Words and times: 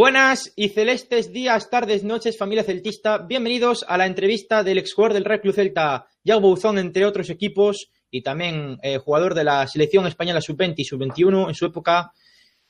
Buenas 0.00 0.54
y 0.56 0.70
celestes 0.70 1.30
días, 1.30 1.68
tardes, 1.68 2.04
noches, 2.04 2.38
familia 2.38 2.64
celtista. 2.64 3.18
Bienvenidos 3.18 3.84
a 3.86 3.98
la 3.98 4.06
entrevista 4.06 4.64
del 4.64 4.78
exjugador 4.78 5.12
del 5.12 5.26
Real 5.26 5.42
Club 5.42 5.54
Celta, 5.54 6.06
Yago 6.24 6.40
Bouzón, 6.40 6.78
entre 6.78 7.04
otros 7.04 7.28
equipos, 7.28 7.90
y 8.10 8.22
también 8.22 8.78
eh, 8.82 8.96
jugador 8.96 9.34
de 9.34 9.44
la 9.44 9.66
selección 9.66 10.06
española 10.06 10.40
sub-20 10.40 10.72
y 10.78 10.84
sub-21 10.86 11.48
en 11.48 11.54
su 11.54 11.66
época. 11.66 12.12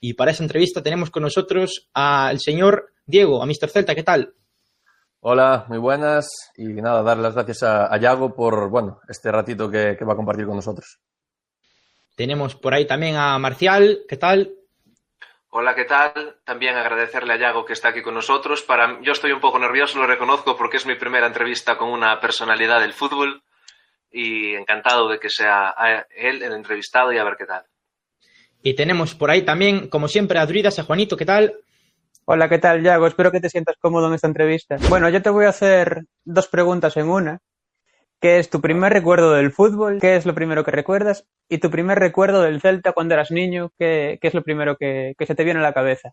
Y 0.01 0.14
para 0.14 0.32
esa 0.32 0.43
entrevista 0.43 0.82
tenemos 0.82 1.11
con 1.11 1.22
nosotros 1.22 1.88
al 1.95 2.40
señor 2.40 2.95
Diego, 3.06 3.41
a 3.41 3.47
Mr. 3.47 3.69
Celta. 3.69 3.95
¿Qué 3.95 4.03
tal? 4.03 4.35
Hola, 5.21 5.67
muy 5.69 5.79
buenas. 5.79 6.29
Y 6.57 6.65
nada, 6.65 7.05
dar 7.05 7.19
las 7.19 7.35
gracias 7.35 7.62
a, 7.62 7.97
Yago 7.97 8.35
por 8.35 8.71
bueno, 8.71 8.99
este 9.09 9.31
ratito 9.31 9.71
que, 9.71 9.95
que 9.97 10.05
va 10.05 10.15
a 10.15 10.17
compartir 10.17 10.47
con 10.47 10.57
nosotros. 10.57 10.99
Tenemos 12.17 12.57
por 12.57 12.75
ahí 12.75 12.89
también 12.89 13.15
a 13.15 13.39
Marcial. 13.39 14.01
¿Qué 14.09 14.17
tal? 14.17 14.57
Hola, 15.53 15.75
¿qué 15.75 15.85
tal? 15.85 16.37
También 16.45 16.77
agradecerle 16.77 17.33
a 17.33 17.37
Yago 17.37 17.64
que 17.64 17.73
está 17.73 17.89
aquí 17.89 18.03
con 18.03 18.14
nosotros. 18.14 18.62
Para, 18.62 19.01
yo 19.03 19.11
estoy 19.11 19.33
un 19.33 19.41
poco 19.41 19.59
nervioso, 19.59 19.98
lo 19.98 20.07
reconozco, 20.07 20.57
porque 20.57 20.77
es 20.77 20.87
mi 20.87 20.95
primera 20.95 21.27
entrevista 21.27 21.77
con 21.77 21.88
una 21.88 22.20
personalidad 22.20 22.80
del 22.80 22.93
fútbol 22.93 23.43
y 24.12 24.55
encantado 24.55 25.09
de 25.09 25.19
que 25.19 25.29
sea 25.29 25.74
él 26.16 26.45
el 26.45 26.52
entrevistado 26.52 27.12
y 27.12 27.19
a 27.19 27.24
ver 27.24 27.34
qué 27.37 27.47
tal. 27.47 27.65
Y 28.62 28.74
tenemos 28.74 29.16
por 29.16 29.29
ahí 29.29 29.43
también, 29.43 29.88
como 29.88 30.07
siempre, 30.07 30.38
a 30.38 30.47
Druidas, 30.47 30.79
a 30.79 30.84
Juanito, 30.84 31.16
¿qué 31.16 31.27
tal? 31.27 31.57
Hola, 32.27 32.48
¿qué 32.48 32.59
tal, 32.59 32.85
Yago? 32.85 33.09
Espero 33.09 33.32
que 33.32 33.41
te 33.41 33.51
sientas 33.51 33.74
cómodo 33.80 34.07
en 34.07 34.15
esta 34.15 34.29
entrevista. 34.29 34.77
Bueno, 34.88 35.09
yo 35.09 35.21
te 35.21 35.30
voy 35.30 35.46
a 35.46 35.48
hacer 35.48 36.05
dos 36.24 36.46
preguntas 36.46 36.96
en 36.96 37.09
una. 37.09 37.41
¿Qué 38.20 38.38
es 38.38 38.51
tu 38.51 38.60
primer 38.60 38.92
recuerdo 38.92 39.33
del 39.33 39.51
fútbol? 39.51 39.98
¿Qué 39.98 40.15
es 40.15 40.27
lo 40.27 40.34
primero 40.34 40.62
que 40.62 40.70
recuerdas? 40.70 41.27
Y 41.48 41.56
tu 41.56 41.70
primer 41.70 41.98
recuerdo 41.98 42.43
del 42.43 42.60
Celta 42.60 42.93
cuando 42.93 43.15
eras 43.15 43.30
niño, 43.30 43.73
¿qué, 43.79 44.19
es 44.20 44.34
lo 44.34 44.43
primero 44.43 44.77
que, 44.77 45.15
se 45.19 45.34
te 45.34 45.43
viene 45.43 45.60
a 45.60 45.62
la 45.62 45.73
cabeza? 45.73 46.12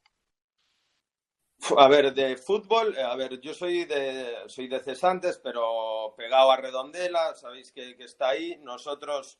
A 1.75 1.87
ver, 1.89 2.13
de 2.13 2.37
fútbol, 2.37 2.97
a 2.97 3.13
ver, 3.17 3.41
yo 3.41 3.53
soy 3.53 3.83
de, 3.83 4.37
soy 4.45 4.69
de 4.69 4.79
Cesantes, 4.79 5.37
pero 5.43 6.13
pegado 6.15 6.49
a 6.49 6.55
Redondela, 6.55 7.35
sabéis 7.35 7.73
que, 7.73 7.97
está 7.99 8.29
ahí. 8.29 8.57
Nosotros 8.61 9.37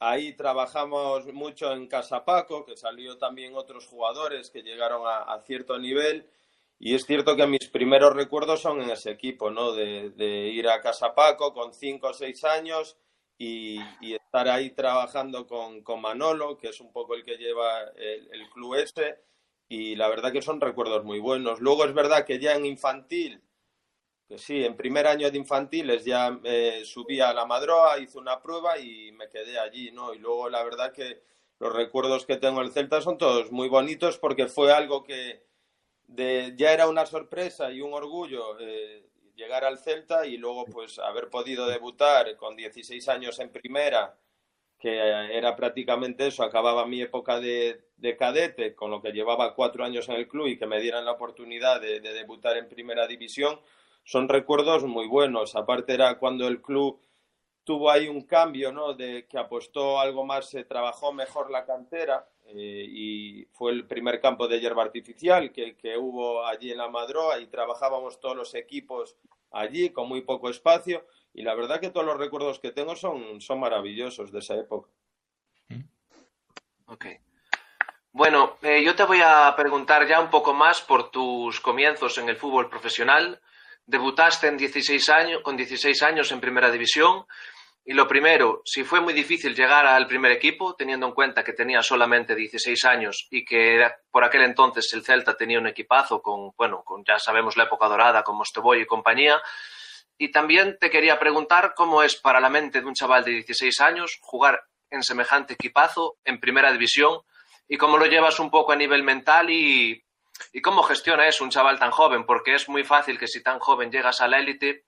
ahí 0.00 0.32
trabajamos 0.32 1.32
mucho 1.32 1.72
en 1.72 1.86
Casapaco, 1.86 2.64
que 2.64 2.76
salió 2.76 3.18
también 3.18 3.54
otros 3.54 3.86
jugadores 3.86 4.50
que 4.50 4.62
llegaron 4.62 5.02
a 5.06 5.38
cierto 5.42 5.78
nivel 5.78 6.28
y 6.84 6.96
es 6.96 7.06
cierto 7.06 7.36
que 7.36 7.46
mis 7.46 7.68
primeros 7.68 8.12
recuerdos 8.12 8.60
son 8.60 8.82
en 8.82 8.90
ese 8.90 9.12
equipo, 9.12 9.52
¿no? 9.52 9.70
De, 9.70 10.50
ir 10.52 10.68
a 10.68 10.80
Casa 10.80 11.14
Paco 11.14 11.54
con 11.54 11.72
cinco 11.72 12.08
o 12.08 12.12
seis 12.12 12.42
años 12.42 12.96
y, 13.38 13.78
estar 14.00 14.48
ahí 14.48 14.70
trabajando 14.70 15.46
con, 15.46 15.84
Manolo, 16.00 16.58
que 16.58 16.70
es 16.70 16.80
un 16.80 16.92
poco 16.92 17.14
el 17.14 17.22
que 17.22 17.36
lleva 17.36 17.84
el, 17.94 18.50
club 18.50 18.74
ese. 18.74 19.20
Y 19.68 19.94
la 19.94 20.08
verdad 20.08 20.32
que 20.32 20.42
son 20.42 20.60
recuerdos 20.60 21.04
muy 21.04 21.20
buenos. 21.20 21.60
Luego 21.60 21.84
es 21.84 21.94
verdad 21.94 22.26
que 22.26 22.40
ya 22.40 22.56
en 22.56 22.66
infantil, 22.66 23.44
que 24.26 24.36
sí, 24.36 24.64
en 24.64 24.76
primer 24.76 25.06
año 25.06 25.30
de 25.30 25.38
infantiles 25.38 26.04
ya 26.04 26.36
eh, 26.42 26.82
subí 26.84 27.20
a 27.20 27.32
la 27.32 27.46
Madroa, 27.46 28.00
hice 28.00 28.18
una 28.18 28.42
prueba 28.42 28.76
y 28.80 29.12
me 29.12 29.28
quedé 29.28 29.56
allí, 29.56 29.92
¿no? 29.92 30.14
Y 30.14 30.18
luego 30.18 30.48
la 30.48 30.64
verdad 30.64 30.92
que 30.92 31.22
los 31.60 31.72
recuerdos 31.72 32.26
que 32.26 32.38
tengo 32.38 32.58
del 32.60 32.72
Celta 32.72 33.00
son 33.00 33.18
todos 33.18 33.52
muy 33.52 33.68
bonitos 33.68 34.18
porque 34.18 34.48
fue 34.48 34.72
algo 34.72 35.04
que, 35.04 35.51
ya 36.16 36.72
era 36.72 36.88
una 36.88 37.06
sorpresa 37.06 37.70
y 37.72 37.80
un 37.80 37.94
orgullo 37.94 38.58
eh, 38.60 39.04
llegar 39.34 39.64
al 39.64 39.78
Celta 39.78 40.26
y 40.26 40.36
luego 40.36 40.64
pues 40.66 40.98
haber 40.98 41.30
podido 41.30 41.66
debutar 41.66 42.36
con 42.36 42.56
16 42.56 43.08
años 43.08 43.38
en 43.40 43.50
primera, 43.50 44.16
que 44.78 44.96
era 44.98 45.54
prácticamente 45.54 46.26
eso, 46.26 46.42
acababa 46.42 46.86
mi 46.86 47.00
época 47.00 47.40
de, 47.40 47.84
cadete, 48.18 48.74
con 48.74 48.90
lo 48.90 49.00
que 49.00 49.12
llevaba 49.12 49.54
cuatro 49.54 49.84
años 49.84 50.08
en 50.08 50.16
el 50.16 50.28
club 50.28 50.48
y 50.48 50.58
que 50.58 50.66
me 50.66 50.80
dieran 50.80 51.04
la 51.04 51.12
oportunidad 51.12 51.80
de, 51.80 52.00
de 52.00 52.12
debutar 52.12 52.56
en 52.56 52.68
primera 52.68 53.06
división, 53.06 53.60
son 54.04 54.28
recuerdos 54.28 54.84
muy 54.84 55.06
buenos. 55.06 55.54
Aparte 55.54 55.94
era 55.94 56.18
cuando 56.18 56.48
el 56.48 56.60
club 56.60 57.00
tuvo 57.64 57.90
ahí 57.90 58.08
un 58.08 58.22
cambio, 58.22 58.72
¿no? 58.72 58.94
De 58.94 59.26
que 59.28 59.38
apostó 59.38 60.00
algo 60.00 60.24
más, 60.24 60.50
se 60.50 60.64
trabajó 60.64 61.12
mejor 61.12 61.50
la 61.50 61.64
cantera 61.64 62.26
eh, 62.46 62.86
y 62.88 63.44
fue 63.52 63.72
el 63.72 63.86
primer 63.86 64.20
campo 64.20 64.48
de 64.48 64.60
hierba 64.60 64.82
artificial 64.82 65.52
que, 65.52 65.76
que, 65.76 65.96
hubo 65.96 66.44
allí 66.44 66.70
en 66.70 66.78
la 66.78 66.88
Madroa 66.88 67.38
y 67.40 67.46
trabajábamos 67.46 68.20
todos 68.20 68.36
los 68.36 68.54
equipos 68.54 69.16
allí 69.50 69.90
con 69.90 70.08
muy 70.08 70.22
poco 70.22 70.50
espacio 70.50 71.06
y 71.34 71.42
la 71.42 71.54
verdad 71.54 71.80
que 71.80 71.90
todos 71.90 72.06
los 72.06 72.18
recuerdos 72.18 72.58
que 72.58 72.72
tengo 72.72 72.96
son, 72.96 73.40
son 73.40 73.60
maravillosos 73.60 74.32
de 74.32 74.40
esa 74.40 74.56
época. 74.56 74.90
Ok. 76.86 77.06
Bueno, 78.12 78.58
eh, 78.60 78.84
yo 78.84 78.94
te 78.94 79.04
voy 79.04 79.20
a 79.24 79.54
preguntar 79.56 80.06
ya 80.06 80.20
un 80.20 80.28
poco 80.28 80.52
más 80.52 80.82
por 80.82 81.10
tus 81.10 81.60
comienzos 81.60 82.18
en 82.18 82.28
el 82.28 82.36
fútbol 82.36 82.68
profesional. 82.68 83.40
Debutaste 83.86 84.48
en 84.48 84.58
16 84.58 85.08
años, 85.08 85.42
con 85.42 85.56
16 85.56 86.02
años 86.02 86.30
en 86.30 86.40
Primera 86.40 86.70
División. 86.70 87.24
Y 87.84 87.94
lo 87.94 88.06
primero, 88.06 88.62
si 88.64 88.84
fue 88.84 89.00
muy 89.00 89.12
difícil 89.12 89.56
llegar 89.56 89.86
al 89.86 90.06
primer 90.06 90.30
equipo, 90.30 90.76
teniendo 90.76 91.06
en 91.06 91.12
cuenta 91.12 91.42
que 91.42 91.52
tenía 91.52 91.82
solamente 91.82 92.36
16 92.36 92.84
años 92.84 93.26
y 93.28 93.44
que 93.44 93.84
por 94.10 94.22
aquel 94.22 94.42
entonces 94.42 94.92
el 94.92 95.04
Celta 95.04 95.36
tenía 95.36 95.58
un 95.58 95.66
equipazo 95.66 96.22
con, 96.22 96.52
bueno, 96.56 96.84
con 96.84 97.02
ya 97.04 97.18
sabemos 97.18 97.56
la 97.56 97.64
época 97.64 97.88
dorada, 97.88 98.22
con 98.22 98.36
Mostoboy 98.36 98.82
y 98.82 98.86
compañía. 98.86 99.42
Y 100.16 100.30
también 100.30 100.78
te 100.78 100.90
quería 100.90 101.18
preguntar 101.18 101.74
cómo 101.74 102.04
es 102.04 102.14
para 102.14 102.40
la 102.40 102.48
mente 102.48 102.80
de 102.80 102.86
un 102.86 102.94
chaval 102.94 103.24
de 103.24 103.32
16 103.32 103.80
años 103.80 104.18
jugar 104.20 104.62
en 104.88 105.02
semejante 105.02 105.54
equipazo 105.54 106.18
en 106.24 106.38
primera 106.38 106.70
división 106.70 107.20
y 107.66 107.78
cómo 107.78 107.98
lo 107.98 108.06
llevas 108.06 108.38
un 108.38 108.50
poco 108.50 108.70
a 108.70 108.76
nivel 108.76 109.02
mental 109.02 109.50
y, 109.50 110.04
y 110.52 110.60
cómo 110.60 110.84
gestiona 110.84 111.26
eso 111.26 111.42
un 111.42 111.50
chaval 111.50 111.80
tan 111.80 111.90
joven, 111.90 112.24
porque 112.26 112.54
es 112.54 112.68
muy 112.68 112.84
fácil 112.84 113.18
que 113.18 113.26
si 113.26 113.42
tan 113.42 113.58
joven 113.58 113.90
llegas 113.90 114.20
a 114.20 114.28
la 114.28 114.38
élite 114.38 114.84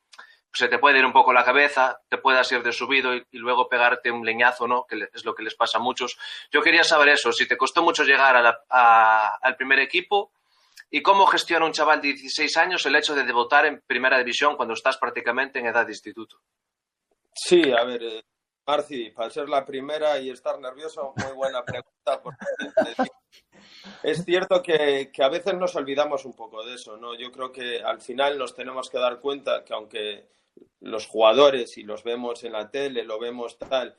se 0.55 0.69
te 0.69 0.79
puede 0.79 0.99
ir 0.99 1.05
un 1.05 1.13
poco 1.13 1.33
la 1.33 1.45
cabeza, 1.45 2.01
te 2.09 2.19
puedas 2.19 2.51
ir 2.53 2.63
de 2.63 2.73
subido 2.73 3.15
y, 3.15 3.25
luego 3.33 3.69
pegarte 3.69 4.11
un 4.11 4.25
leñazo, 4.25 4.69
¿no? 4.69 4.87
Que 4.87 5.09
es 5.13 5.25
lo 5.25 5.35
que 5.35 5.43
les 5.43 5.55
pasa 5.55 5.79
a 5.79 5.81
muchos. 5.81 6.17
Yo 6.51 6.63
quería 6.63 6.85
saber 6.85 7.09
eso, 7.09 7.33
si 7.33 7.47
te 7.47 7.57
costó 7.57 7.83
mucho 7.83 8.05
llegar 8.05 8.37
al 8.69 9.57
primer 9.57 9.81
equipo 9.81 10.33
y 10.91 11.03
cómo 11.03 11.27
gestiona 11.27 11.67
un 11.67 11.73
chaval 11.73 12.01
de 12.01 12.13
16 12.13 12.57
años 12.57 12.87
el 12.87 12.95
hecho 12.95 13.15
de 13.15 13.25
debutar 13.25 13.67
en 13.67 13.83
primera 13.85 14.17
división 14.19 14.57
cuando 14.57 14.75
estás 14.75 14.97
prácticamente 14.97 15.59
en 15.59 15.67
edad 15.67 15.85
de 15.85 15.93
instituto. 15.93 16.41
Sí, 17.35 17.73
a 17.73 17.83
ver, 17.83 18.03
eh, 18.05 18.25
Marci, 18.65 19.11
para 19.11 19.29
ser 19.29 19.49
la 19.49 19.65
primera 19.65 20.21
y 20.21 20.31
estar 20.31 20.59
nervioso, 20.61 21.13
muy 21.17 21.33
buena 21.33 21.65
pregunta. 21.65 22.23
es 24.05 24.25
cierto 24.25 24.63
que, 24.63 25.11
que, 25.13 25.25
a 25.25 25.29
veces 25.29 25.55
nos 25.55 25.75
olvidamos 25.75 26.25
un 26.25 26.35
poco 26.35 26.65
de 26.65 26.75
eso, 26.75 26.97
¿no? 26.97 27.17
Yo 27.17 27.33
creo 27.33 27.51
que 27.51 27.83
al 27.83 28.01
final 28.01 28.39
nos 28.39 28.55
tenemos 28.55 28.89
que 28.89 28.99
dar 28.99 29.19
cuenta 29.19 29.65
que 29.65 29.75
aunque 29.75 30.29
los 30.81 31.07
jugadores, 31.07 31.79
y 31.79 31.83
los 31.83 32.05
vemos 32.05 32.45
en 32.45 32.53
la 32.53 32.71
tele, 32.71 33.05
lo 33.05 33.19
vemos 33.19 33.59
tal, 33.59 33.97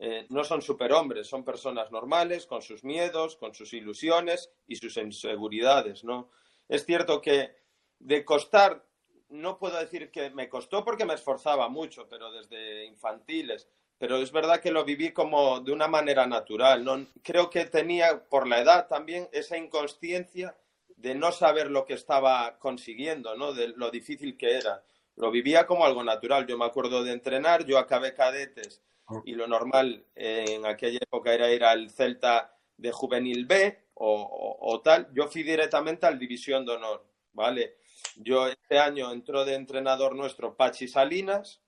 eh, 0.00 0.26
no 0.30 0.44
son 0.44 0.62
superhombres, 0.62 1.26
son 1.26 1.44
personas 1.44 1.90
normales, 1.90 2.46
con 2.46 2.62
sus 2.62 2.84
miedos, 2.84 3.36
con 3.36 3.52
sus 3.52 3.72
ilusiones 3.72 4.50
y 4.68 4.76
sus 4.76 4.96
inseguridades, 4.96 6.04
¿no? 6.04 6.30
Es 6.68 6.86
cierto 6.86 7.20
que 7.20 7.56
de 7.98 8.24
costar, 8.24 8.84
no 9.28 9.58
puedo 9.58 9.76
decir 9.78 10.12
que 10.12 10.30
me 10.30 10.48
costó 10.48 10.84
porque 10.84 11.04
me 11.04 11.14
esforzaba 11.14 11.68
mucho, 11.68 12.08
pero 12.08 12.30
desde 12.30 12.84
infantiles, 12.84 13.68
pero 13.98 14.18
es 14.18 14.30
verdad 14.30 14.60
que 14.60 14.70
lo 14.70 14.84
viví 14.84 15.12
como 15.12 15.58
de 15.58 15.72
una 15.72 15.88
manera 15.88 16.26
natural, 16.26 16.84
¿no? 16.84 17.04
Creo 17.24 17.50
que 17.50 17.64
tenía, 17.64 18.24
por 18.28 18.46
la 18.46 18.60
edad 18.60 18.86
también, 18.86 19.28
esa 19.32 19.58
inconsciencia 19.58 20.56
de 20.96 21.16
no 21.16 21.32
saber 21.32 21.72
lo 21.72 21.84
que 21.84 21.94
estaba 21.94 22.58
consiguiendo, 22.60 23.34
¿no? 23.36 23.52
De 23.52 23.68
lo 23.68 23.90
difícil 23.90 24.36
que 24.36 24.56
era 24.58 24.84
lo 25.18 25.30
vivía 25.30 25.66
como 25.66 25.84
algo 25.84 26.02
natural. 26.02 26.46
Yo 26.46 26.56
me 26.56 26.64
acuerdo 26.64 27.02
de 27.02 27.12
entrenar, 27.12 27.64
yo 27.66 27.78
acabé 27.78 28.14
cadetes 28.14 28.80
y 29.24 29.32
lo 29.32 29.46
normal 29.46 30.04
en 30.14 30.66
aquella 30.66 31.00
época 31.02 31.32
era 31.32 31.50
ir 31.50 31.64
al 31.64 31.90
Celta 31.90 32.56
de 32.76 32.92
Juvenil 32.92 33.46
B 33.46 33.78
o, 33.94 34.80
tal. 34.84 35.08
Yo 35.12 35.26
fui 35.28 35.42
directamente 35.42 36.06
al 36.06 36.18
División 36.18 36.64
de 36.64 36.72
Honor, 36.72 37.04
¿vale? 37.32 37.78
Yo 38.16 38.46
este 38.46 38.78
año 38.78 39.10
entró 39.10 39.44
de 39.44 39.54
entrenador 39.54 40.14
nuestro 40.14 40.54
Pachi 40.54 40.86
Salinas, 40.86 41.60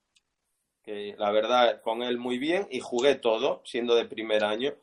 que 0.81 1.15
la 1.17 1.31
verdad 1.31 1.81
con 1.81 2.03
él 2.03 2.17
muy 2.17 2.37
bien 2.37 2.67
y 2.71 2.79
jugué 2.79 3.15
todo, 3.15 3.61
siendo 3.65 3.95
de 3.95 4.05
primer 4.05 4.43
año. 4.45 4.73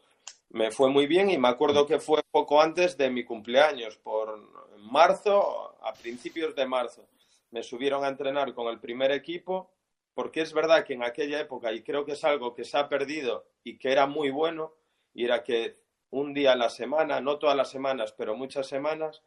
Me 0.50 0.70
fue 0.70 0.90
muy 0.90 1.06
bien 1.06 1.31
y 1.31 1.38
me 1.38 1.48
acuerdo 1.48 1.87
que 1.87 2.00
fue 2.00 2.20
poco 2.31 2.60
antes 2.60 2.98
de 2.98 3.10
mi 3.10 3.25
cumpleaños, 3.25 3.96
por 3.96 4.38
marzo, 4.78 5.76
a 5.82 5.92
principios 5.94 6.54
de 6.54 6.66
marzo 6.66 7.06
me 7.50 7.62
subieron 7.62 8.04
a 8.04 8.08
entrenar 8.08 8.54
con 8.54 8.68
el 8.68 8.80
primer 8.80 9.12
equipo, 9.12 9.72
porque 10.14 10.40
es 10.40 10.52
verdad 10.52 10.84
que 10.84 10.94
en 10.94 11.02
aquella 11.02 11.40
época, 11.40 11.72
y 11.72 11.82
creo 11.82 12.04
que 12.04 12.12
es 12.12 12.24
algo 12.24 12.54
que 12.54 12.64
se 12.64 12.76
ha 12.76 12.88
perdido 12.88 13.46
y 13.62 13.78
que 13.78 13.92
era 13.92 14.06
muy 14.06 14.30
bueno, 14.30 14.74
y 15.14 15.24
era 15.24 15.44
que 15.44 15.78
un 16.10 16.34
día 16.34 16.52
a 16.52 16.56
la 16.56 16.70
semana, 16.70 17.20
no 17.20 17.38
todas 17.38 17.56
las 17.56 17.70
semanas, 17.70 18.12
pero 18.16 18.34
muchas 18.34 18.66
semanas, 18.66 19.22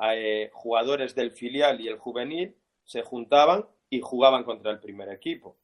eh, 0.00 0.50
jugadores 0.52 1.14
del 1.14 1.30
filial 1.30 1.80
y 1.80 1.88
el 1.88 1.98
juvenil 1.98 2.56
se 2.84 3.02
juntaban 3.02 3.68
y 3.90 4.00
jugaban 4.00 4.44
contra 4.44 4.70
el 4.70 4.80
primer 4.80 5.10
equipo. 5.10 5.56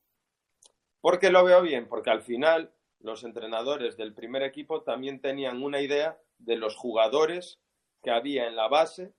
¿Por 1.01 1.19
qué 1.19 1.31
lo 1.31 1.45
veo 1.45 1.63
bien? 1.63 1.89
Porque 1.89 2.11
al 2.11 2.23
final 2.23 2.73
los 3.01 3.25
entrenadores 3.25 3.97
del 3.97 4.15
primer 4.15 4.43
equipo 4.43 4.83
también 4.83 5.21
tenían 5.21 5.63
una 5.63 5.81
idea 5.81 6.21
de 6.39 6.57
los 6.57 6.77
jugadores 6.77 7.61
que 8.03 8.11
había 8.11 8.47
en 8.47 8.57
la 8.57 8.69
base 8.69 9.13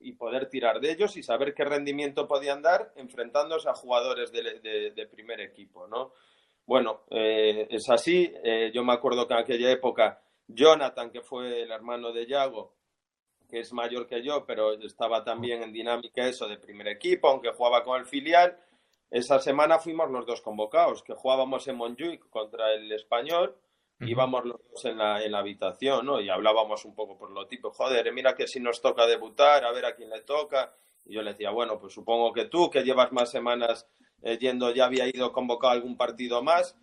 y 0.00 0.12
poder 0.12 0.48
tirar 0.48 0.80
de 0.80 0.92
ellos 0.92 1.16
y 1.16 1.22
saber 1.22 1.54
qué 1.54 1.64
rendimiento 1.64 2.28
podían 2.28 2.62
dar 2.62 2.92
enfrentándose 2.96 3.68
a 3.68 3.74
jugadores 3.74 4.30
de, 4.32 5.08
primer 5.10 5.40
equipo, 5.40 5.86
¿no? 5.86 6.12
Bueno, 6.66 7.04
eh, 7.10 7.66
es 7.70 7.88
así. 7.88 8.32
Eh, 8.44 8.70
yo 8.74 8.84
me 8.84 8.92
acuerdo 8.92 9.26
que 9.26 9.34
en 9.34 9.40
aquella 9.40 9.70
época 9.70 10.20
Jonathan, 10.46 11.10
que 11.10 11.22
fue 11.22 11.62
el 11.62 11.70
hermano 11.70 12.12
de 12.12 12.26
Yago, 12.26 12.74
que 13.48 13.60
es 13.60 13.72
mayor 13.72 14.06
que 14.06 14.22
yo, 14.22 14.44
pero 14.44 14.74
estaba 14.74 15.24
también 15.24 15.62
en 15.62 15.72
dinámica 15.72 16.26
eso 16.26 16.46
de 16.46 16.58
primer 16.58 16.88
equipo, 16.88 17.28
aunque 17.28 17.52
jugaba 17.52 17.82
con 17.82 17.98
el 17.98 18.06
filial. 18.06 18.58
Esa 19.10 19.38
semana 19.38 19.78
fuimos 19.78 20.10
los 20.10 20.26
dos 20.26 20.42
convocados, 20.42 21.02
que 21.02 21.14
jugábamos 21.14 21.66
en 21.66 21.76
Montjuic 21.76 22.28
contra 22.28 22.74
el 22.74 22.92
español, 22.92 23.56
íbamos 24.00 24.44
los 24.44 24.60
dos 24.70 24.84
en 24.84 24.98
la, 24.98 25.22
en 25.22 25.32
la 25.32 25.38
habitación, 25.38 26.06
¿no? 26.06 26.20
Y 26.20 26.28
hablábamos 26.28 26.84
un 26.84 26.94
poco 26.94 27.18
por 27.18 27.30
lo 27.30 27.46
tipo, 27.46 27.70
joder, 27.70 28.12
mira 28.12 28.34
que 28.34 28.46
si 28.46 28.60
nos 28.60 28.80
toca 28.80 29.06
debutar, 29.06 29.64
a 29.64 29.72
ver 29.72 29.86
a 29.86 29.94
quién 29.94 30.10
le 30.10 30.20
toca. 30.20 30.74
Y 31.04 31.14
yo 31.14 31.22
le 31.22 31.30
decía, 31.30 31.50
bueno, 31.50 31.78
pues 31.78 31.94
supongo 31.94 32.32
que 32.32 32.44
tú, 32.44 32.70
que 32.70 32.82
llevas 32.82 33.12
más 33.12 33.30
semanas 33.30 33.88
eh, 34.22 34.38
yendo, 34.38 34.72
ya 34.72 34.86
había 34.86 35.08
ido 35.08 35.32
convocado 35.32 35.72
algún 35.72 35.96
partido 35.96 36.42
más. 36.42 36.76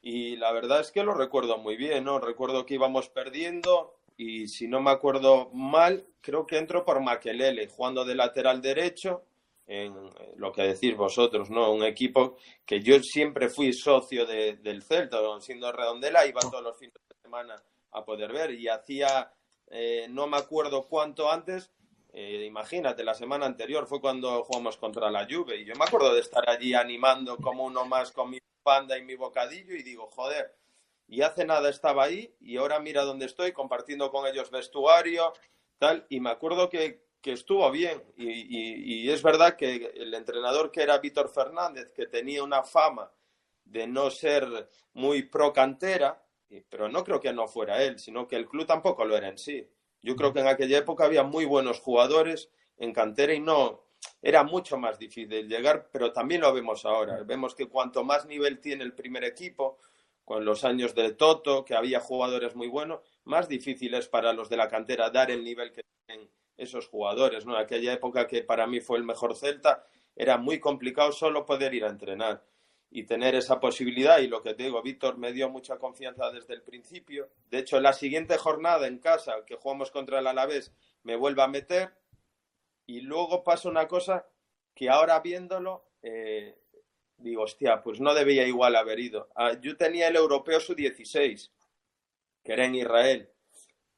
Y 0.00 0.36
la 0.36 0.52
verdad 0.52 0.80
es 0.80 0.92
que 0.92 1.02
lo 1.02 1.14
recuerdo 1.14 1.58
muy 1.58 1.76
bien, 1.76 2.04
¿no? 2.04 2.18
Recuerdo 2.18 2.66
que 2.66 2.74
íbamos 2.74 3.08
perdiendo, 3.08 3.94
y 4.16 4.48
si 4.48 4.68
no 4.68 4.80
me 4.80 4.90
acuerdo 4.90 5.50
mal, 5.52 6.06
creo 6.20 6.46
que 6.46 6.58
entró 6.58 6.84
por 6.84 7.00
Maquelele, 7.00 7.68
jugando 7.68 8.04
de 8.04 8.14
lateral 8.14 8.60
derecho, 8.60 9.24
en 9.66 9.94
lo 10.36 10.52
que 10.52 10.62
decís 10.62 10.96
vosotros, 10.96 11.50
¿no? 11.50 11.72
Un 11.72 11.84
equipo 11.84 12.36
que 12.66 12.80
yo 12.80 13.00
siempre 13.00 13.48
fui 13.48 13.72
socio 13.72 14.26
del 14.26 14.82
Celta, 14.82 15.18
siendo 15.40 15.72
redondela, 15.72 16.26
iba 16.26 16.40
todos 16.40 16.62
los 16.62 16.78
fines 16.78 16.94
de 16.94 17.16
semana 17.22 17.62
a 17.92 18.04
poder 18.04 18.32
ver 18.32 18.52
y 18.52 18.68
hacía, 18.68 19.32
eh, 19.70 20.06
no 20.10 20.26
me 20.26 20.36
acuerdo 20.36 20.86
cuánto 20.86 21.30
antes, 21.30 21.70
eh, 22.12 22.44
imagínate, 22.46 23.02
la 23.04 23.14
semana 23.14 23.46
anterior 23.46 23.86
fue 23.86 24.00
cuando 24.00 24.44
jugamos 24.44 24.76
contra 24.76 25.10
la 25.10 25.26
Juve 25.28 25.56
y 25.56 25.64
yo 25.64 25.74
me 25.74 25.84
acuerdo 25.84 26.14
de 26.14 26.20
estar 26.20 26.48
allí 26.48 26.74
animando 26.74 27.36
como 27.38 27.64
uno 27.64 27.84
más 27.86 28.12
con 28.12 28.30
mi 28.30 28.38
panda 28.62 28.98
y 28.98 29.02
mi 29.02 29.14
bocadillo 29.14 29.74
y 29.74 29.82
digo, 29.82 30.08
joder, 30.08 30.54
y 31.06 31.22
hace 31.22 31.44
nada 31.44 31.68
estaba 31.70 32.04
ahí 32.04 32.34
y 32.40 32.56
ahora 32.56 32.78
mira 32.80 33.02
dónde 33.02 33.26
estoy 33.26 33.52
compartiendo 33.52 34.10
con 34.10 34.26
ellos 34.26 34.50
vestuario, 34.50 35.32
tal, 35.78 36.06
y 36.08 36.20
me 36.20 36.30
acuerdo 36.30 36.68
que, 36.68 37.03
estuvo 37.32 37.70
bien 37.70 38.02
y, 38.16 39.08
es 39.08 39.22
verdad 39.22 39.56
que 39.56 39.92
el 39.94 40.12
entrenador 40.14 40.70
que 40.70 40.82
era 40.82 40.98
Víctor 40.98 41.28
Fernández, 41.28 41.92
que 41.92 42.06
tenía 42.06 42.42
una 42.42 42.62
fama 42.62 43.10
de 43.64 43.86
no 43.86 44.10
ser 44.10 44.68
muy 44.92 45.22
pro 45.22 45.52
cantera, 45.52 46.22
pero 46.68 46.88
no 46.88 47.02
creo 47.02 47.20
que 47.20 47.32
no 47.32 47.48
fuera 47.48 47.82
él, 47.82 47.98
sino 47.98 48.28
que 48.28 48.36
el 48.36 48.46
club 48.46 48.66
tampoco 48.66 49.04
lo 49.04 49.16
era 49.16 49.28
en 49.28 49.38
sí. 49.38 49.66
Yo 50.02 50.16
creo 50.16 50.32
que 50.32 50.40
en 50.40 50.48
aquella 50.48 50.78
época 50.78 51.04
había 51.04 51.22
muy 51.22 51.44
buenos 51.44 51.80
jugadores 51.80 52.50
en 52.76 52.92
cantera 52.92 53.34
y 53.34 53.40
no 53.40 53.84
era 54.20 54.44
mucho 54.44 54.76
más 54.76 54.98
difícil 54.98 55.48
llegar, 55.48 55.88
pero 55.90 56.12
también 56.12 56.42
lo 56.42 56.52
vemos 56.52 56.84
ahora. 56.84 57.22
Vemos 57.24 57.54
que 57.54 57.68
cuanto 57.68 58.04
más 58.04 58.26
nivel 58.26 58.60
tiene 58.60 58.84
el 58.84 58.94
primer 58.94 59.24
equipo, 59.24 59.78
con 60.24 60.44
los 60.44 60.64
años 60.64 60.94
de 60.94 61.12
Toto, 61.12 61.64
que 61.64 61.74
había 61.74 62.00
jugadores 62.00 62.54
muy 62.56 62.68
buenos, 62.68 63.00
más 63.24 63.48
difícil 63.48 63.94
es 63.94 64.08
para 64.08 64.32
los 64.32 64.48
de 64.48 64.56
la 64.56 64.68
cantera 64.68 65.10
dar 65.10 65.30
el 65.30 65.44
nivel 65.44 65.70
que 65.72 65.82
tienen 66.06 66.30
esos 66.56 66.88
jugadores. 66.88 67.46
¿no? 67.46 67.56
Aquella 67.56 67.92
época 67.92 68.26
que 68.26 68.42
para 68.42 68.66
mí 68.66 68.80
fue 68.80 68.98
el 68.98 69.04
mejor 69.04 69.36
Celta, 69.36 69.86
era 70.16 70.38
muy 70.38 70.60
complicado 70.60 71.12
solo 71.12 71.44
poder 71.44 71.74
ir 71.74 71.84
a 71.84 71.90
entrenar 71.90 72.44
y 72.90 73.04
tener 73.04 73.34
esa 73.34 73.58
posibilidad. 73.58 74.18
Y 74.20 74.28
lo 74.28 74.42
que 74.42 74.54
te 74.54 74.64
digo, 74.64 74.80
Víctor 74.82 75.18
me 75.18 75.32
dio 75.32 75.50
mucha 75.50 75.78
confianza 75.78 76.30
desde 76.30 76.54
el 76.54 76.62
principio. 76.62 77.28
De 77.50 77.58
hecho, 77.58 77.80
la 77.80 77.92
siguiente 77.92 78.38
jornada 78.38 78.86
en 78.86 78.98
casa, 78.98 79.44
que 79.44 79.56
jugamos 79.56 79.90
contra 79.90 80.20
el 80.20 80.26
Alavés, 80.26 80.72
me 81.02 81.16
vuelve 81.16 81.42
a 81.42 81.48
meter. 81.48 81.92
Y 82.86 83.00
luego 83.00 83.42
pasa 83.42 83.68
una 83.68 83.88
cosa 83.88 84.26
que 84.74 84.90
ahora 84.90 85.18
viéndolo, 85.20 85.84
eh, 86.02 86.56
digo, 87.16 87.42
hostia, 87.42 87.82
pues 87.82 88.00
no 88.00 88.14
debía 88.14 88.46
igual 88.46 88.76
haber 88.76 89.00
ido. 89.00 89.28
Ah, 89.34 89.54
yo 89.60 89.76
tenía 89.76 90.08
el 90.08 90.16
europeo 90.16 90.60
su-16, 90.60 91.50
que 92.44 92.52
era 92.52 92.66
en 92.66 92.76
Israel. 92.76 93.33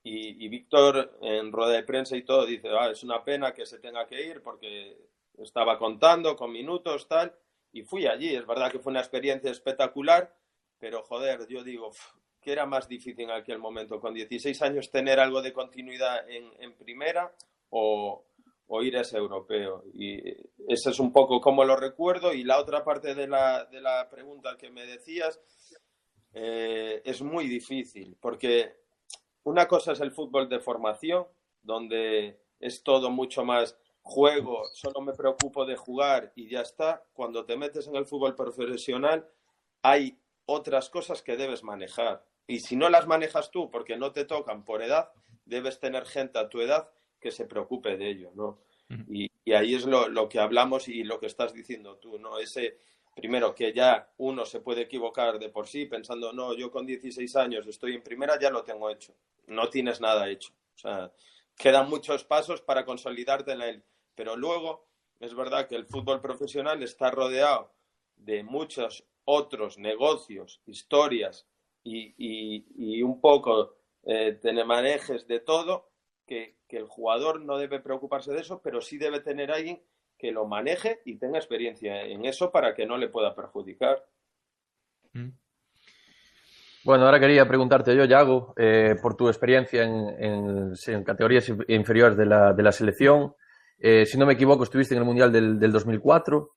Y, 0.09 0.47
Víctor, 0.47 1.19
en 1.21 1.51
rueda 1.51 1.73
de 1.73 1.83
prensa 1.83 2.17
y 2.17 2.23
todo, 2.23 2.47
dice, 2.47 2.69
ah, 2.79 2.91
es 2.93 3.03
una 3.03 3.25
pena 3.25 3.53
que 3.53 3.67
se 3.67 3.81
tenga 3.81 4.07
que 4.07 4.25
ir 4.25 4.41
porque 4.41 4.97
estaba 5.37 5.81
contando 5.81 6.37
con 6.37 6.53
minutos, 6.53 7.09
tal. 7.09 7.35
Y 7.73 7.83
fui 7.83 8.07
allí. 8.07 8.33
Es 8.33 8.47
verdad 8.47 8.71
que 8.71 8.79
fue 8.79 8.93
una 8.93 9.01
experiencia 9.01 9.51
espectacular, 9.51 10.33
pero 10.79 11.03
joder, 11.03 11.49
yo 11.49 11.65
digo, 11.65 11.91
que 12.41 12.53
era 12.53 12.67
más 12.67 12.87
difícil 12.87 13.25
en 13.25 13.33
aquel 13.33 13.59
momento, 13.59 13.99
con 13.99 14.15
16 14.15 14.63
años, 14.63 14.93
tener 14.93 15.19
algo 15.19 15.43
de 15.43 15.53
continuidad 15.53 16.25
en, 16.31 16.73
primera 16.75 17.35
o, 17.71 18.25
o 18.69 18.83
ir 18.85 18.97
a 18.97 19.01
ese 19.01 19.17
europeo. 19.17 19.83
Y 19.93 20.21
ese 20.69 20.91
es 20.91 21.01
un 21.01 21.13
poco 21.13 21.41
como 21.41 21.65
lo 21.65 21.75
recuerdo. 21.75 22.33
Y 22.33 22.45
la 22.45 22.61
otra 22.61 22.85
parte 22.85 23.17
de 23.17 23.27
la, 23.27 23.65
de 23.65 23.81
la 23.81 24.09
pregunta 24.09 24.57
que 24.57 24.71
me 24.71 24.87
decías 24.87 25.41
eh, 26.33 27.03
es 27.05 27.23
muy 27.23 27.49
difícil, 27.49 28.17
porque 28.21 28.86
una 29.47 29.69
cosa 29.69 29.93
es 29.93 30.01
el 30.01 30.11
fútbol 30.11 30.49
de 30.49 30.59
formación, 30.59 31.25
donde 31.63 32.37
es 32.59 32.83
todo 32.83 33.11
mucho 33.11 33.45
más 33.45 33.79
juego, 34.03 34.65
solo 34.73 35.01
me 35.01 35.13
preocupo 35.13 35.65
de 35.65 35.77
jugar 35.77 36.33
y 36.35 36.49
ya 36.49 36.63
está. 36.63 37.05
Cuando 37.13 37.45
te 37.45 37.57
metes 37.57 37.87
en 37.87 37.95
el 37.95 38.07
fútbol 38.07 38.35
profesional, 38.35 39.29
hay 39.83 40.19
otras 40.47 40.91
cosas 40.91 41.23
que 41.23 41.37
debes 41.37 41.63
manejar. 41.63 42.25
Y 42.49 42.59
si 42.59 42.75
no 42.75 42.89
las 42.89 43.07
manejas 43.07 43.53
tú 43.53 43.71
porque 43.71 43.97
no 43.97 44.11
te 44.11 44.25
tocan 44.25 44.65
por 44.65 44.83
edad, 44.83 45.13
debes 45.45 45.79
tener 45.79 46.07
gente 46.07 46.41
a 46.41 46.49
tu 46.49 46.61
edad 46.61 46.91
que 47.21 47.31
se 47.31 47.45
preocupe 47.45 47.97
de 47.97 48.11
ello, 48.11 48.33
¿no? 48.35 48.59
y, 49.09 49.31
ahí 49.53 49.77
es 49.77 49.87
lo, 49.87 50.29
que 50.29 50.41
hablamos 50.41 50.89
y 50.89 51.05
lo 51.05 51.21
que 51.21 51.27
estás 51.27 51.53
diciendo 51.53 51.99
tú, 51.99 52.19
¿no? 52.19 52.39
Ese, 52.39 52.79
primero, 53.17 53.55
que 53.55 53.73
ya 53.73 54.13
uno 54.19 54.45
se 54.45 54.61
puede 54.61 54.83
equivocar 54.83 55.39
de 55.39 55.49
por 55.49 55.67
sí 55.67 55.87
pensando, 55.87 56.35
no, 56.35 56.55
yo 56.55 56.71
con 56.71 56.85
16 56.85 57.35
años 57.37 57.67
estoy 57.67 57.95
en 57.95 58.03
primera, 58.03 58.39
ya 58.39 58.51
lo 58.51 58.63
tengo 58.63 58.91
hecho. 58.91 59.15
No 59.47 59.71
tienes 59.71 60.01
nada 60.03 60.29
hecho. 60.29 60.53
O 60.75 60.79
sea, 60.79 61.11
quedan 61.57 61.89
muchos 61.89 62.25
pasos 62.25 62.61
para 62.61 62.85
consolidarte 62.85 63.53
en 63.53 63.63
él. 63.63 63.83
Pero 64.15 64.37
luego, 64.37 64.87
es 65.19 65.35
verdad 65.35 65.67
que 65.67 65.77
el 65.77 65.87
fútbol 65.87 66.21
profesional 66.21 66.83
está 66.83 67.11
rodeado 67.11 67.73
de 68.17 68.45
muchos 68.45 69.05
otros 69.25 69.79
negocios, 69.79 70.61
historias 70.67 71.47
y, 71.83 73.03
un 73.03 73.21
poco 73.21 73.77
eh, 74.05 74.39
manejes 74.67 75.27
de 75.27 75.41
todo 75.41 75.89
que, 76.27 76.57
el 76.69 76.87
jugador 76.87 77.41
no 77.41 77.57
debe 77.57 77.81
preocuparse 77.81 78.33
de 78.33 78.41
eso, 78.41 78.61
pero 78.63 78.83
sí 78.83 78.99
debe 78.99 79.21
tener 79.21 79.51
alguien 79.51 79.83
que 80.19 80.33
lo 80.33 80.47
maneje 80.47 81.01
y 81.05 81.19
tenga 81.19 81.39
experiencia 81.39 82.03
en 82.03 82.25
eso 82.25 82.51
para 82.51 82.75
que 82.75 82.87
no 82.87 82.97
le 82.97 83.09
pueda 83.09 83.35
perjudicar. 83.35 84.05
Mm. 85.13 85.31
Bueno, 86.87 87.05
ahora 87.05 87.19
quería 87.19 87.49
preguntarte 87.49 87.97
yo, 87.97 88.05
Yago, 88.05 88.55
eh, 88.57 88.95
por 89.03 89.17
tu 89.17 89.27
experiencia 89.27 89.83
en, 89.83 90.73
categorías 91.05 91.51
inferiores 91.67 92.17
de 92.17 92.25
la, 92.27 92.73
selección. 92.73 93.35
Eh, 93.77 94.07
si 94.07 94.17
no 94.17 94.25
me 94.25 94.35
equivoco, 94.35 94.63
estuviste 94.63 94.95
en 94.95 95.01
el 95.01 95.05
Mundial 95.05 95.33
del, 95.33 95.73
2004 95.73 96.53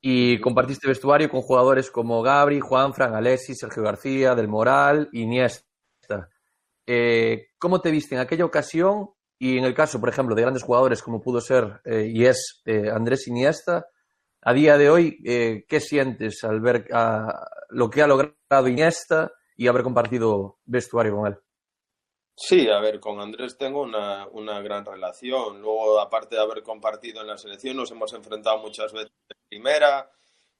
y 0.00 0.40
compartiste 0.40 0.88
vestuario 0.88 1.28
con 1.28 1.42
jugadores 1.42 1.90
como 1.90 2.22
Gabri, 2.22 2.60
Juan, 2.60 2.94
Fran, 2.94 3.14
Alexis, 3.14 3.58
Sergio 3.58 3.82
García, 3.82 4.34
Del 4.34 4.48
Moral, 4.48 5.10
Iniesta. 5.12 6.30
Eh, 6.86 7.48
¿Cómo 7.58 7.82
te 7.82 7.90
viste 7.90 8.14
en 8.14 8.22
aquella 8.22 8.46
ocasión 8.46 9.10
y 9.38 9.58
en 9.58 9.64
el 9.64 9.74
caso, 9.74 10.00
por 10.00 10.08
ejemplo, 10.08 10.34
de 10.34 10.42
grandes 10.42 10.62
jugadores 10.62 11.02
como 11.02 11.20
pudo 11.20 11.40
ser 11.40 11.80
eh, 11.84 12.10
y 12.12 12.24
es 12.24 12.62
eh, 12.64 12.90
Andrés 12.90 13.28
Iniesta? 13.28 13.86
A 14.40 14.52
día 14.52 14.78
de 14.78 14.88
hoy, 14.88 15.18
¿qué 15.68 15.80
sientes 15.80 16.44
al 16.44 16.60
ver 16.60 16.86
lo 17.70 17.90
que 17.90 18.02
ha 18.02 18.06
logrado 18.06 18.68
Iniesta 18.68 19.32
y 19.56 19.66
haber 19.66 19.82
compartido 19.82 20.58
vestuario 20.64 21.16
con 21.16 21.26
él? 21.26 21.38
Sí, 22.36 22.70
a 22.70 22.78
ver, 22.78 23.00
con 23.00 23.20
Andrés 23.20 23.58
tengo 23.58 23.82
una, 23.82 24.28
una, 24.28 24.60
gran 24.60 24.86
relación. 24.86 25.60
Luego, 25.60 25.98
aparte 25.98 26.36
de 26.36 26.40
haber 26.40 26.62
compartido 26.62 27.20
en 27.20 27.26
la 27.26 27.36
selección, 27.36 27.76
nos 27.76 27.90
hemos 27.90 28.12
enfrentado 28.12 28.58
muchas 28.58 28.92
veces 28.92 29.10
en 29.28 29.36
primera 29.48 30.08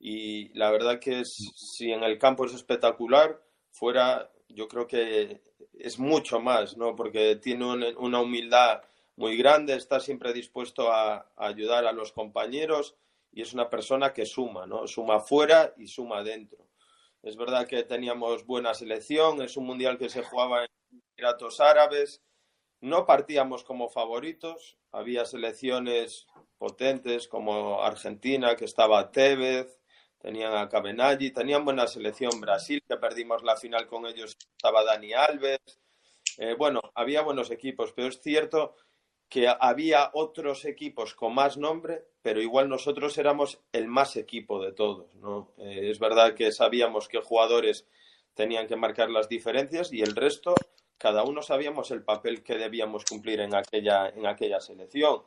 y 0.01 0.49
la 0.59 0.71
verdad 0.71 0.99
que 1.01 1.23
si 1.25 1.93
en 1.93 2.03
el 2.03 2.19
campo 2.19 2.47
es 2.47 2.55
espectacular, 2.55 3.41
fuera 3.71 4.31
yo 4.49 4.69
creo 4.69 4.87
que 4.87 5.43
es 5.79 5.99
mucho 5.99 6.41
más, 6.41 6.77
¿no? 6.77 6.97
Porque 6.97 7.37
tiene 7.37 7.95
una 7.97 8.21
humildad 8.21 8.83
muy 9.17 9.37
grande, 9.37 9.75
está 9.75 9.99
siempre 9.99 10.33
dispuesto 10.33 10.93
a, 10.93 11.31
ayudar 11.37 11.87
a 11.87 11.93
los 11.93 12.13
compañeros 12.13 12.97
y 13.33 13.43
es 13.43 13.53
una 13.53 13.69
persona 13.69 14.13
que 14.13 14.27
suma, 14.27 14.67
¿no? 14.67 14.87
Suma 14.87 15.21
fuera 15.21 15.75
y 15.77 15.89
suma 15.89 16.23
dentro. 16.23 16.67
Es 17.23 17.37
verdad 17.37 17.67
que 17.67 17.83
teníamos 17.83 18.47
buena 18.47 18.75
selección, 18.75 19.43
es 19.43 19.57
un 19.57 19.67
mundial 19.67 19.99
que 19.99 20.09
se 20.09 20.23
jugaba 20.23 20.65
en 20.65 21.03
Emiratos 21.17 21.61
Árabes, 21.61 22.23
no 22.81 23.07
partíamos 23.07 23.65
como 23.65 23.89
favoritos, 23.89 24.79
había 24.93 25.25
selecciones 25.25 26.29
potentes 26.59 27.27
como 27.27 27.83
Argentina, 27.83 28.55
que 28.55 28.67
estaba 28.67 29.11
Tevez, 29.11 29.78
tenían 30.19 30.55
a 30.55 30.69
Cabenaggi, 30.69 31.31
tenían 31.31 31.65
buena 31.65 31.87
selección 31.87 32.41
Brasil, 32.41 32.83
que 32.87 32.97
perdimos 32.97 33.43
la 33.43 33.57
final 33.57 33.87
con 33.87 34.07
ellos, 34.07 34.37
estaba 34.57 34.85
Dani 34.85 35.13
Alves. 35.13 35.61
Eh, 36.39 36.55
bueno, 36.57 36.81
había 36.95 37.23
buenos 37.23 37.51
equipos, 37.51 37.93
pero 37.93 38.09
es 38.09 38.21
cierto 38.21 38.77
que 39.29 39.47
había 39.49 40.11
otros 40.15 40.65
equipos 40.65 41.15
con 41.15 41.35
más 41.35 41.57
nombre, 41.59 42.07
pero 42.23 42.41
igual 42.41 42.69
nosotros 42.69 43.17
éramos 43.19 43.61
el 43.73 43.87
más 43.87 44.17
equipo 44.17 44.63
de 44.63 44.73
todos, 44.73 45.15
¿no? 45.17 45.53
Eh, 45.59 45.91
es 45.91 45.99
verdad 45.99 46.35
que 46.35 46.51
sabíamos 46.51 47.09
que 47.09 47.21
jugadores 47.21 47.87
tenían 48.35 48.67
que 48.67 48.77
marcar 48.77 49.11
las 49.11 49.29
diferencias 49.29 49.93
y 49.93 50.01
el 50.01 50.17
resto, 50.17 50.55
cada 50.97 51.25
uno 51.25 51.43
sabíamos 51.43 51.91
el 51.91 52.03
papel 52.03 52.43
que 52.43 52.57
debíamos 52.57 53.05
cumplir 53.05 53.41
en 53.41 53.55
aquella, 53.55 54.09
en 54.09 54.27
aquella 54.27 54.61
selección. 54.61 55.23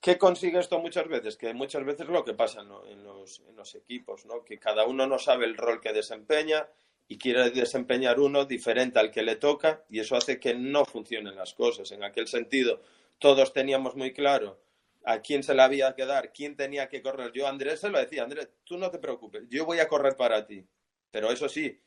¿Qué 0.00 0.18
consigue 0.18 0.58
esto 0.58 0.78
muchas 0.78 1.08
veces? 1.08 1.36
Que 1.36 1.52
muchas 1.54 1.84
veces 1.84 2.06
lo 2.08 2.24
que 2.24 2.34
pasa 2.34 2.60
en, 2.60 3.02
los, 3.04 3.74
equipos, 3.74 4.24
¿no? 4.26 4.44
Que 4.44 4.58
cada 4.58 4.86
uno 4.86 5.06
no 5.06 5.18
sabe 5.18 5.46
el 5.46 5.56
rol 5.56 5.80
que 5.80 5.92
desempeña 5.92 6.68
y 7.08 7.18
quiere 7.18 7.50
desempeñar 7.50 8.20
uno 8.20 8.44
diferente 8.44 8.98
al 8.98 9.10
que 9.10 9.22
le 9.22 9.36
toca 9.36 9.84
y 9.88 10.00
eso 10.00 10.16
hace 10.16 10.38
que 10.38 10.54
no 10.54 10.84
funcionen 10.84 11.36
las 11.36 11.54
cosas. 11.54 11.90
En 11.92 12.04
aquel 12.04 12.28
sentido, 12.28 12.82
todos 13.18 13.52
teníamos 13.52 13.96
muy 13.96 14.12
claro 14.12 14.60
a 15.04 15.20
quién 15.20 15.42
se 15.42 15.54
le 15.54 15.62
había 15.62 15.94
que 15.94 16.04
dar, 16.04 16.32
quién 16.32 16.56
tenía 16.56 16.88
que 16.88 17.02
correr. 17.02 17.32
Yo 17.32 17.46
Andrés 17.46 17.80
se 17.80 17.90
lo 17.90 17.98
decía, 17.98 18.24
Andrés, 18.24 18.50
tú 18.64 18.76
no 18.76 18.90
te 18.90 18.98
preocupes, 18.98 19.44
yo 19.48 19.64
voy 19.64 19.78
a 19.78 19.88
correr 19.88 20.16
para 20.16 20.46
ti. 20.46 20.64
Pero 21.10 21.30
eso 21.30 21.48
sí, 21.48 21.80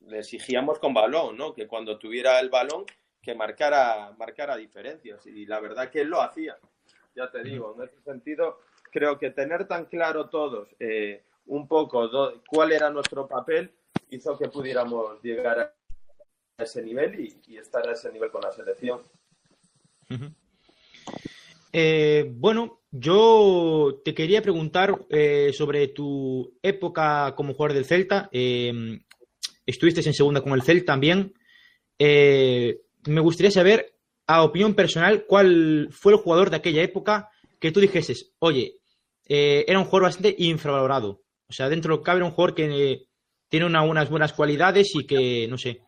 le 0.00 0.18
exigíamos 0.18 0.78
con 0.78 0.92
balón, 0.92 1.36
¿no? 1.36 1.54
Que 1.54 1.66
cuando 1.66 1.98
tuviera 1.98 2.40
el 2.40 2.50
balón, 2.50 2.84
que 3.22 3.34
marcara, 3.34 4.12
marcara 4.18 4.56
diferencias. 4.56 5.26
Y 5.26 5.46
la 5.46 5.60
verdad 5.60 5.90
que 5.90 6.00
él 6.00 6.08
lo 6.08 6.20
hacía. 6.20 6.58
Ya 7.14 7.30
te 7.30 7.42
digo, 7.42 7.74
en 7.76 7.88
ese 7.88 8.00
sentido, 8.02 8.60
creo 8.92 9.18
que 9.18 9.30
tener 9.30 9.66
tan 9.66 9.86
claro 9.86 10.28
todos 10.28 10.68
eh, 10.78 11.22
un 11.46 11.66
poco 11.66 12.08
cuál 12.48 12.72
era 12.72 12.90
nuestro 12.90 13.26
papel 13.26 13.72
hizo 14.10 14.38
que 14.38 14.48
pudiéramos 14.48 15.22
llegar 15.22 15.58
a 15.58 16.62
ese 16.62 16.82
nivel 16.82 17.34
y, 17.46 17.56
estar 17.56 17.88
a 17.88 17.92
ese 17.92 18.12
nivel 18.12 18.30
con 18.30 18.42
la 18.42 18.52
selección. 18.52 19.00
Eh, 21.72 22.30
bueno, 22.34 22.80
yo 22.90 24.00
te 24.04 24.14
quería 24.14 24.42
preguntar 24.42 25.06
eh, 25.08 25.52
sobre 25.52 25.88
tu 25.88 26.58
época 26.62 27.34
como 27.36 27.54
jugador 27.54 27.74
del 27.74 27.84
Celta. 27.84 28.28
Eh, 28.32 29.00
estuviste 29.64 30.00
en 30.00 30.14
segunda 30.14 30.42
con 30.42 30.52
el 30.52 30.62
Celta 30.62 30.92
también. 30.92 31.34
me 31.98 33.20
gustaría 33.20 33.50
saber, 33.50 33.94
a 34.32 34.44
opinión 34.44 34.74
personal, 34.74 35.24
cuál 35.26 35.88
fue 35.90 36.12
el 36.12 36.18
jugador 36.18 36.50
de 36.50 36.56
aquella 36.56 36.82
época 36.82 37.30
que 37.58 37.72
tú 37.72 37.80
dijeses, 37.80 38.32
oye, 38.38 38.76
era 39.26 39.78
un 39.78 39.84
jugador 39.86 40.04
bastante 40.04 40.34
infravalorado. 40.38 41.22
O 41.48 41.52
sea, 41.52 41.68
dentro 41.68 41.90
de 41.90 41.96
lo 41.96 42.02
que 42.02 42.06
cabe 42.06 42.18
era 42.18 42.26
un 42.26 42.32
jugador 42.32 42.54
que 42.54 43.06
tiene 43.48 43.66
unas 43.66 44.08
buenas 44.08 44.32
cualidades 44.32 44.94
y 44.94 45.04
que, 45.04 45.48
no 45.48 45.58
sé, 45.58 45.82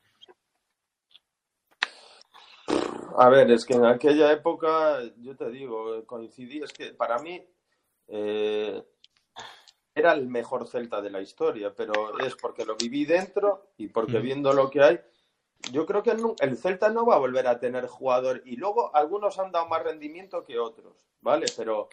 A 3.16 3.28
ver, 3.28 3.50
es 3.50 3.64
que 3.64 3.74
en 3.74 3.84
aquella 3.84 4.32
época, 4.32 5.00
yo 5.18 5.36
te 5.36 5.50
digo, 5.50 6.04
coincidí, 6.06 6.62
es 6.62 6.72
que 6.72 6.94
para 6.94 7.18
mí 7.18 7.44
eh, 8.08 8.82
era 9.94 10.12
el 10.12 10.26
mejor 10.28 10.66
Celta 10.66 11.00
de 11.00 11.10
la 11.10 11.20
historia, 11.20 11.72
pero 11.76 12.18
es 12.18 12.34
porque 12.34 12.64
lo 12.64 12.76
viví 12.76 13.04
dentro 13.04 13.72
y 13.76 13.88
porque 13.88 14.18
viendo 14.18 14.52
lo 14.52 14.70
que 14.70 14.82
hay, 14.82 15.00
yo 15.70 15.86
creo 15.86 16.02
que 16.02 16.16
el 16.40 16.56
Celta 16.56 16.88
no 16.90 17.06
va 17.06 17.16
a 17.16 17.20
volver 17.20 17.46
a 17.46 17.60
tener 17.60 17.86
jugador 17.86 18.42
y 18.44 18.56
luego 18.56 18.94
algunos 18.94 19.38
han 19.38 19.52
dado 19.52 19.68
más 19.68 19.82
rendimiento 19.82 20.44
que 20.44 20.58
otros, 20.58 21.06
¿vale? 21.20 21.46
Pero 21.56 21.88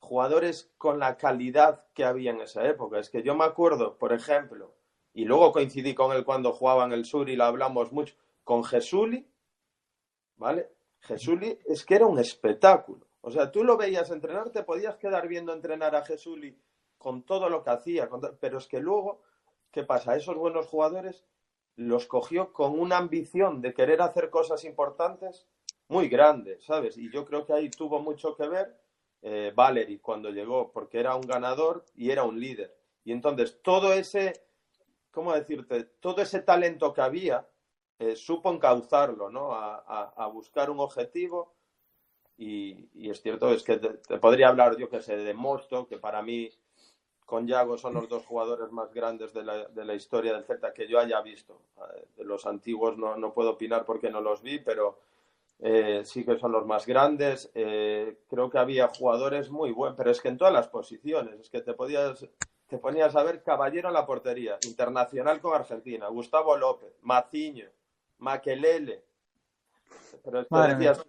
jugadores 0.00 0.72
con 0.78 0.98
la 0.98 1.16
calidad 1.16 1.86
que 1.94 2.04
había 2.04 2.32
en 2.32 2.40
esa 2.40 2.66
época. 2.66 2.98
Es 2.98 3.08
que 3.08 3.22
yo 3.22 3.34
me 3.34 3.44
acuerdo, 3.44 3.96
por 3.96 4.12
ejemplo, 4.12 4.74
y 5.14 5.24
luego 5.24 5.52
coincidí 5.52 5.94
con 5.94 6.12
él 6.12 6.24
cuando 6.24 6.52
jugaba 6.52 6.84
en 6.84 6.92
el 6.92 7.04
sur 7.04 7.28
y 7.28 7.36
lo 7.36 7.44
hablamos 7.44 7.92
mucho, 7.92 8.16
con 8.42 8.64
Jesuli, 8.64 9.26
¿vale? 10.36 10.70
Jesuli 11.00 11.58
es 11.66 11.84
que 11.84 11.94
era 11.94 12.06
un 12.06 12.18
espectáculo. 12.18 13.06
O 13.20 13.30
sea, 13.30 13.52
tú 13.52 13.62
lo 13.62 13.76
veías 13.76 14.10
entrenar, 14.10 14.50
te 14.50 14.64
podías 14.64 14.96
quedar 14.96 15.28
viendo 15.28 15.52
entrenar 15.52 15.94
a 15.94 16.04
Jesuli 16.04 16.58
con 16.98 17.22
todo 17.22 17.48
lo 17.48 17.62
que 17.62 17.70
hacía, 17.70 18.08
pero 18.40 18.58
es 18.58 18.66
que 18.66 18.80
luego, 18.80 19.22
¿qué 19.70 19.84
pasa? 19.84 20.16
Esos 20.16 20.36
buenos 20.36 20.66
jugadores 20.66 21.24
los 21.76 22.06
cogió 22.06 22.52
con 22.52 22.78
una 22.78 22.98
ambición 22.98 23.60
de 23.60 23.74
querer 23.74 24.02
hacer 24.02 24.30
cosas 24.30 24.64
importantes 24.64 25.46
muy 25.88 26.08
grande, 26.08 26.60
¿sabes? 26.60 26.96
Y 26.96 27.10
yo 27.10 27.24
creo 27.24 27.44
que 27.44 27.52
ahí 27.52 27.70
tuvo 27.70 28.00
mucho 28.00 28.36
que 28.36 28.48
ver 28.48 28.78
eh, 29.22 29.52
Valery 29.54 29.98
cuando 29.98 30.30
llegó, 30.30 30.72
porque 30.72 30.98
era 30.98 31.14
un 31.14 31.22
ganador 31.22 31.84
y 31.94 32.10
era 32.10 32.24
un 32.24 32.40
líder. 32.40 32.74
Y 33.04 33.12
entonces 33.12 33.60
todo 33.62 33.92
ese, 33.92 34.32
¿cómo 35.10 35.32
decirte? 35.32 35.84
Todo 36.00 36.22
ese 36.22 36.40
talento 36.40 36.92
que 36.92 37.00
había, 37.00 37.46
eh, 37.98 38.16
supo 38.16 38.52
encauzarlo, 38.52 39.30
¿no? 39.30 39.52
A, 39.52 40.26
buscar 40.32 40.70
un 40.70 40.80
objetivo. 40.80 41.54
Y, 42.36 43.08
es 43.08 43.22
cierto, 43.22 43.52
es 43.52 43.62
que 43.62 43.76
te, 43.76 44.18
podría 44.18 44.48
hablar, 44.48 44.76
yo 44.76 44.88
que 44.88 45.02
sé, 45.02 45.16
de 45.16 45.34
Mosto, 45.34 45.86
que 45.86 45.98
para 45.98 46.22
mí 46.22 46.50
con 47.32 47.46
Yago 47.46 47.78
son 47.78 47.94
los 47.94 48.10
dos 48.10 48.26
jugadores 48.26 48.70
más 48.72 48.92
grandes 48.92 49.32
de 49.32 49.42
la, 49.42 49.66
de 49.66 49.86
la 49.86 49.94
historia 49.94 50.34
del 50.34 50.44
Celta 50.44 50.74
que 50.74 50.86
yo 50.86 51.00
haya 51.00 51.18
visto. 51.22 51.62
Eh, 51.78 52.04
de 52.18 52.24
los 52.24 52.44
antiguos 52.44 52.98
no, 52.98 53.16
no 53.16 53.32
puedo 53.32 53.52
opinar 53.52 53.86
porque 53.86 54.10
no 54.10 54.20
los 54.20 54.42
vi, 54.42 54.58
pero 54.58 54.98
eh, 55.58 56.02
sí 56.04 56.26
que 56.26 56.38
son 56.38 56.52
los 56.52 56.66
más 56.66 56.84
grandes. 56.84 57.50
creo 57.54 58.50
que 58.50 58.58
había 58.58 58.88
jugadores 58.88 59.48
muy 59.48 59.72
buenos, 59.72 59.96
pero 59.96 60.10
es 60.10 60.20
que 60.20 60.28
en 60.28 60.36
todas 60.36 60.52
las 60.52 60.68
posiciones, 60.68 61.40
es 61.40 61.48
que 61.48 61.62
te 61.62 61.72
podías 61.72 62.28
te 62.68 62.76
ponías 62.76 63.16
a 63.16 63.22
ver 63.22 63.42
Caballero 63.42 63.88
en 63.88 63.94
la 63.94 64.04
portería, 64.04 64.58
internacional 64.66 65.40
con 65.40 65.54
Argentina, 65.54 66.08
Gustavo 66.08 66.54
López, 66.58 66.92
Maciño, 67.00 67.70
Maquelele. 68.18 69.04
Pero 70.22 70.40
es 70.40 70.48
que 70.48 70.74
decías, 70.74 71.06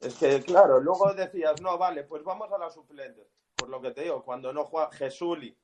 es 0.00 0.14
que 0.16 0.42
claro, 0.42 0.80
luego 0.80 1.14
decías, 1.14 1.60
no, 1.62 1.78
vale, 1.78 2.02
pues 2.02 2.24
vamos 2.24 2.50
a 2.50 2.58
las 2.58 2.74
suplentes. 2.74 3.37
Por 3.58 3.68
lo 3.68 3.80
que 3.80 3.90
te 3.90 4.02
digo, 4.02 4.22
cuando 4.22 4.52
no 4.52 4.64
juega 4.64 4.90
Jesuli, 4.92 5.56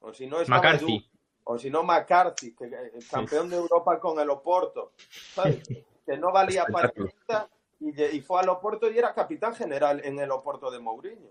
o 0.00 0.14
si 0.14 0.26
no 0.28 0.40
es 0.40 0.48
McCarthy. 0.48 1.10
o 1.44 1.58
si 1.58 1.70
no 1.70 1.82
McCarthy, 1.82 2.54
que, 2.54 2.70
campeón 3.10 3.50
de 3.50 3.56
Europa 3.56 3.98
con 3.98 4.20
el 4.20 4.30
Oporto, 4.30 4.92
que 6.06 6.16
no 6.16 6.32
valía 6.32 6.64
para 6.66 6.92
nada 7.28 7.50
y, 7.80 8.00
y, 8.02 8.20
fue 8.20 8.40
al 8.40 8.48
Oporto 8.48 8.90
y 8.90 8.96
era 8.96 9.12
capitán 9.12 9.54
general 9.54 10.00
en 10.04 10.18
el 10.20 10.30
Oporto 10.30 10.70
de 10.70 10.78
Mourinho. 10.78 11.30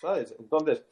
¿Sabes? 0.00 0.34
Entonces, 0.38 0.84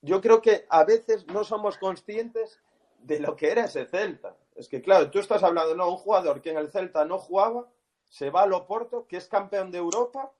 yo 0.00 0.22
creo 0.22 0.40
que 0.40 0.66
a 0.70 0.84
veces 0.84 1.26
no 1.26 1.44
somos 1.44 1.76
conscientes 1.76 2.60
de 3.00 3.20
lo 3.20 3.36
que 3.36 3.50
era 3.50 3.66
ese 3.66 3.84
Celta. 3.84 4.36
Es 4.54 4.68
que, 4.68 4.80
claro, 4.80 5.10
tú 5.10 5.18
estás 5.18 5.42
hablando, 5.42 5.74
no, 5.74 5.90
un 5.90 5.98
jugador 5.98 6.40
que 6.40 6.50
en 6.50 6.56
el 6.56 6.70
Celta 6.70 7.04
no 7.04 7.18
jugaba, 7.18 7.68
se 8.08 8.30
va 8.30 8.42
al 8.42 8.52
Oporto, 8.54 9.06
que 9.06 9.16
es 9.18 9.28
campeón 9.28 9.70
de 9.70 9.78
Europa 9.78 10.32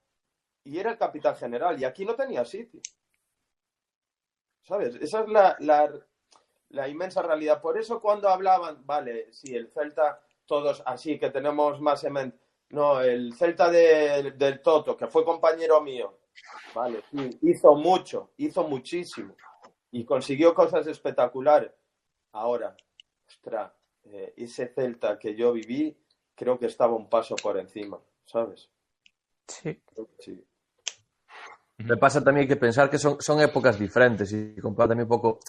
y 0.64 0.78
era 0.78 0.90
el 0.90 0.99
capitán 0.99 1.37
general. 1.37 1.80
Y 1.80 1.85
aquí 1.85 2.04
no 2.04 2.14
tenía 2.14 2.44
sitio. 2.44 2.80
¿Sabes? 4.62 4.94
Esa 4.97 5.21
es 5.21 5.28
la, 5.28 5.56
la, 6.71 6.88
inmensa 6.88 7.23
realidad. 7.23 7.61
Por 7.61 7.78
eso 7.78 8.00
cuando 8.00 8.28
hablaban, 8.28 8.85
vale, 8.87 9.33
si 9.33 9.54
el 9.54 9.71
Celta, 9.71 10.21
todos 10.47 10.83
así 10.87 11.18
que 11.18 11.30
tenemos 11.30 11.80
más 11.80 12.02
en 12.04 12.35
No, 12.71 13.00
el 13.02 13.35
Celta 13.35 13.71
del 13.71 14.62
Toto, 14.62 14.97
que 14.97 15.06
fue 15.06 15.25
compañero 15.25 15.83
mío, 15.83 16.18
vale, 16.75 17.02
sí, 17.11 17.38
hizo 17.42 17.75
mucho, 17.75 18.30
hizo 18.38 18.66
muchísimo 18.66 19.37
y 19.90 20.04
consiguió 20.04 20.54
cosas 20.54 20.87
espectaculares. 20.87 21.71
Ahora, 22.33 22.75
ostras, 23.28 23.71
eh, 24.04 24.33
ese 24.37 24.68
Celta 24.68 25.18
que 25.18 25.35
yo 25.37 25.52
viví, 25.52 25.97
creo 26.35 26.59
que 26.59 26.66
estaba 26.66 26.94
un 26.94 27.09
paso 27.09 27.37
por 27.37 27.59
encima, 27.59 28.00
¿sabes? 28.25 28.71
Sí. 29.47 29.78
Me 31.78 31.97
pasa 31.97 32.23
también 32.23 32.47
que 32.47 32.57
pensar 32.57 32.88
que 32.88 32.99
son, 32.99 33.21
son 33.21 33.40
épocas 33.40 33.78
diferentes 33.78 34.33
y 34.33 34.57
comparar 34.61 34.90
también 34.90 35.07
un 35.07 35.16
poco. 35.16 35.40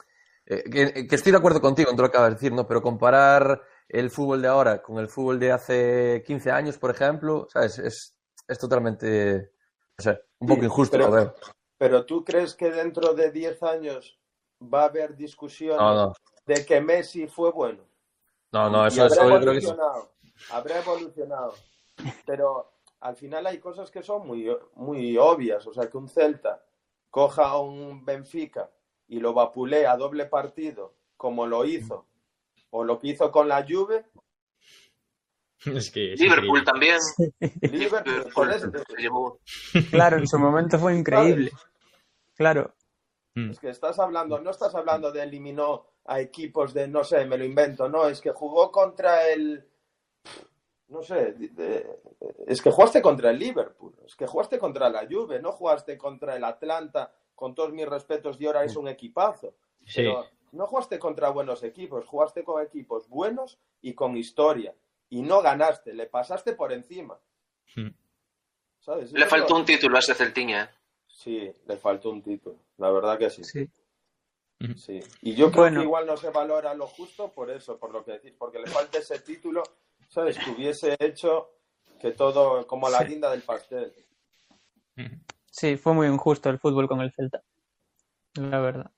Eh, 0.45 0.63
que, 0.69 1.15
estoy 1.15 1.31
de 1.31 1.37
acuerdo 1.37 1.61
contigo 1.61 1.89
en 1.89 1.95
todo 1.95 2.05
lo 2.05 2.11
que 2.11 2.17
acabas 2.17 2.31
de 2.31 2.35
decir, 2.35 2.51
¿no? 2.51 2.67
Pero 2.67 2.81
comparar 2.81 3.61
el 3.87 4.09
fútbol 4.09 4.41
de 4.41 4.47
ahora 4.47 4.81
con 4.81 4.97
el 4.97 5.07
fútbol 5.07 5.39
de 5.39 5.51
hace 5.51 6.23
15 6.25 6.51
años, 6.51 6.77
por 6.77 6.91
ejemplo, 6.91 7.47
¿sabes? 7.51 7.79
Es, 7.79 8.15
es 8.47 8.59
totalmente. 8.59 9.51
O 9.97 10.01
sea, 10.01 10.19
un 10.39 10.47
poco 10.47 10.63
injusto, 10.63 10.97
pero, 10.97 11.35
Pero 11.77 12.05
tú 12.05 12.23
crees 12.23 12.55
que 12.55 12.71
dentro 12.71 13.13
de 13.13 13.31
10 13.31 13.63
años 13.63 14.19
va 14.61 14.83
a 14.83 14.85
haber 14.85 15.15
discusiones 15.15 16.15
de 16.45 16.65
que 16.65 16.81
Messi 16.81 17.27
fue 17.27 17.51
bueno? 17.51 17.83
No, 18.51 18.69
no, 18.69 18.87
eso, 18.87 19.05
es 19.05 19.17
evolucionado, 19.17 20.13
Habrá 20.51 20.79
evolucionado. 20.79 21.55
Pero 22.25 22.74
al 23.05 23.15
final 23.15 23.45
hay 23.45 23.59
cosas 23.59 23.91
que 23.91 24.01
son 24.01 24.25
muy, 24.25 24.47
muy 24.73 25.15
obvias. 25.15 25.65
O 25.67 25.73
sea, 25.73 25.87
que 25.87 25.97
un 25.97 26.09
Celta 26.09 26.65
coja 27.11 27.45
a 27.49 27.59
un 27.59 28.03
Benfica 28.03 28.71
y 29.07 29.19
lo 29.19 29.31
vapulea 29.31 29.91
a 29.91 29.97
doble 29.97 30.25
partido, 30.25 30.95
como 31.15 31.45
lo 31.45 31.65
hizo, 31.65 32.07
o 32.71 32.83
lo 32.83 32.97
que 32.97 33.09
hizo 33.09 33.31
con 33.31 33.47
la 33.47 33.63
Juve. 33.63 34.05
Es 35.65 35.91
que 35.91 36.15
Liverpool 36.17 36.63
también. 36.63 36.97
Liverpool, 37.61 38.31
Claro, 39.91 40.17
en 40.17 40.27
su 40.27 40.39
momento 40.39 40.79
fue 40.79 40.95
increíble. 40.95 41.51
Claro. 42.35 42.73
Es 43.35 43.59
que 43.59 43.69
estás 43.69 43.99
hablando, 43.99 44.39
no 44.39 44.49
estás 44.49 44.73
hablando 44.73 45.11
de 45.11 45.21
eliminó 45.21 45.85
a 46.05 46.19
equipos 46.21 46.73
de, 46.73 46.87
no 46.87 47.03
sé, 47.03 47.25
me 47.25 47.37
lo 47.37 47.45
invento, 47.45 47.87
no, 47.87 48.07
es 48.07 48.21
que 48.21 48.31
jugó 48.31 48.71
contra 48.71 49.27
el, 49.29 49.67
no 50.87 51.01
sé, 51.01 51.35
es 52.47 52.61
que 52.61 52.71
jugaste 52.71 53.01
contra 53.01 53.31
el 53.31 53.39
Liverpool, 53.39 53.95
es 54.05 54.15
que 54.15 54.27
jugaste 54.27 54.59
contra 54.59 54.89
la 54.89 55.07
Juve, 55.09 55.41
no 55.41 55.51
jugaste 55.51 55.97
contra 55.97 56.35
el 56.35 56.43
Atlanta, 56.43 57.11
con 57.33 57.55
todos 57.55 57.73
mis 57.73 57.87
respetos, 57.87 58.39
y 58.39 58.45
ahora 58.45 58.63
es 58.63 58.75
un 58.75 58.87
equipazo. 58.87 59.55
Pero 59.93 60.25
no 60.51 60.67
jugaste 60.67 60.99
contra 60.99 61.29
buenos 61.29 61.63
equipos, 61.63 62.05
jugaste 62.05 62.43
con 62.43 62.61
equipos 62.63 63.09
buenos 63.09 63.59
y 63.81 63.93
con 63.93 64.15
historia. 64.15 64.75
Y 65.09 65.21
no 65.21 65.41
ganaste, 65.41 65.93
le 65.93 66.07
pasaste 66.07 66.53
por 66.53 66.71
encima. 66.71 67.19
Hmm. 67.75 67.89
Le 69.13 69.25
faltó 69.25 69.55
un 69.55 69.65
título 69.65 69.97
a 69.97 69.99
ese 69.99 70.13
Celtiña. 70.13 70.63
¿eh? 70.63 70.69
Sí, 71.07 71.51
le 71.65 71.77
faltó 71.77 72.09
un 72.11 72.21
título, 72.21 72.57
la 72.77 72.91
verdad 72.91 73.17
que 73.17 73.29
sí. 73.29 73.43
Sí. 73.43 73.67
sí. 74.75 74.99
Y 75.21 75.33
yo 75.33 75.51
creo 75.51 75.71
que 75.71 75.81
igual 75.81 76.05
no 76.05 76.15
se 76.17 76.29
valora 76.29 76.73
lo 76.73 76.87
justo 76.87 77.31
por 77.31 77.49
eso, 77.49 77.77
por 77.77 77.91
lo 77.91 78.03
que 78.03 78.13
decís, 78.13 78.33
porque 78.37 78.59
le 78.59 78.67
falta 78.67 78.99
ese 78.99 79.19
título 79.19 79.63
¿sabes? 80.09 80.37
Que 80.37 80.51
hubiese 80.51 80.95
hecho 80.99 81.51
que 81.99 82.11
todo 82.11 82.65
como 82.67 82.89
la 82.89 83.03
guinda 83.03 83.31
del 83.31 83.41
pastel. 83.41 83.93
Sí, 85.49 85.77
fue 85.77 85.93
muy 85.93 86.07
injusto 86.07 86.49
el 86.49 86.59
fútbol 86.59 86.87
con 86.87 87.01
el 87.01 87.11
Celta, 87.11 87.41
la 88.33 88.59
verdad. 88.59 88.91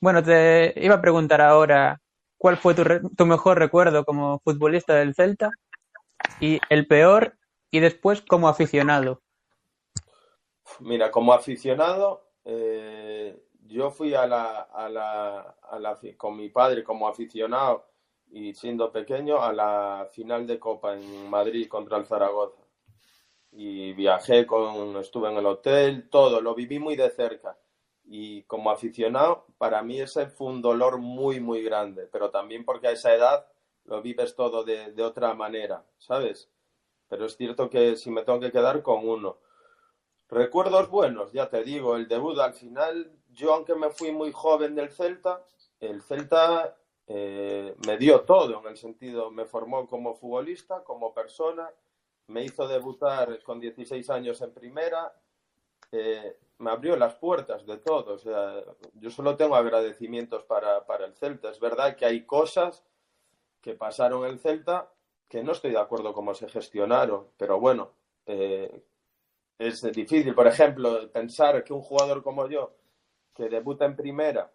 Bueno, 0.00 0.22
te 0.22 0.74
iba 0.76 0.96
a 0.96 1.00
preguntar 1.00 1.40
ahora 1.40 2.00
cuál 2.36 2.56
fue 2.56 2.74
tu, 2.74 2.84
tu 3.16 3.26
mejor 3.26 3.58
recuerdo 3.58 4.04
como 4.04 4.40
futbolista 4.40 4.94
del 4.94 5.14
Celta 5.14 5.50
y 6.40 6.60
el 6.68 6.86
peor 6.86 7.38
y 7.70 7.80
después 7.80 8.20
como 8.22 8.48
aficionado. 8.48 9.22
Mira, 10.80 11.10
como 11.10 11.32
aficionado, 11.32 12.30
eh, 12.44 13.48
yo 13.66 13.90
fui 13.90 14.14
a 14.14 14.26
la, 14.26 14.62
a 14.62 14.88
la, 14.88 15.56
a 15.62 15.78
la, 15.78 15.98
con 16.16 16.36
mi 16.36 16.48
padre 16.48 16.84
como 16.84 17.08
aficionado 17.08 17.86
y 18.34 18.52
siendo 18.52 18.90
pequeño 18.90 19.40
a 19.40 19.52
la 19.52 20.08
final 20.10 20.44
de 20.44 20.58
Copa 20.58 20.94
en 20.94 21.30
Madrid 21.30 21.68
contra 21.68 21.98
el 21.98 22.04
Zaragoza. 22.04 22.60
Y 23.52 23.92
viajé 23.92 24.44
con, 24.44 24.96
estuve 24.96 25.30
en 25.30 25.36
el 25.36 25.46
hotel, 25.46 26.08
todo, 26.10 26.40
lo 26.40 26.52
viví 26.52 26.80
muy 26.80 26.96
de 26.96 27.10
cerca. 27.10 27.56
Y 28.04 28.42
como 28.42 28.72
aficionado, 28.72 29.46
para 29.56 29.84
mí 29.84 30.00
ese 30.00 30.26
fue 30.26 30.48
un 30.48 30.60
dolor 30.60 30.98
muy, 30.98 31.38
muy 31.38 31.62
grande, 31.62 32.08
pero 32.10 32.30
también 32.30 32.64
porque 32.64 32.88
a 32.88 32.90
esa 32.90 33.14
edad 33.14 33.46
lo 33.84 34.02
vives 34.02 34.34
todo 34.34 34.64
de, 34.64 34.90
de 34.90 35.02
otra 35.04 35.32
manera, 35.34 35.84
¿sabes? 35.98 36.50
Pero 37.08 37.26
es 37.26 37.36
cierto 37.36 37.70
que 37.70 37.94
si 37.94 38.10
me 38.10 38.24
tengo 38.24 38.40
que 38.40 38.50
quedar 38.50 38.82
con 38.82 39.08
uno. 39.08 39.38
Recuerdos 40.28 40.90
buenos, 40.90 41.30
ya 41.30 41.48
te 41.48 41.62
digo, 41.62 41.94
el 41.94 42.08
debut 42.08 42.36
al 42.40 42.54
final, 42.54 43.12
yo 43.30 43.54
aunque 43.54 43.76
me 43.76 43.90
fui 43.90 44.10
muy 44.10 44.32
joven 44.32 44.74
del 44.74 44.90
Celta, 44.90 45.44
el 45.78 46.02
Celta 46.02 46.76
eh, 47.06 47.74
me 47.86 47.96
dio 47.98 48.22
todo 48.22 48.60
en 48.60 48.66
el 48.66 48.76
sentido, 48.76 49.30
me 49.30 49.44
formó 49.44 49.86
como 49.86 50.14
futbolista, 50.14 50.82
como 50.82 51.12
persona, 51.12 51.70
me 52.28 52.44
hizo 52.44 52.66
debutar 52.66 53.42
con 53.42 53.60
16 53.60 54.08
años 54.10 54.40
en 54.40 54.52
primera, 54.52 55.14
eh, 55.92 56.38
me 56.58 56.70
abrió 56.70 56.96
las 56.96 57.14
puertas 57.14 57.66
de 57.66 57.78
todo. 57.78 58.14
O 58.14 58.18
sea, 58.18 58.62
yo 58.94 59.10
solo 59.10 59.36
tengo 59.36 59.56
agradecimientos 59.56 60.44
para, 60.44 60.86
para, 60.86 61.04
el 61.04 61.14
Celta. 61.14 61.50
Es 61.50 61.60
verdad 61.60 61.96
que 61.96 62.06
hay 62.06 62.24
cosas 62.24 62.82
que 63.60 63.74
pasaron 63.74 64.24
en 64.24 64.32
el 64.32 64.38
Celta 64.38 64.90
que 65.28 65.42
no 65.42 65.52
estoy 65.52 65.72
de 65.72 65.78
acuerdo 65.78 66.12
cómo 66.12 66.34
se 66.34 66.48
gestionaron, 66.48 67.26
pero 67.36 67.58
bueno, 67.58 67.90
eh, 68.26 68.82
es 69.58 69.82
difícil. 69.92 70.34
Por 70.34 70.46
ejemplo, 70.46 71.10
pensar 71.10 71.64
que 71.64 71.72
un 71.72 71.80
jugador 71.80 72.22
como 72.22 72.48
yo, 72.48 72.72
que 73.34 73.48
debuta 73.48 73.84
en 73.84 73.96
primera, 73.96 74.50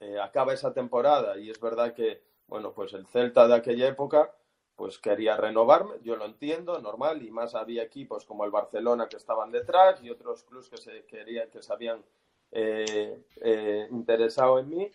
eh, 0.00 0.18
acaba 0.18 0.52
esa 0.52 0.72
temporada 0.72 1.38
y 1.38 1.50
es 1.50 1.60
verdad 1.60 1.94
que, 1.94 2.22
bueno, 2.46 2.72
pues 2.72 2.92
el 2.94 3.06
Celta 3.06 3.46
de 3.46 3.54
aquella 3.54 3.88
época 3.88 4.34
pues 4.80 4.98
quería 4.98 5.36
renovarme, 5.36 5.96
yo 6.02 6.16
lo 6.16 6.24
entiendo, 6.24 6.80
normal, 6.80 7.22
y 7.22 7.30
más 7.30 7.54
había 7.54 7.82
equipos 7.82 8.24
como 8.24 8.46
el 8.46 8.50
Barcelona 8.50 9.10
que 9.10 9.18
estaban 9.18 9.50
detrás 9.50 10.02
y 10.02 10.08
otros 10.08 10.42
clubes 10.44 10.70
que 10.70 10.78
se 10.78 11.04
querían, 11.04 11.50
que 11.50 11.62
se 11.62 11.70
habían 11.70 12.02
eh, 12.50 13.22
eh, 13.42 13.88
interesado 13.90 14.58
en 14.58 14.70
mí, 14.70 14.90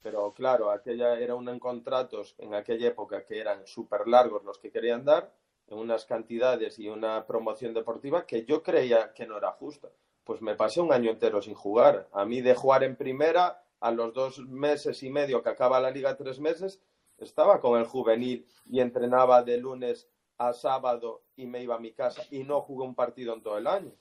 pero 0.00 0.32
claro, 0.32 0.70
aquella 0.70 1.18
era 1.18 1.34
un 1.34 1.58
contratos 1.58 2.36
en 2.38 2.54
aquella 2.54 2.88
época 2.88 3.24
que 3.24 3.40
eran 3.40 3.66
súper 3.66 4.06
largos 4.06 4.44
los 4.44 4.58
que 4.58 4.70
querían 4.70 5.04
dar, 5.04 5.32
en 5.68 5.78
unas 5.78 6.04
cantidades 6.04 6.78
y 6.78 6.88
una 6.88 7.26
promoción 7.26 7.74
deportiva 7.74 8.26
que 8.26 8.44
yo 8.44 8.62
creía 8.62 9.12
que 9.14 9.26
no 9.26 9.38
era 9.38 9.52
justa. 9.52 9.88
Pues 10.24 10.42
me 10.42 10.54
pasé 10.54 10.80
un 10.80 10.92
año 10.92 11.10
entero 11.10 11.40
sin 11.42 11.54
jugar. 11.54 12.08
A 12.12 12.24
mí 12.24 12.40
de 12.40 12.54
jugar 12.54 12.84
en 12.84 12.96
primera 12.96 13.61
a 13.82 13.90
los 13.90 14.14
dos 14.14 14.38
meses 14.38 15.02
y 15.02 15.10
medio 15.10 15.42
que 15.42 15.50
acaba 15.50 15.80
la 15.80 15.90
liga, 15.90 16.16
tres 16.16 16.38
meses, 16.38 16.80
estaba 17.18 17.60
con 17.60 17.78
el 17.78 17.84
juvenil 17.84 18.46
y 18.64 18.80
entrenaba 18.80 19.42
de 19.42 19.58
lunes 19.58 20.08
a 20.38 20.52
sábado 20.52 21.24
y 21.34 21.46
me 21.46 21.62
iba 21.62 21.74
a 21.74 21.80
mi 21.80 21.92
casa 21.92 22.22
y 22.30 22.44
no 22.44 22.60
jugué 22.60 22.86
un 22.86 22.94
partido 22.94 23.34
en 23.34 23.42
todo 23.42 23.58
el 23.58 23.66
año. 23.66 23.92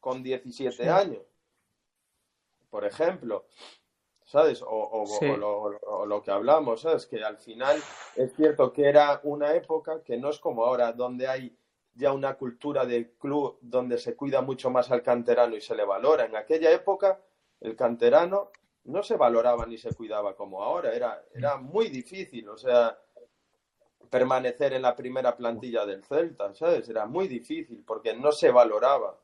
Con 0.00 0.22
17 0.22 0.88
años. 0.88 1.22
Por 2.70 2.84
ejemplo, 2.84 3.46
¿sabes? 4.24 4.62
O, 4.66 5.04
lo, 5.36 6.06
lo, 6.06 6.22
que 6.22 6.30
hablamos, 6.32 6.80
¿sabes? 6.82 7.06
Que 7.06 7.22
al 7.22 7.38
final 7.38 7.80
es 8.16 8.34
cierto 8.34 8.72
que 8.72 8.88
era 8.88 9.20
una 9.22 9.54
época 9.54 10.02
que 10.02 10.16
no 10.16 10.30
es 10.30 10.40
como 10.40 10.64
ahora, 10.64 10.92
donde 10.92 11.28
hay 11.28 11.56
ya 11.94 12.12
una 12.12 12.34
cultura 12.34 12.84
de 12.84 13.12
club 13.18 13.58
donde 13.60 13.98
se 13.98 14.16
cuida 14.16 14.40
mucho 14.40 14.70
más 14.70 14.90
al 14.90 15.02
canterano 15.02 15.56
y 15.56 15.60
se 15.60 15.74
le 15.76 15.84
valora. 15.84 16.24
En 16.24 16.34
aquella 16.34 16.72
época 16.72 17.20
el 17.60 17.76
canterano 17.76 18.50
no 18.84 19.02
se 19.02 19.16
valoraba 19.16 19.66
ni 19.66 19.78
se 19.78 19.94
cuidaba 19.94 20.34
como 20.34 20.62
ahora. 20.62 20.94
Era, 20.94 21.24
era 21.34 21.56
muy 21.56 21.88
difícil, 21.88 22.48
o 22.48 22.56
sea, 22.56 22.98
permanecer 24.08 24.72
en 24.72 24.82
la 24.82 24.96
primera 24.96 25.36
plantilla 25.36 25.86
del 25.86 26.04
Celta, 26.04 26.54
¿sabes? 26.54 26.88
Era 26.88 27.06
muy 27.06 27.28
difícil 27.28 27.84
porque 27.86 28.14
no 28.14 28.32
se 28.32 28.50
valoraba. 28.50 29.18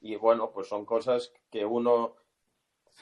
Y 0.00 0.16
bueno, 0.16 0.50
pues 0.50 0.68
son 0.68 0.84
cosas 0.84 1.32
que 1.50 1.64
uno, 1.64 2.16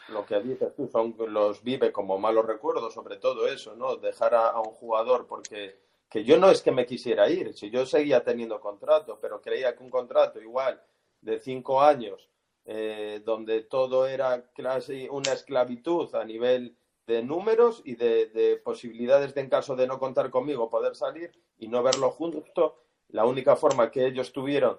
lo 0.08 0.26
que 0.26 0.40
dices 0.40 0.74
tú, 0.74 0.88
son, 0.88 1.16
los 1.28 1.62
vive 1.62 1.92
como 1.92 2.18
malos 2.18 2.46
recuerdos, 2.46 2.94
sobre 2.94 3.16
todo 3.16 3.48
eso, 3.48 3.74
¿no? 3.76 3.96
Dejar 3.96 4.34
a, 4.34 4.48
a 4.48 4.60
un 4.60 4.72
jugador 4.72 5.26
porque 5.26 5.80
que 6.08 6.24
yo 6.24 6.36
no 6.36 6.50
es 6.50 6.60
que 6.60 6.72
me 6.72 6.84
quisiera 6.84 7.30
ir, 7.30 7.54
si 7.54 7.70
yo 7.70 7.86
seguía 7.86 8.22
teniendo 8.22 8.60
contrato, 8.60 9.18
pero 9.18 9.40
creía 9.40 9.74
que 9.74 9.82
un 9.82 9.88
contrato 9.88 10.42
igual 10.42 10.78
de 11.22 11.40
cinco 11.40 11.80
años 11.80 12.28
eh, 12.64 13.20
donde 13.24 13.62
todo 13.62 14.06
era 14.06 14.44
casi 14.54 15.08
una 15.08 15.32
esclavitud 15.32 16.14
a 16.14 16.24
nivel 16.24 16.76
de 17.06 17.22
números 17.22 17.82
y 17.84 17.96
de, 17.96 18.60
posibilidades 18.64 19.34
de, 19.34 19.40
en 19.40 19.48
caso 19.48 19.74
de 19.74 19.86
no 19.86 19.98
contar 19.98 20.30
conmigo, 20.30 20.70
poder 20.70 20.94
salir 20.94 21.32
y 21.58 21.68
no 21.68 21.82
verlo 21.82 22.10
justo. 22.10 22.78
La 23.08 23.24
única 23.24 23.56
forma 23.56 23.90
que 23.90 24.06
ellos 24.06 24.32
tuvieron 24.32 24.78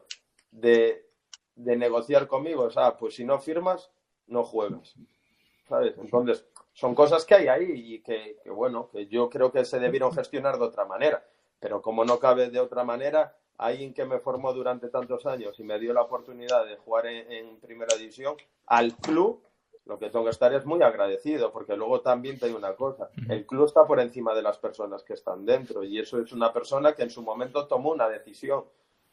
de, 0.52 1.10
negociar 1.56 2.28
conmigo 2.28 2.68
es, 2.68 2.78
ah, 2.78 2.98
pues 2.98 3.16
si 3.16 3.26
no 3.26 3.40
firmas, 3.40 3.92
no 4.28 4.44
juegas. 4.44 4.96
¿Sabes? 5.68 5.98
Entonces, 5.98 6.46
son 6.74 6.96
cosas 6.96 7.26
que 7.26 7.36
hay 7.36 7.48
ahí 7.48 7.96
y 7.96 8.02
que, 8.02 8.38
bueno, 8.46 8.90
que 8.90 9.08
yo 9.08 9.30
creo 9.30 9.52
que 9.52 9.66
se 9.66 9.80
debieron 9.80 10.14
gestionar 10.14 10.58
de 10.58 10.66
otra 10.66 10.86
manera. 10.86 11.24
Pero 11.60 11.82
como 11.82 12.04
no 12.04 12.20
cabe 12.20 12.50
de 12.50 12.60
otra 12.60 12.84
manera, 12.84 13.38
alguien 13.58 13.94
que 13.94 14.06
me 14.06 14.20
formó 14.20 14.54
durante 14.54 14.90
tantos 14.90 15.26
años 15.26 15.60
y 15.60 15.64
me 15.64 15.80
dio 15.80 15.94
la 15.94 16.02
oportunidad 16.02 16.66
de 16.66 16.78
jugar 16.78 17.08
en, 17.08 17.58
primera 17.58 17.96
división, 17.96 18.36
al 18.66 18.96
club, 18.96 19.42
lo 19.86 20.00
que 20.00 20.10
tengo 20.10 20.26
que 20.26 20.32
estar 20.32 20.54
es 20.54 20.66
muy 20.66 20.82
agradecido, 20.82 21.52
porque 21.52 21.76
luego 21.76 22.02
también 22.02 22.40
te 22.40 22.48
digo 22.48 22.58
una 22.58 22.76
cosa, 22.76 23.10
el 23.30 23.46
club 23.46 23.66
está 23.66 23.86
por 23.86 24.00
encima 24.00 24.34
de 24.34 24.42
las 24.42 24.58
personas 24.58 25.04
que 25.04 25.14
están 25.14 25.46
dentro 25.46 25.84
y 25.84 26.00
eso 26.00 26.20
es 26.20 26.32
una 26.32 26.54
persona 26.54 26.94
que 26.94 27.04
en 27.04 27.10
su 27.10 27.22
momento 27.22 27.68
tomó 27.68 27.92
una 27.92 28.08
decisión, 28.10 28.66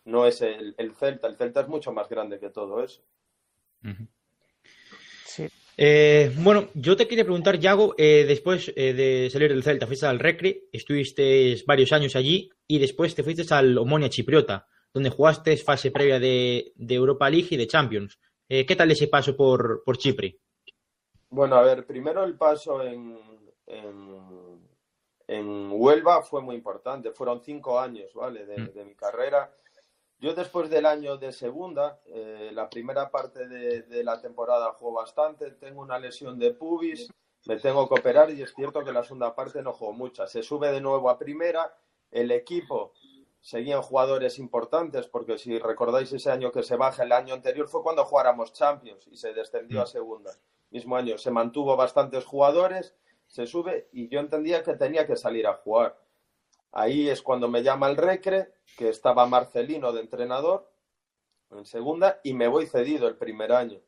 no 0.04 0.26
es 0.26 0.40
el, 0.42 0.74
Celta, 0.94 1.26
el 1.26 1.36
Celta 1.36 1.60
es 1.60 1.68
mucho 1.68 1.92
más 1.92 2.08
grande 2.08 2.38
que 2.38 2.50
todo 2.50 2.82
eso. 2.82 3.02
Eh, 5.76 6.32
bueno, 6.38 6.68
yo 6.74 6.96
te 6.96 7.08
quería 7.08 7.24
preguntar, 7.24 7.58
Yago, 7.58 7.94
eh, 7.96 8.24
después 8.26 8.72
eh, 8.76 8.92
de 8.92 9.30
salir 9.30 9.50
del 9.50 9.62
Celta, 9.62 9.86
fuiste 9.86 10.06
al 10.06 10.18
Recre, 10.18 10.64
estuviste 10.72 11.56
varios 11.66 11.92
años 11.92 12.16
allí 12.16 12.50
y 12.66 12.78
después 12.78 13.14
te 13.14 13.22
fuiste 13.22 13.52
al 13.54 13.78
Omonia 13.78 14.10
Chipriota, 14.10 14.66
donde 14.92 15.10
jugaste 15.10 15.56
fase 15.56 15.90
previa 15.90 16.18
de, 16.18 16.72
Europa 16.76 17.30
League 17.30 17.48
y 17.50 17.56
de 17.56 17.66
Champions. 17.66 18.18
¿Qué 18.48 18.76
tal 18.76 18.90
ese 18.90 19.06
paso 19.06 19.36
por, 19.36 19.84
por, 19.84 19.96
Chipre? 19.96 20.40
Bueno, 21.28 21.54
a 21.54 21.62
ver, 21.62 21.86
primero 21.86 22.24
el 22.24 22.34
paso 22.34 22.82
en, 22.82 23.16
en, 25.28 25.68
Huelva 25.70 26.20
fue 26.22 26.42
muy 26.42 26.56
importante. 26.56 27.12
Fueron 27.12 27.40
cinco 27.44 27.78
años, 27.78 28.12
¿vale? 28.12 28.44
De, 28.44 28.58
mm. 28.58 28.72
de 28.72 28.84
mi 28.84 28.94
carrera 28.96 29.54
yo 30.20 30.34
después 30.34 30.68
del 30.68 30.84
año 30.84 31.16
de 31.16 31.32
segunda, 31.32 31.98
eh, 32.06 32.50
la 32.52 32.68
primera 32.68 33.10
parte 33.10 33.48
de, 33.48 34.04
la 34.04 34.20
temporada 34.20 34.72
juego 34.72 34.96
bastante, 34.96 35.50
tengo 35.52 35.80
una 35.80 35.98
lesión 35.98 36.38
de 36.38 36.52
pubis, 36.52 37.10
me 37.46 37.56
tengo 37.56 37.88
que 37.88 37.98
operar 37.98 38.30
y 38.30 38.42
es 38.42 38.54
cierto 38.54 38.84
que 38.84 38.92
la 38.92 39.02
segunda 39.02 39.34
parte 39.34 39.62
no 39.62 39.72
juego 39.72 39.94
mucha. 39.94 40.26
Se 40.26 40.42
sube 40.42 40.70
de 40.72 40.80
nuevo 40.82 41.08
a 41.08 41.18
primera, 41.18 41.74
el 42.10 42.30
equipo 42.32 42.92
seguían 43.40 43.80
jugadores 43.80 44.38
importantes, 44.38 45.06
porque 45.06 45.38
si 45.38 45.58
recordáis 45.58 46.12
ese 46.12 46.30
año 46.30 46.52
que 46.52 46.62
se 46.62 46.76
baja, 46.76 47.04
el 47.04 47.12
año 47.12 47.32
anterior 47.32 47.66
fue 47.66 47.82
cuando 47.82 48.04
jugáramos 48.04 48.52
Champions 48.52 49.06
y 49.06 49.16
se 49.16 49.32
descendió 49.32 49.80
a 49.80 49.86
segunda. 49.86 50.32
Mismo 50.70 50.96
año 50.96 51.16
se 51.16 51.30
mantuvo 51.30 51.76
bastantes 51.76 52.26
jugadores, 52.26 52.94
se 53.26 53.46
sube 53.46 53.88
y 53.92 54.08
yo 54.08 54.20
entendía 54.20 54.62
que 54.62 54.74
tenía 54.74 55.06
que 55.06 55.16
salir 55.16 55.46
a 55.46 55.54
jugar 55.54 55.98
Ahí 56.72 57.08
es 57.08 57.22
cuando 57.22 57.48
me 57.48 57.62
llama 57.62 57.88
el 57.88 57.96
Recre, 57.96 58.54
que 58.76 58.88
estaba 58.88 59.26
Marcelino 59.26 59.92
de 59.92 60.00
entrenador 60.00 60.70
en 61.50 61.64
segunda, 61.64 62.20
y 62.22 62.34
me 62.34 62.48
voy 62.48 62.66
cedido 62.66 63.08
el 63.08 63.16
primer 63.16 63.52
año. 63.52 63.80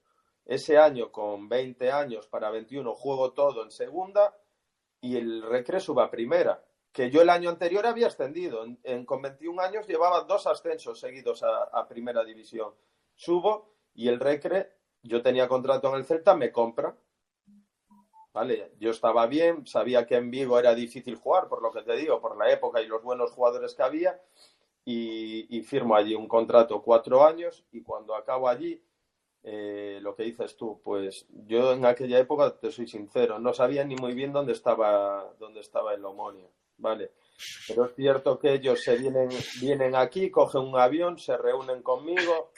Ese 0.45 0.79
año, 0.79 1.13
con 1.13 1.49
20 1.49 1.93
años 1.93 2.27
para 2.27 2.51
21, 2.51 2.95
juego 2.95 3.33
todo 3.33 3.63
en 3.63 3.71
segunda 3.71 4.37
y 5.01 5.17
el 5.17 5.43
Recre 5.43 5.79
sube 5.79 6.03
a 6.03 6.11
primera. 6.11 6.65
Que 6.93 7.11
yo 7.11 7.23
el 7.23 7.31
año 7.31 7.49
anterior 7.49 7.87
había 7.87 8.09
ascendido. 8.09 8.65
En, 8.83 9.07
con 9.07 9.23
21 9.23 9.63
años 9.63 9.87
llevaba 9.87 10.23
dos 10.23 10.47
ascensos 10.47 10.99
seguidos 10.99 11.43
a, 11.43 11.65
a 11.65 11.87
primera 11.87 12.25
división. 12.25 12.75
Subo 13.15 13.77
y 13.95 14.09
el 14.09 14.19
Recre, 14.19 14.73
yo 15.03 15.23
tenía 15.23 15.47
contrato 15.49 15.89
en 15.89 15.95
el 15.95 16.05
Celta, 16.05 16.35
me 16.35 16.51
compra 16.51 16.97
¿vale? 18.33 18.73
Yo 18.79 18.91
estaba 18.91 19.27
bien, 19.27 19.67
sabía 19.67 20.07
que 20.07 20.17
en 20.17 20.31
Vigo 20.31 20.59
era 20.59 20.75
difícil 20.75 21.17
jugar, 21.17 21.49
por 21.49 21.63
lo 21.63 21.71
que 21.71 21.83
te 21.83 21.97
digo, 21.97 22.21
por 22.21 22.37
la 22.37 22.51
época 22.51 22.81
y 22.81 22.87
los 22.87 23.03
buenos 23.03 23.31
jugadores 23.33 23.75
que 23.75 23.83
había, 23.83 24.21
y, 24.85 25.63
firmo 25.63 25.95
allí 25.95 26.15
un 26.15 26.27
contrato 26.27 26.83
cuatro 26.83 27.25
años, 27.25 27.65
y 27.73 27.83
cuando 27.83 28.15
acabo 28.15 28.49
allí, 28.49 28.83
eh, 29.45 29.99
lo 30.03 30.15
que 30.15 30.25
dices 30.25 30.57
tú, 30.57 30.81
pues 30.83 31.27
yo 31.47 31.73
en 31.73 31.85
aquella 31.85 32.19
época, 32.19 32.57
te 32.59 32.71
soy 32.71 32.87
sincero, 32.87 33.39
no 33.39 33.53
sabía 33.53 33.85
ni 33.85 33.97
muy 33.97 34.15
bien 34.15 34.33
dónde 34.33 34.53
estaba, 34.53 35.33
dónde 35.39 35.61
estaba 35.61 35.95
el 35.95 36.05
Omonia, 36.05 36.49
¿vale? 36.79 37.13
Pero 37.69 37.87
es 37.87 37.95
cierto 37.95 38.39
que 38.39 38.55
ellos 38.55 38.83
se 38.83 38.97
vienen, 38.97 39.29
vienen 39.61 39.95
aquí, 39.95 40.31
cogen 40.31 40.63
un 40.63 40.79
avión, 40.79 41.19
se 41.19 41.37
reúnen 41.37 41.83
conmigo, 41.83 42.53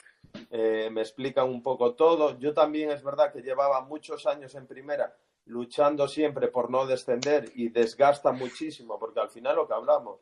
eh, 0.51 0.89
me 0.91 1.01
explican 1.01 1.49
un 1.49 1.63
poco 1.63 1.93
todo. 1.93 2.37
Yo 2.37 2.53
también 2.53 2.91
es 2.91 3.03
verdad 3.03 3.31
que 3.31 3.41
llevaba 3.41 3.81
muchos 3.81 4.27
años 4.27 4.53
en 4.55 4.67
primera 4.67 5.15
luchando 5.45 6.07
siempre 6.07 6.47
por 6.47 6.69
no 6.69 6.85
descender 6.85 7.51
y 7.55 7.69
desgasta 7.69 8.31
muchísimo, 8.31 8.99
porque 8.99 9.19
al 9.19 9.29
final 9.29 9.55
lo 9.55 9.67
que 9.67 9.73
hablamos, 9.73 10.19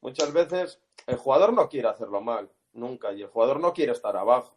muchas 0.00 0.32
veces 0.32 0.80
el 1.06 1.16
jugador 1.16 1.52
no 1.52 1.68
quiere 1.68 1.88
hacerlo 1.88 2.20
mal, 2.20 2.50
nunca, 2.72 3.12
y 3.12 3.22
el 3.22 3.28
jugador 3.28 3.60
no 3.60 3.72
quiere 3.72 3.92
estar 3.92 4.16
abajo, 4.16 4.56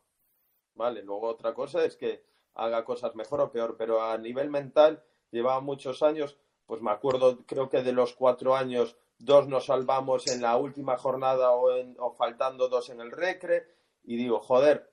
¿vale? 0.76 1.02
Luego 1.04 1.28
otra 1.28 1.54
cosa 1.54 1.84
es 1.84 1.98
que 1.98 2.24
haga 2.54 2.86
cosas 2.86 3.16
mejor 3.16 3.42
o 3.42 3.52
peor, 3.52 3.76
pero 3.78 4.04
a 4.04 4.18
nivel 4.18 4.50
mental 4.50 5.04
llevaba 5.32 5.62
muchos 5.62 6.04
años, 6.04 6.38
pues 6.66 6.82
me 6.82 6.92
acuerdo, 6.92 7.46
creo 7.46 7.70
que 7.70 7.82
de 7.82 7.94
los 7.94 8.14
cuatro 8.14 8.56
años, 8.56 8.98
dos 9.20 9.48
nos 9.48 9.66
salvamos 9.66 10.28
en 10.28 10.42
la 10.42 10.58
última 10.58 10.98
jornada 10.98 11.52
o, 11.52 11.70
o 11.98 12.12
faltando 12.14 12.70
dos 12.70 12.90
en 12.90 13.02
el 13.02 13.12
recre, 13.12 13.68
y 14.04 14.16
digo, 14.16 14.40
joder, 14.40 14.90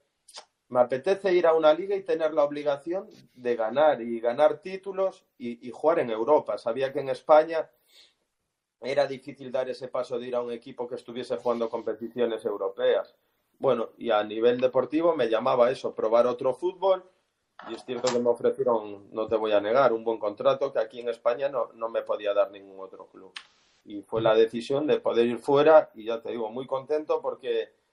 me 0.74 0.80
apetece 0.80 1.32
ir 1.32 1.46
a 1.46 1.54
una 1.54 1.72
liga 1.72 1.94
y 1.94 2.02
tener 2.02 2.34
la 2.34 2.42
obligación 2.42 3.08
de 3.32 3.54
ganar 3.54 4.02
y 4.02 4.18
ganar 4.18 4.58
títulos 4.58 5.24
y, 5.38 5.70
jugar 5.70 6.00
en 6.00 6.10
Europa. 6.10 6.58
Sabía 6.58 6.92
que 6.92 6.98
en 6.98 7.10
España 7.10 7.70
era 8.80 9.06
difícil 9.06 9.52
dar 9.52 9.70
ese 9.70 9.87
paso 9.87 10.18
de 10.18 10.26
ir 10.26 10.34
a 10.34 10.42
un 10.42 10.50
equipo 10.50 10.88
que 10.88 10.96
estuviese 10.96 11.37
jugando 11.37 11.70
competiciones 11.70 12.44
europeas. 12.44 13.14
Bueno, 13.60 13.90
y 13.98 14.10
a 14.10 14.24
nivel 14.24 14.60
deportivo 14.60 15.14
me 15.14 15.28
llamaba 15.28 15.70
eso, 15.70 15.94
probar 15.94 16.26
otro 16.26 16.52
fútbol. 16.54 17.04
Y 17.70 17.74
es 17.74 17.84
cierto 17.84 18.12
que 18.12 18.18
me 18.18 18.30
ofrecieron, 18.30 19.06
no 19.12 19.28
te 19.28 19.37
voy 19.37 19.52
a 19.52 19.60
negar, 19.60 19.92
un 19.92 20.02
buen 20.02 20.18
contrato 20.18 20.72
que 20.72 20.80
aquí 20.80 20.98
en 20.98 21.08
España 21.08 21.48
no, 21.48 21.72
no 21.74 21.88
me 21.88 22.02
podía 22.02 22.34
dar 22.34 22.50
ningún 22.50 22.80
otro 22.80 23.06
club. 23.06 23.32
Y 23.84 24.02
fue 24.02 24.20
la 24.20 24.34
decisión 24.34 24.88
de 24.88 24.98
poder 24.98 25.26
ir 25.28 25.38
fuera 25.38 25.92
y 25.94 26.06
ya 26.06 26.20
te 26.20 26.32
digo, 26.32 26.50
muy 26.50 26.66
contento 26.66 27.22
porque 27.22 27.84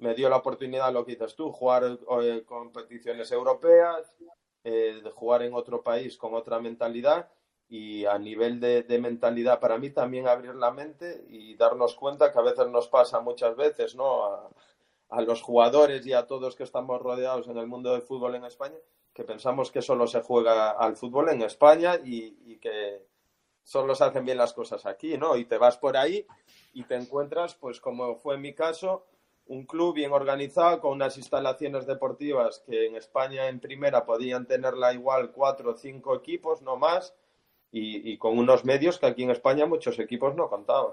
me 0.00 0.14
dio 0.14 0.28
la 0.28 0.38
oportunidad, 0.38 0.92
lo 0.92 1.04
que 1.04 1.12
dices 1.12 1.34
tú, 1.36 1.52
jugar 1.52 1.84
eh, 2.22 2.42
competiciones 2.46 3.30
europeas, 3.32 4.16
eh, 4.64 5.00
de 5.02 5.10
jugar 5.10 5.42
en 5.42 5.54
otro 5.54 5.82
país 5.82 6.16
con 6.16 6.34
otra 6.34 6.58
mentalidad 6.58 7.30
y 7.68 8.04
a 8.04 8.18
nivel 8.18 8.60
de, 8.60 8.84
mentalidad 9.00 9.60
para 9.60 9.78
mí 9.78 9.90
también 9.90 10.26
abrir 10.26 10.54
la 10.54 10.70
mente 10.70 11.24
y 11.28 11.54
darnos 11.54 11.94
cuenta 11.94 12.32
que 12.32 12.38
a 12.38 12.42
veces 12.42 12.66
nos 12.68 12.88
pasa 12.88 13.20
muchas 13.20 13.54
veces, 13.56 13.94
¿no? 13.94 14.24
A, 15.08 15.22
los 15.22 15.42
jugadores 15.42 16.06
y 16.06 16.12
a 16.12 16.26
todos 16.26 16.54
que 16.56 16.62
estamos 16.62 17.00
rodeados 17.00 17.48
en 17.48 17.56
el 17.56 17.66
mundo 17.66 17.92
del 17.92 18.02
fútbol 18.02 18.36
en 18.36 18.44
España, 18.44 18.76
que 19.12 19.24
pensamos 19.24 19.70
que 19.70 19.82
solo 19.82 20.06
se 20.06 20.22
juega 20.22 20.70
al 20.70 20.96
fútbol 20.96 21.30
en 21.30 21.42
España 21.42 21.96
y, 22.04 22.58
que 22.58 23.06
solo 23.62 23.94
se 23.94 24.04
hacen 24.04 24.24
bien 24.24 24.38
las 24.38 24.52
cosas 24.52 24.86
aquí, 24.86 25.18
¿no? 25.18 25.36
Y 25.36 25.46
te 25.46 25.58
vas 25.58 25.78
por 25.78 25.96
ahí 25.96 26.26
y 26.72 26.84
te 26.84 26.94
encuentras, 26.94 27.54
pues 27.54 27.80
como 27.80 28.16
fue 28.16 28.36
en 28.36 28.42
mi 28.42 28.54
caso, 28.54 29.06
un 29.50 29.66
club 29.66 29.94
bien 29.94 30.12
organizado 30.12 30.80
con 30.80 30.92
unas 30.92 31.16
instalaciones 31.18 31.84
deportivas 31.84 32.62
que 32.64 32.86
en 32.86 32.94
España 32.94 33.48
en 33.48 33.58
primera 33.58 34.04
podían 34.04 34.46
tenerla 34.46 34.92
igual 34.92 35.32
cuatro 35.32 35.72
o 35.72 35.76
cinco 35.76 36.14
equipos, 36.14 36.62
no 36.62 36.76
más, 36.76 37.16
y, 37.72 38.16
con 38.18 38.38
unos 38.38 38.64
medios 38.64 38.98
que 38.98 39.06
aquí 39.06 39.24
en 39.24 39.30
España 39.32 39.66
muchos 39.66 39.98
equipos 39.98 40.36
no 40.36 40.48
contaban. 40.48 40.92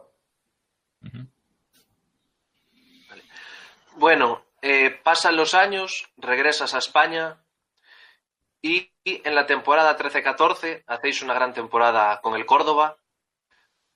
Bueno, 3.96 4.42
eh, 4.64 4.90
pasan 5.04 5.38
los 5.38 5.54
años, 5.54 6.10
regresas 6.18 6.74
a 6.74 6.80
España 6.80 7.38
y 8.60 8.90
en 9.06 9.36
la 9.36 9.46
temporada 9.46 9.96
13-14 9.96 10.84
hacéis 10.88 11.22
una 11.22 11.36
gran 11.36 11.54
temporada 11.54 12.22
con 12.22 12.34
el 12.34 12.48
Córdoba, 12.48 12.98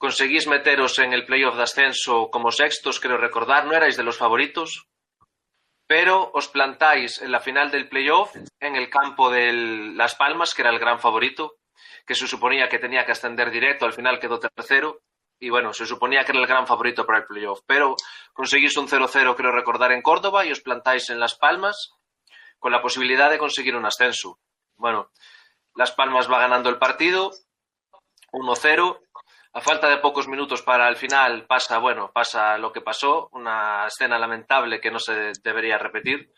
conseguís 0.01 0.47
meteros 0.47 0.97
en 0.97 1.13
el 1.13 1.27
playoff 1.27 1.55
de 1.55 1.61
ascenso 1.61 2.31
como 2.31 2.49
sextos, 2.49 2.99
creo 2.99 3.17
recordar, 3.17 3.67
no 3.67 3.75
erais 3.75 3.95
de 3.95 4.01
los 4.01 4.17
favoritos, 4.17 4.87
pero 5.85 6.31
os 6.33 6.47
plantáis 6.47 7.21
en 7.21 7.31
la 7.31 7.39
final 7.39 7.69
del 7.69 7.87
playoff 7.87 8.35
en 8.59 8.75
el 8.75 8.89
campo 8.89 9.29
de 9.29 9.53
Las 9.93 10.15
Palmas, 10.15 10.55
que 10.55 10.63
era 10.63 10.71
el 10.71 10.79
gran 10.79 10.99
favorito, 10.99 11.57
que 12.03 12.15
se 12.15 12.25
suponía 12.27 12.67
que 12.67 12.79
tenía 12.79 13.05
que 13.05 13.11
ascender 13.11 13.51
directo, 13.51 13.85
al 13.85 13.93
final 13.93 14.19
quedó 14.19 14.39
tercero, 14.39 15.01
y 15.39 15.51
bueno, 15.51 15.71
se 15.71 15.85
suponía 15.85 16.23
que 16.25 16.31
era 16.31 16.41
el 16.41 16.47
gran 16.47 16.65
favorito 16.65 17.05
para 17.05 17.19
el 17.19 17.25
playoff, 17.25 17.59
pero 17.67 17.95
conseguís 18.33 18.75
un 18.77 18.87
0-0, 18.87 19.35
creo 19.35 19.51
recordar, 19.51 19.91
en 19.91 20.01
Córdoba 20.01 20.47
y 20.47 20.51
os 20.51 20.61
plantáis 20.61 21.11
en 21.11 21.19
Las 21.19 21.35
Palmas 21.35 21.91
con 22.57 22.71
la 22.71 22.81
posibilidad 22.81 23.29
de 23.29 23.37
conseguir 23.37 23.75
un 23.75 23.85
ascenso. 23.85 24.39
Bueno, 24.77 25.11
Las 25.75 25.91
Palmas 25.91 26.27
va 26.27 26.39
ganando 26.39 26.71
el 26.71 26.79
partido, 26.79 27.33
1-0, 28.31 28.99
a 29.53 29.61
falta 29.61 29.89
de 29.89 29.97
pocos 29.97 30.27
minutos 30.27 30.61
para 30.61 30.87
el 30.87 30.95
final 30.95 31.45
pasa, 31.45 31.77
bueno, 31.77 32.11
pasa 32.13 32.57
lo 32.57 32.71
que 32.71 32.81
pasó, 32.81 33.29
una 33.33 33.85
escena 33.87 34.17
lamentable 34.17 34.79
que 34.79 34.91
no 34.91 34.99
se 34.99 35.33
debería 35.43 35.77
repetir. 35.77 36.31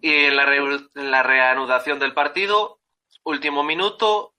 Y 0.00 0.26
en 0.26 0.36
la, 0.36 1.22
reanudación 1.22 1.98
del 1.98 2.14
partido, 2.14 2.80
último 3.24 3.62
minuto, 3.62 4.34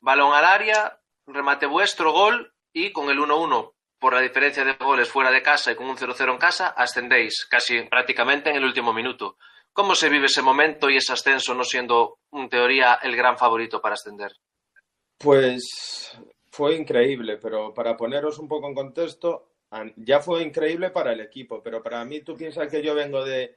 balón 0.00 0.34
al 0.34 0.44
área, 0.44 1.00
remate 1.26 1.66
vuestro, 1.66 2.12
gol 2.12 2.52
y 2.72 2.92
con 2.92 3.08
el 3.08 3.18
1-1 3.18 3.72
por 3.98 4.12
la 4.12 4.20
diferencia 4.20 4.64
de 4.64 4.74
goles 4.74 5.08
fuera 5.08 5.30
de 5.30 5.42
casa 5.42 5.72
y 5.72 5.76
con 5.76 5.88
un 5.88 5.96
0-0 5.96 6.32
en 6.32 6.38
casa, 6.38 6.68
ascendéis 6.68 7.46
casi 7.46 7.82
prácticamente 7.82 8.50
en 8.50 8.56
el 8.56 8.64
último 8.64 8.92
minuto. 8.92 9.36
¿Cómo 9.72 9.94
se 9.94 10.08
vive 10.08 10.26
ese 10.26 10.42
momento 10.42 10.90
y 10.90 10.96
ese 10.96 11.12
ascenso 11.12 11.54
no 11.54 11.64
siendo, 11.64 12.18
en 12.32 12.48
teoría, 12.48 12.98
el 13.02 13.16
gran 13.16 13.38
favorito 13.38 13.80
para 13.80 13.94
ascender? 13.94 14.32
Pues 15.18 16.16
fue 16.58 16.74
increíble, 16.74 17.36
pero 17.36 17.72
para 17.72 17.96
poneros 17.96 18.40
un 18.40 18.48
poco 18.48 18.66
en 18.66 18.74
contexto, 18.74 19.48
ya 19.94 20.18
fue 20.18 20.42
increíble 20.42 20.90
para 20.90 21.12
el 21.12 21.20
equipo, 21.20 21.62
pero 21.62 21.80
para 21.80 22.04
mí 22.04 22.22
tú 22.22 22.36
piensas 22.36 22.68
que 22.68 22.82
yo 22.82 22.96
vengo 22.96 23.24
de... 23.24 23.54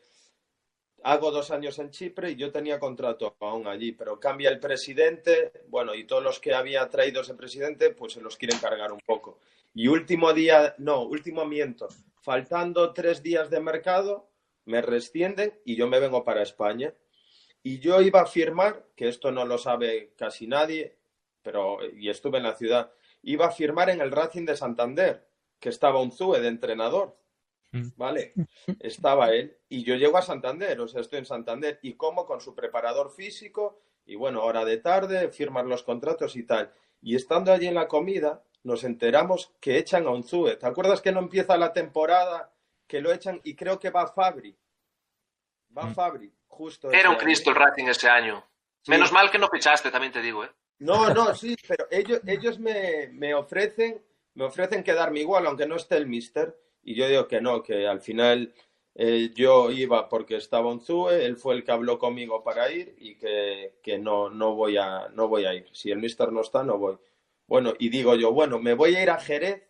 Hago 1.01 1.31
dos 1.31 1.49
años 1.49 1.79
en 1.79 1.89
Chipre 1.89 2.29
y 2.29 2.35
yo 2.35 2.51
tenía 2.51 2.79
contrato 2.79 3.35
aún 3.39 3.65
allí, 3.65 3.91
pero 3.93 4.19
cambia 4.19 4.51
el 4.51 4.59
presidente, 4.59 5.51
bueno, 5.67 5.95
y 5.95 6.03
todos 6.03 6.21
los 6.21 6.39
que 6.39 6.53
había 6.53 6.87
traído 6.89 7.21
ese 7.21 7.33
presidente, 7.33 7.89
pues 7.89 8.13
se 8.13 8.21
los 8.21 8.37
quieren 8.37 8.59
cargar 8.59 8.91
un 8.91 8.99
poco. 9.03 9.39
Y 9.73 9.87
último 9.87 10.31
día, 10.31 10.75
no, 10.77 11.01
último 11.01 11.43
miento, 11.43 11.87
faltando 12.21 12.93
tres 12.93 13.23
días 13.23 13.49
de 13.49 13.61
mercado, 13.61 14.29
me 14.65 14.79
rescienden 14.83 15.59
y 15.65 15.75
yo 15.75 15.87
me 15.87 15.99
vengo 15.99 16.23
para 16.23 16.43
España. 16.43 16.93
Y 17.63 17.79
yo 17.79 17.99
iba 17.99 18.21
a 18.21 18.27
firmar, 18.27 18.85
que 18.95 19.07
esto 19.07 19.31
no 19.31 19.43
lo 19.43 19.57
sabe 19.57 20.13
casi 20.15 20.45
nadie, 20.45 21.00
pero 21.41 21.79
y 21.95 22.09
estuve 22.09 22.37
en 22.37 22.43
la 22.43 22.55
ciudad, 22.55 22.91
iba 23.23 23.47
a 23.47 23.51
firmar 23.51 23.89
en 23.89 24.01
el 24.01 24.11
Racing 24.11 24.45
de 24.45 24.55
Santander, 24.55 25.27
que 25.59 25.69
estaba 25.69 26.01
un 26.01 26.11
Zue 26.11 26.39
de 26.39 26.47
entrenador. 26.47 27.17
Mm. 27.71 27.87
¿Vale? 27.95 28.33
Estaba 28.81 29.31
él 29.31 29.57
y 29.69 29.83
yo 29.83 29.95
llego 29.95 30.17
a 30.17 30.21
Santander, 30.21 30.81
o 30.81 30.89
sea, 30.89 30.99
estoy 30.99 31.19
en 31.19 31.25
Santander 31.25 31.79
y 31.81 31.93
como 31.93 32.25
con 32.25 32.41
su 32.41 32.53
preparador 32.53 33.11
físico 33.11 33.79
y 34.05 34.15
bueno, 34.15 34.43
hora 34.43 34.65
de 34.65 34.77
tarde, 34.77 35.29
firmar 35.29 35.65
los 35.65 35.83
contratos 35.83 36.35
y 36.35 36.43
tal. 36.43 36.73
Y 37.01 37.15
estando 37.15 37.53
allí 37.53 37.67
en 37.67 37.75
la 37.75 37.87
comida, 37.87 38.43
nos 38.63 38.83
enteramos 38.83 39.53
que 39.59 39.77
echan 39.77 40.05
a 40.05 40.09
un 40.09 40.23
Zue. 40.23 40.57
¿Te 40.57 40.67
acuerdas 40.67 41.01
que 41.01 41.11
no 41.11 41.19
empieza 41.19 41.57
la 41.57 41.71
temporada, 41.71 42.53
que 42.87 42.99
lo 42.99 43.11
echan 43.11 43.39
y 43.43 43.55
creo 43.55 43.79
que 43.79 43.89
va 43.89 44.07
Fabri? 44.07 44.57
Va 45.75 45.85
mm. 45.85 45.93
Fabri, 45.93 46.33
justo. 46.47 46.91
Era 46.91 47.09
un 47.09 47.15
Cristo 47.15 47.51
el 47.51 47.55
Racing 47.55 47.85
ese 47.85 48.09
año. 48.09 48.45
Menos 48.87 49.11
mal 49.11 49.31
que 49.31 49.37
no 49.37 49.47
fichaste, 49.47 49.91
también 49.91 50.11
te 50.11 50.21
digo, 50.21 50.43
¿eh? 50.43 50.51
No, 50.81 51.13
no, 51.13 51.35
sí, 51.35 51.55
pero 51.67 51.85
ellos, 51.91 52.21
ellos 52.25 52.57
me, 52.57 53.09
me, 53.09 53.35
ofrecen, 53.35 54.01
me 54.33 54.45
ofrecen 54.45 54.83
quedarme 54.83 55.19
igual, 55.19 55.45
aunque 55.45 55.67
no 55.67 55.75
esté 55.75 55.95
el 55.97 56.07
mister, 56.07 56.57
y 56.81 56.95
yo 56.95 57.07
digo 57.07 57.27
que 57.27 57.39
no, 57.39 57.61
que 57.61 57.85
al 57.87 58.01
final 58.01 58.51
eh, 58.95 59.29
yo 59.35 59.69
iba 59.69 60.09
porque 60.09 60.37
estaba 60.37 60.71
en 60.71 60.81
Zue, 60.81 61.23
él 61.23 61.37
fue 61.37 61.53
el 61.53 61.63
que 61.63 61.71
habló 61.71 61.99
conmigo 61.99 62.43
para 62.43 62.71
ir 62.71 62.95
y 62.97 63.15
que, 63.15 63.75
que, 63.83 63.99
no, 63.99 64.31
no, 64.31 64.55
voy 64.55 64.77
a, 64.77 65.07
no 65.09 65.27
voy 65.27 65.45
a 65.45 65.53
ir. 65.53 65.67
Si 65.71 65.91
el 65.91 65.99
mister 65.99 66.31
no 66.31 66.41
está, 66.41 66.63
no 66.63 66.79
voy. 66.79 66.97
Bueno, 67.45 67.73
y 67.77 67.89
digo 67.89 68.15
yo, 68.15 68.31
bueno, 68.31 68.57
me 68.57 68.73
voy 68.73 68.95
a 68.95 69.03
ir 69.03 69.11
a 69.11 69.19
Jerez 69.19 69.61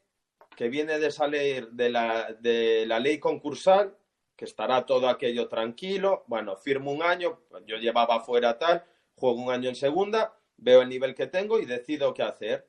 que 0.55 0.69
viene 0.69 0.97
de 0.97 1.11
salir 1.11 1.71
de 1.71 1.89
la, 1.89 2.31
de 2.39 2.85
la 2.85 3.01
ley 3.01 3.19
concursal, 3.19 3.97
que 4.37 4.45
estará 4.45 4.85
todo 4.85 5.09
aquello 5.09 5.49
tranquilo. 5.49 6.23
Bueno, 6.27 6.55
firmo 6.55 6.89
un 6.93 7.03
año, 7.03 7.41
yo 7.65 7.75
llevaba 7.75 8.21
fuera 8.21 8.57
tal, 8.57 8.85
juego 9.15 9.41
un 9.41 9.51
año 9.51 9.67
en 9.67 9.75
segunda, 9.75 10.37
veo 10.61 10.81
el 10.81 10.89
nivel 10.89 11.13
que 11.13 11.27
tengo 11.27 11.59
y 11.59 11.65
decido 11.65 12.13
qué 12.13 12.23
hacer. 12.23 12.67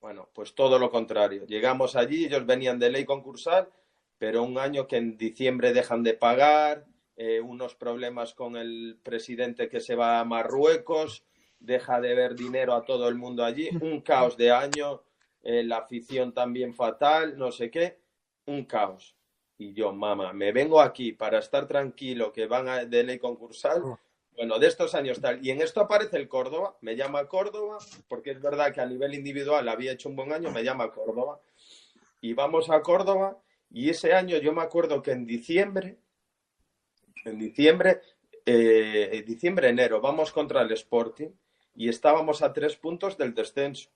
Bueno, 0.00 0.30
pues 0.32 0.54
todo 0.54 0.78
lo 0.78 0.90
contrario. 0.90 1.44
Llegamos 1.46 1.96
allí, 1.96 2.24
ellos 2.24 2.46
venían 2.46 2.78
de 2.78 2.90
ley 2.90 3.04
concursal, 3.04 3.68
pero 4.18 4.42
un 4.42 4.58
año 4.58 4.86
que 4.86 4.96
en 4.96 5.18
diciembre 5.18 5.72
dejan 5.72 6.02
de 6.02 6.14
pagar, 6.14 6.86
eh, 7.16 7.40
unos 7.40 7.74
problemas 7.74 8.34
con 8.34 8.56
el 8.56 8.98
presidente 9.02 9.68
que 9.68 9.80
se 9.80 9.94
va 9.94 10.20
a 10.20 10.24
Marruecos, 10.24 11.24
deja 11.58 12.00
de 12.00 12.14
ver 12.14 12.36
dinero 12.36 12.74
a 12.74 12.84
todo 12.84 13.08
el 13.08 13.16
mundo 13.16 13.44
allí, 13.44 13.68
un 13.82 14.00
caos 14.00 14.36
de 14.36 14.52
año, 14.52 15.02
eh, 15.42 15.64
la 15.64 15.78
afición 15.78 16.32
también 16.32 16.74
fatal, 16.74 17.36
no 17.36 17.50
sé 17.50 17.70
qué, 17.70 17.98
un 18.46 18.64
caos. 18.64 19.16
Y 19.58 19.72
yo, 19.72 19.92
mamá, 19.92 20.32
me 20.32 20.52
vengo 20.52 20.80
aquí 20.80 21.12
para 21.12 21.38
estar 21.38 21.66
tranquilo, 21.66 22.32
que 22.32 22.46
van 22.46 22.68
a, 22.68 22.84
de 22.84 23.02
ley 23.02 23.18
concursal. 23.18 23.82
Bueno, 24.36 24.58
de 24.58 24.66
estos 24.66 24.94
años 24.94 25.20
tal. 25.20 25.44
Y 25.44 25.50
en 25.50 25.62
esto 25.62 25.80
aparece 25.80 26.18
el 26.18 26.28
Córdoba, 26.28 26.76
me 26.82 26.94
llama 26.94 27.26
Córdoba, 27.26 27.78
porque 28.06 28.32
es 28.32 28.40
verdad 28.40 28.72
que 28.72 28.82
a 28.82 28.86
nivel 28.86 29.14
individual 29.14 29.66
había 29.68 29.92
hecho 29.92 30.10
un 30.10 30.16
buen 30.16 30.32
año, 30.32 30.50
me 30.50 30.62
llama 30.62 30.90
Córdoba. 30.90 31.40
Y 32.20 32.34
vamos 32.34 32.68
a 32.68 32.82
Córdoba, 32.82 33.38
y 33.70 33.88
ese 33.88 34.12
año 34.12 34.36
yo 34.36 34.52
me 34.52 34.62
acuerdo 34.62 35.00
que 35.00 35.12
en 35.12 35.26
diciembre, 35.26 35.98
en 37.24 37.38
diciembre, 37.38 38.02
eh, 38.44 39.24
diciembre, 39.26 39.70
enero, 39.70 40.00
vamos 40.00 40.32
contra 40.32 40.62
el 40.62 40.70
Sporting 40.72 41.30
y 41.74 41.88
estábamos 41.88 42.42
a 42.42 42.52
tres 42.52 42.76
puntos 42.76 43.16
del 43.16 43.34
descenso. 43.34 43.90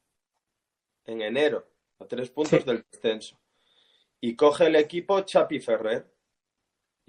En 1.04 1.22
enero, 1.22 1.66
a 1.98 2.06
tres 2.06 2.30
puntos 2.30 2.64
del 2.64 2.84
descenso. 2.90 3.38
Y 4.20 4.36
coge 4.36 4.66
el 4.66 4.76
equipo 4.76 5.20
Chapi 5.20 5.60
Ferrer. 5.60 6.06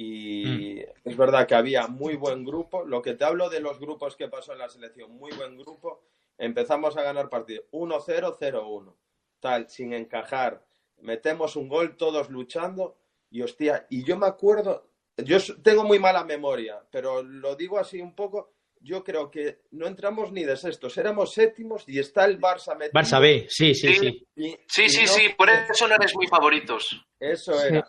Y 0.03 0.45
mm. 0.45 1.09
es 1.09 1.17
verdad 1.17 1.47
que 1.47 1.53
había 1.53 1.87
muy 1.87 2.15
buen 2.15 2.43
grupo. 2.43 2.83
Lo 2.83 3.01
que 3.01 3.13
te 3.13 3.23
hablo 3.23 3.49
de 3.49 3.59
los 3.59 3.79
grupos 3.79 4.15
que 4.15 4.27
pasó 4.27 4.53
en 4.53 4.59
la 4.59 4.69
selección, 4.69 5.11
muy 5.11 5.31
buen 5.33 5.57
grupo. 5.57 6.01
Empezamos 6.37 6.97
a 6.97 7.03
ganar 7.03 7.29
partidos 7.29 7.65
1-0, 7.71 8.37
0-1. 8.39 8.95
Tal, 9.39 9.69
sin 9.69 9.93
encajar. 9.93 10.65
Metemos 11.01 11.55
un 11.55 11.67
gol, 11.67 11.97
todos 11.97 12.29
luchando. 12.29 12.97
Y 13.29 13.43
hostia, 13.43 13.85
y 13.89 14.03
yo 14.03 14.17
me 14.17 14.25
acuerdo, 14.25 14.89
yo 15.17 15.37
tengo 15.61 15.83
muy 15.83 15.99
mala 15.99 16.25
memoria, 16.25 16.83
pero 16.89 17.23
lo 17.23 17.55
digo 17.55 17.77
así 17.79 18.01
un 18.01 18.13
poco 18.13 18.51
yo 18.83 19.03
creo 19.03 19.29
que 19.29 19.61
no 19.71 19.87
entramos 19.87 20.31
ni 20.31 20.43
de 20.43 20.57
sextos, 20.57 20.97
éramos 20.97 21.33
séptimos 21.33 21.83
y 21.87 21.99
está 21.99 22.25
el 22.25 22.39
Barça 22.39 22.75
metido. 22.75 22.99
Barça 22.99 23.21
B, 23.21 23.45
sí, 23.47 23.75
sí, 23.75 23.93
sí. 23.93 24.27
sí, 24.35 24.89
sí, 24.89 25.07
sí, 25.07 25.29
por 25.37 25.49
eso 25.49 25.87
no 25.87 25.95
eres 25.95 26.15
muy 26.15 26.27
favoritos. 26.27 27.05
Eso 27.19 27.61
era. 27.63 27.87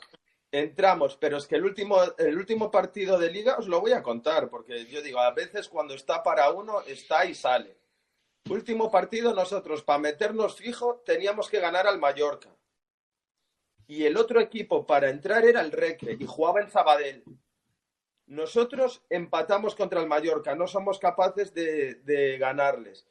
Entramos, 0.55 1.17
pero 1.17 1.39
es 1.39 1.47
que 1.47 1.57
el 1.57 1.65
último, 1.65 1.97
el 2.19 2.37
último 2.37 2.71
partido 2.71 3.19
de 3.19 3.31
liga 3.31 3.57
os 3.57 3.69
lo 3.69 3.81
voy 3.81 3.93
a 3.93 4.03
contar, 4.03 4.51
porque 4.51 4.85
yo 4.85 5.01
digo, 5.01 5.19
a 5.19 5.31
veces 5.31 5.67
cuando 5.67 5.95
está 5.95 6.23
para 6.23 6.51
uno, 6.51 6.83
está 6.83 7.25
y 7.25 7.35
sale. 7.35 7.79
Último 8.51 8.91
partido, 8.91 9.35
nosotros, 9.35 9.83
para 9.83 9.99
meternos 9.99 10.57
fijo, 10.57 11.03
teníamos 11.07 11.49
que 11.49 11.59
ganar 11.59 11.87
al 11.87 11.99
Mallorca. 11.99 12.55
Y 13.87 14.05
el 14.05 14.19
otro 14.19 14.41
equipo 14.41 14.87
para 14.87 15.09
entrar 15.09 15.47
era 15.47 15.63
el 15.63 15.73
Recre 15.73 16.19
y 16.21 16.27
jugaba 16.27 16.61
en 16.61 16.69
Zabadell. 16.69 17.25
Nosotros 18.27 19.03
empatamos 19.09 19.75
contra 19.75 20.01
el 20.01 20.07
Mallorca, 20.07 20.55
no 20.55 20.67
somos 20.67 20.99
capaces 20.99 21.55
de, 21.55 22.37
ganarles. 22.39 23.07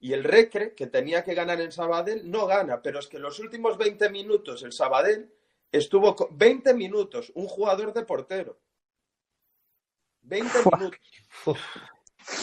Y 0.00 0.14
el 0.14 0.24
Recre, 0.24 0.74
que 0.74 0.86
tenía 0.86 1.22
que 1.22 1.34
ganar 1.34 1.60
en 1.60 1.72
Sabadell, 1.72 2.30
no 2.30 2.46
gana, 2.46 2.80
pero 2.80 2.98
es 2.98 3.08
que 3.08 3.18
los 3.18 3.38
últimos 3.40 3.76
20 3.76 4.08
minutos 4.08 4.62
el 4.62 4.72
Sabadell 4.72 5.30
estuvo 5.72 6.16
20 6.30 6.74
minutos, 6.74 7.32
un 7.34 7.46
jugador 7.46 7.92
de 7.92 8.04
portero. 8.04 8.58
20 10.22 10.58
minutos. 10.76 11.00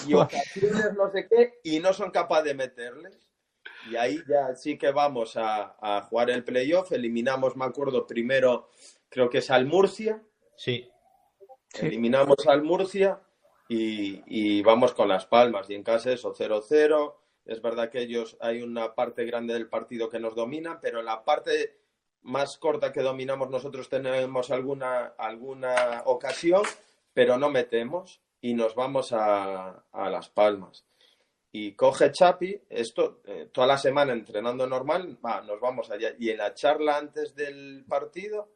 Y 0.07 0.13
ocasiones 0.15 0.93
no 0.97 1.11
sé 1.11 1.27
qué, 1.27 1.59
y 1.63 1.79
no 1.79 1.93
son 1.93 2.11
capaces 2.11 2.45
de 2.45 2.53
meterles. 2.55 3.29
Y 3.89 3.95
ahí 3.95 4.19
ya 4.27 4.55
sí 4.55 4.77
que 4.77 4.91
vamos 4.91 5.37
a, 5.37 5.75
a 5.79 6.01
jugar 6.01 6.31
el 6.31 6.43
playoff. 6.43 6.91
Eliminamos, 6.91 7.55
me 7.55 7.65
acuerdo, 7.65 8.07
primero, 8.07 8.69
creo 9.09 9.29
que 9.29 9.39
es 9.39 9.51
al 9.51 9.65
Murcia. 9.65 10.23
Sí. 10.57 10.89
Eliminamos 11.81 12.47
al 12.47 12.63
Murcia 12.63 13.21
y, 13.67 14.61
vamos 14.61 14.93
con 14.93 15.07
las 15.07 15.25
palmas. 15.25 15.69
Y 15.69 15.75
en 15.75 15.83
casa 15.83 16.11
eso, 16.11 16.33
0-0. 16.33 17.15
Es 17.45 17.61
verdad 17.61 17.89
que 17.89 18.01
ellos 18.01 18.37
hay 18.39 18.61
una 18.61 18.95
parte 18.95 19.25
grande 19.25 19.53
del 19.53 19.69
partido 19.69 20.09
que 20.09 20.19
nos 20.19 20.35
domina, 20.35 20.79
pero 20.81 20.99
en 20.99 21.05
la 21.05 21.23
parte 21.23 21.77
más 22.25 22.57
corta 22.57 22.91
que 22.91 23.01
dominamos 23.01 23.49
nosotros 23.49 23.87
tenemos 23.87 24.49
alguna, 24.51 25.13
alguna 25.17 26.03
ocasión, 26.05 26.63
pero 27.13 27.37
no 27.37 27.49
metemos 27.49 28.21
y 28.41 28.53
nos 28.53 28.75
vamos 28.75 29.13
a, 29.13 29.83
las 29.93 30.29
palmas. 30.29 30.85
Y 31.51 31.73
coge 31.73 32.11
Chapi, 32.11 32.61
esto, 32.69 33.21
eh, 33.25 33.49
toda 33.51 33.67
la 33.67 33.77
semana 33.77 34.11
entrenando 34.11 34.67
normal, 34.67 35.17
va, 35.25 35.41
nos 35.41 35.59
vamos 35.59 35.89
allá. 35.89 36.13
Y 36.19 36.29
en 36.29 36.37
la 36.37 36.53
charla 36.53 36.97
antes 36.97 37.33
del 37.33 37.85
partido, 37.87 38.49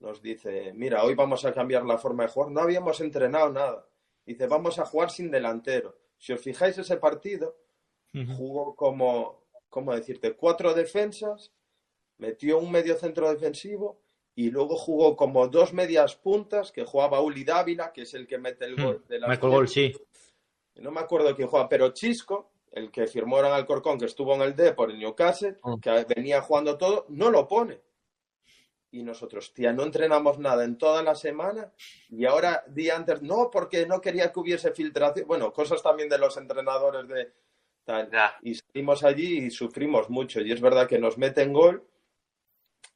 nos 0.00 0.20
dice, 0.20 0.72
mira, 0.74 1.02
hoy 1.04 1.14
vamos 1.14 1.44
a 1.44 1.52
cambiar 1.52 1.84
la 1.84 1.98
forma 1.98 2.24
de 2.24 2.30
jugar. 2.30 2.50
No 2.50 2.60
habíamos 2.60 3.00
entrenado 3.00 3.50
nada. 3.50 3.86
Dice, 4.26 4.46
vamos 4.46 4.78
a 4.78 4.84
jugar 4.84 5.10
sin 5.10 5.30
delantero. 5.30 5.96
Si 6.18 6.32
os 6.32 6.40
fijáis 6.40 6.76
ese 6.76 6.96
partido, 6.98 7.56
jugó 8.36 8.74
como, 8.76 9.44
¿cómo 9.68 9.94
decirte? 9.94 10.34
Cuatro 10.34 10.74
defensas, 10.74 11.52
metió 12.18 12.58
un 12.58 12.70
medio 12.70 12.96
centro 12.96 13.30
defensivo 13.30 14.00
y 14.34 14.50
luego 14.50 14.76
jugó 14.76 15.16
como 15.16 15.48
dos 15.48 15.72
medias 15.72 16.16
puntas 16.16 16.72
que 16.72 16.84
jugaba 16.84 17.20
Uli 17.20 17.44
Dávila, 17.44 17.92
que 17.92 18.02
es 18.02 18.14
el 18.14 18.26
que 18.26 18.38
mete 18.38 18.64
el 18.64 18.76
gol 18.76 19.04
de 19.08 19.18
la... 19.20 19.36
gol, 19.36 19.68
sí. 19.68 19.92
No 20.76 20.90
me 20.90 21.00
acuerdo 21.00 21.34
quién 21.36 21.46
juega, 21.46 21.68
pero 21.68 21.92
Chisco, 21.92 22.50
el 22.72 22.90
que 22.90 23.06
firmó 23.06 23.38
en 23.38 23.46
Alcorcón, 23.46 23.98
que 23.98 24.06
estuvo 24.06 24.34
en 24.34 24.42
el 24.42 24.56
D 24.56 24.72
por 24.72 24.90
el 24.90 24.98
Newcastle, 24.98 25.58
mm. 25.62 25.78
que 25.78 26.06
venía 26.16 26.42
jugando 26.42 26.76
todo, 26.76 27.06
no 27.10 27.30
lo 27.30 27.46
pone 27.46 27.80
y 28.94 29.02
nosotros, 29.02 29.52
tía, 29.52 29.72
no 29.72 29.82
entrenamos 29.82 30.38
nada 30.38 30.64
en 30.64 30.78
toda 30.78 31.02
la 31.02 31.16
semana 31.16 31.72
y 32.08 32.26
ahora 32.26 32.62
día 32.68 32.94
antes, 32.94 33.22
no, 33.22 33.50
porque 33.50 33.86
no 33.86 34.00
quería 34.00 34.30
que 34.30 34.38
hubiese 34.38 34.70
filtración. 34.70 35.26
Bueno, 35.26 35.52
cosas 35.52 35.82
también 35.82 36.08
de 36.08 36.16
los 36.16 36.36
entrenadores 36.36 37.08
de 37.08 37.32
tal. 37.84 38.08
Y 38.42 38.54
salimos 38.54 39.02
allí 39.02 39.46
y 39.46 39.50
sufrimos 39.50 40.10
mucho. 40.10 40.40
Y 40.40 40.52
es 40.52 40.60
verdad 40.60 40.86
que 40.86 41.00
nos 41.00 41.18
meten 41.18 41.52
gol 41.52 41.84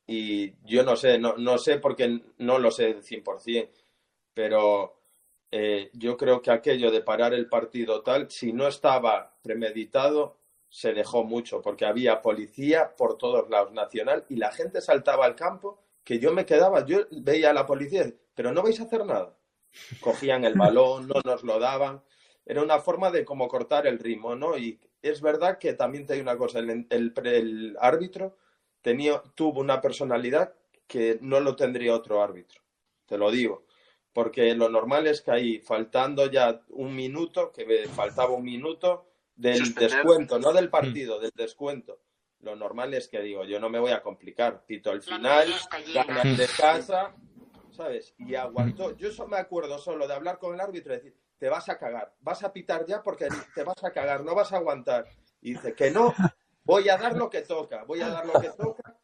y 0.08 0.54
yo 0.64 0.82
no 0.84 0.96
sé, 0.96 1.18
no, 1.18 1.36
no 1.36 1.58
sé 1.58 1.78
porque 1.78 2.22
no 2.38 2.58
lo 2.58 2.70
sé 2.70 3.02
100%, 3.02 3.68
pero 4.32 4.98
eh, 5.50 5.90
yo 5.92 6.16
creo 6.16 6.40
que 6.40 6.50
aquello 6.50 6.90
de 6.90 7.02
parar 7.02 7.34
el 7.34 7.46
partido 7.46 8.02
tal, 8.02 8.30
si 8.30 8.52
no 8.54 8.66
estaba 8.66 9.36
premeditado, 9.42 10.38
se 10.70 10.94
dejó 10.94 11.24
mucho 11.24 11.60
porque 11.60 11.84
había 11.84 12.22
policía 12.22 12.96
por 12.96 13.18
todos 13.18 13.50
lados, 13.50 13.72
nacional, 13.72 14.24
y 14.30 14.36
la 14.36 14.50
gente 14.50 14.80
saltaba 14.80 15.26
al 15.26 15.36
campo 15.36 15.78
que 16.04 16.18
yo 16.18 16.32
me 16.32 16.46
quedaba, 16.46 16.86
yo 16.86 17.06
veía 17.10 17.50
a 17.50 17.52
la 17.52 17.66
policía, 17.66 18.10
pero 18.34 18.50
no 18.50 18.62
vais 18.62 18.80
a 18.80 18.84
hacer 18.84 19.04
nada. 19.04 19.36
Cogían 20.00 20.46
el 20.46 20.54
balón, 20.54 21.06
no 21.06 21.20
nos 21.22 21.42
lo 21.44 21.58
daban. 21.58 22.02
Era 22.46 22.62
una 22.62 22.80
forma 22.80 23.10
de 23.10 23.26
como 23.26 23.46
cortar 23.46 23.86
el 23.86 23.98
ritmo, 23.98 24.34
¿no? 24.34 24.56
Y 24.56 24.80
es 25.02 25.20
verdad 25.20 25.58
que 25.58 25.74
también 25.74 26.06
te 26.06 26.14
hay 26.14 26.20
una 26.20 26.38
cosa, 26.38 26.60
el, 26.60 26.86
el, 26.88 27.76
árbitro 27.78 28.38
tenía, 28.82 29.22
tuvo 29.34 29.60
una 29.60 29.80
personalidad 29.80 30.54
que 30.86 31.18
no 31.20 31.40
lo 31.40 31.56
tendría 31.56 31.94
otro 31.94 32.22
árbitro, 32.22 32.60
te 33.06 33.18
lo 33.18 33.30
digo. 33.30 33.66
Porque 34.12 34.54
lo 34.54 34.68
normal 34.68 35.06
es 35.06 35.20
que 35.20 35.30
ahí, 35.30 35.58
faltando 35.60 36.30
ya 36.30 36.62
un 36.70 36.94
minuto, 36.94 37.52
que 37.52 37.86
faltaba 37.88 38.30
un 38.30 38.44
minuto 38.44 39.06
del 39.36 39.74
descuento, 39.74 40.38
no 40.38 40.52
del 40.52 40.70
partido, 40.70 41.20
del 41.20 41.32
descuento 41.34 42.00
lo 42.40 42.54
normal 42.54 42.94
es 42.94 43.08
que 43.08 43.20
digo, 43.20 43.44
yo 43.44 43.58
no 43.58 43.68
me 43.68 43.78
voy 43.78 43.90
a 43.90 44.02
complicar, 44.02 44.64
pito 44.64 44.90
al 44.90 45.02
final, 45.02 45.52
ganas 45.92 46.38
de 46.38 46.46
casa, 46.56 47.14
¿sabes? 47.70 48.14
Y 48.18 48.34
aguantó. 48.34 48.96
Yo 48.96 49.10
me 49.26 49.38
acuerdo 49.38 49.78
solo 49.78 50.06
de 50.06 50.14
hablar 50.14 50.38
con 50.38 50.54
el 50.54 50.60
árbitro 50.60 50.92
y 50.92 50.96
decir, 50.96 51.16
te 51.36 51.48
vas 51.48 51.68
a 51.68 51.78
cagar, 51.78 52.14
vas 52.20 52.42
a 52.44 52.52
pitar 52.52 52.86
ya 52.86 53.02
porque 53.02 53.28
te 53.54 53.64
vas 53.64 53.82
a 53.82 53.90
cagar, 53.90 54.24
no 54.24 54.34
vas 54.34 54.52
a 54.52 54.56
aguantar. 54.56 55.08
Y 55.40 55.54
dice, 55.54 55.74
que 55.74 55.90
no, 55.90 56.14
voy 56.68 56.86
a 56.90 56.98
dar 56.98 57.16
lo 57.16 57.30
que 57.30 57.40
toca, 57.40 57.84
voy 57.84 58.02
a 58.02 58.08
dar 58.10 58.26
lo 58.26 58.38
que 58.38 58.50
toca. 58.50 58.94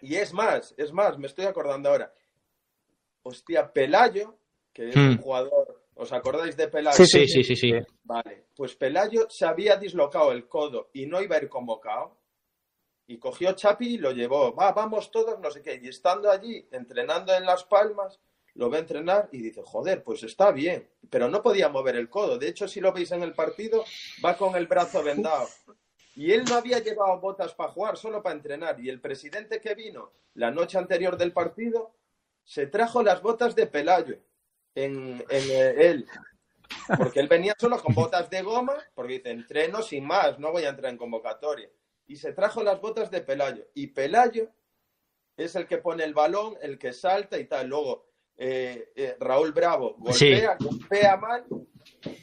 Y 0.00 0.16
es 0.16 0.32
más, 0.32 0.74
es 0.76 0.92
más, 0.92 1.16
me 1.16 1.28
estoy 1.28 1.44
acordando 1.44 1.88
ahora. 1.88 2.12
Hostia, 3.22 3.72
Pelayo, 3.72 4.38
que 4.72 4.88
es 4.88 4.96
un 4.96 5.14
hmm. 5.14 5.18
jugador, 5.18 5.84
¿os 5.94 6.12
acordáis 6.12 6.56
de 6.56 6.66
Pelayo? 6.66 6.96
Sí, 6.96 7.26
sí, 7.26 7.44
sí, 7.44 7.56
sí, 7.56 7.72
Vale, 8.02 8.48
pues 8.54 8.74
Pelayo 8.74 9.28
se 9.30 9.46
había 9.46 9.76
dislocado 9.76 10.32
el 10.32 10.48
codo 10.48 10.90
y 10.92 11.06
no 11.06 11.22
iba 11.22 11.36
a 11.36 11.42
ir 11.42 11.48
convocado 11.48 12.18
y 13.06 13.18
cogió 13.18 13.52
Chapi 13.52 13.94
y 13.94 13.98
lo 13.98 14.10
llevó, 14.10 14.52
va, 14.52 14.72
vamos 14.72 15.12
todos, 15.12 15.38
no 15.38 15.50
sé 15.52 15.62
qué, 15.62 15.80
y 15.80 15.88
estando 15.88 16.28
allí, 16.28 16.68
entrenando 16.72 17.32
en 17.32 17.46
Las 17.46 17.62
Palmas, 17.62 18.20
lo 18.54 18.70
ve 18.70 18.78
entrenar 18.78 19.28
y 19.30 19.40
dice, 19.40 19.62
joder, 19.64 20.02
pues 20.02 20.24
está 20.24 20.50
bien, 20.50 20.90
pero 21.08 21.28
no 21.28 21.42
podía 21.42 21.68
mover 21.68 21.94
el 21.94 22.10
codo, 22.10 22.38
de 22.38 22.48
hecho, 22.48 22.66
si 22.66 22.80
lo 22.80 22.92
veis 22.92 23.12
en 23.12 23.22
el 23.22 23.34
partido, 23.34 23.84
va 24.24 24.36
con 24.36 24.56
el 24.56 24.66
brazo 24.66 25.04
vendado. 25.04 25.46
Y 26.16 26.32
él 26.32 26.44
no 26.48 26.56
había 26.56 26.78
llevado 26.78 27.20
botas 27.20 27.54
para 27.54 27.70
jugar, 27.70 27.98
solo 27.98 28.22
para 28.22 28.34
entrenar. 28.34 28.80
Y 28.80 28.88
el 28.88 29.00
presidente 29.00 29.60
que 29.60 29.74
vino 29.74 30.12
la 30.34 30.50
noche 30.50 30.78
anterior 30.78 31.18
del 31.18 31.32
partido 31.32 31.94
se 32.42 32.66
trajo 32.66 33.02
las 33.02 33.20
botas 33.20 33.54
de 33.54 33.66
Pelayo 33.66 34.18
en, 34.74 35.22
en 35.28 35.50
eh, 35.50 35.74
él. 35.90 36.06
Porque 36.96 37.20
él 37.20 37.28
venía 37.28 37.54
solo 37.58 37.78
con 37.82 37.94
botas 37.94 38.30
de 38.30 38.40
goma, 38.40 38.74
porque 38.94 39.14
dice, 39.14 39.30
entreno 39.30 39.82
sin 39.82 40.06
más, 40.06 40.38
no 40.38 40.52
voy 40.52 40.64
a 40.64 40.70
entrar 40.70 40.90
en 40.90 40.96
convocatoria. 40.98 41.68
Y 42.06 42.16
se 42.16 42.32
trajo 42.32 42.62
las 42.62 42.80
botas 42.80 43.10
de 43.10 43.20
Pelayo. 43.20 43.66
Y 43.74 43.88
Pelayo 43.88 44.48
es 45.36 45.54
el 45.54 45.66
que 45.66 45.78
pone 45.78 46.02
el 46.04 46.14
balón, 46.14 46.56
el 46.62 46.78
que 46.78 46.94
salta 46.94 47.38
y 47.38 47.44
tal. 47.44 47.68
Luego, 47.68 48.06
eh, 48.38 48.90
eh, 48.96 49.16
Raúl 49.20 49.52
Bravo 49.52 49.96
golpea, 49.98 50.56
golpea 50.58 51.16
mal. 51.18 51.44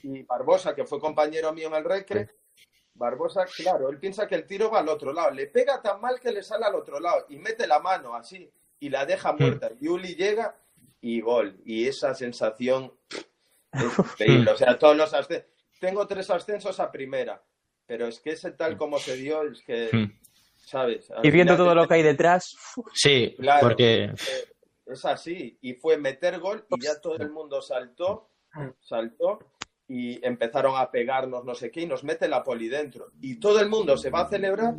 Y 0.01 0.23
Barbosa, 0.23 0.73
que 0.73 0.85
fue 0.85 0.99
compañero 0.99 1.53
mío 1.53 1.67
en 1.67 1.75
el 1.75 1.83
recre, 1.83 2.29
Barbosa, 2.95 3.45
claro, 3.45 3.89
él 3.89 3.97
piensa 3.97 4.27
que 4.27 4.35
el 4.35 4.45
tiro 4.45 4.69
va 4.69 4.79
al 4.79 4.89
otro 4.89 5.13
lado. 5.13 5.31
Le 5.31 5.47
pega 5.47 5.81
tan 5.81 5.99
mal 5.99 6.19
que 6.19 6.31
le 6.31 6.43
sale 6.43 6.65
al 6.65 6.75
otro 6.75 6.99
lado 6.99 7.25
y 7.29 7.37
mete 7.37 7.65
la 7.65 7.79
mano 7.79 8.15
así 8.15 8.49
y 8.79 8.89
la 8.89 9.05
deja 9.05 9.33
muerta. 9.33 9.71
Y 9.79 9.87
Uli 9.87 10.15
llega 10.15 10.55
y 11.01 11.21
gol. 11.21 11.59
Y 11.65 11.87
esa 11.87 12.13
sensación 12.13 12.93
es 13.71 13.83
increíble. 13.99 14.51
O 14.51 14.57
sea, 14.57 14.77
todos 14.77 14.95
los 14.95 15.13
ascensos. 15.13 15.49
Tengo 15.79 16.07
tres 16.07 16.29
ascensos 16.29 16.79
a 16.79 16.91
primera, 16.91 17.43
pero 17.85 18.07
es 18.07 18.19
que 18.19 18.31
ese 18.31 18.51
tal 18.51 18.77
como 18.77 18.99
se 18.99 19.17
dio, 19.17 19.43
es 19.43 19.61
que, 19.63 19.89
¿sabes? 20.55 21.11
y 21.21 21.29
viendo 21.29 21.57
todo 21.57 21.75
lo 21.75 21.87
que 21.87 21.95
hay 21.95 22.03
detrás. 22.03 22.55
Sí, 22.93 23.35
claro, 23.37 23.67
porque. 23.67 24.13
Es 24.85 25.05
así. 25.05 25.57
Y 25.61 25.73
fue 25.73 25.97
meter 25.97 26.39
gol 26.39 26.65
y 26.69 26.81
ya 26.81 26.99
todo 27.01 27.17
el 27.17 27.31
mundo 27.31 27.61
saltó, 27.61 28.29
saltó 28.79 29.52
y 29.87 30.25
empezaron 30.25 30.75
a 30.77 30.89
pegarnos 30.89 31.43
no 31.43 31.53
sé 31.55 31.69
qué 31.69 31.81
y 31.81 31.85
nos 31.85 32.03
mete 32.03 32.27
la 32.27 32.43
poli 32.43 32.67
dentro. 32.67 33.11
Y 33.21 33.35
todo 33.35 33.59
el 33.59 33.69
mundo 33.69 33.97
se 33.97 34.09
va 34.09 34.21
a 34.21 34.29
celebrar 34.29 34.75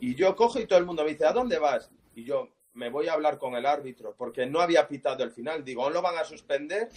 y 0.00 0.14
yo 0.14 0.34
cojo 0.36 0.60
y 0.60 0.66
todo 0.66 0.78
el 0.78 0.86
mundo 0.86 1.04
me 1.04 1.10
dice, 1.10 1.26
¿a 1.26 1.32
dónde 1.32 1.58
vas? 1.58 1.90
Y 2.14 2.24
yo 2.24 2.48
me 2.74 2.90
voy 2.90 3.08
a 3.08 3.12
hablar 3.12 3.38
con 3.38 3.54
el 3.54 3.66
árbitro 3.66 4.14
porque 4.16 4.46
no 4.46 4.60
había 4.60 4.86
pitado 4.88 5.24
el 5.24 5.30
final. 5.30 5.64
Digo, 5.64 5.84
¿no 5.84 5.90
lo 5.90 6.02
van 6.02 6.18
a 6.18 6.24
suspender? 6.24 6.88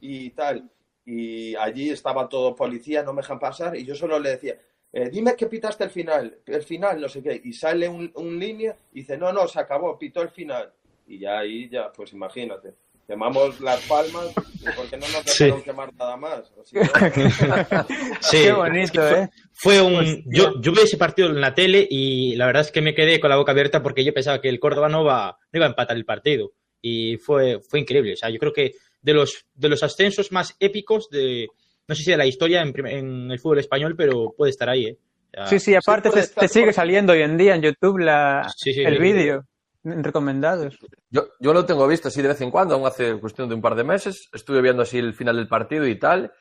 Y 0.00 0.30
tal 0.30 0.70
y 1.04 1.54
allí 1.56 1.90
estaba 1.90 2.28
todo 2.28 2.54
policía, 2.54 3.02
no 3.02 3.12
me 3.12 3.22
dejan 3.22 3.38
pasar, 3.38 3.76
y 3.76 3.84
yo 3.84 3.94
solo 3.94 4.18
le 4.18 4.30
decía, 4.30 4.58
eh, 4.92 5.10
dime 5.10 5.36
que 5.36 5.46
pitaste 5.46 5.84
el 5.84 5.90
final, 5.90 6.38
el 6.46 6.62
final, 6.62 7.00
no 7.00 7.08
sé 7.08 7.22
qué, 7.22 7.40
y 7.44 7.52
sale 7.52 7.88
un, 7.88 8.10
un 8.14 8.38
línea 8.38 8.76
y 8.92 9.00
dice, 9.00 9.16
no, 9.18 9.32
no, 9.32 9.46
se 9.46 9.60
acabó, 9.60 9.98
pitó 9.98 10.22
el 10.22 10.30
final. 10.30 10.72
Y 11.06 11.18
ya 11.18 11.40
ahí, 11.40 11.68
ya, 11.68 11.92
pues 11.92 12.12
imagínate, 12.14 12.74
quemamos 13.06 13.60
las 13.60 13.80
palmas 13.82 14.32
porque 14.76 14.96
no 14.96 15.06
nos 15.08 15.24
dejaron 15.24 15.62
quemar 15.62 15.94
nada 15.94 16.16
más. 16.16 16.52
sí, 18.20 18.38
qué 18.42 18.52
bonito, 18.52 19.08
¿eh? 19.08 19.30
Fue 19.52 19.80
un... 19.80 19.94
Pues, 19.94 20.18
yo, 20.26 20.60
yo 20.60 20.72
vi 20.72 20.80
ese 20.80 20.96
partido 20.96 21.28
en 21.28 21.40
la 21.40 21.54
tele 21.54 21.86
y 21.88 22.34
la 22.36 22.46
verdad 22.46 22.62
es 22.62 22.72
que 22.72 22.80
me 22.80 22.94
quedé 22.94 23.20
con 23.20 23.30
la 23.30 23.36
boca 23.36 23.52
abierta 23.52 23.82
porque 23.82 24.04
yo 24.04 24.12
pensaba 24.12 24.40
que 24.40 24.48
el 24.48 24.60
Córdoba 24.60 24.88
no, 24.88 25.04
va, 25.04 25.38
no 25.52 25.58
iba 25.58 25.66
a 25.66 25.70
empatar 25.70 25.96
el 25.96 26.04
partido. 26.04 26.52
Y 26.80 27.16
fue, 27.18 27.60
fue 27.60 27.80
increíble. 27.80 28.14
O 28.14 28.16
sea, 28.16 28.30
yo 28.30 28.38
creo 28.38 28.52
que 28.52 28.72
de 29.00 29.14
los, 29.14 29.46
de 29.54 29.68
los 29.68 29.82
ascensos 29.82 30.32
más 30.32 30.56
épicos 30.60 31.08
de, 31.10 31.48
no 31.86 31.94
sé 31.94 32.02
si 32.02 32.10
de 32.10 32.16
la 32.16 32.26
historia 32.26 32.62
en, 32.62 33.30
el 33.30 33.38
fútbol 33.38 33.58
español, 33.58 33.94
pero 33.96 34.34
puede 34.36 34.50
estar 34.50 34.68
ahí, 34.68 34.86
¿eh? 34.86 34.98
sí, 35.46 35.58
sí, 35.58 35.74
aparte 35.74 36.10
te, 36.10 36.48
sigue 36.48 36.72
saliendo 36.72 37.12
hoy 37.12 37.22
en 37.22 37.36
día 37.36 37.56
en 37.56 37.62
YouTube 37.62 37.98
la, 37.98 38.48
el 38.64 38.98
vídeo 38.98 39.44
recomendados. 39.84 40.78
Yo, 41.10 41.28
yo 41.38 41.52
lo 41.52 41.64
tengo 41.64 41.86
visto 41.86 42.08
así 42.08 42.22
de 42.22 42.28
vez 42.28 42.40
en 42.40 42.50
cuando, 42.50 42.74
aún 42.74 42.86
hace 42.86 43.18
cuestión 43.20 43.48
de 43.48 43.54
un 43.54 43.62
par 43.62 43.74
de 43.74 43.84
meses. 43.84 44.28
Estuve 44.32 44.62
viendo 44.62 44.82
así 44.82 44.98
el 44.98 45.14
final 45.14 45.36
del 45.36 45.48
partido 45.48 45.86
y 45.86 45.98
tal. 45.98 46.32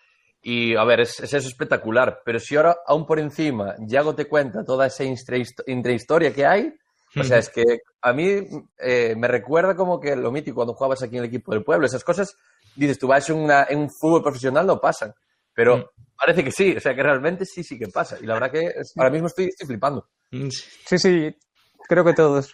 Y 0.41 0.75
a 0.75 0.83
ver, 0.83 1.01
es, 1.01 1.19
es 1.19 1.33
eso 1.33 1.47
espectacular. 1.47 2.21
Pero 2.25 2.39
si 2.39 2.55
ahora, 2.55 2.77
aún 2.85 3.05
por 3.05 3.19
encima, 3.19 3.75
Yago 3.79 4.15
te 4.15 4.25
cuenta 4.25 4.63
toda 4.65 4.87
esa 4.87 5.03
intrahistoria 5.03 6.33
que 6.33 6.45
hay, 6.45 6.73
o 7.15 7.23
sea, 7.23 7.37
es 7.37 7.49
que 7.49 7.63
a 8.01 8.13
mí 8.13 8.39
eh, 8.79 9.15
me 9.15 9.27
recuerda 9.27 9.75
como 9.75 9.99
que 9.99 10.15
lo 10.15 10.31
mítico 10.31 10.55
cuando 10.55 10.73
jugabas 10.73 11.03
aquí 11.03 11.15
en 11.17 11.23
el 11.23 11.29
equipo 11.29 11.53
del 11.53 11.63
pueblo. 11.63 11.85
Esas 11.85 12.03
cosas 12.03 12.35
dices, 12.75 12.97
tú 12.97 13.07
vas 13.07 13.29
en, 13.29 13.37
una, 13.37 13.67
en 13.69 13.79
un 13.79 13.89
fútbol 13.89 14.23
profesional, 14.23 14.65
no 14.65 14.79
pasan. 14.79 15.13
Pero 15.53 15.77
mm. 15.77 15.83
parece 16.17 16.43
que 16.43 16.51
sí, 16.51 16.75
o 16.75 16.79
sea, 16.79 16.95
que 16.95 17.03
realmente 17.03 17.45
sí, 17.45 17.63
sí 17.63 17.77
que 17.77 17.87
pasa. 17.87 18.17
Y 18.19 18.25
la 18.25 18.33
verdad 18.33 18.51
que 18.51 18.73
ahora 18.97 19.11
mismo 19.11 19.27
estoy, 19.27 19.45
estoy 19.45 19.67
flipando. 19.67 20.07
Mm. 20.31 20.49
Sí, 20.49 20.97
sí, 20.97 21.35
creo 21.87 22.03
que 22.03 22.13
todos. 22.13 22.53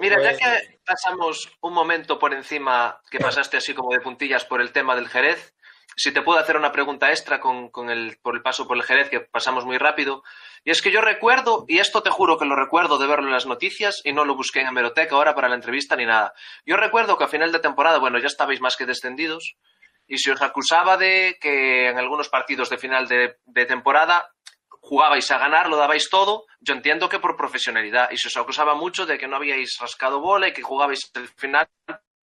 Mira, 0.00 0.22
ya 0.22 0.36
que 0.36 0.78
pasamos 0.84 1.50
un 1.60 1.72
momento 1.72 2.18
por 2.18 2.34
encima, 2.34 3.00
que 3.10 3.18
pasaste 3.18 3.56
así 3.56 3.74
como 3.74 3.92
de 3.92 4.00
puntillas 4.00 4.44
por 4.44 4.60
el 4.60 4.72
tema 4.72 4.94
del 4.96 5.08
Jerez, 5.08 5.54
si 5.96 6.12
te 6.12 6.22
puedo 6.22 6.38
hacer 6.38 6.56
una 6.56 6.70
pregunta 6.70 7.10
extra 7.10 7.40
con, 7.40 7.70
con 7.70 7.90
el, 7.90 8.18
por 8.22 8.36
el 8.36 8.42
paso 8.42 8.68
por 8.68 8.76
el 8.76 8.84
Jerez, 8.84 9.10
que 9.10 9.20
pasamos 9.20 9.64
muy 9.64 9.78
rápido. 9.78 10.22
Y 10.64 10.70
es 10.70 10.80
que 10.80 10.92
yo 10.92 11.00
recuerdo, 11.00 11.64
y 11.66 11.78
esto 11.78 12.02
te 12.02 12.10
juro 12.10 12.38
que 12.38 12.44
lo 12.44 12.54
recuerdo 12.54 12.98
de 12.98 13.08
verlo 13.08 13.26
en 13.26 13.32
las 13.32 13.46
noticias 13.46 14.00
y 14.04 14.12
no 14.12 14.24
lo 14.24 14.36
busqué 14.36 14.60
en 14.60 14.68
hemeroteca 14.68 15.16
ahora 15.16 15.34
para 15.34 15.48
la 15.48 15.56
entrevista 15.56 15.96
ni 15.96 16.06
nada. 16.06 16.34
Yo 16.64 16.76
recuerdo 16.76 17.18
que 17.18 17.24
a 17.24 17.28
final 17.28 17.50
de 17.50 17.58
temporada, 17.58 17.98
bueno, 17.98 18.18
ya 18.20 18.28
estabais 18.28 18.60
más 18.60 18.76
que 18.76 18.86
descendidos 18.86 19.56
y 20.06 20.18
se 20.18 20.30
os 20.30 20.40
acusaba 20.40 20.96
de 20.96 21.36
que 21.40 21.88
en 21.88 21.98
algunos 21.98 22.28
partidos 22.28 22.70
de 22.70 22.78
final 22.78 23.08
de, 23.08 23.38
de 23.44 23.66
temporada 23.66 24.30
jugabais 24.80 25.30
a 25.30 25.38
ganar, 25.38 25.68
lo 25.68 25.76
dabais 25.76 26.08
todo. 26.10 26.46
Yo 26.60 26.74
entiendo 26.74 27.08
que 27.08 27.18
por 27.18 27.36
profesionalidad 27.36 28.10
y 28.10 28.16
se 28.16 28.28
os 28.28 28.36
acusaba 28.36 28.74
mucho 28.74 29.06
de 29.06 29.18
que 29.18 29.28
no 29.28 29.36
habíais 29.36 29.78
rascado 29.80 30.20
bola 30.20 30.48
y 30.48 30.52
que 30.52 30.62
jugabais 30.62 31.10
el 31.14 31.28
final 31.28 31.68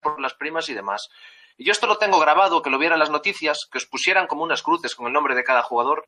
por 0.02 0.20
las 0.20 0.34
primas 0.34 0.70
y 0.70 0.74
demás. 0.74 1.10
Y 1.58 1.66
yo 1.66 1.72
esto 1.72 1.88
lo 1.88 1.98
tengo 1.98 2.20
grabado, 2.20 2.62
que 2.62 2.70
lo 2.70 2.78
vieran 2.78 3.00
las 3.00 3.10
noticias, 3.10 3.68
que 3.72 3.78
os 3.78 3.86
pusieran 3.86 4.28
como 4.28 4.44
unas 4.44 4.62
cruces 4.62 4.96
con 4.96 5.08
el 5.08 5.14
nombre 5.14 5.36
de 5.36 5.44
cada 5.44 5.62
jugador 5.62 6.08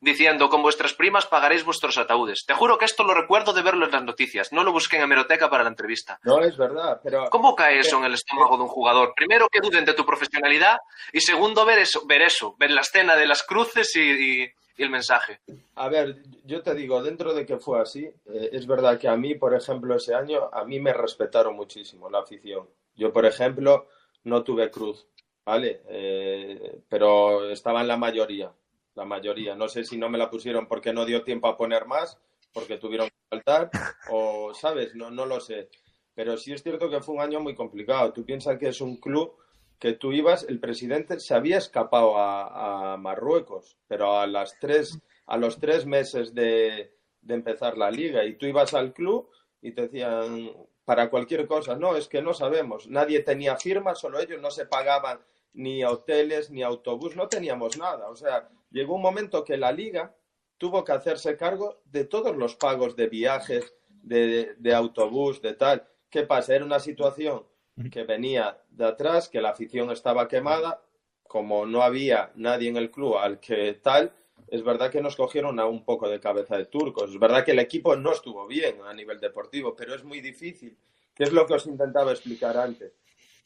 diciendo 0.00 0.48
con 0.48 0.62
vuestras 0.62 0.92
primas 0.92 1.26
pagaréis 1.26 1.64
vuestros 1.64 1.98
ataúdes. 1.98 2.44
Te 2.46 2.54
juro 2.54 2.78
que 2.78 2.84
esto 2.84 3.04
lo 3.04 3.14
recuerdo 3.14 3.52
de 3.52 3.62
verlo 3.62 3.86
en 3.86 3.92
las 3.92 4.02
noticias. 4.02 4.52
No 4.52 4.64
lo 4.64 4.72
busqué 4.72 4.96
en 4.96 5.02
hemeroteca 5.02 5.48
para 5.48 5.62
la 5.62 5.70
entrevista. 5.70 6.18
No, 6.24 6.40
es 6.40 6.56
verdad, 6.56 7.00
pero... 7.02 7.28
¿Cómo 7.30 7.54
cae 7.54 7.78
eso 7.78 7.98
en 7.98 8.04
el 8.04 8.14
estómago 8.14 8.56
de 8.56 8.64
un 8.64 8.68
jugador? 8.68 9.12
Primero, 9.14 9.48
que 9.48 9.60
duden 9.60 9.84
de 9.84 9.94
tu 9.94 10.04
profesionalidad 10.04 10.78
y 11.12 11.20
segundo, 11.20 11.64
ver 11.64 11.78
eso, 11.78 12.06
ver, 12.06 12.22
eso, 12.22 12.56
ver 12.58 12.70
la 12.70 12.80
escena 12.80 13.14
de 13.16 13.26
las 13.26 13.42
cruces 13.42 13.94
y, 13.96 14.46
el 14.82 14.90
mensaje. 14.90 15.40
A 15.74 15.88
ver, 15.88 16.22
yo 16.44 16.62
te 16.62 16.74
digo, 16.74 17.02
dentro 17.02 17.34
de 17.34 17.46
que 17.46 17.58
fue 17.58 17.80
así, 17.80 18.04
eh, 18.04 18.50
es 18.52 18.66
verdad 18.66 18.98
que 18.98 19.08
a 19.08 19.16
mí, 19.16 19.34
por 19.34 19.54
ejemplo, 19.54 19.94
ese 19.96 20.14
año, 20.14 20.50
a 20.52 20.64
mí 20.64 20.80
me 20.80 20.92
respetaron 20.92 21.56
muchísimo 21.56 22.08
la 22.10 22.20
afición. 22.20 22.68
Yo, 22.94 23.12
por 23.12 23.26
ejemplo, 23.26 23.88
no 24.24 24.42
tuve 24.42 24.70
cruz, 24.70 25.06
¿vale? 25.44 25.82
Eh, 25.88 26.80
pero 26.88 27.50
estaba 27.50 27.80
en 27.80 27.88
la 27.88 27.96
mayoría 27.96 28.52
la 28.98 29.06
mayoría. 29.06 29.54
No 29.54 29.68
sé 29.68 29.84
si 29.84 29.96
no 29.96 30.10
me 30.10 30.18
la 30.18 30.28
pusieron 30.28 30.66
porque 30.66 30.92
no 30.92 31.06
dio 31.06 31.22
tiempo 31.22 31.48
a 31.48 31.56
poner 31.56 31.86
más, 31.86 32.18
porque 32.52 32.76
tuvieron 32.76 33.08
que 33.08 33.14
faltar, 33.30 33.70
o, 34.10 34.52
¿sabes? 34.52 34.94
No, 34.94 35.10
no 35.10 35.24
lo 35.24 35.40
sé. 35.40 35.70
Pero 36.14 36.36
sí 36.36 36.52
es 36.52 36.62
cierto 36.62 36.90
que 36.90 37.00
fue 37.00 37.14
un 37.14 37.22
año 37.22 37.40
muy 37.40 37.54
complicado. 37.54 38.12
Tú 38.12 38.24
piensas 38.24 38.58
que 38.58 38.68
es 38.68 38.80
un 38.80 38.96
club 38.96 39.36
que 39.78 39.92
tú 39.92 40.12
ibas, 40.12 40.44
el 40.48 40.60
presidente 40.60 41.20
se 41.20 41.34
había 41.34 41.58
escapado 41.58 42.14
a, 42.16 42.96
Marruecos, 42.98 43.76
pero 43.86 44.18
a 44.18 44.26
las 44.26 44.58
tres, 44.58 44.98
a 45.26 45.36
los 45.36 45.58
tres 45.58 45.86
meses 45.86 46.34
de, 46.34 46.92
de 47.20 47.34
empezar 47.34 47.78
la 47.78 47.90
liga, 47.90 48.24
y 48.24 48.34
tú 48.34 48.46
ibas 48.46 48.74
al 48.74 48.92
club 48.92 49.30
y 49.60 49.72
te 49.72 49.82
decían 49.82 50.52
para 50.84 51.10
cualquier 51.10 51.46
cosa, 51.46 51.76
no, 51.76 51.96
es 51.96 52.08
que 52.08 52.22
no 52.22 52.32
sabemos, 52.32 52.88
nadie 52.88 53.20
tenía 53.20 53.56
firma, 53.56 53.94
solo 53.94 54.18
ellos 54.18 54.40
no 54.40 54.50
se 54.50 54.66
pagaban 54.66 55.20
ni 55.52 55.84
hoteles, 55.84 56.50
ni 56.50 56.62
autobús, 56.62 57.16
no 57.16 57.28
teníamos 57.28 57.76
nada. 57.76 58.08
O 58.08 58.16
sea, 58.16 58.48
llegó 58.70 58.94
un 58.94 59.02
momento 59.02 59.44
que 59.44 59.56
la 59.56 59.72
liga 59.72 60.14
tuvo 60.56 60.84
que 60.84 60.92
hacerse 60.92 61.36
cargo 61.36 61.80
de 61.84 62.04
todos 62.04 62.36
los 62.36 62.56
pagos 62.56 62.96
de 62.96 63.08
viajes, 63.08 63.74
de, 63.88 64.54
de, 64.56 64.74
autobús, 64.74 65.42
de 65.42 65.54
tal. 65.54 65.86
¿Qué 66.10 66.22
pasa? 66.22 66.54
Era 66.54 66.64
una 66.64 66.80
situación 66.80 67.44
que 67.90 68.04
venía 68.04 68.58
de 68.70 68.86
atrás, 68.86 69.28
que 69.28 69.40
la 69.40 69.50
afición 69.50 69.90
estaba 69.90 70.28
quemada, 70.28 70.82
como 71.22 71.66
no 71.66 71.82
había 71.82 72.32
nadie 72.34 72.68
en 72.68 72.76
el 72.76 72.90
club 72.90 73.16
al 73.18 73.38
que 73.38 73.74
tal, 73.74 74.12
es 74.46 74.62
verdad 74.62 74.90
que 74.90 75.02
nos 75.02 75.16
cogieron 75.16 75.60
a 75.60 75.66
un 75.66 75.84
poco 75.84 76.08
de 76.08 76.20
cabeza 76.20 76.56
de 76.56 76.66
turcos. 76.66 77.10
Es 77.10 77.18
verdad 77.18 77.44
que 77.44 77.52
el 77.52 77.58
equipo 77.58 77.94
no 77.96 78.12
estuvo 78.12 78.46
bien 78.46 78.80
a 78.82 78.94
nivel 78.94 79.20
deportivo, 79.20 79.76
pero 79.76 79.94
es 79.94 80.04
muy 80.04 80.20
difícil. 80.20 80.76
¿Qué 81.14 81.24
es 81.24 81.32
lo 81.32 81.46
que 81.46 81.54
os 81.54 81.66
intentaba 81.66 82.12
explicar 82.12 82.56
antes? 82.56 82.92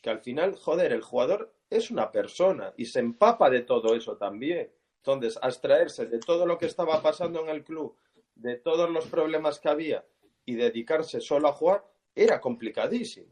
Que 0.00 0.10
al 0.10 0.20
final, 0.20 0.54
joder, 0.56 0.92
el 0.92 1.02
jugador 1.02 1.52
es 1.70 1.90
una 1.90 2.10
persona 2.12 2.72
y 2.76 2.86
se 2.86 3.00
empapa 3.00 3.50
de 3.50 3.62
todo 3.62 3.94
eso 3.94 4.16
también. 4.16 4.70
Entonces, 4.98 5.38
abstraerse 5.42 6.06
de 6.06 6.18
todo 6.18 6.46
lo 6.46 6.58
que 6.58 6.66
estaba 6.66 7.02
pasando 7.02 7.40
en 7.40 7.48
el 7.48 7.64
club, 7.64 7.96
de 8.36 8.56
todos 8.56 8.88
los 8.90 9.06
problemas 9.06 9.58
que 9.58 9.68
había 9.68 10.04
y 10.44 10.54
dedicarse 10.54 11.20
solo 11.20 11.48
a 11.48 11.52
jugar, 11.52 11.84
era 12.14 12.40
complicadísimo. 12.40 13.26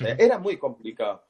Era 0.00 0.38
muy 0.38 0.58
complicado. 0.58 1.24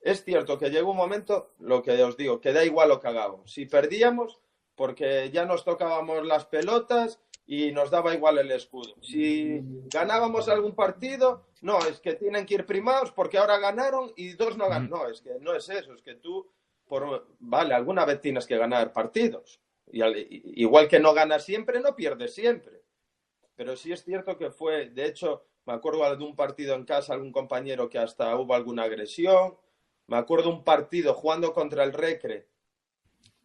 Es 0.00 0.24
cierto 0.24 0.58
que 0.58 0.70
llegó 0.70 0.90
un 0.90 0.96
momento, 0.96 1.54
lo 1.58 1.82
que 1.82 2.02
os 2.02 2.16
digo, 2.16 2.40
que 2.40 2.52
da 2.52 2.64
igual 2.64 2.90
lo 2.90 3.00
que 3.00 3.08
hagamos. 3.08 3.52
Si 3.52 3.66
perdíamos, 3.66 4.38
porque 4.74 5.30
ya 5.32 5.44
nos 5.44 5.64
tocábamos 5.64 6.24
las 6.24 6.46
pelotas 6.46 7.20
y 7.46 7.72
nos 7.72 7.90
daba 7.90 8.14
igual 8.14 8.38
el 8.38 8.50
escudo. 8.52 8.94
Si 9.02 9.60
ganábamos 9.92 10.48
algún 10.48 10.74
partido, 10.74 11.46
no, 11.62 11.78
es 11.78 11.98
que 11.98 12.14
tienen 12.14 12.46
que 12.46 12.54
ir 12.54 12.66
primados 12.66 13.10
porque 13.10 13.38
ahora 13.38 13.58
ganaron 13.58 14.12
y 14.16 14.34
dos 14.34 14.56
no 14.56 14.68
ganan. 14.68 14.90
No, 14.90 15.08
es 15.08 15.20
que 15.20 15.38
no 15.40 15.54
es 15.54 15.68
eso, 15.68 15.94
es 15.94 16.02
que 16.02 16.14
tú, 16.14 16.46
por, 16.86 17.26
vale, 17.40 17.74
alguna 17.74 18.04
vez 18.04 18.20
tienes 18.20 18.46
que 18.46 18.56
ganar 18.58 18.92
partidos. 18.92 19.60
Y 19.90 20.62
igual 20.62 20.88
que 20.88 21.00
no 21.00 21.14
ganas 21.14 21.44
siempre, 21.44 21.80
no 21.80 21.96
pierdes 21.96 22.34
siempre. 22.34 22.82
pero 23.56 23.76
sí 23.76 23.90
es 23.90 24.04
cierto 24.04 24.38
que 24.38 24.50
fue, 24.50 24.90
de 24.90 25.06
hecho, 25.06 25.46
me 25.68 25.74
acuerdo 25.74 26.16
de 26.16 26.24
un 26.24 26.34
partido 26.34 26.74
en 26.74 26.86
casa, 26.86 27.12
algún 27.12 27.30
compañero 27.30 27.90
que 27.90 27.98
hasta 27.98 28.34
hubo 28.36 28.54
alguna 28.54 28.84
agresión, 28.84 29.58
me 30.06 30.16
acuerdo 30.16 30.48
un 30.48 30.64
partido 30.64 31.12
jugando 31.12 31.52
contra 31.52 31.84
el 31.84 31.92
Recre, 31.92 32.48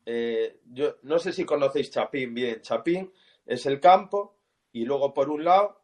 eh, 0.05 0.61
yo 0.71 0.95
no 1.01 1.19
sé 1.19 1.33
si 1.33 1.43
conocéis 1.43 1.91
Chapín 1.91 2.33
bien, 2.33 2.61
Chapín 2.61 3.11
es 3.45 3.65
el 3.65 3.81
campo 3.81 4.37
y 4.71 4.85
luego 4.85 5.13
por 5.13 5.29
un 5.29 5.43
lado 5.43 5.81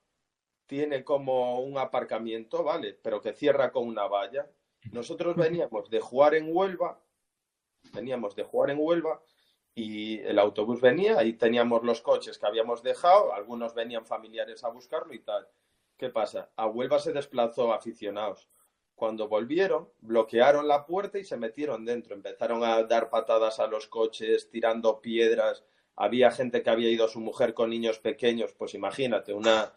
tiene 0.66 1.04
como 1.04 1.60
un 1.60 1.78
aparcamiento, 1.78 2.64
¿vale? 2.64 2.98
Pero 3.02 3.20
que 3.20 3.34
cierra 3.34 3.70
con 3.70 3.86
una 3.86 4.08
valla. 4.08 4.50
Nosotros 4.94 5.36
veníamos 5.36 5.90
de 5.90 6.00
jugar 6.00 6.36
en 6.36 6.56
Huelva, 6.56 7.02
veníamos 7.94 8.34
de 8.38 8.44
jugar 8.44 8.70
en 8.70 8.78
Huelva 8.80 9.22
y 9.76 10.20
el 10.20 10.40
autobús 10.40 10.80
venía 10.80 11.22
y 11.26 11.34
teníamos 11.34 11.84
los 11.84 12.00
coches 12.00 12.38
que 12.38 12.48
habíamos 12.48 12.82
dejado, 12.82 13.34
algunos 13.34 13.74
venían 13.74 14.06
familiares 14.06 14.64
a 14.64 14.70
buscarlo 14.70 15.14
y 15.14 15.20
tal. 15.20 15.46
¿Qué 16.00 16.10
pasa? 16.10 16.50
A 16.56 16.66
Huelva 16.66 16.98
se 16.98 17.12
desplazó 17.12 17.74
aficionados. 17.74 18.48
Cuando 18.96 19.28
volvieron, 19.28 19.90
bloquearon 20.00 20.66
la 20.66 20.86
puerta 20.86 21.20
y 21.20 21.26
se 21.26 21.36
metieron 21.36 21.84
dentro. 21.84 22.16
Empezaron 22.16 22.64
a 22.64 22.82
dar 22.84 23.10
patadas 23.10 23.60
a 23.60 23.68
los 23.68 23.88
coches, 23.88 24.50
tirando 24.50 25.02
piedras. 25.02 25.66
Había 25.98 26.32
gente 26.32 26.64
que 26.64 26.70
había 26.70 26.90
ido 26.90 27.04
a 27.04 27.10
su 27.10 27.20
mujer 27.20 27.54
con 27.54 27.70
niños 27.70 28.00
pequeños. 28.00 28.54
Pues 28.54 28.76
imagínate, 28.76 29.34
una, 29.34 29.74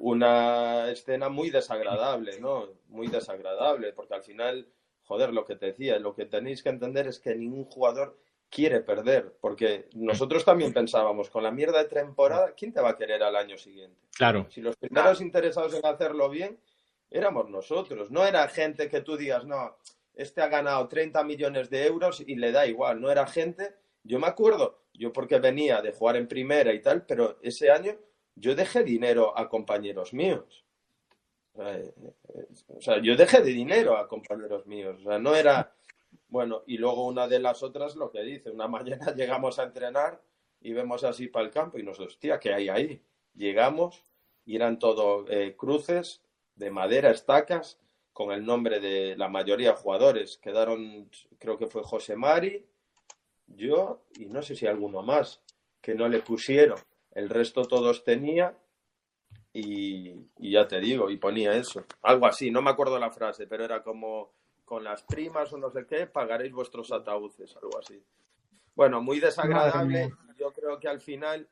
una 0.00 0.90
escena 0.90 1.28
muy 1.28 1.50
desagradable, 1.50 2.40
¿no? 2.40 2.70
Muy 2.88 3.08
desagradable, 3.08 3.92
porque 3.92 4.14
al 4.14 4.22
final, 4.22 4.66
joder, 5.02 5.34
lo 5.34 5.44
que 5.44 5.56
te 5.56 5.66
decía, 5.66 5.98
lo 5.98 6.14
que 6.14 6.24
tenéis 6.24 6.62
que 6.62 6.70
entender 6.70 7.06
es 7.06 7.20
que 7.20 7.34
ningún 7.34 7.66
jugador 7.66 8.18
quiere 8.54 8.80
perder, 8.80 9.34
porque 9.40 9.88
nosotros 9.94 10.44
también 10.44 10.72
pensábamos, 10.72 11.28
con 11.28 11.42
la 11.42 11.50
mierda 11.50 11.82
de 11.82 11.88
temporada, 11.88 12.52
¿quién 12.56 12.72
te 12.72 12.80
va 12.80 12.90
a 12.90 12.96
querer 12.96 13.20
al 13.24 13.34
año 13.34 13.58
siguiente? 13.58 13.98
Claro. 14.16 14.46
Si 14.48 14.60
los 14.60 14.76
primeros 14.76 15.20
interesados 15.20 15.74
en 15.74 15.84
hacerlo 15.84 16.30
bien 16.30 16.60
éramos 17.10 17.50
nosotros, 17.50 18.12
no 18.12 18.24
era 18.24 18.46
gente 18.48 18.88
que 18.88 19.00
tú 19.00 19.16
digas, 19.16 19.44
no, 19.44 19.76
este 20.14 20.40
ha 20.40 20.46
ganado 20.46 20.86
30 20.86 21.24
millones 21.24 21.68
de 21.68 21.84
euros 21.84 22.22
y 22.24 22.36
le 22.36 22.52
da 22.52 22.64
igual, 22.64 23.00
no 23.00 23.10
era 23.10 23.26
gente, 23.26 23.74
yo 24.04 24.20
me 24.20 24.28
acuerdo, 24.28 24.84
yo 24.92 25.12
porque 25.12 25.40
venía 25.40 25.82
de 25.82 25.90
jugar 25.90 26.14
en 26.14 26.28
primera 26.28 26.72
y 26.72 26.80
tal, 26.80 27.04
pero 27.06 27.38
ese 27.42 27.72
año 27.72 27.96
yo 28.36 28.54
dejé 28.54 28.84
dinero 28.84 29.36
a 29.36 29.48
compañeros 29.48 30.14
míos. 30.14 30.64
O 31.56 32.80
sea, 32.80 33.00
yo 33.00 33.16
dejé 33.16 33.40
de 33.42 33.50
dinero 33.50 33.96
a 33.96 34.08
compañeros 34.08 34.66
míos. 34.66 34.96
O 35.00 35.08
sea, 35.08 35.18
no 35.18 35.34
era. 35.34 35.72
Bueno, 36.34 36.64
y 36.66 36.78
luego 36.78 37.06
una 37.06 37.28
de 37.28 37.38
las 37.38 37.62
otras 37.62 37.94
lo 37.94 38.10
que 38.10 38.20
dice: 38.24 38.50
una 38.50 38.66
mañana 38.66 39.14
llegamos 39.14 39.60
a 39.60 39.62
entrenar 39.62 40.20
y 40.60 40.72
vemos 40.72 41.04
así 41.04 41.28
para 41.28 41.44
el 41.44 41.52
campo 41.52 41.78
y 41.78 41.84
nos 41.84 42.00
hostia, 42.00 42.40
¿qué 42.40 42.52
hay 42.52 42.68
ahí? 42.68 43.00
Llegamos 43.36 44.02
y 44.44 44.56
eran 44.56 44.80
todo 44.80 45.26
eh, 45.28 45.54
cruces 45.56 46.22
de 46.56 46.72
madera, 46.72 47.12
estacas, 47.12 47.78
con 48.12 48.32
el 48.32 48.44
nombre 48.44 48.80
de 48.80 49.16
la 49.16 49.28
mayoría 49.28 49.70
de 49.70 49.76
jugadores. 49.76 50.38
Quedaron, 50.38 51.08
creo 51.38 51.56
que 51.56 51.68
fue 51.68 51.84
José 51.84 52.16
Mari, 52.16 52.66
yo 53.46 54.02
y 54.18 54.26
no 54.26 54.42
sé 54.42 54.56
si 54.56 54.66
alguno 54.66 55.04
más, 55.04 55.40
que 55.80 55.94
no 55.94 56.08
le 56.08 56.18
pusieron. 56.18 56.80
El 57.12 57.28
resto 57.28 57.62
todos 57.62 58.02
tenía 58.02 58.58
y, 59.52 60.16
ya 60.40 60.66
te 60.66 60.80
digo, 60.80 61.10
y 61.10 61.16
ponía 61.16 61.52
eso. 61.54 61.84
Algo 62.02 62.26
así, 62.26 62.50
no 62.50 62.60
me 62.60 62.70
acuerdo 62.70 62.98
la 62.98 63.12
frase, 63.12 63.46
pero 63.46 63.64
era 63.64 63.84
como 63.84 64.32
con 64.64 64.84
las 64.84 65.02
primas 65.02 65.52
o 65.52 65.58
no 65.58 65.70
sé 65.70 65.86
qué, 65.86 66.06
pagaréis 66.06 66.52
vuestros 66.52 66.92
ataúdes, 66.92 67.56
algo 67.56 67.78
así. 67.78 68.02
Bueno, 68.74 69.00
muy 69.00 69.20
desagradable. 69.20 70.12
Yo 70.38 70.52
creo 70.52 70.80
que 70.80 70.88
al 70.88 71.00
final 71.00 71.48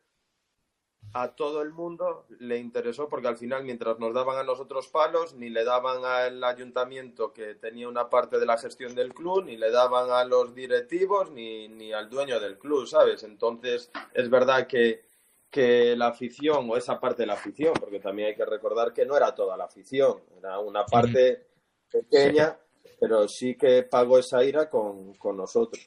a 1.15 1.35
todo 1.35 1.63
el 1.63 1.73
mundo 1.73 2.27
le 2.39 2.59
interesó 2.59 3.09
porque 3.09 3.29
al 3.29 3.37
final 3.37 3.65
mientras 3.65 3.99
nos 3.99 4.15
daban 4.15 4.39
a 4.39 4.45
nosotros 4.45 4.89
palos, 4.89 5.35
ni 5.35 5.51
le 5.51 5.65
daban 5.65 6.05
al 6.05 6.43
ayuntamiento 6.43 7.33
que 7.33 7.55
tenía 7.55 7.89
una 7.89 8.09
parte 8.09 8.39
de 8.39 8.47
la 8.47 8.59
gestión 8.59 8.95
del 8.95 9.13
club, 9.13 9.45
ni 9.45 9.57
le 9.57 9.71
daban 9.71 10.11
a 10.11 10.25
los 10.25 10.55
directivos, 10.55 11.31
ni, 11.31 11.69
ni 11.69 11.93
al 11.93 12.09
dueño 12.09 12.41
del 12.41 12.59
club, 12.59 12.87
¿sabes? 12.87 13.23
Entonces 13.25 13.91
es 14.15 14.31
verdad 14.31 14.67
que 14.67 15.05
que 15.53 15.95
la 15.97 16.07
afición, 16.07 16.69
o 16.71 16.79
esa 16.79 16.99
parte 16.99 17.23
de 17.23 17.27
la 17.27 17.35
afición, 17.35 17.75
porque 17.79 18.01
también 18.01 18.29
hay 18.29 18.35
que 18.35 18.47
recordar 18.47 18.95
que 18.95 19.05
no 19.05 19.15
era 19.15 19.35
toda 19.35 19.55
la 19.55 19.65
afición, 19.65 20.23
era 20.39 20.59
una 20.59 20.87
parte 20.87 21.47
pequeña, 21.91 22.59
pero 23.03 23.27
sí 23.27 23.57
que 23.57 23.83
pagó 23.83 24.21
esa 24.21 24.45
ira 24.45 24.71
con, 24.71 25.13
nosotros. 25.37 25.85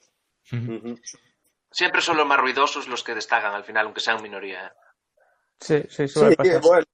Siempre 1.72 2.01
son 2.01 2.18
los 2.18 2.28
más 2.28 2.38
ruidosos 2.38 2.89
los 2.89 3.05
que 3.05 3.16
destacan 3.16 3.53
al 3.53 3.63
final, 3.63 3.86
aunque 3.86 4.01
sean 4.01 4.22
minoría. 4.22 4.68
¿eh? 4.68 4.72
Sí, 5.57 5.84
sí, 5.88 6.09
suele 6.09 6.36
sí, 6.43 6.49
bueno. 6.61 6.86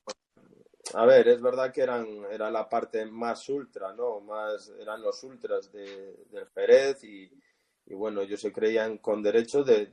A 0.93 1.05
ver, 1.07 1.27
es 1.27 1.41
verdad 1.41 1.73
que 1.73 1.81
eran 1.81 2.05
era 2.31 2.51
la 2.51 2.69
parte 2.69 3.03
más 3.07 3.49
ultra, 3.49 3.93
¿no? 3.93 4.19
Más 4.19 4.71
eran 4.79 5.01
los 5.01 5.23
ultras 5.23 5.71
de, 5.71 6.25
del 6.29 6.47
Jerez 6.53 7.03
y, 7.03 7.31
y 7.87 7.93
bueno, 7.95 8.21
ellos 8.21 8.41
se 8.41 8.51
creían 8.51 8.99
con 8.99 9.23
derecho 9.23 9.63
de, 9.63 9.87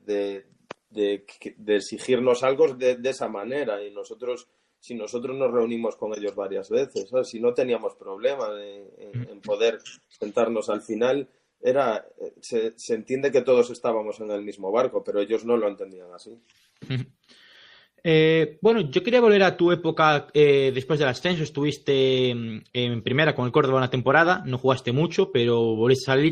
de, 0.90 1.24
exigirnos 1.68 2.42
algo 2.42 2.74
de, 2.74 2.98
esa 3.02 3.28
manera 3.28 3.82
y 3.82 3.92
nosotros 3.92 4.46
si 4.80 4.94
nosotros 4.94 5.36
nos 5.36 5.50
reunimos 5.50 5.96
con 5.96 6.16
ellos 6.16 6.34
varias 6.34 6.70
veces, 6.70 7.10
si 7.24 7.40
no 7.40 7.54
teníamos 7.54 7.94
problema 7.94 8.48
en, 8.60 9.40
poder 9.40 9.78
sentarnos 10.08 10.68
al 10.68 10.80
final, 10.80 11.28
era 11.60 12.06
se, 12.40 12.74
entiende 12.88 13.32
que 13.32 13.42
todos 13.42 13.70
estábamos 13.70 14.20
en 14.20 14.30
el 14.30 14.42
mismo 14.42 14.70
barco, 14.70 15.02
pero 15.02 15.20
ellos 15.20 15.44
no 15.44 15.56
lo 15.56 15.68
entendían 15.68 16.12
así. 16.12 16.38
Eh, 18.04 18.58
bueno, 18.62 18.80
yo 18.80 19.02
quería 19.02 19.20
volver 19.20 19.42
a 19.42 19.56
tu 19.56 19.72
época 19.72 20.28
eh, 20.32 20.70
después 20.74 20.98
del 20.98 21.08
ascenso. 21.08 21.42
Estuviste 21.42 22.34
mm, 22.34 22.60
en 22.72 23.02
primera 23.02 23.34
con 23.34 23.46
el 23.46 23.52
Córdoba 23.52 23.78
una 23.78 23.90
temporada, 23.90 24.42
no 24.46 24.58
jugaste 24.58 24.92
mucho, 24.92 25.32
pero 25.32 25.76
volviste 25.76 26.10
a 26.10 26.16
la 26.16 26.22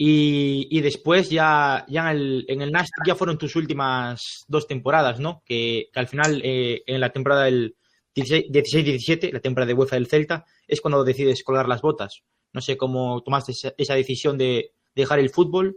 y, 0.00 0.80
después 0.80 1.28
ya, 1.28 1.84
ya 1.88 2.12
en 2.12 2.16
el, 2.16 2.44
en 2.46 2.62
el 2.62 2.70
Nastic 2.70 3.04
ya 3.04 3.16
fueron 3.16 3.36
tus 3.36 3.56
últimas 3.56 4.44
dos 4.46 4.68
temporadas, 4.68 5.18
¿no? 5.18 5.42
Que, 5.44 5.90
al 5.92 6.06
final 6.06 6.40
eh, 6.44 6.84
en 6.86 7.00
la 7.00 7.10
temporada 7.10 7.46
del 7.46 7.74
16-17, 8.14 9.32
la 9.32 9.40
temporada 9.40 9.66
de 9.66 9.74
UEFA 9.74 9.96
del 9.96 10.06
Celta, 10.06 10.44
es 10.68 10.80
cuando 10.80 11.02
decides 11.02 11.42
colgar 11.42 11.68
las 11.68 11.82
botas. 11.82 12.22
No 12.52 12.60
sé 12.60 12.76
cómo 12.76 13.22
tomaste 13.24 13.52
esa, 13.76 13.94
decisión 13.94 14.38
de 14.38 14.72
dejar 14.94 15.18
el 15.18 15.30
fútbol. 15.30 15.76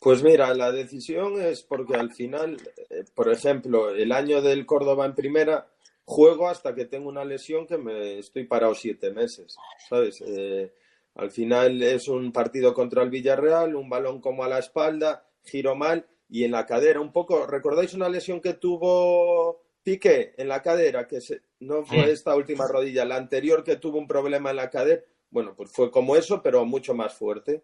Pues 0.00 0.24
mira, 0.24 0.52
la 0.54 0.72
decisión 0.72 1.40
es 1.40 1.62
porque 1.62 1.94
al 1.94 2.12
final, 2.12 2.56
eh, 2.90 3.04
por 3.14 3.30
ejemplo, 3.30 3.90
el 3.90 4.10
año 4.10 4.42
del 4.42 4.66
Córdoba 4.66 5.06
en 5.06 5.14
primera, 5.14 5.68
juego 6.04 6.48
hasta 6.48 6.74
que 6.74 6.84
tengo 6.84 7.08
una 7.08 7.24
lesión 7.24 7.68
que 7.68 7.78
me 7.78 8.18
estoy 8.18 8.42
parado 8.44 8.74
siete 8.74 9.12
meses, 9.12 9.56
¿sabes? 9.88 10.20
Eh, 10.26 10.72
al 11.14 11.30
final 11.30 11.82
es 11.82 12.08
un 12.08 12.32
partido 12.32 12.74
contra 12.74 13.02
el 13.02 13.10
Villarreal, 13.10 13.76
un 13.76 13.88
balón 13.88 14.20
como 14.20 14.42
a 14.42 14.48
la 14.48 14.58
espalda, 14.58 15.28
giro 15.44 15.76
mal 15.76 16.06
y 16.28 16.44
en 16.44 16.50
la 16.50 16.66
cadera. 16.66 17.00
Un 17.00 17.12
poco, 17.12 17.46
¿recordáis 17.46 17.94
una 17.94 18.08
lesión 18.08 18.40
que 18.40 18.54
tuvo 18.54 19.62
Piqué 19.82 20.34
en 20.36 20.48
la 20.48 20.60
cadera? 20.60 21.06
Que 21.06 21.20
no 21.60 21.84
fue 21.84 22.10
esta 22.10 22.34
última 22.34 22.66
rodilla, 22.66 23.04
la 23.04 23.16
anterior 23.16 23.62
que 23.62 23.76
tuvo 23.76 23.98
un 23.98 24.08
problema 24.08 24.50
en 24.50 24.56
la 24.56 24.70
cadera. 24.70 25.02
Bueno, 25.30 25.54
pues 25.54 25.70
fue 25.70 25.90
como 25.90 26.16
eso, 26.16 26.42
pero 26.42 26.64
mucho 26.64 26.94
más 26.94 27.14
fuerte. 27.14 27.62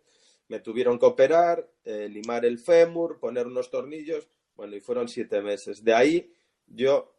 Me 0.49 0.61
tuvieron 0.61 0.99
que 0.99 1.07
operar, 1.07 1.69
eh, 1.85 2.09
limar 2.09 2.45
el 2.45 2.59
fémur, 2.59 3.19
poner 3.19 3.47
unos 3.47 3.71
tornillos. 3.71 4.29
Bueno, 4.55 4.77
y 4.77 4.81
fueron 4.81 5.09
siete 5.09 5.41
meses. 5.41 5.83
De 5.83 5.95
ahí 5.95 6.33
yo, 6.67 7.13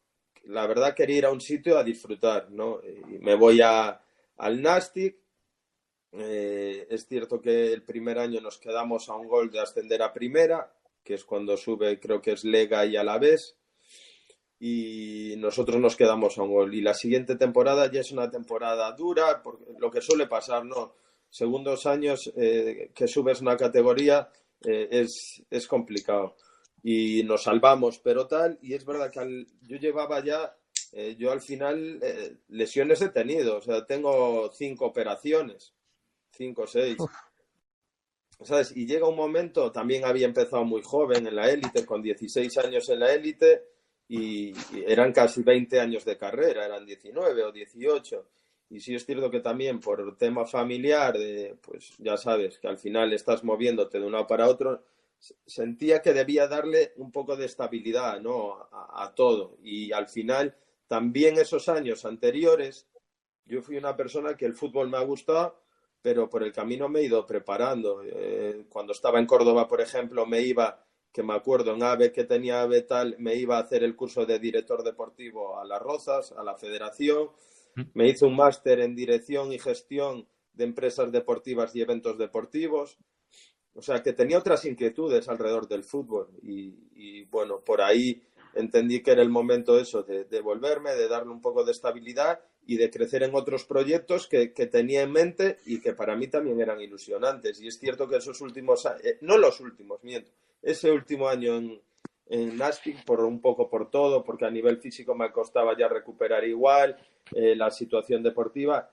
la 0.46 0.66
verdad, 0.68 0.94
quería 0.94 1.18
ir 1.18 1.26
a 1.26 1.32
un 1.32 1.42
sitio 1.42 1.78
a 1.78 1.84
disfrutar, 1.84 2.52
¿no? 2.52 2.80
Y 2.84 3.20
me 3.20 3.36
voy 3.36 3.62
a, 3.62 4.02
al 4.38 4.62
Nastic 4.62 5.21
eh, 6.14 6.88
es 6.90 7.08
cierto 7.08 7.40
que 7.42 7.72
el 7.72 7.84
primer 7.84 8.20
año 8.20 8.42
nos 8.42 8.58
quedamos 8.58 9.08
a 9.10 9.16
un 9.16 9.28
gol 9.28 9.50
de 9.50 9.62
ascender 9.62 10.02
a 10.02 10.14
primera, 10.14 10.74
que 11.04 11.14
es 11.14 11.24
cuando 11.24 11.56
sube, 11.58 12.00
creo 12.00 12.22
que 12.22 12.34
es 12.34 12.44
Lega 12.44 12.86
y 12.86 12.98
a 12.98 13.04
la 13.04 13.18
vez. 13.18 13.58
Y 14.60 15.36
nosotros 15.38 15.80
nos 15.80 15.96
quedamos 15.96 16.38
a 16.38 16.44
un 16.44 16.52
gol. 16.52 16.76
Y 16.76 16.82
la 16.82 16.94
siguiente 16.94 17.36
temporada 17.36 17.90
ya 17.92 18.02
es 18.02 18.12
una 18.12 18.30
temporada 18.30 18.92
dura, 18.92 19.42
porque 19.42 19.66
lo 19.80 19.90
que 19.90 20.02
suele 20.02 20.28
pasar, 20.28 20.66
¿no? 20.66 20.94
Segundos 21.30 21.86
años 21.88 22.32
eh, 22.36 22.92
que 22.94 23.08
subes 23.08 23.42
una 23.42 23.58
categoría 23.58 24.30
eh, 24.64 24.88
es, 24.92 25.42
es, 25.50 25.68
complicado. 25.68 26.36
Y 26.84 27.24
nos 27.24 27.44
salvamos, 27.44 28.00
pero 28.00 28.28
tal. 28.28 28.60
Y 28.62 28.74
es 28.74 28.86
verdad 28.86 29.12
que 29.12 29.46
yo 29.62 29.78
llevaba 29.78 30.24
ya 30.24 30.56
yo 31.18 31.32
al 31.32 31.40
final 31.40 32.02
lesiones 32.50 33.02
he 33.02 33.08
tenido, 33.08 33.60
o 33.60 33.62
sea, 33.62 33.86
tengo 33.86 34.52
cinco 34.52 34.88
operaciones 34.88 35.74
5 36.42 36.62
o 36.62 36.68
6. 36.68 36.98
¿Sabes? 38.44 38.76
Y 38.76 38.88
llega 38.88 39.08
un 39.08 39.16
momento, 39.16 39.72
también 39.72 40.04
había 40.04 40.26
empezado 40.26 40.64
muy 40.66 40.82
joven 40.82 41.28
en 41.28 41.36
la 41.36 41.48
élite, 41.50 41.86
con 41.86 42.02
16 42.02 42.58
años 42.58 42.90
en 42.90 43.00
la 43.00 43.14
élite, 43.14 43.64
y, 44.08 44.52
eran 44.88 45.14
casi 45.14 45.44
20 45.44 45.80
años 45.80 46.04
de 46.04 46.18
carrera, 46.18 46.66
eran 46.66 46.84
19 46.84 47.44
o 47.44 47.52
18. 47.52 48.28
Y 48.72 48.80
sí 48.80 48.96
es 48.96 49.06
cierto 49.06 49.30
que 49.30 49.42
también 49.42 49.80
por 49.80 50.18
tema 50.18 50.46
familiar, 50.46 51.18
de, 51.18 51.56
pues 51.62 51.94
ya 52.00 52.18
sabes, 52.18 52.58
que 52.58 52.68
al 52.68 52.80
final 52.80 53.14
estás 53.14 53.44
moviéndote 53.44 54.00
de 54.00 54.06
uno 54.06 54.26
para 54.26 54.48
otro, 54.48 54.84
sentía 55.46 56.02
que 56.02 56.14
debía 56.14 56.48
darle 56.48 56.94
un 56.96 57.12
poco 57.12 57.36
de 57.36 57.46
estabilidad 57.46 58.20
¿no? 58.22 58.68
a, 58.72 59.14
todo. 59.16 59.58
Y 59.62 59.92
al 59.92 60.08
final, 60.08 60.56
también 60.88 61.38
esos 61.38 61.70
años 61.70 62.06
anteriores, 62.06 62.88
yo 63.46 63.62
fui 63.62 63.78
una 63.78 63.96
persona 63.96 64.36
que 64.36 64.46
el 64.46 64.56
fútbol 64.56 64.90
me 64.90 64.98
ha 64.98 65.04
gustado, 65.04 65.62
pero 66.02 66.30
por 66.30 66.44
el 66.44 66.52
camino 66.52 66.90
me 66.90 67.00
he 67.00 67.04
ido 67.04 67.26
preparando. 67.26 68.02
Eh, 68.04 68.66
cuando 68.70 68.94
estaba 68.94 69.20
en 69.20 69.26
Córdoba, 69.26 69.68
por 69.68 69.82
ejemplo, 69.82 70.26
me 70.26 70.42
iba, 70.42 70.84
que 71.12 71.24
me 71.24 71.34
acuerdo, 71.34 71.74
en 71.74 71.84
AVE 71.84 72.12
que 72.12 72.24
tenía 72.24 72.62
AVE 72.62 72.82
tal, 72.82 73.16
me 73.20 73.36
iba 73.36 73.58
a 73.58 73.62
hacer 73.62 73.84
el 73.84 73.96
curso 73.96 74.26
de 74.26 74.40
director 74.40 74.84
deportivo 74.84 75.60
a 75.60 75.66
Las 75.66 75.82
Rozas, 75.82 76.32
a 76.32 76.44
la 76.44 76.56
federación. 76.56 77.30
Mm. 77.76 77.82
Me 77.94 78.08
hice 78.10 78.26
un 78.26 78.36
máster 78.36 78.80
en 78.80 78.96
dirección 78.96 79.54
y 79.54 79.60
gestión 79.60 80.28
de 80.54 80.64
empresas 80.64 81.12
deportivas 81.12 81.76
y 81.76 81.82
eventos 81.82 82.18
deportivos. 82.18 82.98
O 83.74 83.82
sea, 83.82 84.04
que 84.04 84.14
tenía 84.14 84.38
otras 84.38 84.66
inquietudes 84.66 85.30
alrededor 85.30 85.68
del 85.68 85.84
fútbol 85.84 86.28
y, 86.42 87.24
bueno, 87.26 87.62
por 87.62 87.82
ahí 87.82 88.22
entendí 88.54 89.02
que 89.02 89.12
era 89.12 89.22
el 89.22 89.30
momento 89.30 89.80
eso, 89.80 90.04
de, 90.04 90.26
de, 90.26 90.42
volverme, 90.42 90.92
de 90.92 91.08
darle 91.08 91.32
un 91.32 91.42
poco 91.42 91.64
de 91.64 91.72
estabilidad 91.72 92.40
y 92.66 92.78
de 92.78 92.90
crecer 92.90 93.24
en 93.24 93.36
otros 93.36 93.66
proyectos 93.66 94.28
que, 94.28 94.48
tenía 94.48 95.02
en 95.02 95.12
mente 95.12 95.58
y 95.66 95.80
que 95.82 95.94
para 95.94 96.16
mí 96.16 96.28
también 96.28 96.60
eran 96.62 96.80
ilusionantes. 96.82 97.60
Y 97.62 97.68
es 97.68 97.80
cierto 97.80 98.08
que 98.08 98.18
esos 98.18 98.40
últimos, 98.42 98.86
eh, 99.04 99.18
no 99.22 99.38
los 99.38 99.60
últimos, 99.60 100.04
miento, 100.04 100.32
ese 100.62 100.92
último 100.92 101.28
año 101.28 101.58
en, 101.58 101.82
en 102.28 102.58
Nastic, 102.58 103.04
por 103.04 103.22
un 103.22 103.42
poco 103.42 103.70
por 103.70 103.90
todo, 103.90 104.24
porque 104.24 104.46
a 104.46 104.52
nivel 104.52 104.78
físico 104.78 105.16
me 105.16 105.32
costaba 105.32 105.78
ya 105.78 105.88
recuperar 105.88 106.44
igual, 106.46 106.98
eh, 107.34 107.56
la 107.56 107.72
situación 107.72 108.22
deportiva 108.22 108.92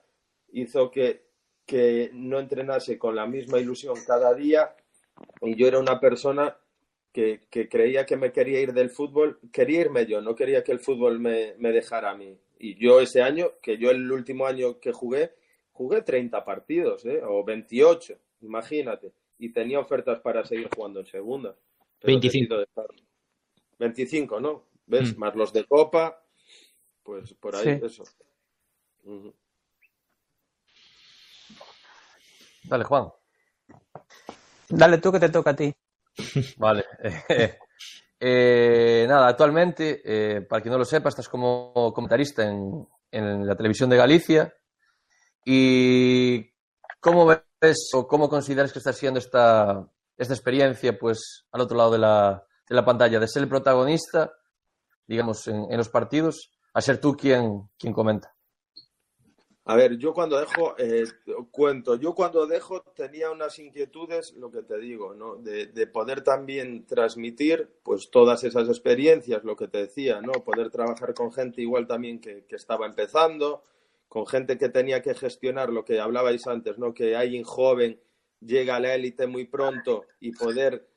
hizo 0.51 0.89
que, 0.89 1.23
que 1.65 2.09
no 2.13 2.39
entrenase 2.39 2.97
con 2.97 3.15
la 3.15 3.27
misma 3.27 3.59
ilusión 3.59 3.95
cada 4.05 4.33
día 4.33 4.75
y 5.41 5.55
yo 5.55 5.67
era 5.67 5.79
una 5.79 5.99
persona 5.99 6.57
que, 7.11 7.67
creía 7.69 8.05
que 8.05 8.17
me 8.17 8.31
quería 8.31 8.61
ir 8.61 8.73
del 8.73 8.89
fútbol, 8.89 9.39
quería 9.51 9.81
irme 9.81 10.05
yo, 10.05 10.21
no 10.21 10.35
quería 10.35 10.63
que 10.63 10.71
el 10.71 10.79
fútbol 10.79 11.19
me, 11.19 11.55
dejara 11.57 12.11
a 12.11 12.15
mí. 12.15 12.37
Y 12.59 12.75
yo 12.75 12.99
ese 12.99 13.21
año, 13.21 13.53
que 13.61 13.77
yo 13.77 13.89
el 13.89 14.11
último 14.11 14.45
año 14.45 14.79
que 14.79 14.91
jugué, 14.91 15.33
jugué 15.71 16.01
30 16.01 16.43
partidos, 16.43 17.05
¿eh? 17.05 17.21
o 17.23 17.43
28, 17.43 18.15
imagínate, 18.41 19.13
y 19.37 19.49
tenía 19.49 19.79
ofertas 19.79 20.19
para 20.19 20.45
seguir 20.45 20.69
jugando 20.73 20.99
en 20.99 21.05
segunda. 21.05 21.55
25. 22.03 22.55
25, 23.79 24.39
¿no? 24.39 24.65
¿Ves? 24.85 25.15
Mm. 25.15 25.19
Más 25.19 25.35
los 25.35 25.53
de 25.53 25.65
Copa, 25.65 26.21
pues 27.03 27.33
por 27.33 27.55
ahí 27.55 27.79
eso. 27.83 28.03
Dale, 32.63 32.83
Juan. 32.83 33.09
Dale 34.69 34.97
tú 34.99 35.11
que 35.11 35.19
te 35.19 35.29
toca 35.29 35.51
a 35.51 35.55
ti. 35.55 35.73
Vale. 36.57 36.85
Eh, 38.21 39.05
nada, 39.07 39.29
actualmente, 39.29 40.01
eh, 40.03 40.41
para 40.41 40.61
quien 40.61 40.73
no 40.73 40.77
lo 40.77 40.83
sepa, 40.83 41.07
estás 41.07 41.29
como 41.29 41.93
comentarista 41.93 42.43
en, 42.43 43.47
la 43.47 43.55
televisión 43.55 43.89
de 43.89 43.95
Galicia. 43.95 44.53
¿Y 45.45 46.51
cómo 46.99 47.25
ves 47.25 47.89
o 47.93 48.05
cómo 48.09 48.27
consideras 48.27 48.73
que 48.73 48.79
está 48.79 48.91
siendo 48.91 49.19
esta, 49.19 49.89
esta 50.17 50.33
experiencia 50.33 50.99
pues, 50.99 51.45
al 51.53 51.61
otro 51.61 51.77
lado 51.77 51.91
de 51.91 51.99
la, 51.99 52.43
de 52.67 52.75
la 52.75 52.83
pantalla, 52.83 53.21
de 53.21 53.27
ser 53.29 53.43
el 53.43 53.47
protagonista, 53.47 54.33
digamos, 55.07 55.47
en, 55.47 55.71
en 55.71 55.77
los 55.77 55.87
partidos, 55.87 56.51
a 56.73 56.81
ser 56.81 56.99
tú 56.99 57.15
quien, 57.15 57.69
quien 57.77 57.93
comenta? 57.93 58.35
A 59.69 59.75
ver, 59.75 59.97
yo 59.99 60.15
cuando 60.15 60.39
dejo, 60.39 60.73
eh, 60.79 61.03
cuento, 61.51 61.93
yo 61.95 62.15
cuando 62.15 62.47
dejo 62.47 62.81
tenía 62.95 63.29
unas 63.29 63.59
inquietudes, 63.59 64.33
lo 64.33 64.49
que 64.49 64.63
te 64.63 64.79
digo, 64.79 65.13
¿no? 65.13 65.35
De, 65.35 65.85
poder 65.85 66.23
también 66.23 66.87
transmitir, 66.87 67.69
pues, 67.83 68.09
todas 68.09 68.43
esas 68.43 68.67
experiencias, 68.67 69.43
lo 69.43 69.55
que 69.55 69.67
te 69.67 69.77
decía, 69.77 70.21
¿no? 70.21 70.31
Poder 70.31 70.71
trabajar 70.71 71.13
con 71.13 71.31
gente 71.31 71.61
igual 71.61 71.85
también 71.85 72.19
que, 72.19 72.45
estaba 72.49 72.87
empezando, 72.87 73.63
con 74.07 74.25
gente 74.25 74.57
que 74.57 74.69
tenía 74.69 75.03
que 75.03 75.13
gestionar 75.13 75.69
lo 75.69 75.85
que 75.85 75.99
hablabais 75.99 76.47
antes, 76.47 76.79
¿no? 76.79 76.95
Que 76.95 77.15
alguien 77.15 77.43
joven 77.43 78.01
llega 78.39 78.77
a 78.77 78.79
la 78.79 78.95
élite 78.95 79.27
muy 79.27 79.45
pronto 79.45 80.05
y 80.19 80.31
poder 80.31 80.87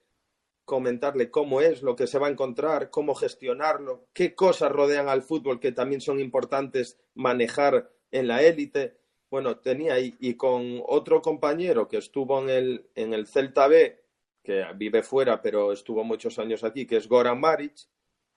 comentarle 0.64 1.30
cómo 1.30 1.60
es 1.60 1.82
lo 1.82 1.94
que 1.94 2.06
se 2.06 2.18
va 2.18 2.28
a 2.28 2.30
encontrar, 2.30 2.88
cómo 2.88 3.14
gestionarlo, 3.14 4.06
qué 4.14 4.34
cosas 4.34 4.72
rodean 4.72 5.10
al 5.10 5.20
fútbol 5.20 5.60
que 5.60 5.72
también 5.72 6.00
son 6.00 6.20
importantes 6.20 6.98
manejar 7.12 7.90
en 8.12 8.28
la 8.28 8.42
élite. 8.42 8.96
Bueno, 9.30 9.56
tenía 9.56 9.98
y, 9.98 10.14
y 10.20 10.34
con 10.34 10.82
otro 10.86 11.20
compañero 11.22 11.88
que 11.88 11.96
estuvo 11.96 12.40
en 12.42 12.50
el, 12.50 12.86
en 12.94 13.14
el 13.14 13.26
Celta 13.26 13.66
B, 13.66 14.00
que 14.42 14.64
vive 14.76 15.02
fuera, 15.02 15.40
pero 15.40 15.72
estuvo 15.72 16.04
muchos 16.04 16.38
años 16.38 16.62
aquí, 16.64 16.86
que 16.86 16.98
es 16.98 17.08
Goran 17.08 17.40
Maric. 17.40 17.74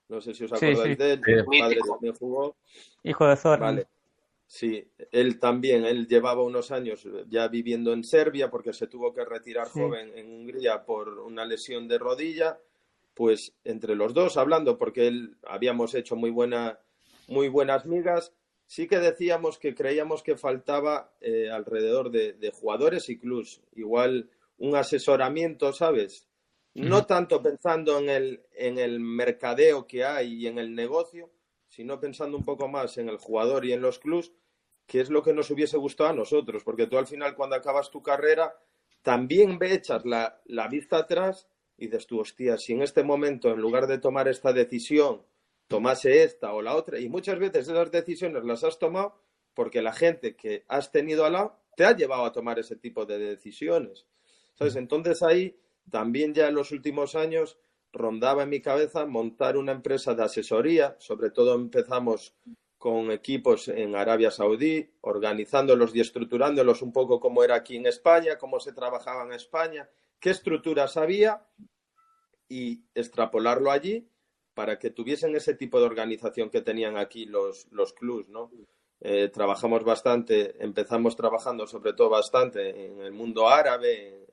No 0.08 0.22
sé 0.22 0.34
si 0.34 0.46
os 0.46 0.54
acordáis 0.54 0.98
de 0.98 1.14
él. 1.14 1.22
Su 1.24 1.60
padre 1.60 1.80
también 1.88 2.14
jugó. 2.16 2.56
Hijo 3.04 3.28
de 3.28 3.36
Zoran. 3.36 3.60
Vale. 3.60 3.88
Sí, 4.48 4.88
él 5.12 5.40
también, 5.40 5.86
él 5.86 6.08
llevaba 6.08 6.44
unos 6.44 6.72
años 6.72 7.08
ya 7.28 7.48
viviendo 7.48 7.92
en 7.92 8.04
Serbia 8.04 8.52
porque 8.52 8.74
se 8.74 8.86
tuvo 8.86 9.12
que 9.12 9.26
retirar 9.26 9.68
joven 9.68 10.12
en 10.16 10.30
Hungría 10.30 10.86
por 10.86 11.10
una 11.20 11.44
lesión 11.46 11.88
de 11.88 11.98
rodilla. 11.98 12.60
Pues 13.16 13.56
entre 13.64 13.96
los 13.96 14.14
dos 14.14 14.38
hablando, 14.38 14.78
porque 14.78 15.08
él 15.08 15.38
habíamos 15.44 15.96
hecho 15.96 16.16
muy 16.16 16.30
buena, 16.30 16.80
muy 17.28 17.48
buenas 17.48 17.86
migas 17.86 18.34
sí 18.68 18.88
que 18.88 18.99
decíamos 18.99 19.57
que 19.57 19.76
creíamos 19.76 20.24
que 20.24 20.38
faltaba 20.38 21.11
eh, 21.22 21.49
alrededor 21.49 22.11
de, 22.11 22.51
jugadores 22.53 23.09
y 23.09 23.18
clubs, 23.18 23.61
igual 23.76 24.30
un 24.57 24.76
asesoramiento, 24.76 25.74
¿sabes? 25.74 26.28
No 26.74 27.05
tanto 27.05 27.41
pensando 27.41 27.99
en 27.99 28.09
el, 28.09 28.43
en 28.51 28.78
el 28.78 28.99
mercadeo 28.99 29.88
que 29.88 30.03
hay 30.03 30.34
y 30.34 30.47
en 30.47 30.59
el 30.59 30.76
negocio, 30.76 31.30
sino 31.70 31.99
pensando 31.99 32.38
un 32.38 32.43
poco 32.43 32.68
más 32.68 32.97
en 32.97 33.07
el 33.07 33.18
jugador 33.18 33.66
y 33.66 33.72
en 33.72 33.82
los 33.82 33.99
clubs, 33.99 34.34
que 34.86 34.99
es 34.99 35.09
lo 35.09 35.24
que 35.24 35.34
nos 35.34 35.49
hubiese 35.51 35.78
gustado 35.78 36.09
a 36.09 36.13
nosotros, 36.13 36.63
porque 36.63 36.88
tú 36.88 36.97
al 36.97 37.07
final 37.07 37.36
cuando 37.36 37.55
acabas 37.55 37.91
tu 37.91 38.03
carrera 38.03 38.55
también 39.01 39.57
ve 39.57 39.74
echas 39.74 40.05
la, 40.05 40.41
la 40.45 40.68
vista 40.68 40.97
atrás 40.97 41.47
y 41.78 41.88
dices 41.88 42.07
tú, 42.07 42.20
hostia, 42.20 42.57
si 42.57 42.74
en 42.74 42.82
este 42.82 43.03
momento 43.03 43.51
en 43.51 43.59
lugar 43.59 43.88
de 43.88 43.97
tomar 43.97 44.28
esta 44.28 44.51
decisión 44.51 45.22
tomase 45.68 46.24
esta 46.24 46.53
o 46.53 46.61
la 46.61 46.76
otra. 46.76 46.99
Y 46.99 47.09
muchas 47.09 47.39
veces 47.39 47.68
esas 47.68 47.91
decisiones 47.91 48.43
las 48.43 48.63
has 48.63 48.80
tomado 48.80 49.20
porque 49.53 49.82
la 49.82 49.93
gente 49.93 50.36
que 50.36 50.66
has 50.68 50.91
tenido 50.91 51.26
al 51.26 51.34
lado 51.34 51.59
te 51.76 51.86
ha 51.86 51.95
llevado 51.95 52.26
a 52.26 52.32
tomar 52.32 52.59
ese 52.59 52.76
tipo 52.76 53.05
de 53.05 53.18
decisiones. 53.18 54.05
¿Sabes? 54.53 54.76
Entonces 54.76 55.22
ahí 55.24 55.57
también 55.89 56.34
ya 56.34 56.47
en 56.47 56.55
los 56.55 56.72
últimos 56.72 57.16
años 57.16 57.57
rondaba 57.91 58.43
en 58.43 58.49
mi 58.49 58.61
cabeza 58.61 59.05
montar 59.05 59.57
una 59.57 59.72
empresa 59.72 60.13
de 60.13 60.24
asesoría. 60.24 60.95
Sobre 60.99 61.32
todo 61.32 61.55
empezamos 61.55 62.36
con 62.78 63.11
equipos 63.11 63.68
en 63.68 63.95
Arabia 63.95 64.32
Saudí, 64.32 64.88
organizándolos 65.01 65.95
y 65.95 66.01
estructurándolos 66.01 66.82
un 66.82 66.91
poco 66.91 67.20
como 67.20 67.43
era 67.43 67.55
aquí 67.55 67.78
en 67.78 67.88
España, 67.88 68.38
cómo 68.38 68.59
se 68.59 68.74
trabajaba 68.74 69.24
en 69.24 69.34
España, 69.34 69.89
qué 70.20 70.30
estructuras 70.30 70.97
había 70.97 71.47
y 72.47 72.84
extrapolarlo 72.93 73.72
allí 73.72 74.07
para 74.56 74.80
que 74.80 74.89
tuviesen 74.89 75.36
ese 75.36 75.53
tipo 75.53 75.80
de 75.80 75.86
organización 75.86 76.49
que 76.49 76.62
tenían 76.62 76.97
aquí 76.97 77.26
los, 77.26 77.68
los 77.72 77.93
clubs, 77.93 78.30
¿no? 78.30 78.49
Eh, 79.01 79.30
trabajamos 79.32 79.84
bastante, 79.84 80.64
empezamos 80.64 81.16
trabajando 81.16 81.68
sobre 81.68 81.93
todo 81.93 82.10
bastante 82.10 82.86
en 82.86 83.01
el 83.01 83.12
mundo 83.12 83.49
árabe, 83.49 84.26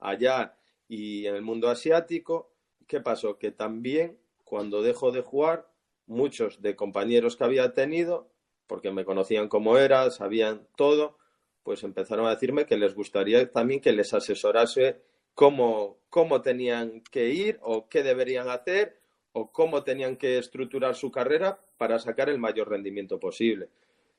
allá 0.00 0.56
y 0.88 1.26
en 1.26 1.36
el 1.36 1.42
mundo 1.42 1.70
asiático. 1.70 2.52
¿Qué 2.86 3.00
pasó? 3.00 3.38
Que 3.38 3.52
también 3.52 4.18
cuando 4.44 4.82
dejo 4.82 5.12
de 5.12 5.22
jugar, 5.22 5.70
muchos 6.06 6.60
de 6.60 6.74
compañeros 6.74 7.36
que 7.36 7.44
había 7.44 7.72
tenido, 7.72 8.28
porque 8.66 8.90
me 8.90 9.04
conocían 9.04 9.48
como 9.48 9.78
era, 9.78 10.10
sabían 10.10 10.66
todo, 10.76 11.16
pues 11.62 11.84
empezaron 11.84 12.26
a 12.26 12.30
decirme 12.30 12.66
que 12.66 12.76
les 12.76 12.94
gustaría 12.94 13.50
también 13.52 13.80
que 13.80 13.92
les 13.92 14.12
asesorase 14.12 15.00
cómo, 15.34 16.00
cómo 16.10 16.42
tenían 16.42 17.02
que 17.02 17.28
ir 17.28 17.60
o 17.62 17.88
qué 17.88 18.02
deberían 18.02 18.48
hacer 18.48 18.99
o 19.32 19.52
cómo 19.52 19.84
tenían 19.84 20.16
que 20.16 20.38
estructurar 20.38 20.94
su 20.94 21.10
carrera 21.10 21.60
para 21.76 21.98
sacar 21.98 22.28
el 22.28 22.38
mayor 22.38 22.68
rendimiento 22.68 23.20
posible. 23.20 23.68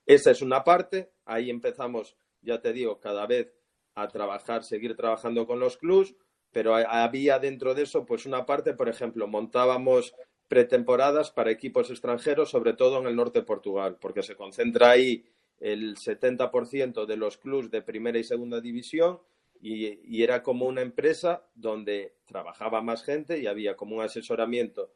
Esa 0.05 0.31
es 0.31 0.41
una 0.41 0.63
parte, 0.63 1.11
ahí 1.25 1.49
empezamos, 1.49 2.15
ya 2.41 2.61
te 2.61 2.73
digo, 2.73 2.99
cada 2.99 3.27
vez 3.27 3.53
a 3.93 4.07
trabajar, 4.07 4.63
seguir 4.63 4.95
trabajando 4.95 5.45
con 5.45 5.59
los 5.59 5.77
clubs, 5.77 6.15
pero 6.51 6.75
había 6.75 7.39
dentro 7.39 7.75
de 7.75 7.83
eso 7.83 8.05
pues 8.05 8.25
una 8.25 8.45
parte, 8.45 8.73
por 8.73 8.89
ejemplo, 8.89 9.27
montábamos 9.27 10.13
pretemporadas 10.47 11.31
para 11.31 11.51
equipos 11.51 11.89
extranjeros, 11.89 12.49
sobre 12.49 12.73
todo 12.73 12.99
en 12.99 13.07
el 13.07 13.15
norte 13.15 13.39
de 13.39 13.45
Portugal, 13.45 13.97
porque 14.01 14.23
se 14.23 14.35
concentra 14.35 14.89
ahí 14.89 15.25
el 15.59 15.95
70% 15.95 17.05
de 17.05 17.15
los 17.15 17.37
clubs 17.37 17.71
de 17.71 17.81
primera 17.81 18.19
y 18.19 18.23
segunda 18.23 18.59
división 18.59 19.19
y, 19.61 19.99
y, 20.03 20.23
era 20.23 20.41
como 20.41 20.65
una 20.65 20.81
empresa 20.81 21.45
donde 21.53 22.15
trabajaba 22.25 22.81
más 22.81 23.03
gente 23.03 23.39
y 23.39 23.45
había 23.45 23.75
como 23.75 23.97
un 23.97 24.01
asesoramiento 24.01 24.91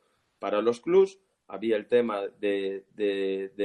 para 0.46 0.62
los 0.62 0.80
clubs, 0.80 1.18
había 1.48 1.76
el 1.76 1.88
tema 1.88 2.22
de, 2.40 2.86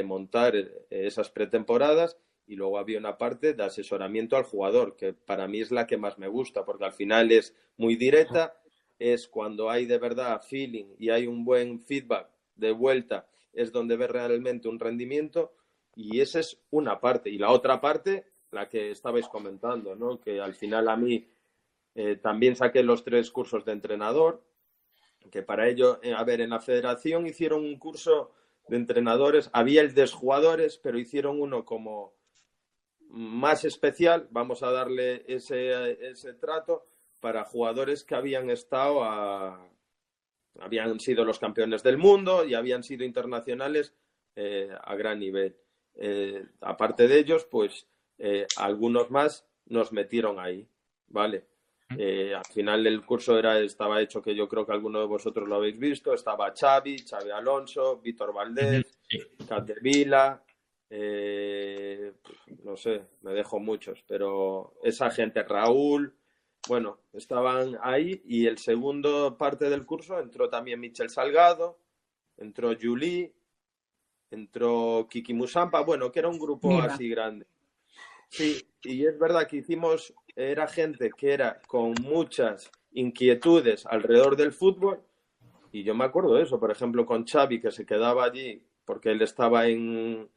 montar 0.03 0.57
eh, 0.57 0.87
esas 0.89 1.29
pretemporadas 1.29 2.17
y 2.47 2.57
luego 2.57 2.79
había 2.79 2.99
una 2.99 3.19
parte 3.19 3.53
de 3.53 3.63
asesoramiento 3.63 4.35
al 4.35 4.45
jugador, 4.45 4.97
que 4.97 5.13
para 5.13 5.47
mí 5.47 5.61
es 5.61 5.71
la 5.71 5.87
que 5.87 5.99
más 5.99 6.19
me 6.19 6.27
gusta, 6.27 6.65
porque 6.65 6.87
al 6.87 6.95
final 6.95 7.33
es 7.33 7.55
muy 7.77 7.97
directa, 7.97 8.55
es 8.99 9.29
cuando 9.29 9.69
hay 9.69 9.85
de 9.85 9.99
verdad 9.99 10.41
feeling 10.41 10.87
y 10.99 11.11
hay 11.11 11.27
un 11.27 11.45
buen 11.45 11.83
feedback 11.83 12.31
de 12.57 12.73
vuelta, 12.73 13.27
es 13.53 13.73
donde 13.73 13.99
ves 13.99 14.09
realmente 14.09 14.67
un 14.67 14.81
rendimiento 14.81 15.53
y 15.95 16.21
esa 16.21 16.41
es 16.41 16.63
una 16.71 16.99
parte. 16.99 17.29
Y 17.29 17.37
la 17.37 17.51
otra 17.51 17.83
parte, 17.83 18.25
la 18.53 18.71
que 18.71 18.91
estabais 18.91 19.29
comentando, 19.29 19.97
¿no? 19.97 20.19
que 20.19 20.41
al 20.41 20.55
final 20.55 20.89
a 20.89 20.97
mí 20.97 21.29
eh, 21.95 22.17
también 22.17 22.57
saqué 22.57 22.83
los 22.83 23.05
tres 23.05 23.31
cursos 23.31 23.67
de 23.67 23.73
entrenador, 23.73 24.43
que 25.31 25.43
para 25.43 25.69
ello, 25.69 26.01
eh, 26.03 26.15
a 26.15 26.25
ver, 26.25 26.41
en 26.41 26.51
la 26.51 26.61
federación 26.61 27.27
hicieron 27.27 27.65
un 27.65 27.79
curso 27.79 28.33
de 28.69 28.77
entrenadores, 28.77 29.51
había 29.53 29.83
el 29.83 29.95
de 29.95 30.07
jugadores, 30.07 30.79
pero 30.79 30.99
hicieron 30.99 31.41
uno 31.41 31.65
como 31.65 32.15
más 33.09 33.65
especial, 33.65 34.29
vamos 34.31 34.63
a 34.63 34.71
darle 34.71 35.25
ese, 35.27 35.93
ese 36.09 36.35
trato 36.35 36.87
para 37.19 37.45
jugadores 37.45 38.05
que 38.05 38.15
habían 38.15 38.51
estado 38.51 39.03
a, 39.03 39.69
habían 40.61 41.01
sido 41.01 41.25
los 41.25 41.39
campeones 41.39 41.83
del 41.83 41.99
mundo 41.99 42.45
y 42.45 42.55
habían 42.55 42.85
sido 42.85 43.05
internacionales 43.05 43.95
eh, 44.37 44.71
a 44.83 44.95
gran 44.95 45.19
nivel. 45.19 45.57
Eh, 45.97 46.47
aparte 46.61 47.09
de 47.09 47.19
ellos, 47.19 47.45
pues 47.45 47.87
algunos 48.57 49.11
más 49.11 49.47
nos 49.65 49.93
metieron 49.93 50.39
ahí, 50.39 50.69
¿vale? 51.09 51.47
Al 51.91 52.45
final 52.53 52.87
el 52.87 53.05
curso 53.05 53.39
era, 53.39 53.59
estaba 53.59 54.01
hecho 54.01 54.23
que 54.23 54.35
yo 54.35 54.49
creo 54.49 54.65
que 54.65 54.73
alguno 54.73 55.01
de 55.01 55.07
vosotros 55.07 55.49
lo 55.49 55.57
habéis 55.57 55.79
visto. 55.79 56.15
Estaba 56.15 56.53
Xavi, 56.55 56.99
Xavi 56.99 57.31
Alonso, 57.31 57.99
Víctor 57.99 58.33
Valdés, 58.33 58.99
Catevila, 59.49 60.43
no 62.65 62.77
sé, 62.77 63.03
me 63.23 63.33
dejo 63.33 63.59
muchos, 63.59 64.05
pero 64.07 64.75
esa 64.83 65.11
gente, 65.11 65.43
Raúl, 65.43 66.15
bueno, 66.69 66.99
estaban 67.13 67.79
ahí 67.83 68.21
y 68.25 68.47
el 68.47 68.59
segundo 68.59 69.37
parte 69.39 69.71
del 69.71 69.87
curso 69.87 70.19
entró 70.19 70.49
también 70.49 70.81
Michel 70.81 71.09
Salgado, 71.09 71.79
entró 72.37 72.75
Julie, 72.81 73.33
entró 74.31 75.07
Kiki 75.11 75.33
Musampa, 75.33 75.81
bueno, 75.81 76.13
que 76.13 76.19
era 76.19 76.29
un 76.29 76.39
grupo 76.39 76.81
así 76.81 77.09
grande. 77.09 77.47
Sí, 78.29 78.65
y 78.83 79.07
es 79.07 79.19
verdad 79.19 79.47
que 79.49 79.57
hicimos, 79.57 80.15
era 80.37 80.67
gente 80.67 81.11
que 81.17 81.33
era 81.33 81.61
con 81.67 81.95
muchas 82.03 82.71
inquietudes 82.93 83.87
alrededor 83.87 84.37
del 84.37 84.53
fútbol, 84.53 85.03
y 85.73 85.85
yo 85.85 85.95
me 85.95 86.05
acuerdo 86.05 86.35
de 86.35 86.43
eso, 86.43 86.59
por 86.59 86.71
ejemplo, 86.71 87.07
con 87.07 87.27
Xavi, 87.27 87.61
que 87.61 87.71
se 87.71 87.87
quedaba 87.87 88.25
allí 88.25 88.63
porque 88.85 89.13
él 89.13 89.23
estaba 89.23 89.69
en, 89.69 90.29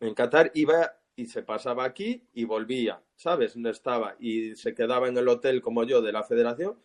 en 0.00 0.14
Qatar, 0.14 0.50
iba 0.54 0.92
y 1.16 1.24
se 1.24 1.42
pasaba 1.42 1.84
aquí 1.84 2.28
y 2.34 2.44
volvía, 2.44 3.02
¿sabes? 3.16 3.56
No 3.56 3.70
estaba 3.70 4.16
y 4.18 4.56
se 4.56 4.74
quedaba 4.74 5.08
en 5.08 5.16
el 5.16 5.26
hotel 5.26 5.62
como 5.62 5.84
yo 5.84 6.02
de 6.02 6.12
la 6.12 6.22
federación. 6.22 6.78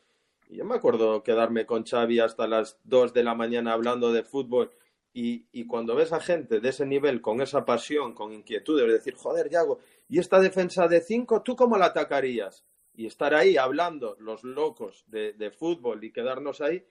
Y 0.47 0.55
yo 0.57 0.63
me 0.63 0.75
acuerdo 0.75 1.23
quedarme 1.23 1.65
con 1.65 1.83
Xavi 1.83 2.19
hasta 2.19 2.47
las 2.47 2.79
2 2.85 3.13
de 3.13 3.23
la 3.23 3.35
mañana 3.35 3.73
hablando 3.73 4.13
de 4.13 4.23
fútbol 4.23 4.71
y, 5.13 5.45
y, 5.51 5.65
cuando 5.65 5.95
ves 5.95 6.11
a 6.11 6.19
gente 6.19 6.59
de 6.59 6.69
ese 6.69 6.85
nivel, 6.85 7.21
con 7.21 7.41
esa 7.41 7.65
pasión, 7.65 8.13
con 8.13 8.33
inquietud, 8.33 8.79
de 8.79 8.87
decir, 8.87 9.15
joder, 9.15 9.49
Yago, 9.49 9.79
¿y 10.07 10.19
esta 10.19 10.39
defensa 10.39 10.87
de 10.87 11.01
5, 11.01 11.41
tú 11.43 11.55
cómo 11.55 11.77
la 11.77 11.87
atacarías? 11.87 12.65
Y 12.93 13.07
estar 13.07 13.33
ahí 13.33 13.57
hablando, 13.57 14.15
los 14.19 14.43
locos 14.43 15.03
de, 15.07 15.33
de 15.33 15.51
fútbol 15.51 16.03
y 16.03 16.11
quedarnos 16.11 16.61
ahí, 16.61 16.85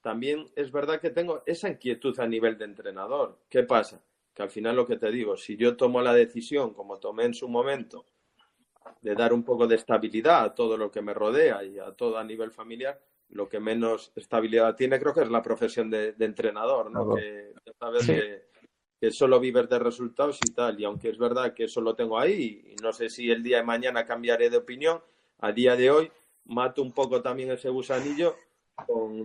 también 0.00 0.50
es 0.56 0.72
verdad 0.72 1.00
que 1.00 1.10
tengo 1.10 1.42
esa 1.46 1.68
inquietud 1.68 2.18
a 2.18 2.26
nivel 2.26 2.58
de 2.58 2.64
entrenador. 2.64 3.40
¿Qué 3.48 3.62
pasa? 3.62 4.02
que 4.34 4.42
al 4.42 4.50
final 4.50 4.76
lo 4.76 4.86
que 4.86 4.96
te 4.96 5.10
digo, 5.10 5.36
si 5.36 5.56
yo 5.56 5.76
tomo 5.76 6.02
la 6.02 6.12
decisión, 6.12 6.74
como 6.74 6.98
tomé 6.98 7.24
en 7.24 7.34
su 7.34 7.48
momento, 7.48 8.06
de 9.00 9.14
dar 9.14 9.32
un 9.32 9.44
poco 9.44 9.66
de 9.66 9.76
estabilidad 9.76 10.44
a 10.44 10.54
todo 10.54 10.76
lo 10.76 10.90
que 10.90 11.00
me 11.00 11.14
rodea 11.14 11.62
y 11.62 11.78
a 11.78 11.92
todo 11.92 12.18
a 12.18 12.24
nivel 12.24 12.50
familiar, 12.50 13.00
lo 13.30 13.48
que 13.48 13.60
menos 13.60 14.12
estabilidad 14.16 14.74
tiene 14.74 14.98
creo 14.98 15.14
que 15.14 15.22
es 15.22 15.30
la 15.30 15.40
profesión 15.40 15.88
de, 15.88 16.14
entrenador, 16.18 16.90
¿no? 16.90 17.14
Que 17.14 17.54
sabes 17.78 18.06
que, 18.06 18.42
solo 19.10 19.40
vives 19.40 19.68
de 19.68 19.78
resultados 19.78 20.38
y 20.46 20.52
tal, 20.52 20.80
y 20.80 20.84
aunque 20.84 21.10
es 21.10 21.18
verdad 21.18 21.54
que 21.54 21.64
eso 21.64 21.80
lo 21.80 21.94
tengo 21.94 22.18
ahí, 22.18 22.72
y 22.72 22.82
no 22.82 22.92
sé 22.92 23.10
si 23.10 23.30
el 23.30 23.42
día 23.42 23.58
de 23.58 23.64
mañana 23.64 24.04
cambiaré 24.04 24.50
de 24.50 24.56
opinión, 24.56 25.00
a 25.40 25.52
día 25.52 25.76
de 25.76 25.90
hoy 25.90 26.10
mato 26.46 26.82
un 26.82 26.92
poco 26.92 27.22
también 27.22 27.50
ese 27.50 27.68
gusanillo 27.68 28.36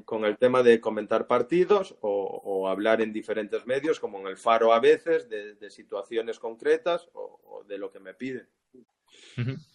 con, 0.06 0.26
el 0.26 0.38
tema 0.38 0.62
de 0.62 0.80
comentar 0.80 1.26
partidos 1.26 1.96
o, 2.02 2.68
hablar 2.70 3.02
en 3.02 3.12
diferentes 3.12 3.66
medios, 3.66 4.00
como 4.00 4.20
en 4.20 4.28
el 4.28 4.38
Faro 4.38 4.74
a 4.74 4.80
veces, 4.80 5.28
de, 5.28 5.70
situaciones 5.70 6.40
concretas 6.40 7.10
o, 7.14 7.64
de 7.68 7.78
lo 7.78 7.92
que 7.92 8.00
me 8.00 8.14
piden. 8.14 8.48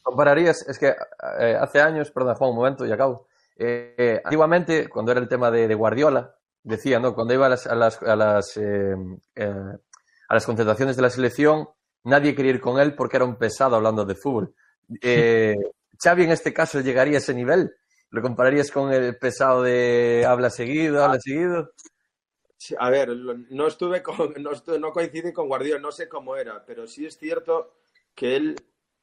Compararías, 0.03 0.67
es 0.69 0.79
que 0.79 0.95
eh, 1.41 1.57
hace 1.59 1.81
años, 1.81 2.11
perdón, 2.11 2.37
Juan, 2.37 2.51
un 2.51 2.57
momento 2.57 2.87
y 2.87 2.93
acabo. 2.93 3.27
Eh, 3.57 4.21
antiguamente, 4.25 4.89
cuando 4.89 5.13
era 5.13 5.21
el 5.21 5.29
tema 5.29 5.51
de, 5.51 5.75
Guardiola, 5.75 6.37
decía, 6.63 7.01
¿no? 7.01 7.15
Cuando 7.15 7.35
iba 7.35 7.47
a 7.47 7.51
las, 7.51 7.67
a 7.67 7.75
las, 7.75 8.03
a 8.03 8.17
las, 8.17 8.57
eh, 8.57 8.95
a 10.29 10.35
las 10.35 10.47
concentraciones 10.47 10.97
de 10.97 11.03
la 11.03 11.11
selección, 11.11 11.69
nadie 12.05 12.35
quería 12.35 12.53
ir 12.53 12.61
con 12.61 12.81
él 12.81 12.95
porque 12.95 13.17
era 13.17 13.25
un 13.25 13.37
pesado 13.37 13.77
hablando 13.77 14.05
de 14.05 14.15
fútbol. 14.15 14.55
Xavi 16.03 16.25
en 16.25 16.33
este 16.33 16.53
caso 16.53 16.81
llegaría 16.81 17.15
a 17.15 17.19
ese 17.19 17.35
nivel 17.35 17.73
¿Lo 18.15 18.23
compararías 18.23 18.71
con 18.71 18.93
el 18.93 19.19
pesado 19.19 19.65
de 19.65 20.25
habla 20.25 20.49
seguido, 20.49 21.03
habla 21.05 21.19
seguido? 21.19 21.73
a 22.79 22.89
ver, 22.89 23.09
no 23.09 23.67
estuve 23.67 24.05
con, 24.05 24.33
no, 24.41 24.53
no 24.79 24.93
coincidí 24.93 25.33
con 25.33 25.49
Guardiola, 25.49 25.81
no 25.81 25.91
sé 25.91 26.09
cómo 26.09 26.37
era, 26.37 26.65
pero 26.65 26.87
sí 26.87 27.07
es 27.07 27.19
cierto 27.19 27.75
que 28.15 28.37
él 28.37 28.55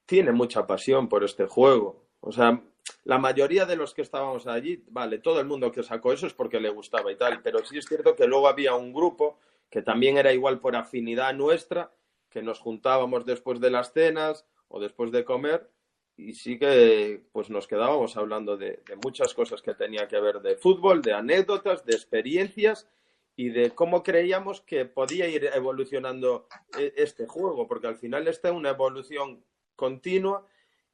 tiene 0.05 0.32
mucha 0.32 0.65
pasión 0.65 1.09
por 1.09 1.26
este 1.26 1.45
juego. 1.45 2.05
O 2.22 2.32
sea, 2.32 2.63
la 3.03 3.17
mayoría 3.17 3.65
de 3.65 3.76
los 3.76 3.93
que 3.93 4.01
estábamos 4.01 4.47
allí, 4.47 4.82
vale, 4.88 5.19
todo 5.19 5.41
el 5.41 5.45
mundo 5.45 5.74
que 5.74 5.84
sacó 5.84 6.13
eso 6.13 6.26
es 6.26 6.34
porque 6.34 6.61
le 6.61 6.69
gustaba 6.69 7.11
y 7.11 7.17
tal, 7.17 7.41
pero 7.41 7.65
sí 7.65 7.80
es 7.80 7.86
cierto 7.86 8.15
que 8.15 8.28
luego 8.28 8.47
había 8.47 8.76
un 8.76 8.93
grupo 8.93 9.39
que 9.72 9.82
también 9.82 10.17
era 10.17 10.34
igual 10.34 10.59
por 10.59 10.76
afinidad 10.76 11.34
nuestra, 11.34 11.91
que 12.30 12.43
nos 12.43 12.59
juntábamos 12.59 13.26
después 13.26 13.59
de 13.59 13.72
las 13.72 13.93
cenas 13.93 14.45
o 14.67 14.80
después 14.80 15.11
de 15.11 15.26
comer 15.26 15.72
y 16.17 16.34
sí 16.34 16.59
que 16.59 17.24
pues 17.32 17.49
nos 17.49 17.67
quedábamos 17.67 18.15
hablando 18.17 18.57
de, 18.57 18.84
muchas 19.03 19.34
cosas 19.34 19.61
que 19.61 19.74
tenía 19.74 20.07
que 20.07 20.19
ver 20.19 20.41
de 20.41 20.55
fútbol, 20.55 21.01
de 21.01 21.13
anécdotas, 21.13 21.86
de 21.86 21.93
experiencias 21.93 22.88
y 23.36 23.49
de 23.49 23.72
cómo 23.72 24.03
creíamos 24.03 24.61
que 24.61 24.86
podía 24.86 25.28
ir 25.28 25.49
evolucionando 25.53 26.47
e, 26.78 26.93
este 26.97 27.26
juego, 27.26 27.67
porque 27.67 27.88
al 27.88 27.97
final 27.97 28.28
está 28.28 28.49
en 28.49 28.55
una 28.55 28.69
evolución 28.69 29.43
continua 29.76 30.45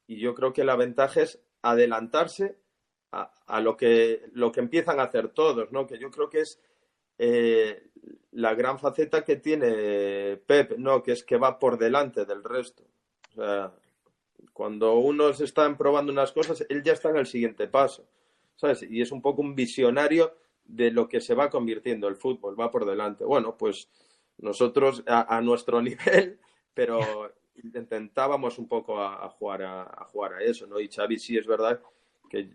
y 0.06 0.18
yo 0.18 0.34
creo 0.34 0.52
que 0.52 0.64
la 0.64 0.76
ventaja 0.76 1.22
es 1.22 1.42
adelantarse 1.62 2.56
a, 3.10 3.60
lo, 3.60 3.76
que, 3.76 4.22
lo 4.32 4.52
que 4.52 4.60
empiezan 4.60 5.00
a 5.00 5.04
hacer 5.04 5.28
todos, 5.30 5.72
¿no? 5.72 5.86
que 5.86 5.98
yo 5.98 6.10
creo 6.10 6.28
que 6.28 6.40
es 6.40 6.60
eh, 7.18 7.90
la 8.32 8.54
gran 8.54 8.78
faceta 8.78 9.24
que 9.24 9.36
tiene 9.36 10.36
Pep, 10.36 10.78
¿no? 10.78 11.02
que 11.02 11.12
es 11.12 11.24
que 11.24 11.36
va 11.36 11.58
por 11.58 11.78
delante 11.78 12.24
del 12.24 12.44
resto. 12.44 12.84
Cuando 14.52 14.94
uno 14.94 15.32
se 15.34 15.44
está 15.44 15.76
probando 15.76 16.12
unas 16.12 16.32
cosas, 16.32 16.64
él 16.68 16.82
ya 16.82 16.92
está 16.92 17.10
en 17.10 17.16
el 17.16 17.26
siguiente 17.26 17.68
paso, 17.68 18.08
¿sabes? 18.56 18.82
Y 18.82 19.00
es 19.00 19.12
un 19.12 19.22
poco 19.22 19.40
un 19.40 19.54
visionario 19.54 20.34
de 20.64 20.90
lo 20.90 21.08
que 21.08 21.20
se 21.20 21.34
va 21.34 21.50
convirtiendo 21.50 22.08
el 22.08 22.16
fútbol, 22.16 22.58
va 22.58 22.70
por 22.70 22.84
delante. 22.84 23.24
Bueno, 23.24 23.56
pues 23.56 23.88
nosotros 24.38 25.02
a, 25.06 25.40
nuestro 25.40 25.80
nivel, 25.82 26.38
pero 26.74 27.32
intentábamos 27.62 28.58
un 28.58 28.68
poco 28.68 29.00
a, 29.00 29.28
jugar 29.30 29.62
a, 29.62 30.04
jugar 30.12 30.34
a 30.34 30.42
eso, 30.42 30.66
¿no? 30.66 30.78
Y 30.80 30.88
Xavi 30.88 31.18
sí 31.18 31.36
es 31.36 31.46
verdad 31.46 31.80
que 32.28 32.50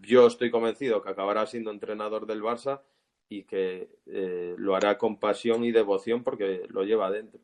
yo 0.00 0.26
estoy 0.26 0.50
convencido 0.50 1.02
que 1.02 1.10
acabará 1.10 1.46
siendo 1.46 1.70
entrenador 1.70 2.26
del 2.26 2.42
Barça 2.42 2.80
y 3.28 3.44
que 3.44 3.88
eh, 4.06 4.54
lo 4.58 4.74
hará 4.74 4.96
con 4.98 5.18
pasión 5.18 5.64
y 5.64 5.72
devoción 5.72 6.22
porque 6.22 6.62
lo 6.68 6.84
lleva 6.84 7.06
adentro. 7.06 7.40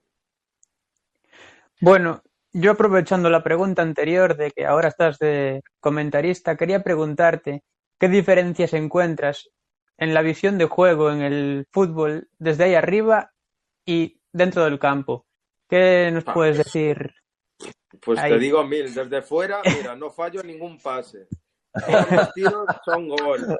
Bueno, 1.80 2.22
yo 2.53 2.70
aprovechando 2.70 3.28
la 3.30 3.43
pregunta 3.43 3.82
anterior 3.82 4.37
de 4.37 4.51
que 4.51 4.64
ahora 4.64 4.89
estás 4.89 5.18
de 5.18 5.62
comentarista, 5.80 6.57
quería 6.57 6.82
preguntarte 6.82 7.62
qué 7.99 8.09
diferencias 8.09 8.72
encuentras 8.72 9.51
en 9.99 10.14
la 10.14 10.22
visión 10.22 10.59
de 10.59 10.66
juego 10.66 11.11
en 11.11 11.20
el 11.20 11.66
fútbol 11.70 12.28
desde 12.39 12.64
ahí 12.64 12.74
arriba 12.74 13.32
y 13.85 14.20
dentro 14.32 14.64
del 14.64 14.78
campo. 14.78 15.26
¿Qué 15.68 16.11
nos 16.12 16.24
ah, 16.26 16.35
puedes 16.35 16.59
decir? 16.59 17.14
Pues 18.01 18.20
te 18.20 18.39
digo 18.39 18.64
mil, 18.64 18.93
desde 18.93 19.22
fuera, 19.22 19.61
mira, 19.64 19.97
no 19.97 20.11
fallo 20.11 20.43
ningún 20.43 20.78
pase. 20.78 21.26
Los 22.37 22.64
son 22.85 23.09
gol. 23.09 23.59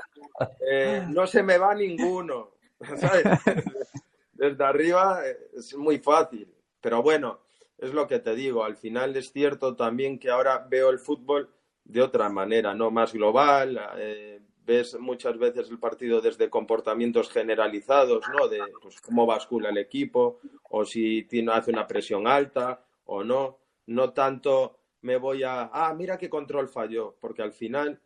Eh, 0.60 1.04
no 1.08 1.26
se 1.26 1.42
me 1.42 1.58
va 1.58 1.74
ninguno. 1.74 2.52
Desde 4.32 4.64
arriba 4.64 5.22
es 5.54 5.74
muy 5.76 5.98
fácil. 5.98 6.52
Pero 6.80 7.02
bueno, 7.02 7.40
es 7.78 7.92
lo 7.92 8.06
que 8.06 8.18
te 8.18 8.34
digo, 8.34 8.64
al 8.64 8.76
final 8.76 9.16
es 9.16 9.32
cierto 9.32 9.74
también 9.74 10.18
que 10.18 10.30
ahora 10.30 10.66
veo 10.68 10.90
el 10.90 10.98
fútbol 10.98 11.50
de 11.84 12.02
otra 12.02 12.28
manera, 12.28 12.74
no 12.74 12.90
más 12.90 13.12
global, 13.12 13.80
eh, 13.96 14.40
ves 14.64 14.98
muchas 14.98 15.38
veces 15.38 15.68
el 15.70 15.78
partido 15.78 16.20
desde 16.20 16.48
comportamientos 16.48 17.30
generalizados, 17.30 18.24
¿no? 18.32 18.48
De 18.48 18.60
pues, 18.80 19.00
cómo 19.00 19.26
bascula 19.26 19.68
el 19.68 19.78
equipo, 19.78 20.40
o 20.70 20.84
si 20.84 21.24
tiene, 21.24 21.52
hace 21.52 21.70
una 21.70 21.86
presión 21.86 22.26
alta 22.26 22.82
o 23.04 23.22
no, 23.22 23.58
no 23.86 24.12
tanto 24.12 24.78
me 25.02 25.18
voy 25.18 25.42
a, 25.42 25.70
ah, 25.72 25.92
mira 25.94 26.16
qué 26.16 26.30
control 26.30 26.68
falló, 26.68 27.16
porque 27.20 27.42
al 27.42 27.52
final 27.52 28.00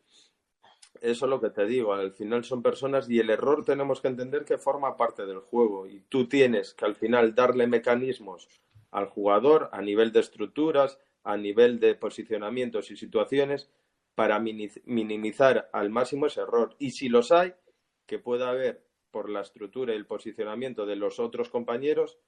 Eso 1.01 1.27
es 1.27 1.31
lo 1.31 1.41
que 1.41 1.51
te 1.51 1.67
digo, 1.67 1.93
al 1.93 2.13
final 2.13 2.45
son 2.45 2.63
personas 2.63 3.09
y 3.09 3.19
el 3.19 3.31
error 3.31 3.65
tenemos 3.65 4.01
que 4.01 4.09
entender 4.09 4.45
que 4.45 4.59
forma 4.59 4.97
parte 4.97 5.27
del 5.27 5.41
juego 5.41 5.87
y 5.87 6.01
tú 6.09 6.29
tienes 6.29 6.75
que 6.75 6.85
al 6.85 6.97
final 6.97 7.35
darle 7.35 7.67
mecanismos 7.67 8.49
al 8.91 9.07
jugador 9.07 9.69
a 9.73 9.83
nivel 9.83 10.13
de 10.13 10.21
estructuras, 10.21 10.99
a 11.25 11.37
nivel 11.37 11.79
de 11.79 11.95
posicionamientos 11.95 12.91
y 12.91 12.97
situaciones 12.97 13.71
para 14.15 14.41
minimizar 14.41 15.69
al 15.73 15.91
máximo 15.91 16.27
ese 16.27 16.41
error. 16.41 16.75
Y 16.79 16.91
si 16.91 17.09
los 17.09 17.31
hay, 17.31 17.55
que 18.07 18.19
pueda 18.19 18.49
haber 18.49 18.85
por 19.11 19.31
la 19.31 19.43
estructura 19.43 19.93
y 19.93 19.97
el 19.97 20.07
posicionamiento 20.07 20.87
de 20.87 20.97
los 20.97 21.21
otros 21.21 21.51
compañeros, 21.51 22.19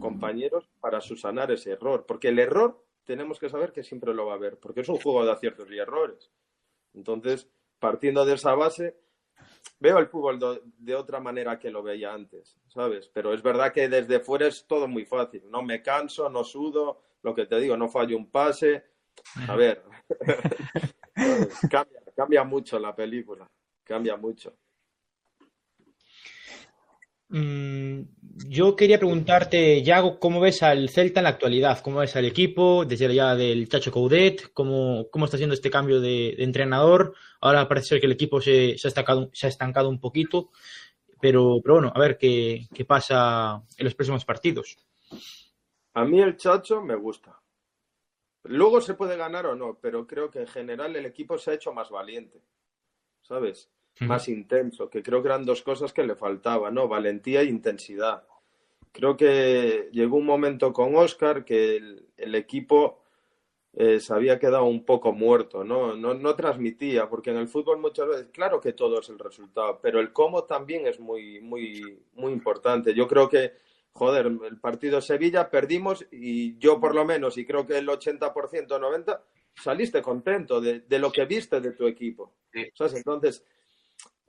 compañeros 0.00 0.68
para 0.80 1.00
subsanar 1.00 1.52
ese 1.52 1.72
error. 1.72 2.04
Porque 2.06 2.28
el 2.28 2.38
error 2.38 2.84
tenemos 3.04 3.38
que 3.38 3.48
saber 3.48 3.72
que 3.72 3.84
siempre 3.84 4.14
lo 4.14 4.26
va 4.26 4.32
a 4.32 4.36
haber, 4.36 4.58
porque 4.58 4.80
es 4.80 4.88
un 4.88 4.98
juego 4.98 5.24
de 5.24 5.32
aciertos 5.32 5.70
y 5.70 5.78
errores. 5.78 6.30
Entonces, 6.94 7.48
partiendo 7.80 8.24
de 8.24 8.34
esa 8.34 8.54
base, 8.54 8.96
veo 9.80 9.98
el 9.98 10.06
fútbol 10.06 10.38
de, 10.78 10.94
otra 10.94 11.18
manera 11.18 11.58
que 11.58 11.70
lo 11.70 11.82
veía 11.82 12.12
antes, 12.12 12.56
¿sabes? 12.68 13.10
Pero 13.12 13.32
es 13.34 13.42
verdad 13.42 13.72
que 13.72 13.88
desde 13.88 14.20
fuera 14.20 14.46
es 14.46 14.66
todo 14.66 14.86
muy 14.86 15.04
fácil. 15.04 15.42
No 15.50 15.62
me 15.62 15.82
canso, 15.82 16.28
no 16.28 16.44
sudo, 16.44 17.02
lo 17.22 17.34
que 17.34 17.46
te 17.46 17.58
digo, 17.58 17.76
no 17.76 17.88
fallo 17.88 18.16
un 18.16 18.30
pase. 18.30 18.84
A 19.48 19.56
ver, 19.56 19.82
cambia, 21.70 22.00
cambia 22.14 22.44
mucho 22.44 22.78
la 22.78 22.94
película, 22.94 23.50
cambia 23.82 24.16
mucho. 24.16 24.54
Mm, 27.32 28.02
yo 28.48 28.74
quería 28.74 28.98
preguntarte, 28.98 29.82
Yago, 29.82 30.18
¿cómo 30.18 30.40
ves 30.40 30.64
al 30.64 30.88
Celta 30.88 31.20
en 31.20 31.24
la 31.24 31.30
actualidad? 31.30 31.80
¿Cómo 31.80 32.00
ves 32.00 32.16
al 32.16 32.24
equipo 32.24 32.84
desde 32.84 33.14
ya 33.14 33.36
del 33.36 33.68
Chacho 33.68 33.92
Coudet? 33.92 34.52
¿Cómo, 34.52 35.06
cómo 35.10 35.24
está 35.24 35.36
haciendo 35.36 35.54
este 35.54 35.70
cambio 35.70 36.00
de, 36.00 36.34
entrenador? 36.38 37.14
Ahora 37.40 37.68
parece 37.68 37.88
ser 37.88 38.00
que 38.00 38.06
el 38.06 38.12
equipo 38.12 38.40
se, 38.40 38.76
se, 38.78 38.88
ha, 38.88 38.90
estancado, 38.90 39.30
se 39.32 39.46
ha 39.46 39.48
estancado 39.48 39.88
un 39.88 40.00
poquito, 40.00 40.50
pero, 41.20 41.60
pero 41.62 41.74
bueno, 41.76 41.92
a 41.94 42.00
ver 42.00 42.18
qué, 42.18 42.66
qué 42.74 42.84
pasa 42.84 43.62
en 43.76 43.84
los 43.84 43.94
próximos 43.94 44.24
partidos. 44.24 44.76
A 45.94 46.04
mí 46.04 46.20
el 46.20 46.36
Chacho 46.36 46.82
me 46.82 46.96
gusta. 46.96 47.40
Luego 48.42 48.80
se 48.80 48.94
puede 48.94 49.16
ganar 49.16 49.46
o 49.46 49.54
no, 49.54 49.78
pero 49.80 50.06
creo 50.06 50.30
que 50.30 50.40
en 50.40 50.46
general 50.48 50.96
el 50.96 51.06
equipo 51.06 51.38
se 51.38 51.52
ha 51.52 51.54
hecho 51.54 51.72
más 51.72 51.90
valiente, 51.90 52.42
¿sabes? 53.22 53.70
Más 54.00 54.28
intenso, 54.28 54.88
que 54.88 55.02
creo 55.02 55.22
que 55.22 55.28
eran 55.28 55.44
dos 55.44 55.62
cosas 55.62 55.92
que 55.92 56.04
le 56.04 56.14
faltaban, 56.14 56.74
¿no? 56.74 56.88
Valentía 56.88 57.42
e 57.42 57.46
intensidad. 57.46 58.24
Creo 58.92 59.16
que 59.16 59.88
llegó 59.92 60.16
un 60.16 60.26
momento 60.26 60.72
con 60.72 60.96
Oscar 60.96 61.44
que 61.44 61.76
el, 62.16 62.34
equipo 62.34 63.02
eh, 63.74 64.00
se 64.00 64.12
había 64.12 64.38
quedado 64.38 64.64
un 64.64 64.84
poco 64.84 65.12
muerto, 65.12 65.62
¿no? 65.62 65.94
¿no? 65.94 66.14
No 66.14 66.34
transmitía, 66.34 67.08
porque 67.08 67.30
en 67.30 67.36
el 67.36 67.48
fútbol 67.48 67.78
muchas 67.78 68.08
veces, 68.08 68.28
claro 68.32 68.60
que 68.60 68.72
todo 68.72 69.00
es 69.00 69.08
el 69.10 69.18
resultado, 69.18 69.78
pero 69.80 70.00
el 70.00 70.12
cómo 70.12 70.44
también 70.44 70.86
es 70.86 70.98
muy, 70.98 71.40
muy, 71.40 72.00
muy 72.14 72.32
importante. 72.32 72.94
Yo 72.94 73.06
creo 73.06 73.28
que, 73.28 73.52
joder, 73.92 74.26
el 74.26 74.58
partido 74.58 74.96
de 74.96 75.02
Sevilla 75.02 75.50
perdimos 75.50 76.04
y 76.10 76.58
yo 76.58 76.80
por 76.80 76.94
lo 76.94 77.04
menos, 77.04 77.38
y 77.38 77.44
creo 77.44 77.66
que 77.66 77.78
el 77.78 77.86
80%, 77.86 78.32
90%, 78.66 79.20
saliste 79.54 80.02
contento 80.02 80.60
de, 80.60 80.80
de 80.80 80.98
lo 80.98 81.12
que 81.12 81.26
viste 81.26 81.60
de 81.60 81.72
tu 81.72 81.86
equipo. 81.86 82.32
¿Sabes? 82.74 82.94
Entonces, 82.94 83.44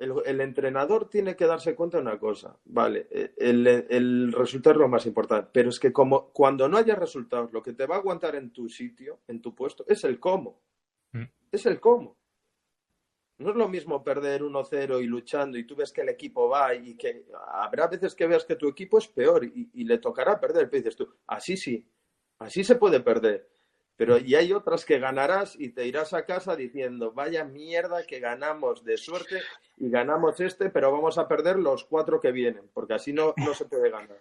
el, 0.01 0.41
entrenador 0.41 1.07
tiene 1.09 1.35
que 1.35 1.45
darse 1.45 1.75
cuenta 1.75 1.97
de 1.97 2.03
una 2.03 2.19
cosa, 2.19 2.57
vale, 2.65 3.07
eh, 3.11 3.33
el, 3.37 4.33
resultado 4.33 4.75
es 4.75 4.79
lo 4.79 4.87
más 4.87 5.05
importante, 5.05 5.49
pero 5.53 5.69
es 5.69 5.79
que 5.79 5.93
como 5.93 6.31
cuando 6.31 6.67
no 6.67 6.77
haya 6.77 6.95
resultados, 6.95 7.53
lo 7.53 7.61
que 7.61 7.73
te 7.73 7.85
va 7.85 7.95
a 7.95 7.99
aguantar 7.99 8.35
en 8.35 8.51
tu 8.51 8.67
sitio, 8.67 9.19
en 9.27 9.41
tu 9.41 9.53
puesto, 9.53 9.85
es 9.87 10.03
el 10.03 10.19
cómo. 10.19 10.61
Mm. 11.11 11.25
Es 11.51 11.65
el 11.67 11.79
cómo. 11.79 12.17
No 13.37 13.51
es 13.51 13.55
lo 13.55 13.67
mismo 13.67 14.03
perder 14.03 14.41
1-0 14.41 15.01
y 15.01 15.05
luchando 15.05 15.57
y 15.57 15.65
tú 15.65 15.75
ves 15.75 15.91
que 15.91 16.01
el 16.01 16.09
equipo 16.09 16.47
va 16.47 16.75
y 16.75 16.95
que 16.95 17.25
habrá 17.53 17.87
veces 17.87 18.13
que 18.13 18.27
veas 18.27 18.45
que 18.45 18.55
tu 18.55 18.67
equipo 18.67 18.97
es 18.97 19.07
peor 19.07 19.43
y, 19.45 19.69
y 19.73 19.83
le 19.83 19.97
tocará 19.97 20.39
perder, 20.39 20.69
pero 20.69 20.83
dices 20.83 20.95
tú, 20.95 21.11
así 21.27 21.57
sí, 21.57 21.87
así 22.39 22.63
se 22.63 22.75
puede 22.75 22.99
perder. 22.99 23.47
Pero 24.01 24.17
y 24.17 24.33
hay 24.33 24.51
otras 24.51 24.83
que 24.83 24.97
ganarás 24.97 25.55
y 25.59 25.69
te 25.69 25.85
irás 25.85 26.11
a 26.13 26.25
casa 26.25 26.55
diciendo, 26.55 27.11
vaya 27.11 27.45
mierda 27.45 28.03
que 28.07 28.19
ganamos 28.19 28.83
de 28.83 28.97
suerte 28.97 29.43
y 29.77 29.91
ganamos 29.91 30.39
este, 30.39 30.71
pero 30.71 30.91
vamos 30.91 31.19
a 31.19 31.27
perder 31.27 31.59
los 31.59 31.85
cuatro 31.85 32.19
que 32.19 32.31
vienen, 32.31 32.67
porque 32.73 32.95
así 32.95 33.13
no, 33.13 33.35
no 33.37 33.53
se 33.53 33.65
puede 33.65 33.91
ganar. 33.91 34.19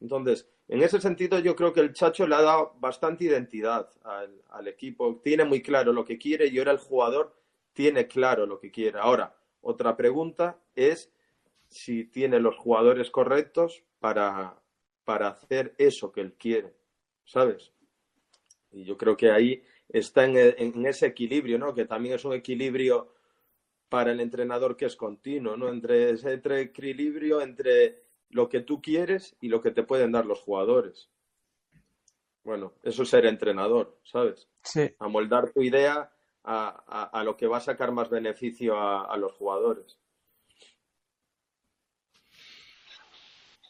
Entonces, 0.00 0.48
en 0.68 0.84
ese 0.84 1.00
sentido 1.00 1.40
yo 1.40 1.56
creo 1.56 1.72
que 1.72 1.80
el 1.80 1.94
Chacho 1.94 2.28
le 2.28 2.36
ha 2.36 2.42
dado 2.42 2.76
bastante 2.78 3.24
identidad 3.24 3.90
al, 4.04 4.68
equipo, 4.68 5.20
tiene 5.20 5.42
muy 5.42 5.62
claro 5.62 5.92
lo 5.92 6.04
que 6.04 6.16
quiere 6.16 6.46
y 6.46 6.56
ahora 6.60 6.70
el 6.70 6.78
jugador 6.78 7.34
tiene 7.72 8.06
claro 8.06 8.46
lo 8.46 8.60
que 8.60 8.70
quiere. 8.70 9.00
Ahora, 9.00 9.34
otra 9.62 9.96
pregunta 9.96 10.60
es 10.76 11.10
si 11.66 12.04
tiene 12.04 12.38
los 12.38 12.56
jugadores 12.56 13.10
correctos 13.10 13.82
para, 13.98 14.62
para 15.02 15.26
hacer 15.26 15.74
eso 15.76 16.12
que 16.12 16.20
él 16.20 16.34
quiere, 16.34 16.72
¿sabes? 17.24 17.72
Y 18.72 18.84
yo 18.84 18.96
creo 18.96 19.16
que 19.16 19.30
ahí 19.30 19.62
está 19.88 20.24
en, 20.24 20.86
ese 20.86 21.06
equilibrio, 21.06 21.58
¿no? 21.58 21.74
Que 21.74 21.86
también 21.86 22.14
es 22.14 22.24
un 22.24 22.34
equilibrio 22.34 23.14
para 23.88 24.12
el 24.12 24.20
entrenador 24.20 24.76
que 24.76 24.84
es 24.86 24.96
continuo, 24.96 25.56
¿no? 25.56 25.68
Entre 25.68 26.10
ese 26.10 26.40
equilibrio 26.60 27.40
entre 27.40 28.02
lo 28.30 28.48
que 28.48 28.60
tú 28.60 28.82
quieres 28.82 29.36
y 29.40 29.48
lo 29.48 29.62
que 29.62 29.70
te 29.70 29.82
pueden 29.82 30.12
dar 30.12 30.26
los 30.26 30.40
jugadores. 30.40 31.08
Bueno, 32.44 32.74
eso 32.82 33.02
es 33.02 33.08
ser 33.08 33.26
entrenador, 33.26 33.98
¿sabes? 34.04 34.48
Sí. 34.62 34.94
Amoldar 34.98 35.50
tu 35.52 35.62
idea 35.62 36.10
a, 36.44 37.22
lo 37.24 37.36
que 37.36 37.46
va 37.46 37.58
a 37.58 37.60
sacar 37.60 37.92
más 37.92 38.08
beneficio 38.08 38.78
a, 38.78 39.16
los 39.16 39.32
jugadores. 39.32 39.98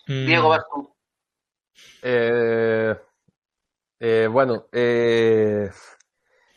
Diego, 0.07 0.49
vas 0.49 0.65
Eh, 2.03 2.95
eh, 4.01 4.29
bueno, 4.31 4.67
eh, 4.73 5.71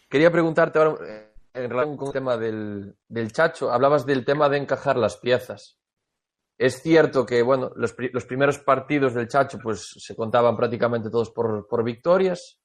quería 0.10 0.32
preguntarte 0.32 0.80
ahora, 0.80 0.96
eh, 1.08 1.34
en 1.54 1.70
relación 1.70 1.98
con 1.98 2.08
el 2.08 2.14
tema 2.14 2.38
del, 2.38 2.96
del, 3.08 3.32
Chacho, 3.32 3.72
hablabas 3.72 4.06
del 4.06 4.24
tema 4.24 4.50
de 4.50 4.58
encajar 4.58 4.98
las 4.98 5.18
piezas. 5.18 5.80
Es 6.58 6.82
cierto 6.82 7.26
que, 7.26 7.42
bueno, 7.42 7.72
los, 7.76 7.96
los 8.14 8.26
primeros 8.26 8.60
partidos 8.60 9.16
del 9.16 9.28
Chacho 9.28 9.58
pues 9.62 9.96
se 9.98 10.16
contaban 10.16 10.56
prácticamente 10.56 11.10
todos 11.10 11.32
por, 11.32 11.68
por 11.68 11.84
victorias, 11.84 12.60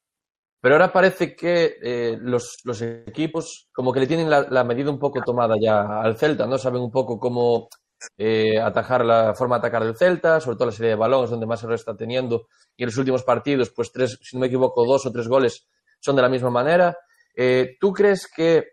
pero 0.60 0.74
ahora 0.74 0.92
parece 0.92 1.34
que 1.34 2.18
los, 2.20 2.58
los, 2.64 2.82
equipos 2.82 3.68
como 3.72 3.92
que 3.92 4.00
le 4.00 4.06
tienen 4.06 4.28
la, 4.28 4.42
la, 4.50 4.64
medida 4.64 4.90
un 4.90 4.98
poco 4.98 5.22
tomada 5.22 5.54
ya 5.60 6.00
al 6.00 6.16
Celta, 6.16 6.46
¿no? 6.46 6.58
Saben 6.58 6.82
un 6.82 6.90
poco 6.90 7.18
cómo 7.18 7.68
eh, 8.18 8.60
atajar 8.60 9.04
la 9.04 9.34
forma 9.34 9.56
de 9.56 9.60
atacar 9.60 9.84
del 9.84 9.96
Celta, 9.96 10.40
sobre 10.40 10.56
todo 10.56 10.66
la 10.66 10.72
serie 10.72 10.90
de 10.90 10.96
balones 10.96 11.30
donde 11.30 11.46
más 11.46 11.62
error 11.62 11.74
está 11.74 11.96
teniendo. 11.96 12.48
Y 12.76 12.82
en 12.82 12.88
los 12.88 12.96
últimos 12.96 13.22
partidos, 13.22 13.70
pues 13.70 13.92
tres, 13.92 14.18
si 14.22 14.36
no 14.36 14.40
me 14.40 14.46
equivoco, 14.46 14.84
dos 14.84 15.06
o 15.06 15.12
tres 15.12 15.28
goles 15.28 15.66
son 16.00 16.16
de 16.16 16.22
la 16.22 16.28
misma 16.28 16.50
manera. 16.50 16.96
Eh, 17.34 17.76
¿Tú 17.80 17.92
crees 17.92 18.28
que, 18.34 18.64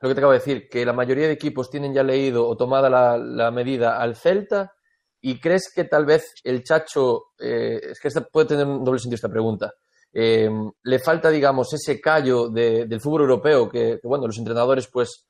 lo 0.00 0.08
que 0.08 0.14
te 0.14 0.20
acabo 0.20 0.32
de 0.32 0.38
decir, 0.38 0.68
que 0.68 0.84
la 0.84 0.92
mayoría 0.92 1.26
de 1.26 1.32
equipos 1.32 1.70
tienen 1.70 1.94
ya 1.94 2.02
leído 2.02 2.46
o 2.46 2.56
tomada 2.56 2.88
la, 3.18 3.50
medida 3.50 4.00
al 4.00 4.16
Celta? 4.16 4.72
¿Y 5.20 5.40
crees 5.40 5.72
que 5.74 5.84
tal 5.84 6.04
vez 6.04 6.34
el 6.44 6.62
Chacho, 6.62 7.32
eh, 7.38 7.80
es 7.82 8.00
que 8.00 8.20
puede 8.20 8.48
tener 8.48 8.66
un 8.66 8.84
doble 8.84 9.00
sentido 9.00 9.16
esta 9.16 9.28
pregunta, 9.28 9.72
eh, 10.12 10.48
le 10.82 10.98
falta, 10.98 11.30
digamos, 11.30 11.72
ese 11.72 12.00
callo 12.00 12.48
de, 12.48 12.86
del 12.86 13.00
fútbol 13.00 13.22
europeo 13.22 13.68
que, 13.68 13.98
bueno, 14.02 14.26
los 14.26 14.38
entrenadores, 14.38 14.86
pues, 14.88 15.26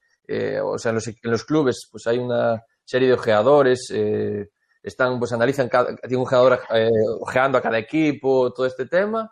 o 0.62 0.78
sea, 0.78 0.90
en 0.90 1.30
los 1.30 1.44
clubes, 1.44 1.88
pues 1.90 2.06
hay 2.06 2.18
una 2.18 2.62
serie 2.86 3.08
de 3.08 3.14
ojeadores, 3.14 3.90
eh, 3.92 4.48
están, 4.82 5.18
pues 5.18 5.32
analizan, 5.32 5.68
cada, 5.68 5.96
tiene 5.96 6.16
un 6.16 6.22
ojeador 6.22 6.60
eh, 6.72 6.88
ojeando 7.20 7.58
a 7.58 7.60
cada 7.60 7.78
equipo, 7.78 8.52
todo 8.52 8.64
este 8.64 8.86
tema, 8.86 9.30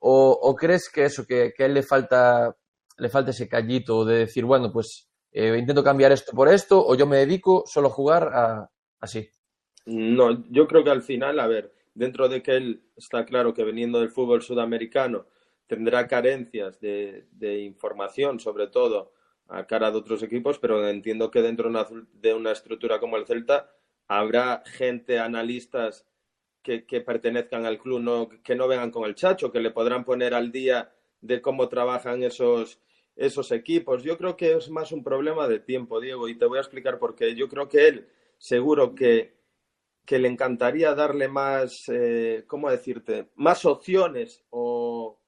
o, 0.00 0.54
crees 0.54 0.90
que 0.92 1.04
eso, 1.04 1.24
que, 1.26 1.52
que, 1.56 1.62
a 1.62 1.66
él 1.66 1.74
le 1.74 1.82
falta, 1.82 2.54
le 2.98 3.08
falta 3.08 3.30
ese 3.30 3.48
callito 3.48 4.04
de 4.04 4.18
decir, 4.18 4.44
bueno, 4.44 4.70
pues 4.70 5.08
eh, 5.32 5.56
intento 5.56 5.82
cambiar 5.82 6.12
esto 6.12 6.32
por 6.32 6.48
esto, 6.48 6.84
o 6.84 6.94
yo 6.94 7.06
me 7.06 7.18
dedico 7.18 7.64
solo 7.66 7.88
a 7.88 7.92
jugar 7.92 8.30
a, 8.32 8.70
así? 9.00 9.28
No, 9.86 10.44
yo 10.50 10.66
creo 10.66 10.84
que 10.84 10.90
al 10.90 11.02
final, 11.02 11.38
a 11.40 11.46
ver, 11.46 11.72
dentro 11.94 12.28
de 12.28 12.42
que 12.42 12.56
él 12.56 12.82
está 12.96 13.24
claro 13.24 13.54
que 13.54 13.64
veniendo 13.64 14.00
del 14.00 14.10
fútbol 14.10 14.42
sudamericano 14.42 15.26
tendrá 15.66 16.06
carencias 16.06 16.78
de 16.80 17.60
información, 17.64 18.38
sobre 18.38 18.68
todo, 18.68 19.12
a 19.48 19.66
cara 19.66 19.90
de 19.90 19.98
otros 19.98 20.22
equipos, 20.22 20.58
pero 20.58 20.88
entiendo 20.88 21.30
que 21.30 21.42
dentro 21.42 21.70
de 22.12 22.34
una 22.34 22.52
estructura 22.52 22.98
como 22.98 23.16
el 23.16 23.26
Celta 23.26 23.70
habrá 24.08 24.62
gente, 24.66 25.18
analistas 25.18 26.06
que, 26.62 26.84
que 26.84 27.00
pertenezcan 27.00 27.64
al 27.64 27.78
club, 27.78 28.40
que 28.42 28.56
no 28.56 28.68
vengan 28.68 28.90
con 28.90 29.04
el 29.04 29.14
chacho, 29.14 29.52
que 29.52 29.60
le 29.60 29.70
podrán 29.70 30.04
poner 30.04 30.34
al 30.34 30.50
día 30.50 30.92
de 31.20 31.40
cómo 31.40 31.68
trabajan 31.68 32.22
esos, 32.22 32.80
esos 33.14 33.52
equipos. 33.52 34.02
Yo 34.02 34.18
creo 34.18 34.36
que 34.36 34.52
es 34.52 34.70
más 34.70 34.92
un 34.92 35.02
problema 35.02 35.48
de 35.48 35.60
tiempo, 35.60 36.00
Diego, 36.00 36.28
y 36.28 36.36
te 36.36 36.46
voy 36.46 36.58
a 36.58 36.62
explicar 36.62 36.98
por 36.98 37.14
qué. 37.14 37.34
Yo 37.34 37.48
creo 37.48 37.68
que 37.68 37.88
él, 37.88 38.08
seguro 38.38 38.94
que, 38.94 39.36
que 40.04 40.18
le 40.18 40.28
encantaría 40.28 40.94
darle 40.94 41.28
más, 41.28 41.88
eh, 41.88 42.44
¿cómo 42.46 42.70
decirte?, 42.70 43.28
más 43.36 43.64
opciones 43.64 44.44
o 44.50 45.20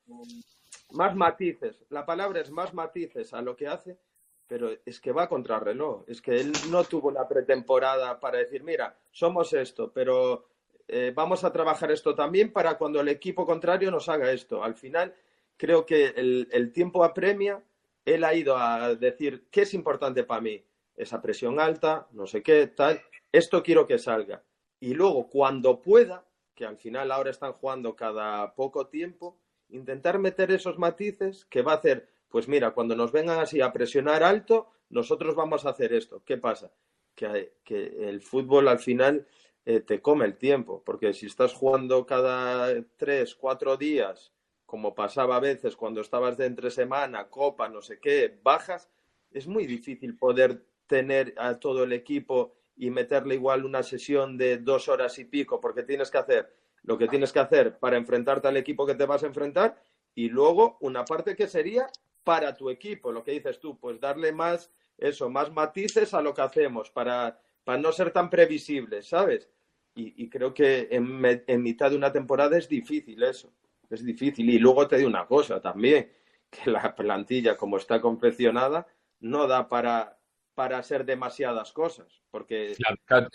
más 0.91 1.15
matices. 1.15 1.85
La 1.89 2.07
palabra 2.07 2.41
es 2.41 2.51
más 2.51 2.75
matices 2.75 3.35
a 3.35 3.43
lo 3.43 3.57
que 3.57 3.67
hace, 3.67 3.99
pero 4.47 4.71
es 4.85 5.01
que 5.01 5.13
va 5.13 5.29
contra 5.29 5.61
reloj. 5.61 6.05
Es 6.07 6.23
que 6.23 6.41
él 6.41 6.53
no 6.71 6.85
tuvo 6.85 7.11
la 7.11 7.29
pretemporada 7.29 8.19
para 8.21 8.39
decir, 8.39 8.63
mira, 8.65 8.99
somos 9.11 9.53
esto, 9.53 9.93
pero 9.93 10.49
eh, 10.87 11.13
vamos 11.15 11.45
a 11.45 11.53
trabajar 11.53 11.91
esto 11.91 12.15
también 12.15 12.53
para 12.53 12.79
cuando 12.79 13.01
el 13.01 13.09
equipo 13.09 13.47
contrario 13.47 13.91
nos 13.91 14.09
haga 14.09 14.33
esto. 14.33 14.65
Al 14.65 14.75
final, 14.75 15.15
creo 15.57 15.85
que 15.85 16.07
el, 16.17 16.49
el 16.51 16.73
tiempo 16.73 17.05
apremia. 17.05 17.63
Él 18.05 18.25
ha 18.25 18.33
ido 18.33 18.57
a 18.57 18.95
decir, 18.95 19.49
¿qué 19.51 19.63
es 19.63 19.75
importante 19.75 20.25
para 20.25 20.41
mí? 20.41 20.65
Esa 20.97 21.21
presión 21.21 21.61
alta, 21.61 22.09
no 22.13 22.27
sé 22.27 22.43
qué, 22.43 22.67
tal. 22.69 23.03
Esto 23.31 23.63
quiero 23.63 23.87
que 23.87 23.99
salga. 23.99 24.43
Y 24.81 24.95
luego, 24.95 25.29
cuando 25.29 25.83
pueda, 25.83 26.25
que 26.55 26.65
al 26.65 26.79
final 26.79 27.13
ahora 27.13 27.31
están 27.31 27.53
jugando 27.53 27.95
cada 27.95 28.55
poco 28.55 28.87
tiempo, 28.87 29.39
intentar 29.71 30.19
meter 30.19 30.51
esos 30.51 30.79
matices 30.79 31.45
que 31.47 31.63
va 31.63 31.73
a 31.73 31.77
hacer 31.77 32.09
pues 32.29 32.49
mira, 32.49 32.73
cuando 32.73 32.95
nos 32.95 33.13
vengan 33.13 33.39
así 33.41 33.61
a 33.61 33.73
presionar 33.73 34.23
alto, 34.23 34.69
nosotros 34.91 35.35
vamos 35.35 35.65
a 35.65 35.71
hacer 35.71 35.93
esto. 35.93 36.23
¿Qué 36.25 36.37
pasa? 36.37 36.71
Que, 37.15 37.53
el 37.67 38.21
fútbol 38.21 38.69
al 38.69 38.79
final 38.79 39.27
eh, 39.65 39.81
te 39.81 40.01
come 40.01 40.25
el 40.25 40.37
tiempo, 40.37 40.83
porque 40.85 41.13
si 41.15 41.27
estás 41.27 41.53
jugando 41.53 42.07
cada 42.07 42.73
tres, 42.97 43.35
cuatro 43.35 43.77
días, 43.77 44.33
como 44.67 44.95
pasaba 44.95 45.37
a 45.37 45.41
veces 45.41 45.75
cuando 45.75 46.01
estabas 46.01 46.37
de 46.37 46.47
entre 46.47 46.71
semana, 46.71 47.29
copa, 47.29 47.69
no 47.69 47.81
sé 47.81 47.99
qué, 47.99 48.39
bajas, 48.43 48.89
es 49.33 49.47
muy 49.47 49.67
difícil 49.67 50.17
poder 50.17 50.63
tener 50.87 51.35
a 51.39 51.59
todo 51.59 51.85
el 51.85 51.93
equipo 51.93 52.55
y 52.77 52.91
meterle 52.91 53.35
igual 53.35 53.65
una 53.65 53.83
sesión 53.83 54.39
de 54.39 54.59
dos 54.59 54.89
horas 54.89 55.19
y 55.19 55.25
pico, 55.25 55.61
porque 55.61 55.83
tienes 55.83 56.11
que 56.11 56.19
hacer 56.19 56.55
lo 56.89 56.97
que 56.97 57.07
tienes 57.07 57.35
que 57.35 57.39
hacer 57.39 57.79
para 57.79 57.99
enfrentarte 57.99 58.49
al 58.49 58.57
equipo 58.57 58.87
que 58.87 58.95
te 58.95 59.05
vas 59.05 59.23
a 59.23 59.27
enfrentar 59.27 59.79
y 60.15 60.31
luego 60.31 60.79
una 60.81 61.05
parte 61.05 61.37
que 61.37 61.47
sería 61.47 61.87
para 62.25 62.57
tu 62.57 62.71
equipo, 62.71 63.13
lo 63.13 63.23
que 63.23 63.33
dices 63.33 63.61
tú, 63.61 63.79
pues 63.79 64.01
darle 64.01 64.33
más, 64.33 64.73
eso, 64.97 65.29
más 65.29 65.53
matices 65.53 66.15
a 66.15 66.23
lo 66.23 66.33
que 66.33 66.41
hacemos 66.41 66.91
para, 66.91 67.39
para 67.63 67.79
no 67.79 67.93
ser 67.93 68.11
tan 68.11 68.31
previsibles, 68.31 69.07
¿sabes? 69.07 69.51
Y, 69.95 70.31
creo 70.31 70.55
que 70.55 70.89
en, 70.91 71.43
en, 71.47 71.63
mitad 71.63 71.91
de 71.91 71.97
una 71.97 72.13
temporada 72.13 72.57
es 72.57 72.69
difícil 72.69 73.21
eso, 73.23 73.53
es 73.91 74.05
difícil. 74.05 74.49
Y 74.49 74.59
luego 74.59 74.87
te 74.87 74.97
digo 74.97 75.11
una 75.11 75.27
cosa 75.27 75.61
también, 75.61 76.11
que 76.49 76.71
la 76.71 76.95
plantilla 76.95 77.57
como 77.57 77.77
está 77.77 78.01
confeccionada 78.01 78.87
no 79.21 79.47
da 79.47 79.69
para, 79.69 80.17
para 80.55 80.79
hacer 80.79 81.05
demasiadas 81.05 81.73
cosas, 81.73 82.23
porque 82.31 82.77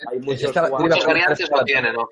hay 0.06 0.18
muchos 0.20 0.50
jugadores... 0.50 1.06
¿no? 1.92 2.08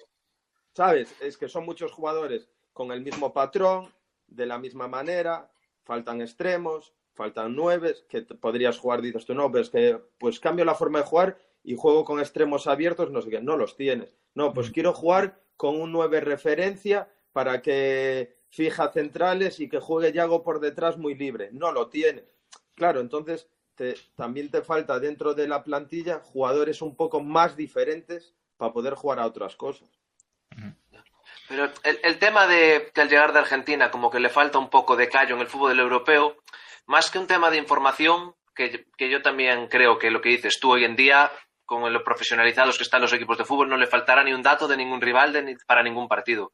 ¿Sabes? 0.73 1.15
Es 1.21 1.37
que 1.37 1.49
son 1.49 1.65
muchos 1.65 1.93
jugadores 1.93 2.49
con 2.73 2.93
el 2.93 3.03
mismo 3.03 3.33
patrón, 3.33 3.93
de 4.27 4.47
la 4.47 4.59
misma 4.59 4.89
manera, 4.89 5.51
faltan 5.85 6.21
extremos, 6.21 6.95
faltan 7.13 7.55
nueve, 7.55 7.97
que 8.09 8.23
podrías 8.23 8.79
jugar, 8.79 9.03
dices 9.03 9.27
tú, 9.27 9.35
no, 9.35 9.51
pero 9.51 9.63
es 9.63 9.71
que 9.71 10.01
pues 10.19 10.41
cambio 10.41 10.65
la 10.65 10.75
forma 10.75 11.01
de 11.01 11.05
jugar 11.05 11.39
y 11.63 11.77
juego 11.77 12.05
con 12.05 12.21
extremos 12.21 12.67
abiertos, 12.67 13.11
no 13.11 13.21
sé 13.21 13.31
qué, 13.31 13.41
no 13.41 13.57
los 13.57 13.77
tienes. 13.77 14.17
No, 14.35 14.53
pues 14.53 14.71
mm. 14.71 14.73
quiero 14.73 14.93
jugar 14.95 15.41
con 15.57 15.81
un 15.81 15.93
nueve 15.93 16.21
referencia 16.21 17.11
para 17.33 17.63
que 17.63 18.37
fija 18.49 18.91
centrales 18.93 19.61
y 19.61 19.69
que 19.69 19.81
juegue 19.81 20.13
Yago 20.13 20.43
por 20.43 20.61
detrás 20.61 20.99
muy 20.99 21.15
libre. 21.15 21.51
No 21.53 21.73
lo 21.73 21.89
tiene. 21.89 22.25
Claro, 22.75 23.01
entonces 23.01 23.49
también 24.15 24.51
te 24.51 24.63
falta 24.63 25.01
dentro 25.01 25.35
de 25.35 25.49
la 25.49 25.65
plantilla 25.65 26.21
jugadores 26.21 26.83
un 26.83 26.95
poco 26.95 27.21
más 27.21 27.57
diferentes 27.57 28.35
para 28.57 28.73
poder 28.73 28.95
jugar 28.95 29.19
a 29.19 29.27
otras 29.27 29.57
cosas. 29.57 29.89
Pero 31.49 31.71
el, 31.83 32.19
tema 32.19 32.47
de 32.47 32.91
que 32.95 33.03
al 33.03 33.09
llegar 33.09 33.33
de 33.33 33.41
Argentina 33.41 33.91
como 33.91 34.11
que 34.11 34.21
le 34.21 34.31
falta 34.31 34.59
un 34.59 34.71
poco 34.71 34.97
de 34.97 35.09
callo 35.09 35.35
en 35.35 35.43
el 35.43 35.49
fútbol 35.49 35.79
europeo, 35.79 36.37
más 36.87 37.11
que 37.11 37.19
un 37.19 37.27
tema 37.27 37.51
de 37.51 37.59
información, 37.59 38.35
que, 38.55 38.87
yo 38.99 39.23
también 39.23 39.69
creo 39.69 39.99
que 39.99 40.11
lo 40.11 40.21
que 40.21 40.31
dices 40.31 40.59
tú 40.61 40.73
hoy 40.73 40.85
en 40.85 40.97
día, 40.97 41.31
con 41.65 41.93
lo 41.93 42.05
profesionalizados 42.05 42.77
que 42.77 42.85
están 42.85 43.03
los 43.03 43.13
equipos 43.13 43.39
de 43.39 43.45
fútbol, 43.45 43.69
no 43.69 43.77
le 43.77 43.87
faltará 43.87 44.25
ni 44.25 44.33
un 44.33 44.43
dato 44.43 44.67
de 44.67 44.77
ningún 44.77 45.01
rival 45.01 45.57
para 45.67 45.83
ningún 45.83 46.09
partido. 46.09 46.53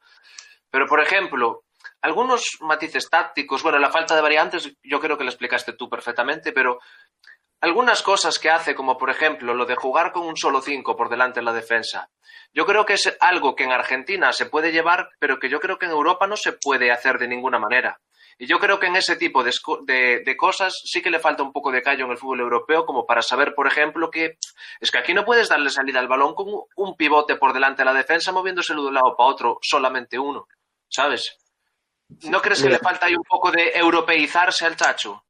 Pero, 0.70 0.86
por 0.86 1.00
ejemplo, 1.00 1.64
algunos 2.02 2.58
matices 2.60 3.08
tácticos, 3.08 3.62
bueno, 3.62 3.78
la 3.78 3.90
falta 3.90 4.14
de 4.14 4.22
variantes 4.22 4.72
yo 4.82 5.00
creo 5.00 5.16
que 5.16 5.24
lo 5.24 5.30
explicaste 5.30 5.72
tú 5.72 5.88
perfectamente, 5.88 6.52
pero 6.52 6.80
algunas 7.60 8.02
cosas 8.02 8.38
que 8.38 8.50
hace, 8.50 8.74
como 8.74 8.96
por 8.96 9.10
ejemplo 9.10 9.54
lo 9.54 9.66
de 9.66 9.74
jugar 9.74 10.12
con 10.12 10.26
un 10.26 10.36
solo 10.36 10.60
cinco 10.60 10.96
por 10.96 11.08
delante 11.08 11.40
en 11.40 11.46
la 11.46 11.52
defensa, 11.52 12.10
yo 12.52 12.66
creo 12.66 12.86
que 12.86 12.94
es 12.94 13.16
algo 13.20 13.54
que 13.54 13.64
en 13.64 13.72
Argentina 13.72 14.32
se 14.32 14.46
puede 14.46 14.72
llevar, 14.72 15.10
pero 15.18 15.38
que 15.38 15.48
yo 15.48 15.60
creo 15.60 15.78
que 15.78 15.86
en 15.86 15.92
Europa 15.92 16.26
no 16.26 16.36
se 16.36 16.52
puede 16.52 16.90
hacer 16.90 17.18
de 17.18 17.28
ninguna 17.28 17.58
manera. 17.58 18.00
Y 18.40 18.46
yo 18.46 18.60
creo 18.60 18.78
que 18.78 18.86
en 18.86 18.94
ese 18.94 19.16
tipo 19.16 19.42
de, 19.42 20.36
cosas 20.36 20.80
sí 20.84 21.02
que 21.02 21.10
le 21.10 21.18
falta 21.18 21.42
un 21.42 21.52
poco 21.52 21.72
de 21.72 21.82
callo 21.82 22.04
en 22.04 22.12
el 22.12 22.18
fútbol 22.18 22.40
europeo, 22.40 22.86
como 22.86 23.04
para 23.04 23.20
saber, 23.20 23.52
por 23.52 23.66
ejemplo, 23.66 24.10
que 24.10 24.38
es 24.80 24.90
que 24.92 24.98
aquí 24.98 25.12
no 25.12 25.24
puedes 25.24 25.48
darle 25.48 25.70
salida 25.70 25.98
al 25.98 26.06
balón 26.06 26.34
con 26.34 26.46
un 26.76 26.96
pivote 26.96 27.34
por 27.34 27.52
delante 27.52 27.82
de 27.82 27.86
la 27.86 27.94
defensa 27.94 28.30
moviéndoselo 28.30 28.82
de 28.82 28.88
un 28.88 28.94
lado 28.94 29.16
para 29.16 29.28
otro, 29.28 29.58
solamente 29.60 30.20
uno, 30.20 30.46
¿sabes? 30.88 31.36
¿No 32.30 32.40
crees 32.40 32.62
que 32.62 32.70
le 32.70 32.78
falta 32.78 33.06
ahí 33.06 33.16
un 33.16 33.24
poco 33.24 33.50
de 33.50 33.72
europeizarse 33.74 34.64
al 34.64 34.76
chacho? 34.76 35.24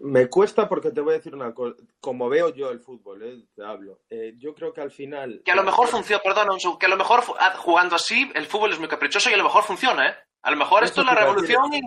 Me 0.00 0.28
cuesta 0.28 0.68
porque 0.68 0.90
te 0.90 1.00
voy 1.00 1.14
a 1.14 1.16
decir 1.16 1.34
una 1.34 1.54
cosa. 1.54 1.76
Como 2.00 2.28
veo 2.28 2.54
yo 2.54 2.70
el 2.70 2.80
fútbol, 2.80 3.22
eh, 3.22 3.44
te 3.54 3.64
hablo. 3.64 4.00
Eh, 4.10 4.34
yo 4.36 4.54
creo 4.54 4.72
que 4.72 4.80
al 4.80 4.90
final. 4.90 5.42
Que 5.44 5.52
a 5.52 5.56
lo 5.56 5.62
mejor 5.62 5.88
funciona, 5.88 6.22
perdón, 6.22 6.58
que 6.78 6.86
a 6.86 6.88
lo 6.88 6.96
mejor 6.96 7.22
ah, 7.38 7.54
jugando 7.56 7.96
así, 7.96 8.30
el 8.34 8.46
fútbol 8.46 8.72
es 8.72 8.78
muy 8.78 8.88
caprichoso 8.88 9.30
y 9.30 9.34
a 9.34 9.36
lo 9.36 9.44
mejor 9.44 9.64
funciona, 9.64 10.08
¿eh? 10.08 10.14
A 10.42 10.50
lo 10.50 10.56
mejor 10.56 10.84
esto, 10.84 11.00
es 11.00 11.06
la 11.06 11.14
revolución 11.14 11.72
y. 11.74 11.80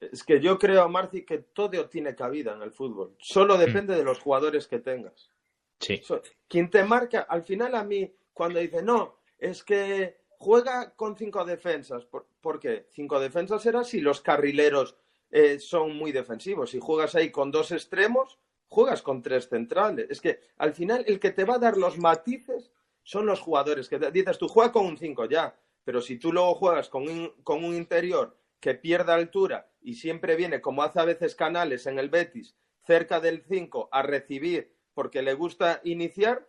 Es 0.00 0.24
que 0.24 0.40
yo 0.40 0.58
creo, 0.58 0.88
Marci, 0.88 1.24
que 1.24 1.38
todo 1.38 1.88
tiene 1.88 2.14
cabida 2.14 2.54
en 2.54 2.62
el 2.62 2.72
fútbol. 2.72 3.14
Solo 3.18 3.56
depende 3.56 3.94
de 3.94 4.02
los 4.02 4.18
jugadores 4.18 4.66
que 4.66 4.80
tengas. 4.80 5.30
Sí. 5.78 6.02
Quien 6.48 6.70
te 6.70 6.82
marca, 6.84 7.26
al 7.28 7.42
final 7.42 7.74
a 7.74 7.84
mí, 7.84 8.12
cuando 8.32 8.58
dice, 8.58 8.82
no, 8.82 9.20
es 9.38 9.62
que 9.62 10.22
juega 10.38 10.94
con 10.94 11.16
cinco 11.16 11.44
defensas. 11.44 12.04
¿Por, 12.04 12.26
¿por 12.40 12.58
qué? 12.58 12.86
Cinco 12.90 13.20
defensas 13.20 13.64
era 13.64 13.84
si 13.84 14.00
los 14.00 14.20
carrileros 14.20 14.96
eh, 15.32 15.58
son 15.58 15.96
muy 15.96 16.12
defensivos. 16.12 16.70
Si 16.70 16.78
juegas 16.78 17.14
ahí 17.14 17.30
con 17.30 17.50
dos 17.50 17.72
extremos, 17.72 18.38
juegas 18.68 19.00
con 19.00 19.22
tres 19.22 19.48
centrales. 19.48 20.06
Es 20.10 20.20
que 20.20 20.40
al 20.58 20.74
final 20.74 21.04
el 21.08 21.18
que 21.18 21.30
te 21.30 21.44
va 21.44 21.54
a 21.54 21.58
dar 21.58 21.78
los 21.78 21.98
matices 21.98 22.70
son 23.02 23.24
los 23.26 23.40
jugadores. 23.40 23.88
Que 23.88 23.98
dices, 23.98 24.38
tú 24.38 24.46
juega 24.46 24.70
con 24.70 24.84
un 24.84 24.98
5 24.98 25.24
ya, 25.24 25.58
pero 25.84 26.02
si 26.02 26.18
tú 26.18 26.32
luego 26.32 26.54
juegas 26.54 26.90
con 26.90 27.08
un, 27.08 27.32
con 27.42 27.64
un 27.64 27.74
interior 27.74 28.36
que 28.60 28.74
pierda 28.74 29.14
altura 29.14 29.72
y 29.80 29.94
siempre 29.94 30.36
viene, 30.36 30.60
como 30.60 30.82
hace 30.82 31.00
a 31.00 31.04
veces 31.04 31.34
Canales 31.34 31.86
en 31.86 31.98
el 31.98 32.10
Betis, 32.10 32.54
cerca 32.84 33.18
del 33.18 33.42
5 33.42 33.88
a 33.90 34.02
recibir 34.02 34.76
porque 34.94 35.22
le 35.22 35.32
gusta 35.32 35.80
iniciar, 35.84 36.46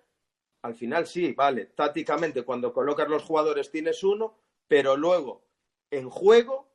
al 0.61 0.75
final 0.75 1.07
sí, 1.07 1.31
vale, 1.31 1.67
tácticamente 1.67 2.43
cuando 2.43 2.73
colocas 2.73 3.07
los 3.07 3.23
jugadores 3.23 3.71
tienes 3.71 4.03
uno, 4.03 4.37
pero 4.67 4.97
luego 4.97 5.45
en 5.89 6.09
juego 6.09 6.72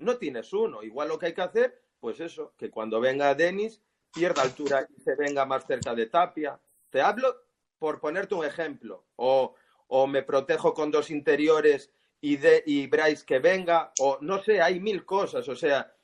no 0.00 0.16
tienes 0.16 0.52
uno. 0.52 0.82
Igual 0.82 1.08
lo 1.08 1.18
que 1.18 1.26
hay 1.26 1.34
que 1.34 1.42
hacer, 1.42 1.80
pues 2.00 2.20
eso, 2.20 2.54
que 2.56 2.70
cuando 2.70 3.00
venga 3.00 3.34
Denis 3.34 3.80
pierda 4.12 4.42
altura 4.42 4.86
y 4.96 5.00
se 5.00 5.14
venga 5.14 5.44
más 5.44 5.66
cerca 5.66 5.94
de 5.94 6.06
Tapia. 6.06 6.60
Te 6.90 7.00
hablo 7.00 7.36
por 7.78 8.00
ponerte 8.00 8.34
un 8.34 8.44
ejemplo. 8.44 9.04
O, 9.16 9.54
o 9.88 10.06
me 10.06 10.22
protejo 10.22 10.74
con 10.74 10.90
dos 10.90 11.10
interiores 11.10 11.92
y, 12.20 12.36
de, 12.36 12.62
y 12.66 12.86
Bryce 12.86 13.24
que 13.24 13.38
venga, 13.38 13.92
o 14.00 14.18
no 14.20 14.42
sé, 14.42 14.60
hay 14.60 14.80
mil 14.80 15.04
cosas. 15.04 15.48
O 15.48 15.56
sea, 15.56 15.94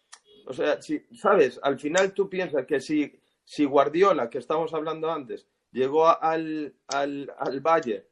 o 0.46 0.52
sea 0.52 0.80
si, 0.80 1.04
¿sabes? 1.14 1.58
Al 1.62 1.78
final 1.78 2.12
tú 2.12 2.28
piensas 2.28 2.66
que 2.66 2.80
si, 2.80 3.20
si 3.44 3.64
Guardiola, 3.64 4.30
que 4.30 4.38
estamos 4.38 4.72
hablando 4.74 5.10
antes, 5.10 5.46
llegó 5.72 6.06
al, 6.06 6.74
al, 6.88 7.32
al 7.38 7.60
Valle 7.60 8.08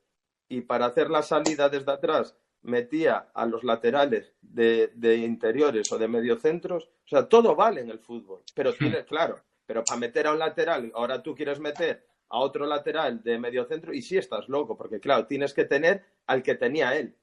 y 0.49 0.63
para 0.63 0.87
hacer 0.87 1.11
la 1.11 1.23
salida 1.23 1.69
desde 1.69 1.93
atrás 1.93 2.37
metía 2.65 3.29
a 3.35 3.47
los 3.47 3.63
laterales 3.63 4.33
de, 4.41 4.91
interiores 5.17 5.91
o 5.93 5.99
de 5.99 6.09
mediocentros. 6.09 6.85
O 6.85 7.09
sea, 7.09 7.29
todo 7.29 7.55
vale 7.55 7.83
en 7.83 7.91
el 7.91 7.99
fútbol. 7.99 8.43
Pero 8.55 8.73
tiene, 8.75 9.05
claro, 9.05 9.37
pero 9.67 9.85
para 9.85 10.01
meter 10.01 10.27
a 10.27 10.33
un 10.33 10.39
lateral, 10.39 10.91
ahora 10.95 11.23
tú 11.23 11.35
quieres 11.35 11.61
meter 11.61 12.07
a 12.29 12.39
otro 12.39 12.67
lateral 12.67 13.23
de 13.23 13.39
mediocentro 13.39 13.93
y 13.93 14.03
sí 14.03 14.17
estás 14.17 14.49
loco, 14.49 14.77
porque 14.77 14.99
claro, 14.99 15.27
tienes 15.27 15.53
que 15.53 15.65
tener 15.65 16.05
al 16.27 16.43
que 16.43 16.55
tenía 16.55 16.97
él, 16.97 17.17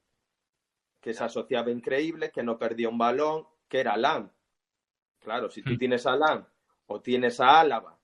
que 1.02 1.14
se 1.14 1.24
asociaba 1.24 1.72
increíble, 1.72 2.32
que 2.32 2.44
no 2.44 2.58
perdía 2.58 2.90
un 2.90 2.98
balón, 2.98 3.48
que 3.68 3.80
era 3.80 3.98
Lam. 3.98 4.32
Claro, 5.20 5.50
si 5.50 5.62
tú 5.64 5.78
tienes 5.78 6.06
a 6.06 6.16
Lam 6.16 6.46
o 6.86 7.02
tienes 7.02 7.40
a 7.40 7.60
Álava, 7.60 7.98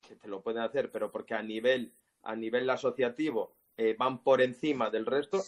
que 0.00 0.16
te 0.16 0.28
lo 0.28 0.42
pueden 0.42 0.62
hacer, 0.62 0.90
pero 0.90 1.12
porque 1.12 1.34
a 1.34 1.42
nivel, 1.42 1.92
a 2.22 2.34
nivel 2.34 2.68
asociativo 2.70 3.54
eh, 3.76 3.94
van 3.96 4.22
por 4.22 4.42
encima 4.42 4.90
del 4.90 5.06
resto, 5.06 5.42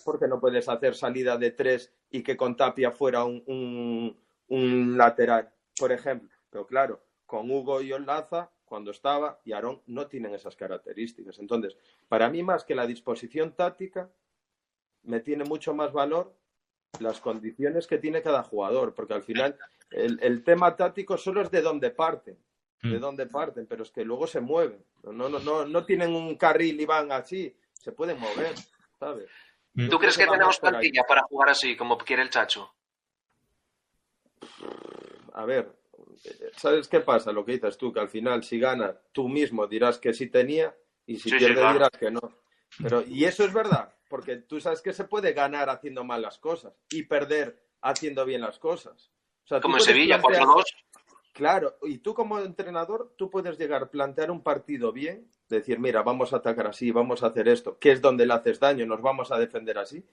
porque 0.00 0.28
no 0.28 0.40
puedes 0.40 0.68
hacer 0.68 0.94
salida 0.94 1.36
de 1.36 1.50
tres 1.50 1.92
y 2.10 2.22
que 2.22 2.36
con 2.36 2.56
Tapia 2.56 2.90
fuera 2.90 3.24
un, 3.24 4.16
lateral, 4.48 5.52
por 5.76 5.92
ejemplo. 5.92 6.28
Pero 6.50 6.66
claro, 6.66 7.00
con 7.26 7.50
Hugo 7.50 7.80
y 7.80 7.92
Olaza, 7.92 8.50
cuando 8.64 8.90
estaba, 8.90 9.40
y 9.44 9.52
Aarón 9.52 9.82
no 9.86 10.06
tienen 10.06 10.34
esas 10.34 10.56
características. 10.56 11.38
Entonces, 11.38 11.76
para 12.08 12.28
mí, 12.28 12.42
más 12.42 12.64
que 12.64 12.74
la 12.74 12.86
disposición 12.86 13.52
táctica, 13.52 14.10
me 15.02 15.20
tiene 15.20 15.44
mucho 15.44 15.74
más 15.74 15.92
valor 15.92 16.34
las 16.98 17.20
condiciones 17.20 17.86
que 17.86 17.98
tiene 17.98 18.22
cada 18.22 18.42
jugador, 18.42 18.94
porque 18.94 19.14
al 19.14 19.22
final 19.22 19.56
el, 19.90 20.18
el 20.22 20.42
tema 20.44 20.76
táctico 20.76 21.16
solo 21.16 21.42
es 21.42 21.50
de 21.50 21.62
dónde 21.62 21.90
parte. 21.90 22.36
de 22.82 22.96
Mm. 22.96 23.00
dónde 23.00 23.26
parten, 23.26 23.66
pero 23.66 23.82
es 23.82 23.90
que 23.90 24.04
luego 24.04 24.26
se 24.26 24.40
mueven. 24.40 24.82
No, 25.02 25.28
no, 25.28 25.38
no, 25.38 25.66
no 25.66 25.84
tienen 25.84 26.14
un 26.14 26.36
carril 26.36 26.80
y 26.80 26.86
van 26.86 27.12
así, 27.12 27.54
se 27.72 27.92
pueden 27.92 28.18
mover, 28.18 28.54
¿sabes? 28.98 29.28
Mm. 29.74 29.88
¿Tú 29.88 29.98
crees 29.98 30.16
que 30.18 30.26
tenemos 30.26 30.58
plantilla 30.58 31.02
para 31.06 31.22
jugar 31.22 31.50
así, 31.50 31.76
como 31.76 31.96
quiere 31.98 32.22
el 32.22 32.30
Chacho? 32.30 32.74
A 35.34 35.44
ver, 35.44 35.72
¿sabes 36.56 36.88
qué 36.88 37.00
pasa? 37.00 37.32
Lo 37.32 37.44
que 37.44 37.52
dices 37.52 37.78
tú, 37.78 37.92
que 37.92 38.00
al 38.00 38.08
final 38.08 38.42
si 38.42 38.58
gana 38.58 38.96
tú 39.12 39.28
mismo 39.28 39.66
dirás 39.66 39.98
que 39.98 40.12
sí 40.12 40.28
tenía 40.28 40.74
y 41.06 41.16
si 41.18 41.30
Sí, 41.30 41.30
sí, 41.30 41.38
pierde 41.38 41.54
claro. 41.54 41.72
dirás 41.74 41.90
que 41.98 42.10
no. 42.10 42.20
Pero, 42.82 43.02
y 43.06 43.24
eso 43.24 43.44
es 43.44 43.52
verdad, 43.52 43.94
porque 44.08 44.36
tú 44.36 44.60
sabes 44.60 44.80
que 44.82 44.92
se 44.92 45.04
puede 45.04 45.32
ganar 45.32 45.70
haciendo 45.70 46.04
mal 46.04 46.22
las 46.22 46.38
cosas 46.38 46.72
y 46.90 47.04
perder 47.04 47.64
haciendo 47.82 48.24
bien 48.24 48.40
las 48.40 48.58
cosas. 48.58 49.10
O 49.44 49.46
sea, 49.46 49.58
tú 49.58 49.62
Como 49.62 49.76
en 49.78 49.82
Sevilla, 49.82 50.20
plantear- 50.20 50.46
4-2. 50.46 50.64
Claro, 51.32 51.76
y 51.82 51.98
tú 51.98 52.12
como 52.12 52.38
entrenador, 52.40 53.14
tú 53.16 53.30
puedes 53.30 53.56
llegar 53.58 53.82
a 53.84 53.90
plantear 53.90 54.30
un 54.30 54.42
partido 54.42 54.92
bien, 54.92 55.30
decir, 55.48 55.78
mira, 55.78 56.02
vamos 56.02 56.32
a 56.32 56.36
atacar 56.38 56.66
así, 56.66 56.90
vamos 56.90 57.22
a 57.22 57.28
hacer 57.28 57.48
esto, 57.48 57.78
que 57.78 57.92
es 57.92 58.00
donde 58.02 58.26
le 58.26 58.34
haces 58.34 58.58
daño, 58.58 58.84
nos 58.86 59.00
vamos 59.00 59.30
a 59.30 59.38
defender 59.38 59.78
así, 59.78 60.04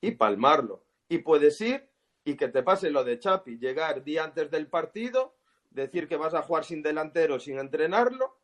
y 0.00 0.12
palmarlo. 0.12 0.84
Y 1.08 1.18
puedes 1.18 1.60
ir 1.60 1.88
y 2.24 2.36
que 2.36 2.48
te 2.48 2.62
pase 2.62 2.90
lo 2.90 3.04
de 3.04 3.18
Chapi, 3.18 3.58
llegar 3.58 4.04
día 4.04 4.24
antes 4.24 4.50
del 4.50 4.66
partido, 4.66 5.34
decir 5.70 6.08
que 6.08 6.16
vas 6.16 6.34
a 6.34 6.42
jugar 6.42 6.64
sin 6.64 6.82
delantero, 6.82 7.38
sin 7.40 7.58
entrenarlo, 7.58 8.36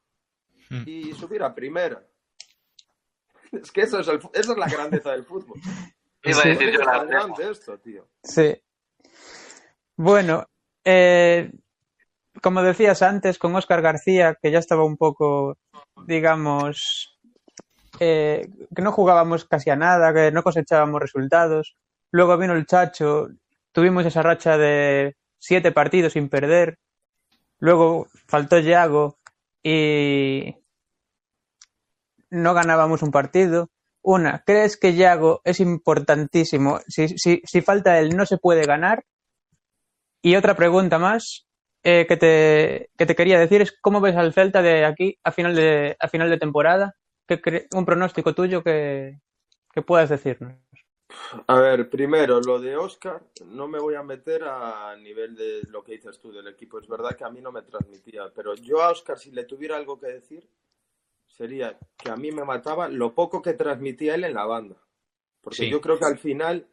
Mm. 0.71 0.85
y 0.87 1.13
subir 1.13 1.43
a 1.43 1.55
primera. 1.55 2.07
Es 3.51 3.71
que 3.73 3.83
eso 3.83 3.99
es, 3.99 4.09
el 4.09 4.21
eso 4.33 4.53
es 4.53 4.59
la 4.59 4.69
grandeza 4.69 5.11
del 5.11 5.25
fútbol. 5.25 5.59
Iba 6.25 6.39
a 6.39 6.43
Sí. 6.43 6.49
decir 6.51 6.71
yo 6.73 6.81
es 6.81 6.87
la 6.87 6.93
tan 6.99 7.09
grande 7.09 7.51
esto, 7.51 7.79
tío. 7.79 8.07
Sí. 8.23 8.63
Bueno, 9.97 10.49
eh, 10.85 11.51
como 12.41 12.63
decías 12.63 13.03
antes, 13.03 13.39
con 13.39 13.55
Óscar 13.55 13.83
García, 13.83 14.37
que 14.41 14.51
ya 14.51 14.59
estaba 14.59 14.85
un 14.85 14.97
poco, 14.97 15.59
digamos, 16.07 17.19
eh, 18.01 18.49
que 18.75 18.83
no 18.83 18.93
jugábamos 18.93 19.45
casi 19.45 19.71
a 19.71 19.77
nada, 19.77 20.15
que 20.15 20.33
no 20.33 20.43
cosechábamos 20.43 21.01
resultados. 21.01 21.77
Luego 22.11 22.39
vino 22.39 22.55
el 22.55 22.67
Chacho, 22.67 23.29
tuvimos 23.73 24.07
esa 24.07 24.23
racha 24.23 24.57
de 24.57 25.17
siete 25.39 25.73
partidos 25.73 26.15
sin 26.15 26.29
perder. 26.29 26.79
Luego 27.59 28.09
faltó 28.27 28.59
Yago 28.59 29.19
y 29.63 30.57
no 32.31 32.55
ganábamos 32.55 33.03
un 33.03 33.11
partido. 33.11 33.69
Una, 34.03 34.43
¿crees 34.45 34.77
que 34.77 34.95
Yago 34.95 35.43
es 35.45 35.61
importantísimo? 35.61 36.81
Si, 36.89 37.17
si, 37.19 37.41
si 37.45 37.61
falta 37.61 37.99
él, 38.01 38.17
no 38.17 38.27
se 38.27 38.39
puede 38.39 38.65
ganar. 38.65 39.05
Y 40.23 40.37
otra 40.37 40.57
pregunta 40.57 40.99
más 40.99 41.47
eh, 41.83 42.07
que, 42.09 42.17
te, 42.17 42.91
que 42.97 43.07
te 43.07 43.15
quería 43.15 43.39
decir 43.39 43.63
es 43.63 43.73
cómo 43.81 44.01
ves 44.01 44.17
al 44.17 44.33
Celta 44.33 44.63
de 44.63 44.85
aquí 44.85 45.19
a 45.25 45.33
final 45.33 45.55
de, 45.55 45.97
a 45.99 46.09
final 46.09 46.31
de 46.31 46.39
temporada. 46.39 46.97
¿Qué 47.27 47.67
un 47.75 47.85
pronóstico 47.85 48.35
tuyo 48.35 48.63
que, 48.63 49.21
que 49.73 49.83
puedas 49.83 50.11
decirnos. 50.11 50.55
A 51.47 51.59
ver, 51.59 51.91
primero, 51.91 52.41
lo 52.41 52.59
de 52.59 52.77
Oscar, 52.77 53.23
no 53.45 53.69
me 53.69 53.79
voy 53.79 53.95
a 53.95 54.03
meter 54.03 54.45
a 54.45 54.97
nivel 54.97 55.35
de 55.37 55.63
lo 55.69 55.83
que 55.83 55.93
dices 55.93 56.19
tú 56.19 56.33
del 56.33 56.49
equipo. 56.49 56.79
Es 56.79 56.89
verdad 56.89 57.17
que 57.17 57.25
a 57.25 57.31
mí 57.31 57.41
no 57.41 57.53
me 57.53 57.63
transmitía, 57.63 58.31
pero 58.35 58.55
yo 58.55 58.83
a 58.83 58.91
Oscar, 58.91 59.19
si 59.19 59.31
le 59.31 59.45
tuviera 59.45 59.77
algo 59.77 59.99
que 59.99 60.07
decir, 60.07 60.49
sería 61.27 61.79
que 61.99 62.11
a 62.11 62.17
mí 62.17 62.33
me 62.33 62.45
mataba 62.45 62.89
lo 62.89 63.15
poco 63.15 63.43
que 63.43 63.55
transmitía 63.55 64.15
él 64.15 64.25
en 64.25 64.35
la 64.35 64.47
banda. 64.47 64.77
Porque 65.41 65.57
Sí. 65.57 65.71
yo 65.71 65.81
creo 65.81 65.99
que 65.99 66.07
al 66.07 66.19
final. 66.19 66.67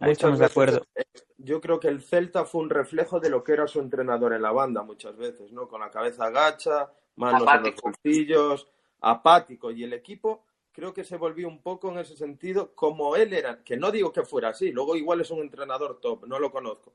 Ahí 0.00 0.12
estamos 0.12 0.38
de 0.38 0.44
acuerdo. 0.46 0.86
eh, 0.94 1.04
Yo 1.38 1.60
creo 1.60 1.80
que 1.80 1.88
el 1.88 2.02
Celta 2.02 2.44
fue 2.44 2.62
un 2.62 2.70
reflejo 2.70 3.20
de 3.20 3.30
lo 3.30 3.42
que 3.42 3.52
era 3.52 3.66
su 3.66 3.80
entrenador 3.80 4.32
en 4.34 4.42
la 4.42 4.52
banda 4.52 4.82
muchas 4.82 5.16
veces, 5.16 5.52
¿no? 5.52 5.68
Con 5.68 5.80
la 5.80 5.90
cabeza 5.90 6.26
agacha, 6.26 6.90
manos 7.16 7.50
en 7.54 7.62
los 7.62 7.72
Apático. 7.72 7.82
bolsillos, 7.82 8.68
apático. 9.00 9.70
Y 9.70 9.84
el 9.84 9.92
equipo 9.92 10.44
creo 10.72 10.92
que 10.92 11.04
se 11.04 11.16
volvió 11.16 11.48
un 11.48 11.62
poco 11.62 11.90
en 11.90 11.98
ese 11.98 12.16
sentido 12.16 12.74
como 12.74 13.16
él 13.16 13.32
era, 13.32 13.62
que 13.64 13.76
no 13.76 13.90
digo 13.90 14.12
que 14.12 14.22
fuera 14.24 14.50
así, 14.50 14.70
luego 14.72 14.94
igual 14.96 15.20
es 15.22 15.30
un 15.30 15.40
entrenador 15.40 16.00
top, 16.00 16.26
no 16.26 16.38
lo 16.38 16.50
conozco, 16.50 16.92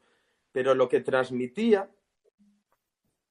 pero 0.52 0.76
lo 0.76 0.88
que 0.88 1.00
transmitía 1.02 1.90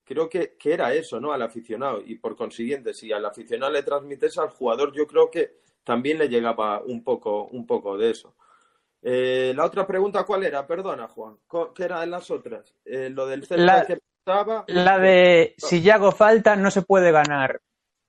creo 0.04 0.28
que, 0.28 0.56
que 0.58 0.72
era 0.72 0.92
eso, 0.94 1.20
¿no? 1.20 1.32
Al 1.32 1.42
aficionado. 1.42 2.02
Y 2.04 2.16
por 2.16 2.36
consiguiente, 2.36 2.94
si 2.94 3.12
al 3.12 3.24
aficionado 3.24 3.72
le 3.72 3.82
transmites 3.82 4.38
al 4.38 4.50
jugador, 4.50 4.92
yo 4.92 5.06
creo 5.06 5.30
que 5.30 5.58
también 5.84 6.18
le 6.18 6.28
llegaba 6.28 6.80
un 6.82 7.02
poco, 7.04 7.44
un 7.46 7.66
poco 7.66 7.96
de 7.96 8.10
eso. 8.10 8.34
Eh, 9.02 9.52
la 9.56 9.64
otra 9.64 9.86
pregunta, 9.86 10.24
¿cuál 10.24 10.44
era? 10.44 10.66
Perdona, 10.66 11.08
Juan. 11.08 11.36
¿Qué 11.74 11.84
eran 11.84 12.10
las 12.10 12.30
otras? 12.30 12.74
Eh, 12.84 13.08
lo 13.10 13.26
del 13.26 13.46
Celta 13.46 13.64
La- 13.64 13.86
que 13.86 13.98
estaba. 14.18 14.64
La 14.68 14.98
de 14.98 15.54
si 15.56 15.80
Yago 15.82 16.12
falta, 16.12 16.56
no 16.56 16.70
se 16.70 16.82
puede 16.82 17.10
ganar. 17.10 17.60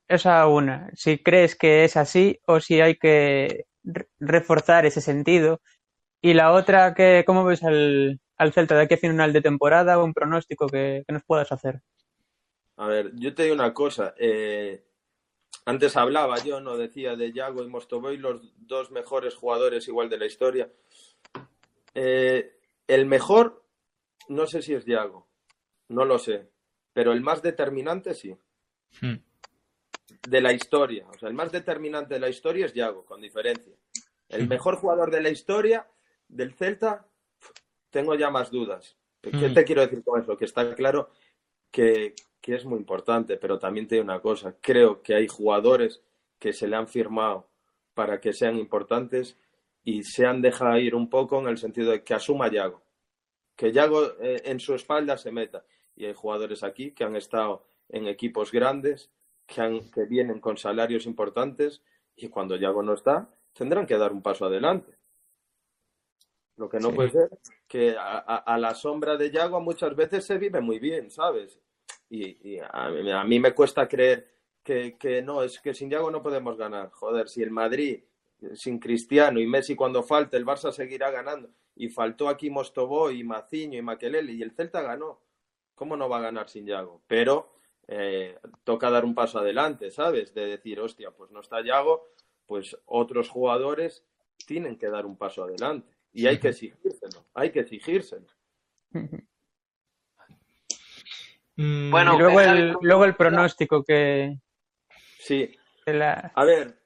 Esa 0.07 0.45
una. 0.47 0.89
Si 0.93 1.19
crees 1.23 1.55
que 1.55 1.85
es 1.85 1.95
así 1.95 2.39
o 2.45 2.59
si 2.59 2.81
hay 2.81 2.97
que 2.97 3.65
re- 3.83 4.09
reforzar 4.19 4.85
ese 4.85 4.99
sentido. 4.99 5.61
Y 6.21 6.33
la 6.33 6.51
otra, 6.51 6.93
que, 6.93 7.23
¿cómo 7.25 7.45
ves 7.45 7.63
al, 7.63 8.19
al 8.37 8.53
Celta 8.53 8.75
de 8.75 8.83
aquí 8.83 8.95
a 8.95 8.97
final 8.97 9.31
de 9.33 9.41
temporada? 9.41 10.03
Un 10.03 10.13
pronóstico 10.13 10.67
que, 10.67 11.03
que 11.07 11.13
nos 11.13 11.23
puedas 11.23 11.51
hacer. 11.53 11.81
A 12.77 12.87
ver, 12.87 13.11
yo 13.15 13.33
te 13.33 13.43
digo 13.43 13.55
una 13.55 13.73
cosa. 13.73 14.13
eh, 14.17 14.83
antes 15.71 15.95
hablaba 15.97 16.37
yo, 16.43 16.59
no 16.59 16.77
decía 16.77 17.15
de 17.15 17.31
Yago 17.31 17.63
y 17.63 17.67
Mostovoy, 17.69 18.17
los 18.17 18.41
dos 18.67 18.91
mejores 18.91 19.35
jugadores 19.35 19.87
igual 19.87 20.09
de 20.09 20.17
la 20.17 20.25
historia. 20.25 20.69
Eh, 21.93 22.57
el 22.87 23.05
mejor, 23.05 23.63
no 24.29 24.47
sé 24.47 24.61
si 24.61 24.73
es 24.73 24.85
Yago, 24.85 25.27
no 25.89 26.05
lo 26.05 26.19
sé, 26.19 26.49
pero 26.93 27.11
el 27.13 27.21
más 27.21 27.41
determinante 27.41 28.13
sí, 28.13 28.35
Hmm. 29.01 29.15
de 30.27 30.41
la 30.41 30.51
historia. 30.51 31.07
O 31.09 31.17
sea, 31.17 31.29
el 31.29 31.35
más 31.35 31.51
determinante 31.51 32.13
de 32.15 32.19
la 32.19 32.27
historia 32.29 32.65
es 32.65 32.73
Yago, 32.73 33.05
con 33.05 33.21
diferencia. 33.21 33.73
El 34.27 34.41
Ujú. 34.41 34.49
mejor 34.49 34.75
jugador 34.75 35.09
de 35.11 35.21
la 35.21 35.29
historia 35.29 35.87
del 36.27 36.53
Celta, 36.53 37.07
tengo 37.89 38.15
ya 38.15 38.29
más 38.29 38.51
dudas. 38.51 38.97
¿Qué 39.21 39.29
Ujú. 39.29 39.53
te 39.53 39.63
quiero 39.63 39.81
decir 39.81 40.03
con 40.03 40.21
eso? 40.21 40.35
Que 40.37 40.45
está 40.45 40.75
claro 40.75 41.09
que, 41.71 42.13
que 42.41 42.55
es 42.55 42.65
muy 42.65 42.79
importante, 42.79 43.37
pero 43.37 43.59
también 43.59 43.87
te 43.87 43.95
digo 43.95 44.03
una 44.05 44.19
cosa, 44.19 44.55
creo 44.59 45.01
que 45.01 45.13
hay 45.15 45.27
jugadores 45.27 46.01
que 46.39 46.53
se 46.53 46.67
le 46.67 46.75
han 46.75 46.87
firmado 46.87 47.47
para 47.93 48.19
que 48.19 48.33
sean 48.33 48.57
importantes 48.57 49.37
y 49.83 50.03
se 50.03 50.25
han 50.25 50.41
dejado 50.41 50.77
ir 50.79 50.95
un 50.95 51.09
poco 51.09 51.39
en 51.39 51.47
el 51.47 51.57
sentido 51.57 51.91
de 51.91 52.03
que 52.03 52.13
asuma 52.15 52.49
Yago, 52.51 52.81
que 53.55 53.71
Yago 53.71 54.05
eh, 54.19 54.41
en 54.45 54.59
su 54.59 54.73
espalda 54.73 55.17
se 55.17 55.31
meta. 55.31 55.63
Y 55.95 56.05
hay 56.05 56.13
jugadores 56.13 56.63
aquí 56.63 56.91
que 56.93 57.03
han 57.03 57.15
estado 57.15 57.65
en 57.89 58.07
equipos 58.07 58.51
grandes, 58.51 59.11
que, 59.45 59.61
han, 59.61 59.91
que 59.91 60.05
vienen 60.05 60.39
con 60.39 60.57
salarios 60.57 61.05
importantes 61.05 61.83
y 62.15 62.29
cuando 62.29 62.55
Yago 62.55 62.81
no 62.81 62.93
está, 62.93 63.29
tendrán 63.53 63.85
que 63.85 63.97
dar 63.97 64.13
un 64.13 64.21
paso 64.23 64.45
adelante. 64.45 64.97
Lo 66.57 66.69
que 66.69 66.79
no 66.79 66.89
Sí. 66.89 66.95
puede 66.95 67.09
ser 67.11 67.29
que 67.67 67.95
a, 67.97 68.17
a- 68.19 68.37
a 68.37 68.57
la 68.57 68.73
sombra 68.73 69.17
de 69.17 69.31
Yago 69.31 69.59
muchas 69.61 69.95
veces 69.95 70.25
se 70.25 70.37
vive 70.37 70.61
muy 70.61 70.79
bien, 70.79 71.09
¿sabes? 71.09 71.59
Y, 72.09 72.55
y 72.55 72.59
a, 72.59 72.89
mí- 72.89 73.11
a 73.11 73.23
mí 73.23 73.39
me 73.39 73.53
cuesta 73.53 73.87
creer 73.87 74.27
que, 74.63 74.97
que 74.97 75.21
no, 75.21 75.43
es 75.43 75.59
que 75.59 75.73
sin 75.73 75.89
Yago 75.89 76.11
no 76.11 76.21
podemos 76.21 76.57
ganar. 76.57 76.89
Joder, 76.91 77.27
si 77.29 77.41
el 77.41 77.51
Madrid 77.51 78.03
sin 78.55 78.79
Cristiano 78.79 79.39
y 79.39 79.45
Messi 79.47 79.75
cuando 79.75 80.03
falte, 80.03 80.35
el 80.37 80.45
Barça 80.45 80.71
seguirá 80.71 81.11
ganando. 81.11 81.49
Y 81.75 81.89
faltó 81.89 82.27
aquí 82.27 82.49
Mostoboy 82.49 83.19
y 83.19 83.23
Maciño 83.23 83.77
y 83.77 83.81
Maquelele 83.81 84.33
y 84.33 84.41
el 84.41 84.51
Celta 84.51 84.81
ganó. 84.81 85.21
¿Cómo 85.75 85.95
no 85.95 86.09
va 86.09 86.17
a 86.17 86.21
ganar 86.21 86.49
sin 86.49 86.65
Yago? 86.65 87.01
Pero 87.07 87.53
eh, 87.87 88.37
toca 88.63 88.89
dar 88.89 89.05
un 89.05 89.15
paso 89.15 89.39
adelante, 89.39 89.89
¿sabes? 89.91 90.33
De 90.33 90.45
decir, 90.45 90.79
hostia, 90.79 91.11
pues 91.11 91.31
no 91.31 91.39
está 91.39 91.63
Yago, 91.63 92.09
pues 92.45 92.77
otros 92.85 93.29
jugadores 93.29 94.05
tienen 94.45 94.77
que 94.77 94.89
dar 94.89 95.05
un 95.05 95.17
paso 95.17 95.43
adelante. 95.43 95.91
Y 96.13 96.27
hay 96.27 96.39
que 96.39 96.49
exigírselo, 96.49 97.25
hay 97.33 97.51
que 97.51 97.61
exigírselo. 97.61 98.27
Mm, 101.55 101.91
Bueno, 101.91 102.15
y 102.15 102.19
luego 102.19 102.41
el, 102.41 102.75
luego 102.81 103.05
el 103.05 103.15
pronóstico 103.15 103.83
que, 103.83 104.37
Sí, 105.19 105.55
que 105.85 105.93
la... 105.93 106.31
A 106.35 106.43
ver, 106.45 106.79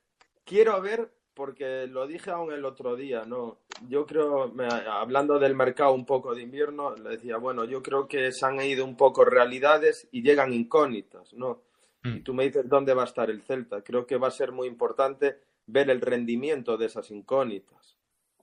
quiero 0.43 0.81
ver, 0.81 1.11
porque 1.33 1.87
lo 1.87 2.07
dije 2.07 2.31
aún 2.31 2.51
el 2.51 2.65
otro 2.65 2.95
día, 2.95 3.23
¿no? 3.25 3.59
Yo 3.87 4.05
creo, 4.05 4.49
me- 4.49 4.65
hablando 4.67 5.37
del 5.39 5.55
mercado 5.55 5.93
un 5.93 6.05
poco 6.05 6.33
de 6.33 6.41
invierno, 6.41 6.95
le 6.95 7.11
decía, 7.11 7.37
bueno, 7.37 7.65
yo 7.65 7.81
creo 7.81 8.07
que 8.07 8.31
se 8.31 8.45
han 8.45 8.59
ido 8.61 8.83
un 8.85 8.97
poco 8.97 9.23
realidades 9.25 10.07
y 10.11 10.21
llegan 10.21 10.53
incógnitas, 10.53 11.33
¿no? 11.33 11.61
Mm. 12.03 12.15
Y 12.17 12.19
tú 12.21 12.33
me 12.33 12.43
dices 12.45 12.67
dónde 12.67 12.93
va 12.93 13.03
a 13.03 13.05
estar 13.05 13.29
el 13.29 13.41
Celta. 13.43 13.81
Creo 13.81 14.05
que 14.05 14.17
va 14.17 14.27
a 14.29 14.31
ser 14.31 14.51
muy 14.51 14.67
importante 14.67 15.39
ver 15.67 15.89
el 15.89 16.01
rendimiento 16.01 16.77
de 16.77 16.85
esas 16.85 17.09
incógnitas 17.11 17.97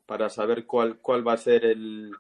para 0.07 0.29
saber 0.29 0.67
cuál, 0.67 0.99
cuál 0.99 1.27
va 1.27 1.35
a 1.35 1.39
ser 1.39 1.65
el... 1.65 2.13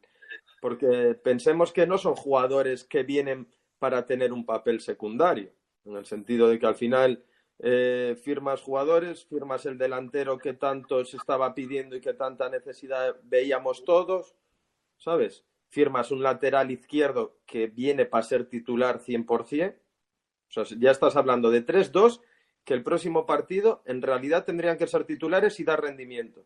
Porque 0.60 1.14
pensemos 1.22 1.72
que 1.72 1.86
no 1.86 1.98
son 1.98 2.14
jugadores 2.14 2.84
que 2.84 3.02
vienen 3.02 3.48
para 3.82 4.06
tener 4.06 4.32
un 4.32 4.46
papel 4.46 4.80
secundario, 4.80 5.50
en 5.84 5.96
el 5.96 6.06
sentido 6.06 6.48
de 6.48 6.60
que 6.60 6.66
al 6.66 6.76
final 6.76 7.24
eh, 7.58 8.16
firmas 8.22 8.60
jugadores, 8.60 9.26
firmas 9.26 9.66
el 9.66 9.76
delantero 9.76 10.38
que 10.38 10.54
tanto 10.54 11.04
se 11.04 11.16
estaba 11.16 11.52
pidiendo 11.52 11.96
y 11.96 12.00
que 12.00 12.14
tanta 12.14 12.48
necesidad 12.48 13.16
veíamos 13.24 13.84
todos, 13.84 14.36
¿sabes? 14.98 15.44
Firmas 15.66 16.12
un 16.12 16.22
lateral 16.22 16.70
izquierdo 16.70 17.38
que 17.44 17.66
viene 17.66 18.06
para 18.06 18.22
ser 18.22 18.44
titular 18.44 19.00
100%, 19.00 19.74
O 19.74 20.64
sea, 20.64 20.78
ya 20.78 20.92
estás 20.92 21.16
hablando 21.16 21.50
de 21.50 21.66
3-2, 21.66 22.20
que 22.62 22.74
el 22.74 22.84
próximo 22.84 23.26
partido 23.26 23.82
en 23.84 24.00
realidad 24.00 24.44
tendrían 24.44 24.78
que 24.78 24.86
ser 24.86 25.02
titulares 25.06 25.58
y 25.58 25.64
dar 25.64 25.82
rendimiento. 25.82 26.44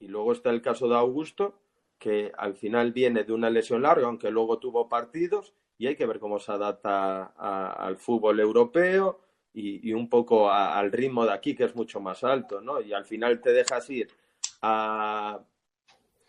Y 0.00 0.08
luego 0.08 0.32
está 0.32 0.50
el 0.50 0.62
caso 0.62 0.88
de 0.88 0.96
Augusto, 0.96 1.60
que 2.00 2.32
al 2.36 2.56
final 2.56 2.90
viene 2.90 3.22
de 3.22 3.32
una 3.32 3.50
lesión 3.50 3.82
larga, 3.82 4.08
aunque 4.08 4.32
luego 4.32 4.58
tuvo 4.58 4.88
partidos, 4.88 5.54
y 5.80 5.86
hay 5.86 5.96
que 5.96 6.04
ver 6.04 6.18
cómo 6.18 6.38
se 6.38 6.52
adapta 6.52 7.32
al 7.72 7.96
fútbol 7.96 8.38
europeo 8.38 9.18
y, 9.54 9.94
un 9.94 10.10
poco 10.10 10.50
al 10.50 10.92
ritmo 10.92 11.24
de 11.24 11.32
aquí, 11.32 11.54
que 11.54 11.64
es 11.64 11.74
mucho 11.74 12.00
más 12.00 12.22
alto, 12.22 12.60
¿no? 12.60 12.82
Y 12.82 12.92
al 12.92 13.06
final 13.06 13.40
te 13.40 13.50
dejas 13.54 13.88
ir 13.88 14.08
a, 14.60 15.40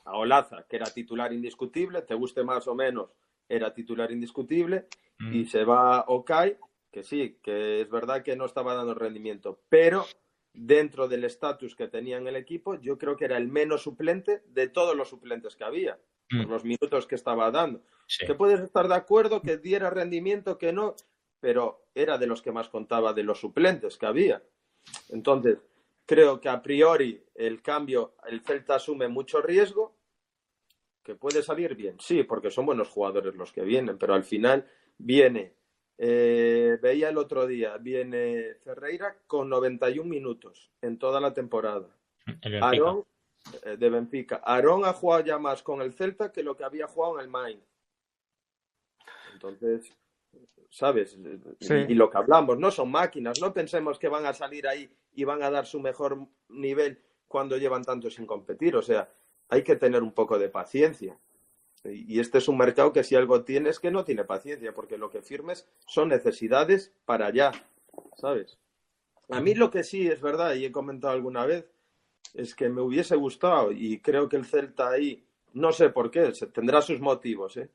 a 0.05 0.17
Olaza, 0.17 0.65
que 0.69 0.77
era 0.77 0.85
titular 0.85 1.33
indiscutible, 1.33 2.01
te 2.03 2.15
guste 2.15 2.45
más 2.45 2.65
o 2.69 2.75
menos, 2.75 3.09
era 3.49 3.73
titular 3.73 4.09
indiscutible, 4.09 4.87
y 5.19 5.41
mm. 5.41 5.45
se 5.47 5.65
va 5.65 6.05
Okai, 6.07 6.57
que 6.89 7.03
sí, 7.03 7.37
que 7.43 7.81
es 7.81 7.89
verdad 7.89 8.23
que 8.23 8.37
no 8.37 8.45
estaba 8.45 8.73
dando 8.73 8.93
rendimiento, 8.93 9.59
pero 9.67 10.05
dentro 10.53 11.09
del 11.09 11.25
estatus 11.25 11.75
que 11.75 11.89
tenía 11.89 12.15
en 12.15 12.27
el 12.27 12.37
equipo, 12.37 12.75
yo 12.75 12.97
creo 12.97 13.17
que 13.17 13.25
era 13.25 13.35
el 13.35 13.49
menos 13.49 13.81
suplente 13.81 14.43
de 14.47 14.69
todos 14.69 14.95
los 14.95 15.09
suplentes 15.09 15.57
que 15.57 15.65
había, 15.65 15.99
por 16.31 16.47
mm. 16.47 16.49
los 16.49 16.63
minutos 16.63 17.05
que 17.05 17.15
estaba 17.15 17.51
dando. 17.51 17.81
Que 18.25 18.33
puedes 18.35 18.59
estar 18.59 18.87
de 18.87 18.95
acuerdo 18.95 19.41
que 19.41 19.57
diera 19.57 19.89
rendimiento, 19.89 20.57
que 20.57 20.73
no, 20.73 20.95
pero 21.39 21.85
era 21.93 22.17
de 22.17 22.27
los 22.27 22.41
que 22.41 22.51
más 22.51 22.69
contaba 22.69 23.13
de 23.13 23.23
los 23.23 23.39
suplentes 23.39 23.97
que 23.97 24.05
había. 24.05 24.41
Entonces, 25.09 25.59
creo 26.05 26.41
que 26.41 26.49
a 26.49 26.61
priori 26.61 27.23
el 27.35 27.61
cambio, 27.61 28.15
el 28.27 28.41
Celta 28.41 28.75
asume 28.75 29.07
mucho 29.07 29.41
riesgo, 29.41 29.95
que 31.03 31.15
puede 31.15 31.41
salir 31.41 31.75
bien, 31.75 31.97
sí, 31.99 32.23
porque 32.23 32.51
son 32.51 32.65
buenos 32.65 32.89
jugadores 32.89 33.35
los 33.35 33.51
que 33.51 33.63
vienen, 33.63 33.97
pero 33.97 34.13
al 34.13 34.23
final 34.23 34.67
viene, 34.97 35.55
eh, 35.97 36.77
veía 36.81 37.09
el 37.09 37.17
otro 37.17 37.47
día, 37.47 37.77
viene 37.77 38.55
Ferreira 38.63 39.17
con 39.25 39.49
91 39.49 40.07
minutos 40.07 40.71
en 40.81 40.99
toda 40.99 41.19
la 41.19 41.33
temporada. 41.33 41.95
Aarón, 42.61 43.03
de 43.77 43.89
Benfica. 43.89 44.41
Aarón 44.43 44.85
ha 44.85 44.93
jugado 44.93 45.23
ya 45.25 45.37
más 45.37 45.63
con 45.63 45.81
el 45.81 45.93
Celta 45.93 46.31
que 46.31 46.43
lo 46.43 46.55
que 46.55 46.63
había 46.63 46.87
jugado 46.87 47.15
en 47.15 47.21
el 47.21 47.29
Mainz. 47.29 47.63
Entonces, 49.33 49.95
¿sabes? 50.69 51.17
Y, 51.59 51.93
lo 51.93 52.09
que 52.09 52.17
hablamos, 52.17 52.57
no 52.57 52.71
son 52.71 52.91
máquinas, 52.91 53.39
no 53.41 53.53
pensemos 53.53 53.99
que 53.99 54.07
van 54.07 54.25
a 54.25 54.33
salir 54.33 54.67
ahí 54.67 54.89
y 55.13 55.23
van 55.23 55.43
a 55.43 55.51
dar 55.51 55.65
su 55.65 55.79
mejor 55.79 56.27
nivel 56.49 57.01
cuando 57.27 57.57
llevan 57.57 57.83
tanto 57.83 58.09
sin 58.09 58.25
competir, 58.25 58.75
o 58.75 58.81
sea, 58.81 59.09
hay 59.49 59.63
que 59.63 59.75
tener 59.75 60.03
un 60.03 60.11
poco 60.11 60.37
de 60.37 60.49
paciencia. 60.49 61.17
Y 61.83 62.19
este 62.19 62.37
es 62.37 62.47
un 62.47 62.57
mercado 62.57 62.93
que 62.93 63.03
si 63.03 63.15
algo 63.15 63.43
tiene 63.43 63.69
es 63.69 63.79
que 63.79 63.89
no 63.89 64.05
tiene 64.05 64.23
paciencia, 64.23 64.73
porque 64.73 64.97
lo 64.97 65.09
que 65.09 65.21
firmes 65.21 65.67
son 65.87 66.09
necesidades 66.09 66.93
para 67.05 67.27
allá, 67.27 67.51
¿sabes? 68.17 68.59
A 69.29 69.41
mí 69.41 69.55
lo 69.55 69.71
que 69.71 69.83
sí 69.83 70.07
es 70.07 70.21
verdad, 70.21 70.53
y 70.53 70.65
he 70.65 70.71
comentado 70.71 71.13
alguna 71.13 71.45
vez, 71.45 71.70
es 72.33 72.55
que 72.55 72.69
me 72.69 72.81
hubiese 72.81 73.15
gustado, 73.15 73.71
y 73.71 73.99
creo 73.99 74.29
que 74.29 74.37
el 74.37 74.45
Celta 74.45 74.89
ahí, 74.89 75.25
no 75.53 75.71
sé 75.71 75.89
por 75.89 76.11
qué, 76.11 76.31
tendrá 76.53 76.81
sus 76.81 76.99
motivos, 76.99 77.57
¿eh? 77.57 77.69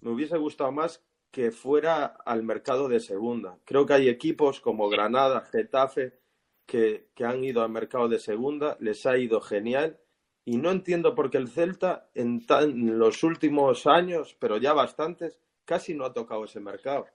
me 0.00 0.10
hubiese 0.10 0.36
gustado 0.36 0.72
más 0.72 1.02
que 1.30 1.50
fuera 1.50 2.04
al 2.04 2.44
mercado 2.44 2.88
de 2.88 3.00
segunda. 3.00 3.58
Creo 3.64 3.86
que 3.86 3.94
hay 3.94 4.08
equipos 4.08 4.60
como 4.60 4.88
Granada, 4.88 5.40
Getafe, 5.40 6.20
que, 6.66 7.08
han 7.24 7.42
ido 7.42 7.62
al 7.62 7.70
mercado 7.70 8.08
de 8.08 8.18
segunda, 8.18 8.76
les 8.80 9.04
ha 9.06 9.18
ido 9.18 9.40
genial 9.40 9.98
y 10.44 10.58
no 10.58 10.70
entiendo 10.70 11.14
por 11.14 11.30
qué 11.30 11.38
el 11.38 11.48
Celta 11.48 12.08
en, 12.14 12.44
los 12.98 13.22
últimos 13.22 13.86
años, 13.86 14.36
pero 14.38 14.58
ya 14.58 14.72
bastantes, 14.72 15.40
casi 15.64 15.94
no 15.94 16.04
ha 16.04 16.12
tocado 16.12 16.44
ese 16.44 16.60
mercado. 16.60 17.06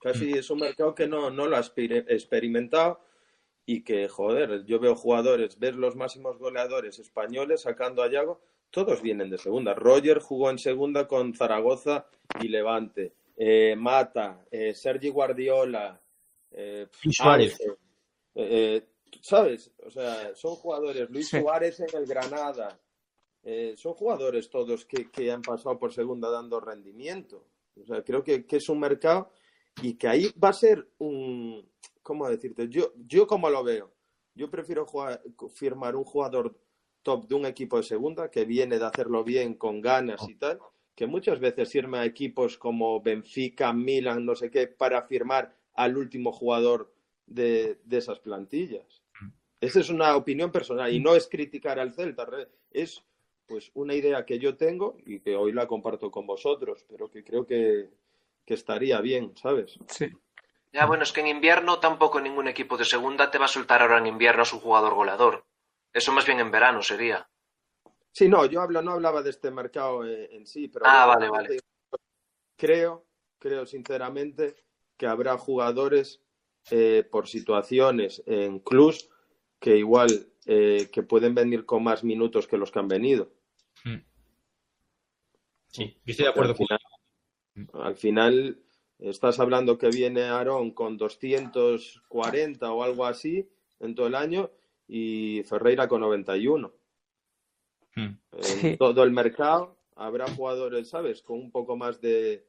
Casi 0.00 0.26
mm. 0.26 0.36
es 0.36 0.50
un 0.50 0.60
mercado 0.60 0.94
que 0.94 1.08
no, 1.08 1.30
no 1.30 1.46
lo 1.46 1.56
ha 1.56 1.60
experimentado 1.60 3.00
y 3.66 3.82
que, 3.82 4.08
joder, 4.08 4.64
yo 4.64 4.78
veo 4.78 4.94
jugadores, 4.94 5.58
ver 5.58 5.74
los 5.74 5.96
máximos 5.96 6.38
goleadores 6.38 7.00
españoles 7.00 7.62
sacando 7.62 8.02
a 8.02 8.10
Yago, 8.10 8.40
todos 8.70 9.02
vienen 9.02 9.28
de 9.28 9.38
segunda. 9.38 9.74
Roger 9.74 10.20
jugó 10.20 10.50
en 10.50 10.58
segunda 10.58 11.06
con 11.08 11.34
Zaragoza 11.34 12.06
y 12.40 12.48
Levante. 12.48 13.14
Eh, 13.36 13.74
Mata, 13.76 14.44
eh, 14.50 14.74
Sergi 14.74 15.10
Guardiola, 15.10 16.00
eh, 16.52 16.86
Suárez. 17.10 17.58
¿Sabes? 19.20 19.72
O 19.84 19.90
sea, 19.90 20.34
son 20.34 20.54
jugadores. 20.56 21.08
Luis 21.10 21.28
Suárez 21.28 21.80
en 21.80 21.88
el 21.94 22.06
Granada. 22.06 22.78
son 23.76 23.94
jugadores 23.94 24.48
todos 24.50 24.84
que, 24.84 25.30
han 25.30 25.42
pasado 25.42 25.78
por 25.78 25.92
segunda 25.92 26.30
dando 26.30 26.60
rendimiento. 26.60 27.46
O 27.80 27.84
sea, 27.84 28.02
creo 28.02 28.22
que, 28.22 28.44
es 28.48 28.68
un 28.68 28.80
mercado 28.80 29.32
y 29.82 29.94
que 29.94 30.08
ahí 30.08 30.32
va 30.42 30.50
a 30.50 30.54
ser 30.54 30.86
un. 30.98 31.68
¿Cómo 32.06 32.28
decirte? 32.28 32.68
Yo, 32.68 32.92
yo 33.08 33.26
como 33.26 33.50
lo 33.50 33.64
veo. 33.64 33.92
Yo 34.32 34.48
prefiero 34.48 34.86
firmar 35.52 35.96
un 35.96 36.04
jugador 36.04 36.56
top 37.02 37.26
de 37.26 37.34
un 37.34 37.46
equipo 37.46 37.78
de 37.78 37.82
segunda 37.82 38.30
que 38.30 38.44
viene 38.44 38.78
de 38.78 38.84
hacerlo 38.84 39.24
bien, 39.24 39.54
con 39.54 39.80
ganas 39.80 40.20
y 40.28 40.36
tal, 40.36 40.60
que 40.94 41.08
muchas 41.08 41.40
veces 41.40 41.68
firma 41.68 42.04
equipos 42.04 42.58
como 42.58 43.00
Benfica, 43.00 43.72
Milan, 43.72 44.24
no 44.24 44.36
sé 44.36 44.52
qué, 44.52 44.68
para 44.68 45.02
firmar 45.02 45.56
al 45.74 45.96
último 45.96 46.30
jugador 46.30 46.94
de, 47.26 47.80
esas 47.90 48.20
plantillas. 48.20 49.02
Esa 49.60 49.80
es 49.80 49.90
una 49.90 50.14
opinión 50.14 50.52
personal 50.52 50.94
y 50.94 51.00
no 51.00 51.16
es 51.16 51.26
criticar 51.26 51.80
al 51.80 51.92
Celta, 51.92 52.24
es 52.70 53.02
pues 53.46 53.72
una 53.74 53.94
idea 53.94 54.24
que 54.24 54.38
yo 54.38 54.56
tengo 54.56 54.96
y 55.04 55.18
que 55.18 55.34
hoy 55.34 55.50
la 55.50 55.66
comparto 55.66 56.12
con 56.12 56.24
vosotros, 56.24 56.84
pero 56.88 57.10
que 57.10 57.24
creo 57.24 57.44
que, 57.44 57.90
que 58.44 58.54
estaría 58.54 59.00
bien, 59.00 59.32
¿sabes? 59.34 59.76
Sí. 59.88 60.06
Ya, 60.76 60.84
bueno, 60.84 61.04
es 61.04 61.12
que 61.12 61.22
en 61.22 61.28
invierno 61.28 61.78
tampoco 61.78 62.20
ningún 62.20 62.48
equipo 62.48 62.76
de 62.76 62.84
segunda 62.84 63.30
te 63.30 63.38
va 63.38 63.46
a 63.46 63.48
soltar 63.48 63.80
ahora 63.80 63.96
en 63.96 64.08
invierno 64.08 64.42
a 64.42 64.44
su 64.44 64.60
jugador 64.60 64.92
goleador. 64.92 65.46
Eso 65.90 66.12
más 66.12 66.26
bien 66.26 66.38
en 66.38 66.50
verano 66.50 66.82
sería. 66.82 67.26
Sí, 68.12 68.28
no, 68.28 68.44
yo 68.44 68.60
hablo, 68.60 68.82
no 68.82 68.92
hablaba 68.92 69.22
de 69.22 69.30
este 69.30 69.50
mercado 69.50 70.06
eh, 70.06 70.28
en 70.36 70.46
sí, 70.46 70.68
pero 70.68 70.84
ah, 70.86 71.06
vale, 71.06 71.30
vale. 71.30 71.60
creo, 72.58 73.06
creo 73.38 73.64
sinceramente 73.64 74.54
que 74.98 75.06
habrá 75.06 75.38
jugadores 75.38 76.22
eh, 76.70 77.08
por 77.10 77.26
situaciones 77.26 78.22
en 78.26 78.58
clubs 78.58 79.08
que 79.58 79.78
igual 79.78 80.28
eh, 80.44 80.90
que 80.92 81.02
pueden 81.02 81.34
venir 81.34 81.64
con 81.64 81.84
más 81.84 82.04
minutos 82.04 82.46
que 82.46 82.58
los 82.58 82.70
que 82.70 82.80
han 82.80 82.88
venido. 82.88 83.32
Hmm. 83.82 84.04
Sí, 85.68 85.98
yo 86.04 86.10
estoy 86.10 86.24
de 86.24 86.30
acuerdo 86.30 86.50
al 86.50 86.56
final, 86.58 86.80
con 87.72 87.82
Al 87.82 87.96
final 87.96 88.65
estás 88.98 89.40
hablando 89.40 89.78
que 89.78 89.88
viene 89.88 90.24
Aarón 90.24 90.70
con 90.70 90.96
240 90.96 92.72
o 92.72 92.82
algo 92.82 93.06
así 93.06 93.48
en 93.80 93.94
todo 93.94 94.06
el 94.06 94.14
año 94.14 94.50
y 94.88 95.42
Ferreira 95.44 95.88
con 95.88 96.00
91. 96.00 96.72
Hmm. 97.94 98.14
En 98.62 98.76
todo 98.78 99.02
el 99.02 99.10
mercado 99.10 99.76
habrá 99.96 100.28
jugadores, 100.28 100.88
¿sabes? 100.88 101.22
Con 101.22 101.38
un 101.38 101.50
poco 101.50 101.76
más 101.76 102.00
de, 102.00 102.46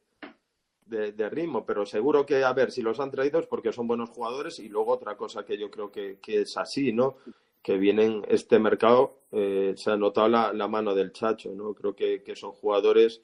de, 0.88 1.28
ritmo, 1.28 1.64
pero 1.66 1.84
seguro 1.84 2.24
que, 2.24 2.42
a 2.44 2.52
ver, 2.52 2.70
si 2.70 2.82
los 2.82 2.98
han 3.00 3.10
traído 3.10 3.38
es 3.38 3.46
porque 3.46 3.72
son 3.72 3.86
buenos 3.86 4.10
jugadores 4.10 4.58
y 4.58 4.68
luego 4.68 4.92
otra 4.92 5.16
cosa 5.16 5.44
que 5.44 5.58
yo 5.58 5.70
creo 5.70 5.90
que, 5.90 6.18
es 6.26 6.56
así, 6.56 6.92
¿no? 6.92 7.16
Que 7.62 7.76
vienen 7.76 8.24
este 8.28 8.58
mercado, 8.58 9.20
eh, 9.32 9.74
se 9.76 9.90
ha 9.90 9.96
notado 9.96 10.28
la, 10.28 10.68
mano 10.68 10.94
del 10.94 11.12
Chacho, 11.12 11.54
¿no? 11.54 11.74
Creo 11.74 11.94
que, 11.94 12.22
son 12.34 12.52
jugadores 12.52 13.22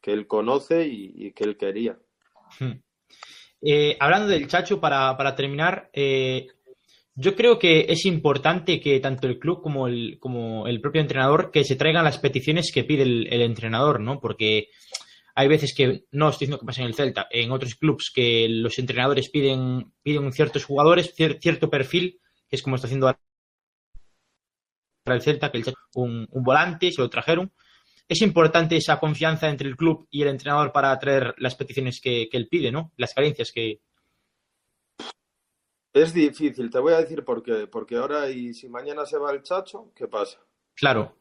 que 0.00 0.12
él 0.12 0.26
conoce 0.26 0.86
y, 0.86 1.32
que 1.32 1.44
él 1.44 1.56
quería. 1.56 1.98
Hmm. 2.58 2.80
Eh, 3.62 3.96
hablando 3.98 4.28
del 4.28 4.46
Chacho, 4.46 4.80
para, 4.80 5.16
para 5.16 5.34
terminar, 5.34 5.88
eh, 5.92 6.46
yo 7.14 7.36
creo 7.36 7.58
que 7.58 7.86
es 7.88 8.04
importante 8.06 8.80
que 8.80 8.98
tanto 9.00 9.26
el 9.26 9.38
club 9.38 9.62
como 9.62 9.86
el, 9.86 10.18
como 10.18 10.66
el 10.66 10.80
propio 10.80 11.00
entrenador 11.00 11.50
que 11.52 11.64
se 11.64 11.76
traigan 11.76 12.04
las 12.04 12.18
peticiones 12.18 12.72
que 12.72 12.84
pide 12.84 13.04
el, 13.04 13.42
entrenador, 13.42 14.00
¿no? 14.00 14.20
Porque 14.20 14.68
hay 15.34 15.48
veces 15.48 15.74
que, 15.74 16.04
no 16.10 16.28
estoy 16.28 16.46
diciendo 16.46 16.58
que 16.60 16.66
pasa 16.66 16.82
en 16.82 16.88
el 16.88 16.94
Celta, 16.94 17.28
en 17.30 17.52
otros 17.52 17.76
clubes 17.76 18.10
que 18.12 18.48
los 18.48 18.78
entrenadores 18.78 19.30
piden, 19.30 19.92
piden 20.02 20.32
ciertos 20.32 20.64
jugadores, 20.64 21.14
cierto 21.14 21.70
perfil, 21.70 22.20
que 22.48 22.56
es 22.56 22.62
como 22.62 22.76
está 22.76 22.88
haciendo 22.88 23.14
para 25.04 25.16
el 25.16 25.22
Celta, 25.22 25.52
que 25.52 25.58
el 25.58 25.74
un, 25.94 26.26
un 26.30 26.42
volante, 26.42 26.90
se 26.90 27.00
lo 27.00 27.08
trajeron. 27.08 27.52
Es 28.08 28.20
importante 28.22 28.76
esa 28.76 29.00
confianza 29.00 29.48
entre 29.48 29.68
el 29.68 29.76
club 29.76 30.06
y 30.10 30.22
el 30.22 30.28
entrenador 30.28 30.72
para 30.72 30.98
traer 30.98 31.34
las 31.38 31.54
peticiones 31.54 32.00
que, 32.00 32.28
que 32.30 32.36
él 32.36 32.48
pide, 32.48 32.70
¿no? 32.70 32.92
Las 32.96 33.14
carencias 33.14 33.50
que, 33.50 33.80
es 35.94 36.12
difícil, 36.12 36.70
te 36.70 36.80
voy 36.80 36.92
a 36.92 36.98
decir 36.98 37.24
por 37.24 37.40
qué. 37.40 37.68
Porque 37.68 37.96
ahora, 37.96 38.28
y 38.28 38.52
si 38.52 38.68
mañana 38.68 39.06
se 39.06 39.16
va 39.16 39.30
el 39.30 39.42
chacho, 39.42 39.92
¿qué 39.94 40.08
pasa? 40.08 40.40
Claro, 40.74 41.16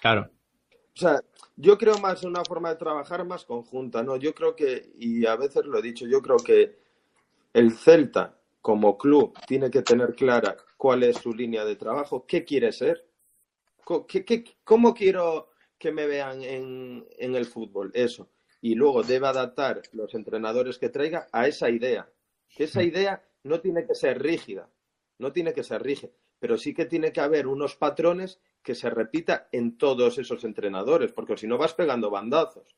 claro. 0.00 0.30
O 0.72 0.98
sea, 0.98 1.20
yo 1.56 1.76
creo 1.76 1.98
más 1.98 2.22
en 2.22 2.30
una 2.30 2.42
forma 2.42 2.70
de 2.70 2.76
trabajar 2.76 3.26
más 3.26 3.44
conjunta, 3.44 4.02
¿no? 4.02 4.16
Yo 4.16 4.34
creo 4.34 4.56
que, 4.56 4.92
y 4.98 5.26
a 5.26 5.36
veces 5.36 5.66
lo 5.66 5.78
he 5.78 5.82
dicho, 5.82 6.06
yo 6.06 6.22
creo 6.22 6.38
que 6.38 6.78
el 7.52 7.72
Celta 7.72 8.40
como 8.62 8.96
club 8.96 9.34
tiene 9.46 9.70
que 9.70 9.82
tener 9.82 10.14
clara 10.14 10.56
cuál 10.78 11.02
es 11.02 11.18
su 11.18 11.34
línea 11.34 11.66
de 11.66 11.76
trabajo, 11.76 12.24
qué 12.26 12.44
quiere 12.44 12.72
ser, 12.72 13.06
cómo 14.64 14.94
quiero 14.94 15.50
que 15.78 15.92
me 15.92 16.06
vean 16.06 16.42
en, 16.42 17.06
en 17.18 17.34
el 17.34 17.46
fútbol, 17.46 17.90
eso. 17.94 18.30
y 18.60 18.74
luego 18.74 19.02
debe 19.02 19.26
adaptar 19.28 19.82
los 19.92 20.14
entrenadores 20.14 20.78
que 20.78 20.88
traiga 20.88 21.28
a 21.32 21.46
esa 21.46 21.70
idea. 21.70 22.10
Que 22.48 22.64
esa 22.64 22.82
idea 22.82 23.22
no 23.44 23.60
tiene 23.60 23.86
que 23.86 23.94
ser 23.94 24.20
rígida, 24.22 24.70
no 25.18 25.32
tiene 25.32 25.52
que 25.52 25.62
ser 25.62 25.82
rígida, 25.82 26.12
pero 26.38 26.56
sí 26.56 26.74
que 26.74 26.86
tiene 26.86 27.12
que 27.12 27.20
haber 27.20 27.46
unos 27.46 27.76
patrones 27.76 28.40
que 28.62 28.74
se 28.74 28.90
repita 28.90 29.48
en 29.52 29.78
todos 29.78 30.18
esos 30.18 30.42
entrenadores, 30.44 31.12
porque 31.12 31.36
si 31.36 31.46
no 31.46 31.58
vas 31.58 31.74
pegando 31.74 32.10
bandazos. 32.10 32.76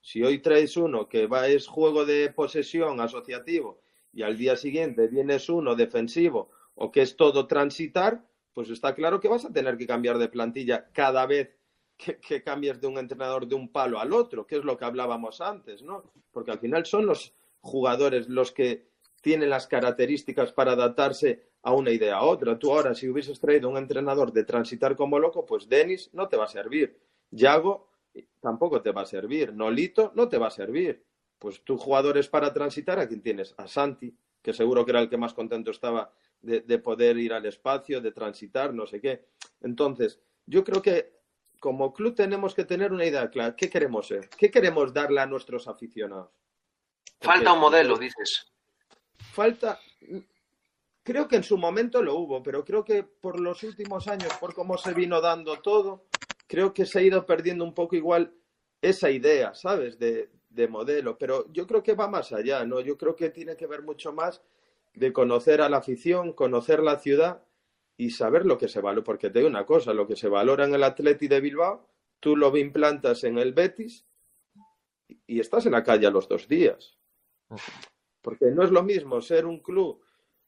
Si 0.00 0.22
hoy 0.22 0.38
traes 0.38 0.76
uno 0.76 1.08
que 1.08 1.26
va 1.26 1.48
es 1.48 1.66
juego 1.66 2.06
de 2.06 2.32
posesión 2.32 3.00
asociativo 3.00 3.80
y 4.12 4.22
al 4.22 4.38
día 4.38 4.56
siguiente 4.56 5.08
vienes 5.08 5.48
uno 5.48 5.74
defensivo 5.74 6.50
o 6.74 6.90
que 6.92 7.02
es 7.02 7.16
todo 7.16 7.46
transitar, 7.46 8.24
pues 8.54 8.70
está 8.70 8.94
claro 8.94 9.20
que 9.20 9.28
vas 9.28 9.44
a 9.44 9.52
tener 9.52 9.76
que 9.76 9.86
cambiar 9.86 10.18
de 10.18 10.28
plantilla 10.28 10.88
cada 10.92 11.26
vez 11.26 11.55
que, 11.96 12.18
que, 12.18 12.40
de 12.40 12.86
un 12.86 12.98
entrenador 12.98 13.46
de 13.46 13.54
un 13.54 13.70
palo 13.70 13.98
al 13.98 14.12
otro, 14.12 14.46
que 14.46 14.56
es 14.56 14.64
lo 14.64 14.76
que 14.76 14.84
hablábamos 14.84 15.40
antes, 15.40 15.82
¿no? 15.82 16.04
Porque 16.30 16.50
al 16.50 16.58
final 16.58 16.84
son 16.86 17.06
los 17.06 17.34
jugadores 17.60 18.28
los 18.28 18.52
que 18.52 18.86
tienen 19.22 19.50
las 19.50 19.66
características 19.66 20.52
para 20.52 20.72
adaptarse 20.72 21.48
a 21.62 21.72
una 21.72 21.90
idea 21.90 22.18
a 22.18 22.24
otra. 22.24 22.58
Tú 22.58 22.72
ahora, 22.72 22.94
si 22.94 23.08
hubieses 23.08 23.40
traído 23.40 23.68
un 23.68 23.76
entrenador 23.76 24.32
de 24.32 24.44
transitar 24.44 24.94
como 24.94 25.18
loco, 25.18 25.44
pues 25.44 25.68
Denis 25.68 26.10
no 26.12 26.28
te 26.28 26.36
va 26.36 26.44
a 26.44 26.48
servir. 26.48 26.96
Yago 27.30 27.88
tampoco 28.40 28.82
te 28.82 28.92
va 28.92 29.02
a 29.02 29.06
servir. 29.06 29.52
Nolito 29.52 30.12
no 30.14 30.28
te 30.28 30.38
va 30.38 30.46
a 30.46 30.50
servir. 30.50 31.02
Pues 31.38 31.62
tú 31.64 31.76
jugadores 31.76 32.28
para 32.28 32.52
transitar, 32.52 33.00
¿a 33.00 33.08
quién 33.08 33.20
tienes? 33.20 33.54
A 33.58 33.66
Santi, 33.66 34.14
que 34.40 34.52
seguro 34.52 34.84
que 34.84 34.92
era 34.92 35.00
el 35.00 35.08
que 35.08 35.16
más 35.16 35.34
contento 35.34 35.72
estaba 35.72 36.12
de, 36.40 36.60
de 36.60 36.78
poder 36.78 37.18
ir 37.18 37.32
al 37.32 37.46
espacio, 37.46 38.00
de 38.00 38.12
transitar, 38.12 38.72
no 38.72 38.86
sé 38.86 39.00
qué. 39.00 39.24
Entonces, 39.60 40.20
yo 40.46 40.62
creo 40.62 40.80
que 40.80 41.15
como 41.60 41.92
club 41.92 42.14
tenemos 42.14 42.54
que 42.54 42.64
tener 42.64 42.92
una 42.92 43.04
idea 43.04 43.30
clara. 43.30 43.56
¿Qué 43.56 43.68
queremos 43.68 44.06
ser? 44.06 44.28
¿Qué 44.28 44.50
queremos 44.50 44.92
darle 44.92 45.20
a 45.20 45.26
nuestros 45.26 45.68
aficionados? 45.68 46.30
Porque 47.18 47.34
falta 47.34 47.52
un 47.52 47.60
modelo, 47.60 47.96
dices. 47.96 48.52
Falta. 49.32 49.78
Creo 51.02 51.28
que 51.28 51.36
en 51.36 51.42
su 51.42 51.56
momento 51.56 52.02
lo 52.02 52.16
hubo, 52.16 52.42
pero 52.42 52.64
creo 52.64 52.84
que 52.84 53.02
por 53.04 53.40
los 53.40 53.62
últimos 53.62 54.08
años, 54.08 54.32
por 54.40 54.54
cómo 54.54 54.76
se 54.76 54.92
vino 54.92 55.20
dando 55.20 55.60
todo, 55.60 56.06
creo 56.46 56.74
que 56.74 56.84
se 56.84 56.98
ha 56.98 57.02
ido 57.02 57.24
perdiendo 57.26 57.64
un 57.64 57.74
poco 57.74 57.96
igual 57.96 58.34
esa 58.82 59.10
idea, 59.10 59.54
¿sabes? 59.54 59.98
De, 59.98 60.30
de 60.50 60.68
modelo. 60.68 61.16
Pero 61.16 61.50
yo 61.52 61.66
creo 61.66 61.82
que 61.82 61.94
va 61.94 62.08
más 62.08 62.32
allá, 62.32 62.64
¿no? 62.64 62.80
Yo 62.80 62.98
creo 62.98 63.14
que 63.14 63.30
tiene 63.30 63.56
que 63.56 63.66
ver 63.66 63.82
mucho 63.82 64.12
más 64.12 64.42
de 64.94 65.12
conocer 65.12 65.60
a 65.60 65.68
la 65.68 65.78
afición, 65.78 66.32
conocer 66.32 66.82
la 66.82 66.98
ciudad 66.98 67.45
y 67.96 68.10
saber 68.10 68.44
lo 68.44 68.58
que 68.58 68.68
se 68.68 68.80
valora, 68.80 69.04
porque 69.04 69.30
te 69.30 69.38
digo 69.38 69.48
una 69.48 69.64
cosa, 69.64 69.94
lo 69.94 70.06
que 70.06 70.16
se 70.16 70.28
valora 70.28 70.64
en 70.64 70.74
el 70.74 70.82
Atleti 70.82 71.28
de 71.28 71.40
Bilbao, 71.40 71.88
tú 72.20 72.36
lo 72.36 72.54
implantas 72.56 73.24
en 73.24 73.38
el 73.38 73.52
Betis 73.52 74.06
y 75.26 75.40
estás 75.40 75.66
en 75.66 75.72
la 75.72 75.82
calle 75.82 76.06
a 76.06 76.10
los 76.10 76.28
dos 76.28 76.46
días. 76.46 76.98
Porque 78.20 78.46
no 78.50 78.64
es 78.64 78.70
lo 78.70 78.82
mismo 78.82 79.20
ser 79.20 79.46
un 79.46 79.60
club, 79.60 80.04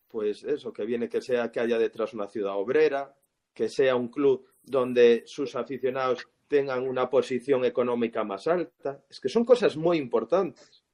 pues 0.08 0.44
eso, 0.44 0.72
que 0.72 0.84
viene 0.84 1.08
que 1.08 1.22
sea 1.22 1.50
que 1.50 1.60
haya 1.60 1.78
detrás 1.78 2.12
una 2.12 2.28
ciudad 2.28 2.56
obrera, 2.56 3.16
que 3.54 3.68
sea 3.68 3.96
un 3.96 4.08
club 4.08 4.46
donde 4.62 5.22
sus 5.26 5.54
aficionados 5.56 6.28
tengan 6.48 6.86
una 6.86 7.08
posición 7.08 7.64
económica 7.64 8.24
más 8.24 8.46
alta. 8.46 9.04
Es 9.08 9.20
que 9.20 9.28
son 9.28 9.44
cosas 9.44 9.76
muy 9.76 9.98
importantes. 9.98 10.84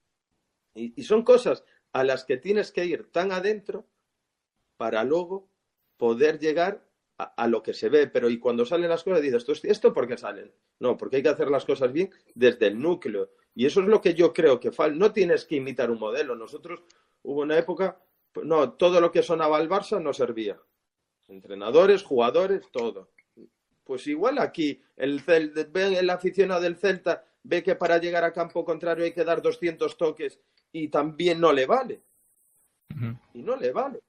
Y, 0.74 1.00
y 1.00 1.04
son 1.04 1.22
cosas 1.22 1.64
a 1.92 2.04
las 2.04 2.24
que 2.24 2.36
tienes 2.36 2.70
que 2.72 2.84
ir 2.84 3.10
tan 3.10 3.32
adentro 3.32 3.86
para 4.76 5.04
luego 5.04 5.48
poder 5.96 6.38
llegar 6.38 6.84
a, 7.18 7.24
a, 7.24 7.46
lo 7.48 7.62
que 7.62 7.74
se 7.74 7.88
ve, 7.88 8.08
pero 8.08 8.28
y 8.28 8.38
cuando 8.38 8.66
salen 8.66 8.88
las 8.88 9.04
cosas 9.04 9.22
dices, 9.22 9.46
¿esto, 9.48 9.68
¿esto 9.68 9.92
por 9.92 10.08
qué 10.08 10.16
salen? 10.16 10.52
No, 10.80 10.96
porque 10.96 11.16
hay 11.16 11.22
que 11.22 11.28
hacer 11.28 11.50
las 11.50 11.64
cosas 11.64 11.92
bien 11.92 12.10
desde 12.34 12.66
el 12.66 12.80
núcleo. 12.80 13.30
Y 13.54 13.66
eso 13.66 13.80
es 13.80 13.86
lo 13.86 14.00
que 14.00 14.14
yo 14.14 14.32
creo 14.32 14.58
que 14.58 14.72
falta. 14.72 14.96
No 14.96 15.12
tienes 15.12 15.44
que 15.44 15.56
imitar 15.56 15.90
un 15.90 15.98
modelo. 15.98 16.34
Nosotros 16.34 16.82
hubo 17.22 17.42
una 17.42 17.56
época, 17.56 18.00
pues, 18.32 18.46
no, 18.46 18.72
todo 18.72 19.00
lo 19.00 19.12
que 19.12 19.22
sonaba 19.22 19.58
al 19.58 19.68
Barça 19.68 20.02
no 20.02 20.12
servía. 20.12 20.60
Entrenadores, 21.28 22.02
jugadores, 22.02 22.68
todo. 22.72 23.12
Pues 23.84 24.06
igual 24.06 24.38
aquí, 24.38 24.82
el, 24.96 25.20
ve 25.20 25.98
el 25.98 26.10
aficionado 26.10 26.62
del 26.62 26.76
Celta 26.76 27.24
ve 27.42 27.62
que 27.62 27.76
para 27.76 27.98
llegar 27.98 28.24
a 28.24 28.32
campo 28.32 28.64
contrario 28.64 29.04
hay 29.04 29.12
que 29.12 29.24
dar 29.24 29.42
200 29.42 29.96
toques 29.96 30.40
y 30.72 30.88
también 30.88 31.38
no 31.38 31.52
le 31.52 31.66
vale. 31.66 32.02
Uh 32.90 32.98
-huh. 32.98 33.20
Y 33.34 33.42
no 33.42 33.56
le 33.56 33.70
vale 33.70 34.00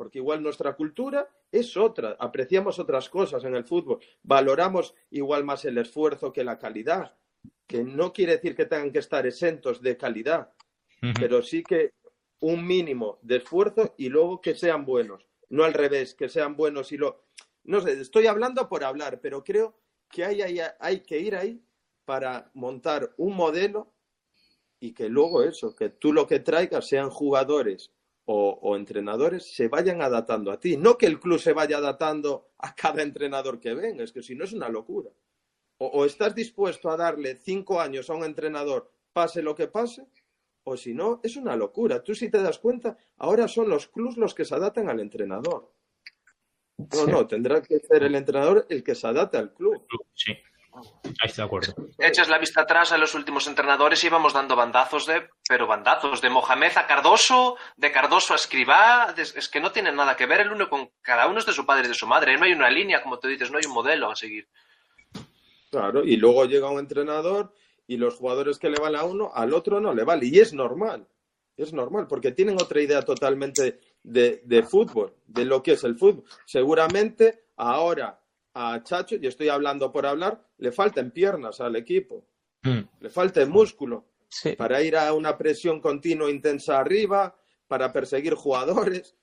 porque 0.00 0.18
igual 0.18 0.42
nuestra 0.42 0.74
cultura 0.76 1.28
es 1.52 1.76
otra, 1.76 2.16
apreciamos 2.18 2.78
otras 2.78 3.10
cosas 3.10 3.44
en 3.44 3.54
el 3.54 3.66
fútbol, 3.66 3.98
valoramos 4.22 4.94
igual 5.10 5.44
más 5.44 5.66
el 5.66 5.76
esfuerzo 5.76 6.32
que 6.32 6.42
la 6.42 6.58
calidad, 6.58 7.18
que 7.66 7.84
no 7.84 8.10
quiere 8.10 8.32
decir 8.32 8.56
que 8.56 8.64
tengan 8.64 8.92
que 8.92 9.00
estar 9.00 9.26
exentos 9.26 9.82
de 9.82 9.98
calidad, 9.98 10.54
uh 11.02 11.06
-huh. 11.06 11.14
pero 11.20 11.42
sí 11.42 11.62
que 11.62 11.92
un 12.40 12.66
mínimo 12.66 13.18
de 13.20 13.36
esfuerzo 13.36 13.94
y 13.98 14.08
luego 14.08 14.40
que 14.40 14.54
sean 14.54 14.86
buenos, 14.86 15.26
no 15.50 15.64
al 15.64 15.74
revés, 15.74 16.14
que 16.14 16.30
sean 16.30 16.56
buenos 16.56 16.92
y 16.92 16.96
lo... 16.96 17.26
No 17.64 17.82
sé, 17.82 17.92
estoy 18.00 18.26
hablando 18.26 18.70
por 18.70 18.84
hablar, 18.84 19.20
pero 19.20 19.44
creo 19.44 19.76
que 20.08 20.24
hay, 20.24 20.40
hay, 20.40 20.60
hay 20.78 21.00
que 21.00 21.18
ir 21.18 21.36
ahí 21.36 21.62
para 22.06 22.50
montar 22.54 23.12
un 23.18 23.36
modelo 23.36 23.92
y 24.80 24.94
que 24.94 25.10
luego 25.10 25.42
eso, 25.42 25.76
que 25.76 25.90
tú 25.90 26.14
lo 26.14 26.26
que 26.26 26.40
traigas 26.40 26.88
sean 26.88 27.10
jugadores 27.10 27.92
o, 28.32 28.60
o, 28.62 28.76
entrenadores 28.76 29.52
se 29.52 29.66
vayan 29.66 30.02
adaptando 30.02 30.52
a 30.52 30.60
ti. 30.60 30.76
No 30.76 30.96
que 30.96 31.06
el 31.06 31.18
club 31.18 31.40
se 31.40 31.52
vaya 31.52 31.78
adaptando 31.78 32.52
a 32.58 32.76
cada 32.76 33.02
entrenador 33.02 33.58
que 33.58 33.74
venga, 33.74 34.04
es 34.04 34.12
que 34.12 34.22
si 34.22 34.36
no 34.36 34.44
es 34.44 34.52
una 34.52 34.68
locura. 34.68 35.10
O, 35.78 35.86
o, 35.86 36.04
estás 36.04 36.32
dispuesto 36.32 36.90
a 36.90 36.96
darle 36.96 37.34
cinco 37.34 37.80
años 37.80 38.08
a 38.08 38.14
un 38.14 38.22
entrenador, 38.22 38.88
pase 39.12 39.42
lo 39.42 39.56
que 39.56 39.66
pase, 39.66 40.06
o 40.62 40.76
si 40.76 40.94
no, 40.94 41.20
es 41.24 41.34
una 41.34 41.56
locura. 41.56 42.04
Tú 42.04 42.14
si 42.14 42.30
te 42.30 42.40
das 42.40 42.60
cuenta, 42.60 42.96
ahora 43.16 43.48
son 43.48 43.68
los 43.68 43.88
clubs 43.88 44.16
los 44.16 44.32
que 44.32 44.44
se 44.44 44.54
adaptan 44.54 44.88
al 44.88 45.00
entrenador. 45.00 45.72
No, 46.78 46.86
sí. 47.04 47.10
no, 47.10 47.26
tendrá 47.26 47.60
que 47.60 47.80
ser 47.80 48.04
el 48.04 48.14
entrenador 48.14 48.64
el 48.68 48.84
que 48.84 48.94
se 48.94 49.08
adapte 49.08 49.38
al 49.38 49.52
club. 49.52 49.84
Sí. 50.14 50.34
Ahí 50.74 51.12
estoy 51.24 51.42
de 51.42 51.46
acuerdo. 51.46 51.74
Echas 51.98 52.28
la 52.28 52.38
vista 52.38 52.62
atrás 52.62 52.92
a 52.92 52.98
los 52.98 53.14
últimos 53.14 53.46
entrenadores 53.46 54.02
y 54.02 54.06
íbamos 54.06 54.32
dando 54.32 54.56
bandazos 54.56 55.06
de, 55.06 55.28
pero 55.48 55.66
bandazos, 55.66 56.20
de 56.20 56.30
Mohamed 56.30 56.72
a 56.76 56.86
Cardoso, 56.86 57.56
de 57.76 57.90
Cardoso 57.90 58.32
a 58.32 58.36
Escribá, 58.36 59.14
es 59.16 59.48
que 59.48 59.60
no 59.60 59.72
tienen 59.72 59.96
nada 59.96 60.16
que 60.16 60.26
ver 60.26 60.42
el 60.42 60.52
uno 60.52 60.68
con 60.68 60.90
cada 61.02 61.26
uno 61.26 61.40
es 61.40 61.46
de 61.46 61.52
su 61.52 61.66
padre 61.66 61.86
y 61.86 61.88
de 61.88 61.94
su 61.94 62.06
madre, 62.06 62.36
no 62.36 62.44
hay 62.44 62.52
una 62.52 62.70
línea, 62.70 63.02
como 63.02 63.18
tú 63.18 63.28
dices, 63.28 63.50
no 63.50 63.58
hay 63.58 63.66
un 63.66 63.74
modelo 63.74 64.10
a 64.10 64.16
seguir. 64.16 64.48
Claro, 65.70 66.04
y 66.04 66.16
luego 66.16 66.44
llega 66.44 66.70
un 66.70 66.78
entrenador 66.78 67.52
y 67.86 67.96
los 67.96 68.16
jugadores 68.16 68.58
que 68.58 68.70
le 68.70 68.80
vale 68.80 68.98
a 68.98 69.04
uno, 69.04 69.32
al 69.34 69.52
otro 69.52 69.80
no 69.80 69.92
le 69.92 70.04
vale, 70.04 70.26
y 70.26 70.38
es 70.38 70.52
normal, 70.52 71.06
es 71.56 71.72
normal, 71.72 72.06
porque 72.08 72.32
tienen 72.32 72.54
otra 72.60 72.80
idea 72.80 73.02
totalmente 73.02 73.80
de, 74.02 74.40
de 74.44 74.62
fútbol, 74.62 75.14
de 75.26 75.44
lo 75.44 75.62
que 75.62 75.72
es 75.72 75.84
el 75.84 75.96
fútbol. 75.96 76.24
Seguramente 76.44 77.46
ahora 77.56 78.19
a 78.54 78.82
Chacho, 78.82 79.16
y 79.20 79.26
estoy 79.26 79.48
hablando 79.48 79.92
por 79.92 80.06
hablar, 80.06 80.44
le 80.58 80.72
faltan 80.72 81.10
piernas 81.10 81.60
al 81.60 81.76
equipo, 81.76 82.26
mm. 82.62 82.80
le 83.00 83.10
falta 83.10 83.44
músculo 83.46 84.06
sí. 84.28 84.52
para 84.52 84.82
ir 84.82 84.96
a 84.96 85.12
una 85.12 85.36
presión 85.38 85.80
continua 85.80 86.30
intensa 86.30 86.78
arriba, 86.78 87.36
para 87.68 87.92
perseguir 87.92 88.34
jugadores. 88.34 89.14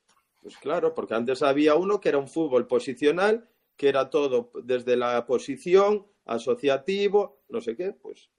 Pues 0.41 0.57
claro, 0.57 0.93
porque 0.93 1.15
antes 1.15 1.41
había 1.41 1.75
uno 1.75 1.99
que 1.99 2.09
era 2.09 2.17
un 2.17 2.27
fútbol 2.29 2.67
posicional, 2.67 3.49
que 3.75 3.89
era 3.89 4.09
todo 4.09 4.51
desde 4.63 4.95
la 4.95 5.25
posición, 5.25 6.07
asociativo, 6.25 7.41
no 7.49 7.59
sé 7.61 7.75
qué, 7.75 7.91
pues 7.91 8.29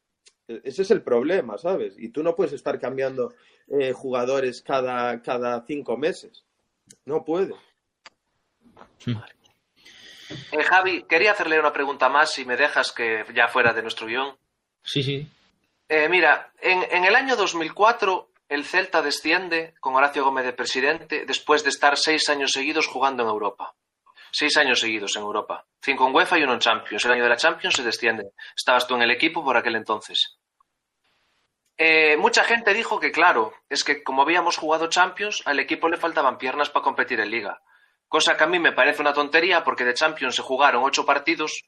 ese 0.48 0.82
es 0.82 0.90
el 0.90 1.02
problema, 1.02 1.59
¿sabes? 1.59 1.94
Y 1.98 2.09
tú 2.09 2.23
no 2.23 2.35
puedes 2.35 2.55
estar 2.55 2.81
cambiando 2.81 3.35
eh, 3.69 3.93
jugadores 3.93 4.62
cada, 4.62 5.20
cada 5.20 5.62
cinco 5.66 5.98
meses. 5.98 6.44
No 7.05 7.24
puedes. 7.24 7.55
Mm. 9.05 9.12
Eh, 10.53 10.63
Javi, 10.63 11.05
quería 11.05 11.33
hacerle 11.33 11.59
una 11.59 11.73
pregunta 11.73 12.09
más, 12.09 12.33
si 12.33 12.45
me 12.45 12.57
dejas 12.57 12.93
que 12.93 13.25
ya 13.35 13.49
fuera 13.49 13.73
de 13.73 13.83
nuestro 13.83 14.07
guion. 14.07 14.37
Sí, 14.83 15.03
sí. 15.03 15.27
Eh, 15.89 16.09
mira, 16.09 16.53
en, 16.61 16.85
en, 16.91 17.05
el 17.05 17.15
año 17.15 17.37
2004 17.37 18.31
el 18.49 18.65
Celta 18.65 19.03
desciende 19.03 19.75
con 19.81 19.95
Horacio 19.95 20.25
Gómez 20.25 20.45
de 20.45 20.53
presidente 20.53 21.25
después 21.27 21.65
de 21.65 21.71
estar 21.71 21.97
seis 21.97 22.29
años 22.29 22.53
seguidos 22.53 22.87
jugando 22.87 23.23
en 23.23 23.29
Europa. 23.29 23.75
Seis 24.31 24.57
años 24.57 24.81
seguidos 24.81 25.17
en 25.17 25.23
Europa. 25.23 25.65
Cinco 25.83 26.07
en 26.07 26.15
UEFA 26.15 26.39
y 26.39 26.43
uno 26.43 26.55
en 26.55 26.61
Champions. 26.61 27.05
El 27.05 27.13
año 27.13 27.23
de 27.23 27.31
la 27.31 27.37
Champions 27.37 27.77
se 27.77 27.83
desciende. 27.83 28.31
Estabas 28.57 28.87
tú 28.87 28.95
en 28.95 29.03
el 29.03 29.11
equipo 29.11 29.43
por 29.43 29.57
aquel 29.57 29.77
entonces. 29.77 30.39
Eh, 31.77 32.17
mucha 32.17 32.43
gente 32.45 32.75
dijo 32.75 32.99
que, 32.99 33.13
claro, 33.13 33.55
es 33.69 33.85
que 33.85 34.03
como 34.03 34.23
habíamos 34.23 34.57
jugado 34.57 34.89
Champions, 34.89 35.43
al 35.45 35.61
equipo 35.61 35.89
le 35.89 35.97
faltaban 35.97 36.37
piernas 36.37 36.71
para 36.71 36.83
competir 36.83 37.21
en 37.21 37.31
Liga. 37.31 37.63
Cosa 38.09 38.36
que 38.36 38.44
a 38.44 38.47
mí 38.47 38.59
me 38.59 38.72
parece 38.72 39.02
una 39.02 39.12
tontería 39.12 39.62
porque 39.62 39.85
de 39.85 39.93
Champions 39.93 40.36
se 40.36 40.43
jugaron 40.43 40.82
ocho 40.82 41.05
partidos 41.05 41.62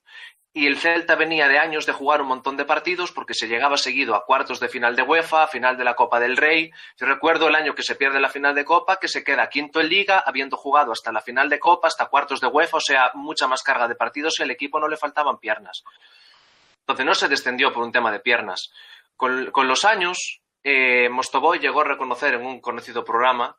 y 0.55 0.67
el 0.67 0.79
Celta 0.79 1.15
venía 1.15 1.47
de 1.49 1.59
años 1.59 1.85
de 1.85 1.93
jugar 1.93 2.23
un 2.23 2.29
montón 2.29 2.57
de 2.57 2.65
partidos 2.65 3.13
porque 3.13 3.35
se 3.35 3.47
llegaba 3.47 3.77
seguido 3.77 4.15
a 4.15 4.25
cuartos 4.25 4.59
de 4.59 4.69
final 4.69 4.97
de 4.97 5.03
UEFA, 5.03 5.45
a 5.45 5.49
final 5.49 5.77
de 5.77 5.85
la 5.85 5.95
Copa 5.95 6.19
del 6.19 6.39
Rey. 6.39 6.71
Yo 6.97 7.07
recuerdo 7.07 7.49
el 7.49 7.55
año 7.55 7.75
que 7.75 7.83
se 7.83 7.95
pierde 7.95 8.19
la 8.21 8.31
final 8.31 8.55
de 8.55 8.65
Copa, 8.65 8.97
que 8.97 9.07
se 9.07 9.23
queda 9.23 9.49
quinto 9.51 9.81
en 9.81 9.89
Liga, 9.91 10.25
habiendo 10.27 10.57
jugado 10.57 10.93
hasta 10.93 11.13
la 11.13 11.21
final 11.21 11.51
de 11.51 11.59
Copa, 11.59 11.89
hasta 11.89 12.07
cuartos 12.07 12.41
de 12.41 12.47
UEFA, 12.47 12.79
o 12.79 12.81
sea, 12.81 13.11
mucha 13.15 13.47
más 13.47 13.63
carga 13.63 13.87
de 13.87 13.95
partidos 13.95 14.41
y 14.41 14.43
al 14.43 14.51
equipo 14.51 14.81
no 14.81 14.89
le 14.89 14.97
faltaban 14.97 15.39
piernas. 15.39 15.85
Entonces 16.81 17.05
no 17.07 17.15
se 17.15 17.29
descendió 17.29 17.73
por 17.73 17.85
un 17.85 17.93
tema 17.93 18.11
de 18.11 18.21
piernas. 18.21 18.73
con, 19.15 19.51
con 19.51 19.69
los 19.69 19.85
años, 19.85 20.41
eh, 20.65 21.09
Mostoboy 21.11 21.59
llegó 21.59 21.83
a 21.83 21.85
reconocer 21.85 22.35
en 22.35 22.47
un 22.47 22.61
conocido 22.61 23.05
programa 23.05 23.57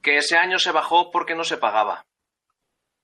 que 0.00 0.16
ese 0.16 0.36
año 0.36 0.58
se 0.58 0.72
bajó 0.72 1.10
porque 1.10 1.34
no 1.34 1.44
se 1.44 1.58
pagaba. 1.58 2.04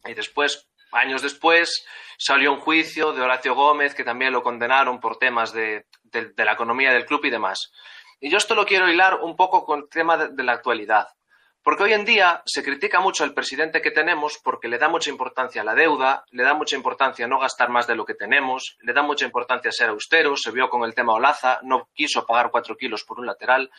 Y 0.09 0.15
después, 0.15 0.69
años 0.93 1.23
después, 1.23 1.85
salió 2.19 2.53
un 2.53 2.61
juicio 2.61 3.13
de 3.13 3.23
Horacio 3.23 3.55
Gómez 3.55 3.95
que 3.95 4.05
también 4.05 4.33
lo 4.33 4.43
condenaron 4.43 5.01
por 5.01 5.19
temas 5.19 5.53
de, 5.53 5.87
de, 6.03 6.45
la 6.45 6.53
economía 6.53 6.93
del 6.93 7.07
club 7.07 7.25
y 7.25 7.31
demás. 7.31 7.71
Y 8.21 8.31
yo 8.31 8.39
esto 8.39 8.55
lo 8.55 8.67
quiero 8.67 8.89
hilar 8.89 9.21
un 9.23 9.37
poco 9.37 9.65
con 9.65 9.81
el 9.81 9.89
tema 9.89 10.17
de, 10.17 10.29
de 10.31 10.43
la 10.43 10.53
actualidad. 10.53 11.07
Porque 11.63 11.83
hoy 11.83 11.93
en 11.93 12.05
día 12.05 12.43
se 12.47 12.63
critica 12.63 13.01
mucho 13.01 13.25
al 13.25 13.35
presidente 13.35 13.83
que 13.83 13.91
tenemos 13.91 14.39
porque 14.43 14.69
le 14.69 14.79
da 14.79 14.89
mucha 14.89 15.11
importancia 15.11 15.61
a 15.61 15.65
la 15.65 15.75
deuda, 15.75 16.25
le 16.31 16.43
da 16.43 16.55
mucha 16.55 16.77
importancia 16.77 17.27
a 17.27 17.29
no 17.29 17.39
gastar 17.39 17.69
más 17.69 17.87
de 17.87 17.95
lo 17.95 18.07
que 18.07 18.15
tenemos, 18.15 18.79
le 18.81 18.95
da 18.95 19.03
mucha 19.03 19.27
importancia 19.27 19.69
a 19.69 19.73
ser 19.73 19.91
austero, 19.91 20.37
se 20.37 20.51
vio 20.51 20.71
con 20.71 20.85
el 20.85 20.95
tema 20.95 21.13
Olaza, 21.13 21.61
no 21.63 21.91
quiso 21.93 22.25
pagar 22.25 22.51
cuatro 22.51 22.77
kilos 22.77 23.05
por 23.05 23.21
un 23.21 23.27
lateral. 23.27 23.71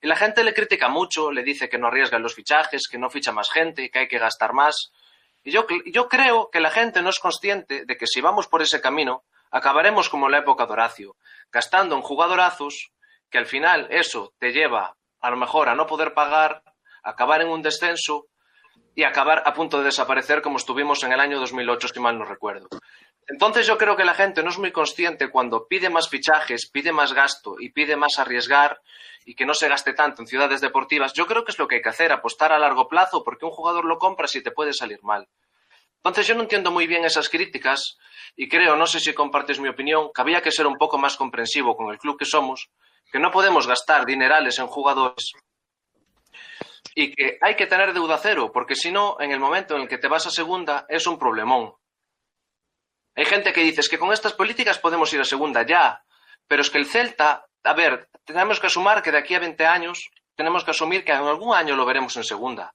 Y 0.00 0.06
la 0.06 0.16
gente 0.16 0.42
le 0.42 0.54
critica 0.54 0.88
mucho, 0.88 1.30
le 1.30 1.42
dice 1.42 1.68
que 1.68 1.78
no 1.78 1.88
arriesga 1.88 2.18
los 2.18 2.34
fichajes, 2.34 2.88
que 2.88 2.98
no 2.98 3.10
ficha 3.10 3.30
más 3.30 3.50
gente, 3.50 3.90
que 3.90 4.00
hay 4.00 4.08
que 4.08 4.18
gastar 4.18 4.52
más. 4.52 4.90
Y 5.48 5.50
yo, 5.50 6.08
creo 6.08 6.50
que 6.50 6.60
la 6.60 6.70
gente 6.70 7.00
no 7.00 7.08
es 7.08 7.18
consciente 7.18 7.86
de 7.86 7.96
que 7.96 8.06
si 8.06 8.20
vamos 8.20 8.48
por 8.48 8.60
ese 8.60 8.82
camino, 8.82 9.24
acabaremos 9.50 10.10
como 10.10 10.26
en 10.26 10.32
la 10.32 10.38
época 10.40 10.66
de 10.66 10.72
Horacio, 10.74 11.16
gastando 11.50 11.96
en 11.96 12.02
jugadorazos, 12.02 12.90
que 13.30 13.38
al 13.38 13.46
final 13.46 13.88
eso 13.90 14.34
te 14.38 14.52
lleva 14.52 14.94
a 15.20 15.30
lo 15.30 15.38
mejor 15.38 15.70
a 15.70 15.74
no 15.74 15.86
poder 15.86 16.12
pagar 16.12 16.62
acabar 17.02 17.40
en 17.40 17.48
un 17.48 17.62
descenso 17.62 18.26
y 18.94 19.04
acabar 19.04 19.42
a 19.46 19.54
punto 19.54 19.78
de 19.78 19.84
desaparecer 19.84 20.42
como 20.42 20.58
estuvimos 20.58 21.02
en 21.02 21.12
el 21.12 21.20
año 21.20 21.38
2008, 21.40 21.88
si 21.88 22.00
mal 22.00 22.18
no 22.18 22.26
recuerdo. 22.26 22.68
Entonces 23.26 23.66
yo 23.66 23.78
creo 23.78 23.96
que 23.96 24.04
la 24.04 24.14
gente 24.14 24.42
no 24.42 24.50
es 24.50 24.58
muy 24.58 24.72
consciente 24.72 25.30
cuando 25.30 25.66
pide 25.66 25.88
más 25.88 26.08
fichajes, 26.08 26.68
pide 26.70 26.92
más 26.92 27.12
gasto 27.12 27.56
y 27.58 27.70
pide 27.70 27.96
más 27.96 28.18
arriesgar 28.18 28.80
y 29.24 29.34
que 29.34 29.44
no 29.44 29.52
se 29.54 29.68
gaste 29.68 29.92
tanto 29.92 30.22
en 30.22 30.26
ciudades 30.26 30.60
deportivas. 30.60 31.12
Yo 31.12 31.26
creo 31.26 31.44
que 31.44 31.52
es 31.52 31.58
lo 31.58 31.68
que 31.68 31.76
hay 31.76 31.82
que 31.82 31.90
hacer, 31.90 32.10
apostar 32.10 32.52
a 32.52 32.58
largo 32.58 32.88
plazo 32.88 33.22
porque 33.22 33.44
un 33.44 33.50
jugador 33.50 33.84
lo 33.84 33.98
compra 33.98 34.26
si 34.26 34.42
te 34.42 34.50
puede 34.50 34.72
salir 34.72 35.02
mal. 35.02 35.28
Entonces 35.98 36.26
yo 36.26 36.34
no 36.34 36.42
entiendo 36.42 36.70
muy 36.70 36.86
bien 36.86 37.04
esas 37.04 37.28
críticas 37.28 37.98
y 38.36 38.48
creo, 38.48 38.76
no 38.76 38.86
sé 38.86 39.00
si 39.00 39.12
compartes 39.12 39.60
mi 39.60 39.68
opinión, 39.68 40.10
que 40.14 40.20
había 40.20 40.40
que 40.40 40.52
ser 40.52 40.66
un 40.66 40.76
poco 40.76 40.96
más 40.96 41.16
comprensivo 41.16 41.76
con 41.76 41.90
el 41.90 41.98
club 41.98 42.18
que 42.18 42.24
somos, 42.24 42.70
que 43.10 43.18
no 43.18 43.30
podemos 43.30 43.66
gastar 43.66 44.06
dinerales 44.06 44.58
en 44.58 44.66
jugadores 44.68 45.32
y 46.94 47.14
que 47.14 47.38
hay 47.40 47.54
que 47.56 47.66
tener 47.66 47.92
deuda 47.92 48.18
cero, 48.18 48.50
porque 48.52 48.74
si 48.74 48.90
no, 48.90 49.16
en 49.20 49.32
el 49.32 49.40
momento 49.40 49.76
en 49.76 49.82
el 49.82 49.88
que 49.88 49.98
te 49.98 50.08
vas 50.08 50.26
a 50.26 50.30
segunda, 50.30 50.86
es 50.88 51.06
un 51.06 51.18
problemón. 51.18 51.74
Hay 53.14 53.24
gente 53.24 53.52
que 53.52 53.62
dice 53.62 53.82
que 53.88 53.98
con 53.98 54.12
estas 54.12 54.32
políticas 54.32 54.78
podemos 54.78 55.12
ir 55.12 55.20
a 55.20 55.24
segunda 55.24 55.66
ya, 55.66 56.02
pero 56.46 56.62
es 56.62 56.70
que 56.70 56.78
el 56.78 56.86
Celta, 56.86 57.46
a 57.64 57.74
ver, 57.74 58.08
tenemos 58.24 58.60
que 58.60 58.68
asumir 58.68 59.02
que 59.02 59.12
de 59.12 59.18
aquí 59.18 59.34
a 59.34 59.40
20 59.40 59.66
años 59.66 60.08
tenemos 60.34 60.64
que 60.64 60.70
asumir 60.70 61.04
que 61.04 61.12
en 61.12 61.18
algún 61.18 61.54
año 61.54 61.76
lo 61.76 61.84
veremos 61.84 62.16
en 62.16 62.24
segunda. 62.24 62.74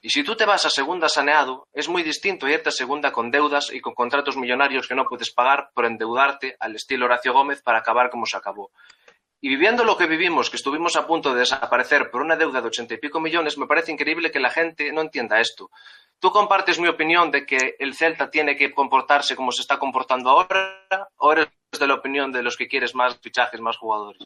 Y 0.00 0.10
si 0.10 0.22
tú 0.22 0.36
te 0.36 0.44
vas 0.44 0.64
a 0.64 0.70
segunda 0.70 1.08
saneado, 1.08 1.66
es 1.72 1.88
muy 1.88 2.04
distinto 2.04 2.46
irte 2.46 2.68
a 2.68 2.72
segunda 2.72 3.10
con 3.10 3.32
deudas 3.32 3.70
y 3.72 3.80
con 3.80 3.94
contratos 3.94 4.36
millonarios 4.36 4.86
que 4.86 4.94
no 4.94 5.04
puedes 5.04 5.32
pagar 5.32 5.70
por 5.74 5.86
endeudarte 5.86 6.56
al 6.60 6.76
estilo 6.76 7.06
Horacio 7.06 7.32
Gómez 7.32 7.62
para 7.62 7.78
acabar 7.78 8.08
como 8.08 8.24
se 8.24 8.36
acabó. 8.36 8.70
Y 9.40 9.48
viviendo 9.48 9.84
lo 9.84 9.96
que 9.96 10.06
vivimos, 10.06 10.50
que 10.50 10.56
estuvimos 10.56 10.96
a 10.96 11.06
punto 11.06 11.32
de 11.32 11.40
desaparecer 11.40 12.10
por 12.10 12.22
una 12.22 12.36
deuda 12.36 12.60
de 12.60 12.68
ochenta 12.68 12.94
y 12.94 12.98
pico 12.98 13.20
millones, 13.20 13.58
me 13.58 13.66
parece 13.66 13.90
increíble 13.90 14.30
que 14.30 14.40
la 14.40 14.50
gente 14.50 14.92
no 14.92 15.00
entienda 15.00 15.40
esto. 15.40 15.70
¿Tú 16.20 16.30
compartes 16.30 16.80
mi 16.80 16.88
opinión 16.88 17.30
de 17.30 17.46
que 17.46 17.76
el 17.78 17.94
Celta 17.94 18.30
tiene 18.30 18.56
que 18.56 18.72
comportarse 18.72 19.36
como 19.36 19.52
se 19.52 19.62
está 19.62 19.78
comportando 19.78 20.30
ahora? 20.30 21.08
¿O 21.16 21.32
eres 21.32 21.48
de 21.78 21.86
la 21.86 21.94
opinión 21.94 22.32
de 22.32 22.42
los 22.42 22.56
que 22.56 22.66
quieres 22.66 22.94
más 22.94 23.18
fichajes, 23.18 23.60
más 23.60 23.76
jugadores? 23.76 24.22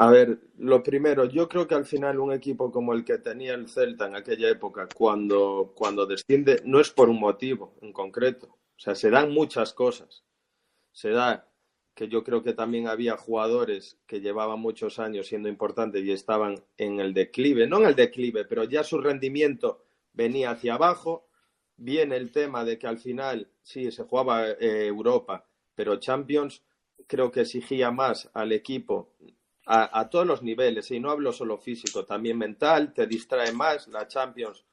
A 0.00 0.10
ver, 0.12 0.38
lo 0.58 0.80
primero, 0.80 1.24
yo 1.24 1.48
creo 1.48 1.66
que 1.66 1.74
al 1.74 1.84
final 1.84 2.20
un 2.20 2.32
equipo 2.32 2.70
como 2.70 2.92
el 2.94 3.04
que 3.04 3.18
tenía 3.18 3.54
el 3.54 3.68
Celta 3.68 4.06
en 4.06 4.14
aquella 4.14 4.48
época, 4.48 4.88
cuando, 4.94 5.72
cuando 5.74 6.06
desciende, 6.06 6.62
no 6.64 6.78
es 6.78 6.90
por 6.90 7.08
un 7.08 7.18
motivo 7.18 7.74
en 7.82 7.92
concreto. 7.92 8.46
O 8.46 8.80
sea, 8.80 8.94
se 8.94 9.10
dan 9.10 9.32
muchas 9.32 9.72
cosas. 9.74 10.24
Se 10.92 11.10
da 11.10 11.48
que 11.96 12.06
yo 12.06 12.22
creo 12.22 12.44
que 12.44 12.52
también 12.52 12.86
había 12.86 13.16
jugadores 13.16 13.98
que 14.06 14.20
llevaban 14.20 14.60
muchos 14.60 15.00
años 15.00 15.26
siendo 15.26 15.48
importantes 15.48 16.04
y 16.04 16.12
estaban 16.12 16.62
en 16.76 17.00
el 17.00 17.12
declive, 17.12 17.66
no 17.66 17.78
en 17.78 17.86
el 17.86 17.96
declive, 17.96 18.44
pero 18.44 18.62
ya 18.62 18.84
su 18.84 18.98
rendimiento 19.00 19.84
venía 20.12 20.52
hacia 20.52 20.74
abajo. 20.74 21.26
Viene 21.76 22.16
el 22.16 22.30
tema 22.30 22.64
de 22.64 22.78
que 22.78 22.86
al 22.86 22.98
final 22.98 23.50
sí 23.62 23.90
se 23.90 24.04
jugaba 24.04 24.48
eh, 24.48 24.86
Europa, 24.86 25.48
pero 25.74 25.98
Champions 25.98 26.62
creo 27.08 27.32
que 27.32 27.40
exigía 27.40 27.90
más 27.90 28.30
al 28.32 28.52
equipo 28.52 29.16
a, 29.70 30.08
todos 30.08 30.26
los 30.26 30.42
niveles, 30.42 30.90
y 30.90 30.98
no 30.98 31.10
hablo 31.10 31.30
solo 31.30 31.58
físico, 31.58 32.06
también 32.06 32.38
mental, 32.38 32.94
te 32.94 33.06
distrae 33.06 33.52
más 33.52 33.86
la 33.88 34.08
Champions 34.08 34.64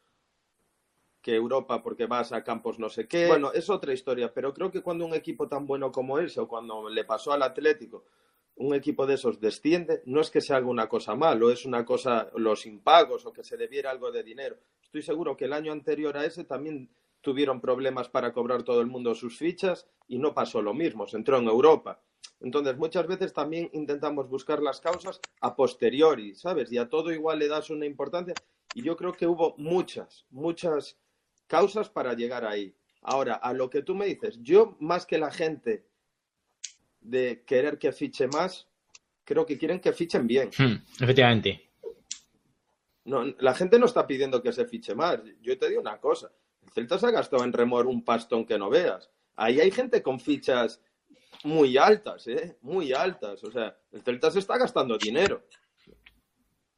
que 1.21 1.35
Europa 1.35 1.81
porque 1.81 2.05
vas 2.05 2.31
a 2.31 2.43
campos 2.43 2.79
no 2.79 2.87
sé 2.87 3.05
qué. 3.05 3.27
Bueno, 3.27 3.51
es 3.51 3.69
otra 3.69 3.91
historia, 3.91 4.33
pero 4.33 4.53
creo 4.53 4.71
que 4.71 4.81
cuando 4.81 5.05
un 5.05 5.13
equipo 5.13 5.49
tan 5.49 5.65
bueno 5.65 5.91
como 5.91 6.17
ese, 6.19 6.39
o 6.39 6.47
cuando 6.47 6.87
le 6.87 7.03
pasó 7.03 7.33
al 7.33 7.43
Atlético, 7.43 8.05
un 8.55 8.73
equipo 8.73 9.05
de 9.05 9.15
esos 9.15 9.41
desciende, 9.41 10.01
no 10.05 10.21
es 10.21 10.31
que 10.31 10.39
sea 10.39 10.55
alguna 10.55 10.87
cosa 10.87 11.13
mal, 11.13 11.43
o 11.43 11.51
es 11.51 11.65
una 11.65 11.83
cosa, 11.83 12.29
los 12.35 12.65
impagos, 12.65 13.25
o 13.25 13.33
que 13.33 13.43
se 13.43 13.57
debiera 13.57 13.91
algo 13.91 14.13
de 14.13 14.23
dinero. 14.23 14.55
Estoy 14.81 15.01
seguro 15.01 15.35
que 15.35 15.45
el 15.45 15.53
año 15.53 15.73
anterior 15.73 16.15
a 16.15 16.23
ese 16.23 16.45
también 16.45 16.89
tuvieron 17.19 17.59
problemas 17.59 18.07
para 18.07 18.31
cobrar 18.31 18.63
todo 18.63 18.79
el 18.79 18.87
mundo 18.87 19.13
sus 19.13 19.37
fichas 19.37 19.89
y 20.07 20.19
no 20.19 20.33
pasó 20.33 20.61
lo 20.61 20.73
mismo, 20.73 21.05
se 21.05 21.17
entró 21.17 21.37
en 21.37 21.47
Europa. 21.47 21.99
Entonces, 22.45 22.77
muchas 22.77 23.07
veces 23.07 23.33
también 23.33 23.71
intentamos 23.73 24.29
buscar 24.29 24.61
las 24.61 24.79
causas 24.79 25.19
a 25.41 25.55
posteriori, 25.55 26.35
¿sabes? 26.35 26.71
Y 26.71 26.77
a 26.77 26.87
todo 26.87 27.11
igual 27.11 27.39
le 27.39 27.47
das 27.47 27.71
una 27.71 27.87
importancia. 27.87 28.35
Y 28.75 28.83
yo 28.83 28.95
creo 28.95 29.13
que 29.13 29.25
hubo 29.25 29.55
muchas, 29.57 30.27
muchas 30.29 30.95
causas 31.47 31.89
para 31.89 32.13
llegar 32.13 32.45
ahí. 32.45 32.75
Ahora, 33.01 33.33
a 33.33 33.51
lo 33.51 33.67
que 33.67 33.81
tú 33.81 33.95
me 33.95 34.05
dices, 34.05 34.37
yo 34.43 34.77
más 34.79 35.07
que 35.07 35.17
la 35.17 35.31
gente 35.31 35.87
de 37.01 37.43
querer 37.47 37.79
que 37.79 37.91
fiche 37.91 38.27
más, 38.27 38.67
creo 39.23 39.43
que 39.47 39.57
quieren 39.57 39.79
que 39.79 39.91
fichen 39.91 40.27
bien. 40.27 40.51
Hmm, 40.55 41.03
efectivamente. 41.03 41.71
No, 43.05 43.25
la 43.39 43.55
gente 43.55 43.79
no 43.79 43.87
está 43.87 44.05
pidiendo 44.05 44.43
que 44.43 44.53
se 44.53 44.67
fiche 44.67 44.93
más. 44.93 45.19
Yo 45.41 45.57
te 45.57 45.67
digo 45.67 45.81
una 45.81 45.99
cosa. 45.99 46.31
El 46.63 46.71
Celta 46.71 46.99
se 46.99 47.07
ha 47.07 47.11
gastado 47.11 47.43
en 47.43 47.53
remor 47.53 47.87
un 47.87 48.05
pastón 48.05 48.45
que 48.45 48.59
no 48.59 48.69
veas. 48.69 49.09
Ahí 49.35 49.59
hay 49.59 49.71
gente 49.71 50.03
con 50.03 50.19
fichas 50.19 50.79
muy 51.43 51.77
altas, 51.77 52.27
¿eh? 52.27 52.57
Muy 52.61 52.93
altas. 52.93 53.43
O 53.43 53.51
sea, 53.51 53.77
el 53.91 54.01
Celta 54.01 54.31
se 54.31 54.39
está 54.39 54.57
gastando 54.57 54.97
dinero. 54.97 55.43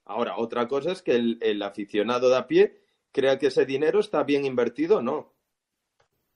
Ahora, 0.06 0.38
otra 0.38 0.68
cosa 0.68 0.92
es 0.92 1.02
que 1.02 1.16
el, 1.16 1.38
el 1.42 1.62
aficionado 1.62 2.30
de 2.30 2.38
a 2.38 2.48
pie 2.48 2.82
crea 3.12 3.38
que 3.38 3.48
ese 3.48 3.66
dinero 3.66 4.00
está 4.00 4.24
bien 4.24 4.46
invertido, 4.46 5.02
no. 5.02 5.34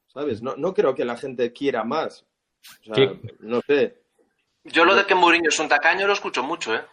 ¿Sabes? 0.07 0.41
No, 0.41 0.55
no 0.55 0.73
creo 0.73 0.93
que 0.93 1.05
la 1.05 1.15
gente 1.15 1.53
quiera 1.53 1.83
más. 1.83 2.25
O 2.89 2.95
sea, 2.95 3.13
no 3.39 3.61
sé. 3.65 4.01
Yo 4.63 4.85
lo 4.85 4.95
de 4.95 5.05
que 5.05 5.15
Mourinho 5.15 5.49
es 5.49 5.59
un 5.59 5.69
tacaño 5.69 6.05
lo 6.05 6.13
escucho 6.13 6.43
mucho, 6.43 6.75
¿eh? 6.75 6.83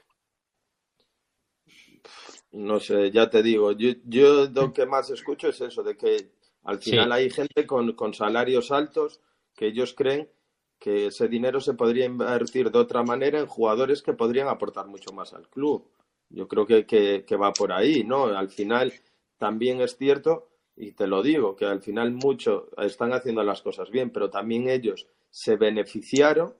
No 2.53 2.81
sé, 2.81 3.11
ya 3.11 3.29
te 3.29 3.43
digo. 3.43 3.73
Yo, 3.73 3.91
yo 4.05 4.47
lo 4.47 4.73
que 4.73 4.87
más 4.87 5.11
escucho 5.11 5.49
es 5.49 5.61
eso, 5.61 5.83
de 5.83 5.97
que 5.97 6.33
al 6.65 6.79
final 6.79 7.09
sí. 7.09 7.13
hay 7.13 7.31
gente 7.31 7.67
con, 7.67 7.93
con 7.93 8.15
salarios 8.15 8.71
altos 8.71 9.21
que 9.55 9.67
ellos 9.67 9.95
creen 9.95 10.31
que 10.79 11.07
ese 11.07 11.29
dinero 11.29 11.61
se 11.61 11.75
podría 11.75 12.05
invertir 12.05 12.71
de 12.71 12.79
otra 12.79 13.03
manera 13.03 13.41
en 13.41 13.47
jugadores 13.47 14.03
que 14.03 14.13
podrían 14.13 14.49
aportar 14.49 14.87
mucho 14.87 15.13
más 15.13 15.35
al 15.35 15.49
club. 15.49 15.89
Yo 16.31 16.47
creo 16.47 16.67
que, 16.67 16.85
que, 16.87 17.37
va 17.37 17.53
por 17.53 17.73
ahí, 17.73 18.05
¿no? 18.05 18.25
Al 18.25 18.51
final, 18.51 18.93
también 19.39 19.81
es 19.81 19.97
cierto, 19.97 20.51
y 20.77 20.93
te 20.93 21.07
lo 21.07 21.23
digo, 21.23 21.57
que 21.57 21.65
al 21.65 21.81
final 21.81 22.13
mucho 22.13 22.69
están 22.79 23.13
haciendo 23.13 23.43
las 23.43 23.63
cosas 23.63 23.91
bien, 23.91 24.11
pero 24.11 24.31
también 24.31 24.69
ellos 24.69 25.07
se 25.31 25.57
beneficiaron 25.57 26.55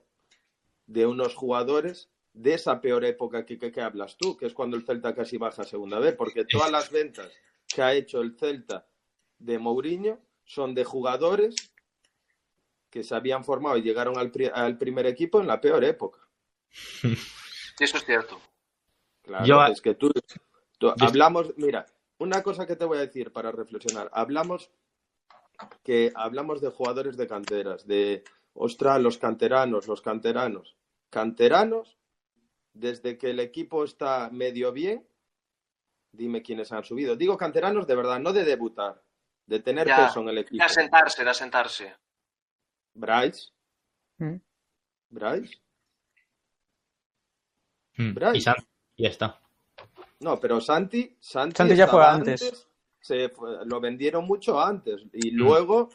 de 0.87 1.05
unos 1.05 1.35
jugadores 1.35 2.09
de 2.33 2.55
esa 2.55 2.81
peor 2.81 3.05
época 3.05 3.45
que, 3.45 3.57
que, 3.57 3.71
que, 3.71 3.81
hablas 3.81 4.17
tú, 4.17 4.35
que 4.35 4.47
es 4.47 4.53
cuando 4.53 4.75
el 4.75 4.85
Celta 4.85 5.13
casi 5.13 5.37
baja 5.37 5.63
segunda 5.63 5.99
vez, 5.99 6.15
porque 6.15 6.45
todas 6.45 6.71
las 6.71 6.91
ventas 6.91 7.31
que 7.67 7.81
ha 7.81 7.93
hecho 7.93 8.21
el 8.21 8.35
Celta 8.37 8.87
de 9.37 9.59
Mourinho 9.59 10.19
son 10.45 10.73
de 10.73 10.83
jugadores 10.83 11.55
que 12.89 13.03
se 13.03 13.15
habían 13.15 13.43
formado 13.43 13.77
y 13.77 13.81
llegaron 13.81 14.17
al, 14.17 14.31
pri 14.31 14.49
al 14.53 14.77
primer 14.77 15.05
equipo 15.05 15.39
en 15.39 15.47
la 15.47 15.61
peor 15.61 15.83
época. 15.83 16.19
Eso 17.79 17.97
es 17.97 18.05
cierto. 18.05 18.39
Claro, 19.21 19.45
Yo... 19.45 19.63
es 19.65 19.81
que 19.81 19.95
tú, 19.95 20.11
tú 20.77 20.93
hablamos, 20.99 21.53
mira, 21.57 21.85
una 22.17 22.43
cosa 22.43 22.65
que 22.65 22.75
te 22.75 22.85
voy 22.85 22.97
a 22.97 23.01
decir 23.01 23.31
para 23.31 23.51
reflexionar. 23.51 24.09
Hablamos 24.13 24.71
que 25.83 26.11
hablamos 26.15 26.61
de 26.61 26.69
jugadores 26.69 27.17
de 27.17 27.27
canteras, 27.27 27.85
de 27.85 28.23
ostras, 28.53 29.01
los 29.01 29.17
canteranos, 29.17 29.87
los 29.87 30.01
canteranos. 30.01 30.75
Canteranos, 31.09 31.97
desde 32.73 33.17
que 33.17 33.31
el 33.31 33.39
equipo 33.39 33.83
está 33.83 34.29
medio 34.31 34.71
bien, 34.71 35.07
dime 36.11 36.41
quiénes 36.41 36.71
han 36.71 36.83
subido. 36.83 37.15
Digo 37.15 37.37
canteranos 37.37 37.87
de 37.87 37.95
verdad, 37.95 38.19
no 38.19 38.33
de 38.33 38.43
debutar, 38.43 39.01
de 39.45 39.59
tener 39.59 39.87
ya, 39.87 40.07
peso 40.07 40.21
en 40.21 40.29
el 40.29 40.37
equipo. 40.39 40.57
De 40.57 40.63
asentarse, 40.63 41.23
de 41.23 41.29
asentarse. 41.29 41.95
Bryce. 42.99 43.49
¿Mm? 44.17 44.35
Bryce. 45.09 45.55
Mm, 47.97 48.13
Bryce. 48.13 48.37
Y 48.37 48.41
Santi, 48.41 48.65
ya 48.97 49.09
está. 49.09 49.39
No, 50.19 50.39
pero 50.39 50.59
Santi, 50.61 51.15
Santi, 51.19 51.55
Santi 51.55 51.75
ya 51.75 51.87
fue 51.87 52.05
antes. 52.05 52.67
se 53.01 53.29
fue- 53.29 53.65
lo 53.65 53.79
vendieron 53.79 54.25
mucho 54.25 54.59
antes 54.59 55.05
Mm. 55.05 55.09
y 55.13 55.31
luego 55.31 55.89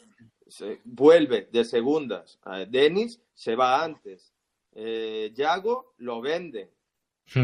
se 0.48 0.80
vuelve 0.84 1.48
de 1.52 1.64
segundas. 1.64 2.38
Denis 2.68 3.20
se 3.34 3.54
va 3.56 3.82
antes. 3.84 4.32
Eh, 4.72 5.30
Yago 5.34 5.94
lo 5.98 6.20
vende. 6.20 6.72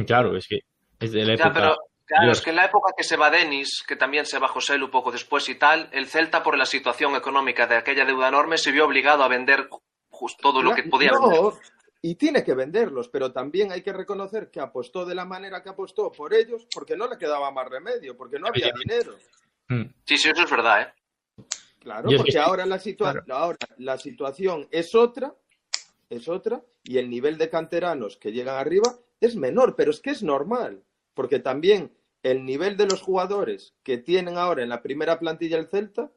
Claro, 0.06 0.36
es 0.36 0.46
que 0.48 0.60
es 0.98 1.12
de 1.12 1.24
la 1.24 1.36
Ya, 1.36 1.44
época. 1.44 1.52
pero 1.54 1.76
claro, 2.10 2.24
Dios. 2.26 2.38
es 2.38 2.44
que 2.44 2.50
en 2.50 2.56
la 2.56 2.66
época 2.66 2.92
que 2.96 3.04
se 3.04 3.16
va 3.16 3.30
Denis, 3.30 3.82
que 3.86 3.96
también 3.96 4.26
se 4.26 4.38
va 4.38 4.48
José 4.48 4.76
Lu 4.76 4.90
poco 4.90 5.10
después 5.10 5.48
y 5.48 5.54
tal, 5.54 5.88
el 5.92 6.06
Celta 6.06 6.42
por 6.42 6.58
la 6.58 6.66
situación 6.66 7.14
económica 7.16 7.66
de 7.66 7.76
aquella 7.76 8.04
deuda 8.04 8.28
enorme 8.28 8.58
se 8.58 8.70
vio 8.72 8.84
obligado 8.84 9.22
a 9.24 9.28
vender 9.28 9.68
justo 10.10 10.38
todo 10.42 10.62
lo 10.62 10.74
que 10.74 10.82
podía 10.84 11.12
no, 11.12 11.28
vender. 11.28 11.52
y 12.02 12.14
tiene 12.16 12.44
que 12.44 12.54
venderlos, 12.54 13.08
pero 13.08 13.32
también 13.32 13.72
hay 13.72 13.82
que 13.82 13.92
reconocer 13.92 14.50
que 14.50 14.60
apostó 14.60 15.06
de 15.06 15.14
la 15.14 15.24
manera 15.24 15.62
que 15.62 15.70
apostó 15.70 16.10
por 16.12 16.34
ellos 16.34 16.66
porque 16.74 16.96
no 16.96 17.08
le 17.08 17.16
quedaba 17.16 17.50
más 17.50 17.68
remedio, 17.68 18.16
porque 18.16 18.38
no 18.38 18.48
había 18.48 18.70
dinero. 18.78 19.16
Mm, 19.68 19.84
Sí, 20.04 20.16
sí, 20.18 20.28
eso 20.30 20.42
es 20.42 20.50
verdad, 20.50 20.82
¿eh? 20.82 20.92
Claro, 21.78 22.10
porque 22.16 22.32
que- 22.32 22.38
ahora 22.38 22.66
la, 22.66 22.78
ahora 23.30 23.56
la 23.78 23.96
situación 23.96 24.68
es 24.70 24.94
otra, 24.94 25.32
es 26.10 26.28
otra, 26.28 26.60
y 26.84 26.98
el 26.98 27.08
nivel 27.08 27.38
de 27.38 27.48
canteranos 27.48 28.16
que 28.18 28.32
llegan 28.32 28.56
arriba 28.56 28.92
es 29.20 29.36
menor, 29.36 29.76
pero 29.76 29.90
es 29.90 30.00
que 30.00 30.10
es 30.10 30.22
normal, 30.22 30.82
porque 31.14 31.38
también 31.38 31.90
el 32.22 32.44
nivel 32.44 32.76
de 32.76 32.86
los 32.86 33.00
jugadores 33.00 33.74
que 33.82 33.98
tienen 33.98 34.36
ahora 34.36 34.62
en 34.62 34.68
la 34.68 34.82
primera 34.82 35.18
plantilla 35.18 35.58
el 35.58 35.66
Celta 35.68 36.10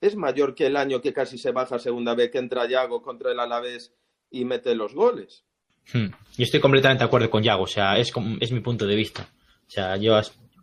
es 0.00 0.16
mayor 0.16 0.54
que 0.54 0.66
el 0.66 0.76
año 0.76 1.00
que 1.00 1.12
casi 1.12 1.38
se 1.38 1.52
baja 1.52 1.78
segunda 1.78 2.14
vez 2.14 2.30
que 2.30 2.38
entra 2.38 2.66
Yago 2.66 3.02
contra 3.02 3.30
el 3.32 3.38
Alavés 3.40 3.94
y 4.30 4.44
mete 4.44 4.74
los 4.74 4.94
goles. 4.94 5.44
mm. 5.92 6.06
Y 6.38 6.42
estoy 6.42 6.60
completamente 6.60 7.02
de 7.04 7.06
acuerdo 7.06 7.28
con 7.30 7.42
Yago, 7.42 7.64
o 7.64 7.66
sea, 7.68 7.98
es, 7.98 8.10
como- 8.10 8.36
es 8.40 8.50
mi 8.50 8.60
punto 8.60 8.86
de 8.86 8.96
vista. 8.96 9.28
O 9.66 9.70
sea, 9.70 9.96
yo, 9.96 10.18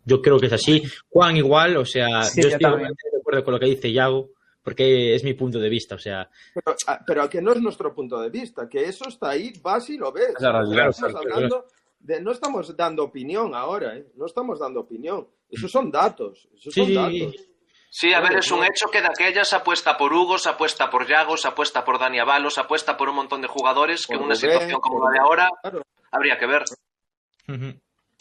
yo 0.05 0.21
creo 0.21 0.39
que 0.39 0.47
es 0.47 0.53
así. 0.53 0.83
Juan 1.09 1.37
igual, 1.37 1.77
o 1.77 1.85
sea, 1.85 2.23
Sí, 2.23 2.41
yo 2.41 2.49
yo 2.49 2.55
estoy 2.55 2.69
completamente 2.69 3.09
de 3.11 3.17
acuerdo 3.19 3.43
con 3.43 3.53
lo 3.53 3.59
que 3.59 3.65
dice 3.67 3.91
Yago, 3.93 4.31
porque 4.63 5.15
es 5.15 5.23
mi 5.23 5.33
punto 5.35 5.59
de 5.59 5.69
vista, 5.69 5.95
o 5.95 5.99
sea, 5.99 6.29
Pero, 6.53 6.75
a- 6.87 6.99
pero 7.05 7.29
que 7.29 7.41
no 7.41 7.53
es 7.53 7.61
nuestro 7.61 7.93
punto 7.93 8.19
de 8.19 8.29
vista, 8.29 8.67
que 8.67 8.83
eso 8.85 9.07
está 9.07 9.29
ahí, 9.29 9.53
vas 9.61 9.89
y 9.89 9.97
lo 9.97 10.11
ves. 10.11 10.29
Estamos 10.37 10.69
claro, 10.73 10.91
hablando 11.17 11.65
de, 11.99 12.21
no 12.21 12.31
estamos 12.31 12.75
dando 12.75 13.03
opinión 13.03 13.53
ahora, 13.55 13.95
¿eh? 13.97 14.07
no 14.15 14.25
estamos 14.25 14.59
dando 14.59 14.81
opinión. 14.81 15.27
Esos 15.49 15.71
son 15.71 15.91
datos, 15.91 16.47
esos 16.55 16.73
Sí, 16.73 16.81
son 16.81 16.87
sí, 16.87 16.93
datos. 16.95 17.45
Sí, 17.91 18.13
a 18.13 18.19
ver, 18.19 18.37
es 18.37 18.51
un 18.51 18.63
hecho 18.63 18.87
que 18.91 19.01
de 19.01 19.07
aquellas 19.07 19.51
apuesta 19.53 19.97
por 19.97 20.13
Hugo, 20.13 20.37
se 20.37 20.47
apuesta 20.49 20.89
por 20.91 21.07
Yago, 21.07 21.37
se 21.37 21.47
apuesta 21.47 21.83
por 21.83 21.97
Dani 21.97 22.19
Avalos, 22.19 22.53
se 22.53 22.61
apuesta 22.61 22.95
por 22.95 23.09
un 23.09 23.15
montón 23.15 23.41
de 23.41 23.47
jugadores 23.47 24.05
que 24.05 24.13
en 24.13 24.21
una 24.21 24.35
situación 24.35 24.79
como 24.79 25.05
la 25.05 25.11
de 25.13 25.19
ahora 25.19 25.49
Claro, 25.61 25.81
habría 26.11 26.37
que 26.37 26.45
ver. 26.45 26.63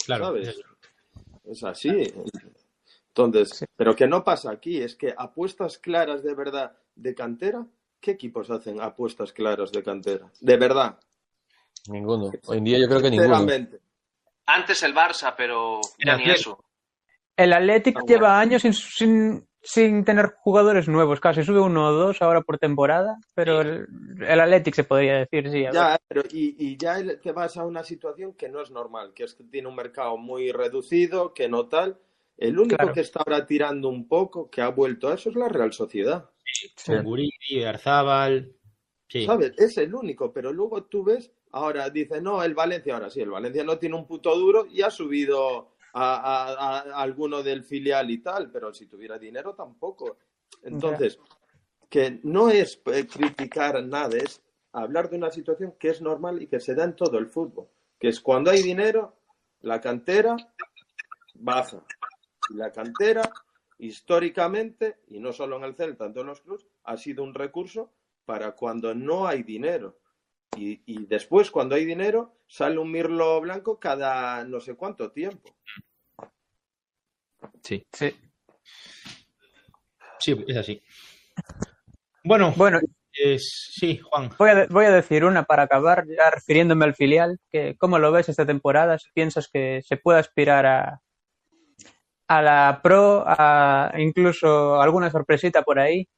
claro. 0.07 0.25
¿sabes? 0.27 0.61
Es 1.45 1.65
así. 1.65 2.13
Entonces, 3.09 3.65
pero 3.77 3.95
que 3.95 4.07
no 4.07 4.25
pasa 4.25 4.51
aquí, 4.51 4.81
es 4.81 4.95
que 4.95 5.15
apuestas 5.17 5.79
claras 5.79 6.23
de 6.23 6.35
verdad 6.35 6.77
de 6.95 7.15
cantera, 7.15 7.67
¿qué 8.01 8.13
equipos 8.13 8.51
hacen 8.51 8.81
apuestas 8.81 9.33
claras 9.33 9.73
de 9.73 9.83
cantera? 9.83 10.31
De 10.41 10.57
verdad, 10.57 10.99
Ninguno. 11.89 12.31
Hoy 12.47 12.59
en 12.59 12.65
día 12.65 12.79
yo 12.79 12.89
creo 12.89 13.01
que 13.03 13.11
ninguno. 13.11 13.47
Antes 14.47 14.83
el 14.83 14.95
Barça, 14.95 15.35
pero 15.37 15.81
ya 16.05 16.15
El 16.15 16.19
ni 16.19 16.31
eso. 16.31 16.65
El 17.37 17.53
Athletic 17.53 17.97
Ah, 17.97 18.01
bueno. 18.01 18.15
lleva 18.17 18.41
años 18.41 18.63
sin, 18.63 18.73
sin, 18.73 19.47
sin 19.63 20.05
tener 20.05 20.33
jugadores 20.41 20.89
nuevos, 20.89 21.21
casi 21.21 21.45
sube 21.45 21.61
uno 21.61 21.87
o 21.89 21.93
dos 21.93 22.21
ahora 22.23 22.41
por 22.41 22.59
temporada, 22.59 23.17
pero 23.35 23.61
el, 23.61 23.87
el 24.27 24.41
Athletic 24.41 24.75
se 24.75 24.85
podría 24.85 25.19
decir, 25.19 25.51
sí. 25.51 25.65
a 25.67 25.71
ver. 25.71 25.75
Ya, 25.75 25.99
pero 26.09 26.23
y, 26.33 26.57
y 26.59 26.77
ya 26.77 26.99
el- 26.99 27.21
que 27.21 27.31
vas 27.33 27.57
a 27.57 27.65
una 27.65 27.85
situación 27.85 28.33
que 28.35 28.49
no 28.49 28.61
es 28.61 28.71
normal, 28.71 29.13
que 29.15 29.25
es 29.25 29.35
que 29.35 29.45
tiene 29.45 29.69
un 29.69 29.77
mercado 29.77 30.17
muy 30.17 30.51
reducido, 30.51 31.33
que 31.35 31.49
no 31.49 31.69
tal. 31.69 31.99
El 32.37 32.59
único 32.59 32.77
Claro. 32.77 32.93
que 32.93 33.01
está 33.01 33.21
ahora 33.21 33.47
tirando 33.47 33.89
un 33.89 34.09
poco, 34.09 34.49
que 34.51 34.61
ha 34.63 34.69
vuelto 34.69 35.09
a 35.09 35.15
eso, 35.15 35.29
es 35.31 35.37
la 35.37 35.49
Real 35.49 35.73
Sociedad. 35.73 36.31
Arzábal. 37.67 38.53
Sí. 39.09 39.25
¿Sabes? 39.27 39.53
Es 39.59 39.77
el 39.79 39.95
único, 39.95 40.33
pero 40.33 40.53
luego 40.53 40.85
tú 40.85 41.03
ves, 41.05 41.33
ahora 41.53 41.89
dice, 41.91 42.21
no, 42.21 42.43
el 42.43 42.55
Valencia, 42.55 42.95
ahora 42.95 43.11
sí, 43.11 43.21
el 43.21 43.31
Valencia 43.31 43.65
no 43.65 43.79
tiene 43.79 43.97
un 43.97 44.07
puto 44.07 44.37
duro 44.37 44.67
y 44.67 44.83
ha 44.83 44.91
subido 44.91 45.73
a, 45.93 46.15
a- 46.17 46.53
a- 46.53 46.79
a 46.81 47.03
alguno 47.03 47.43
del 47.43 47.65
filial 47.65 48.11
y 48.11 48.19
tal, 48.19 48.51
pero 48.51 48.73
si 48.73 48.87
tuviera 48.87 49.19
dinero 49.19 49.55
tampoco. 49.55 50.19
Entonces, 50.63 51.19
que 51.89 52.21
no 52.25 52.51
es 52.51 52.81
eh, 52.87 53.07
criticar 53.07 53.83
nada, 53.85 54.17
es 54.17 54.43
hablar 54.73 55.09
de 55.09 55.17
una 55.17 55.31
situación 55.31 55.75
que 55.79 55.89
es 55.91 56.03
normal 56.03 56.43
y 56.43 56.47
que 56.47 56.61
se 56.61 56.75
da 56.75 56.85
en 56.85 56.95
todo 56.95 57.19
el 57.19 57.27
fútbol, 57.29 57.69
que 57.99 58.09
es 58.09 58.21
cuando 58.21 58.51
hay 58.51 58.63
dinero, 58.63 59.17
la 59.63 59.81
cantera 59.81 60.37
baja. 61.35 61.83
Y 62.51 62.55
la 62.55 62.71
cantera, 62.73 63.23
históricamente, 63.79 64.99
y 65.09 65.19
no 65.21 65.33
solo 65.33 65.57
en 65.57 65.65
el 65.65 65.75
Celta, 65.75 66.07
en 66.07 66.13
todos 66.15 66.27
los 66.27 66.41
clubes, 66.41 66.67
ha 66.85 66.97
sido 66.97 67.23
un 67.25 67.35
recurso 67.35 67.91
para 68.25 68.53
cuando 68.53 68.95
no 68.95 69.27
hay 69.27 69.43
dinero. 69.43 69.98
Y, 70.57 70.81
y 70.87 71.07
después, 71.07 71.51
cuando 71.51 71.75
hay 71.75 71.85
dinero, 71.85 72.37
sale 72.47 72.79
un 72.79 72.91
mirlo 72.91 73.41
blanco 73.41 73.79
cada 73.79 74.45
no 74.45 74.61
sé 74.61 74.75
cuánto 74.75 75.11
tiempo. 75.13 75.55
Sí. 77.63 77.87
Sí. 77.93 78.15
Sí, 80.19 80.45
es 80.49 80.57
así. 80.57 80.83
Bueno, 82.25 82.53
Bueno, 82.57 82.81
es- 83.13 83.71
sí, 83.73 83.99
Juan. 83.99 84.31
voy 84.39 84.51
a, 84.51 84.67
voy 84.67 84.85
a 84.87 84.91
decir 84.91 85.25
una 85.25 85.45
para 85.45 85.63
acabar, 85.65 86.05
ya 86.09 86.31
refiriéndome 86.31 86.85
al 86.85 86.95
filial, 86.95 87.39
que 87.51 87.77
¿cómo 87.79 87.99
lo 87.99 88.11
ves 88.11 88.29
esta 88.29 88.45
temporada? 88.45 88.99
Si 88.99 89.11
piensas 89.13 89.49
que 89.49 89.81
se 89.85 89.97
puede 89.97 90.19
aspirar 90.19 90.67
a, 90.67 91.01
a 92.27 92.43
la 92.43 92.81
Pro, 92.83 93.23
a 93.27 93.93
incluso 93.99 94.81
alguna 94.81 95.11
sorpresita 95.11 95.63
por 95.63 95.79
ahí. 95.79 96.09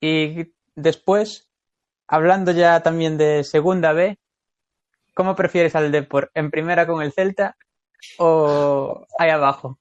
Y 0.00 0.52
después, 0.74 1.53
hablando 2.14 2.52
ya 2.52 2.82
también 2.82 3.16
de 3.18 3.44
Segunda 3.44 3.92
B, 3.92 4.18
¿cómo 5.14 5.34
prefieres 5.34 5.74
al 5.74 5.90
Depor? 5.90 6.30
¿En 6.34 6.50
primera 6.50 6.86
con 6.86 7.02
el 7.02 7.12
Celta 7.12 7.56
o 8.18 9.06
ahí 9.18 9.30
abajo? 9.30 9.78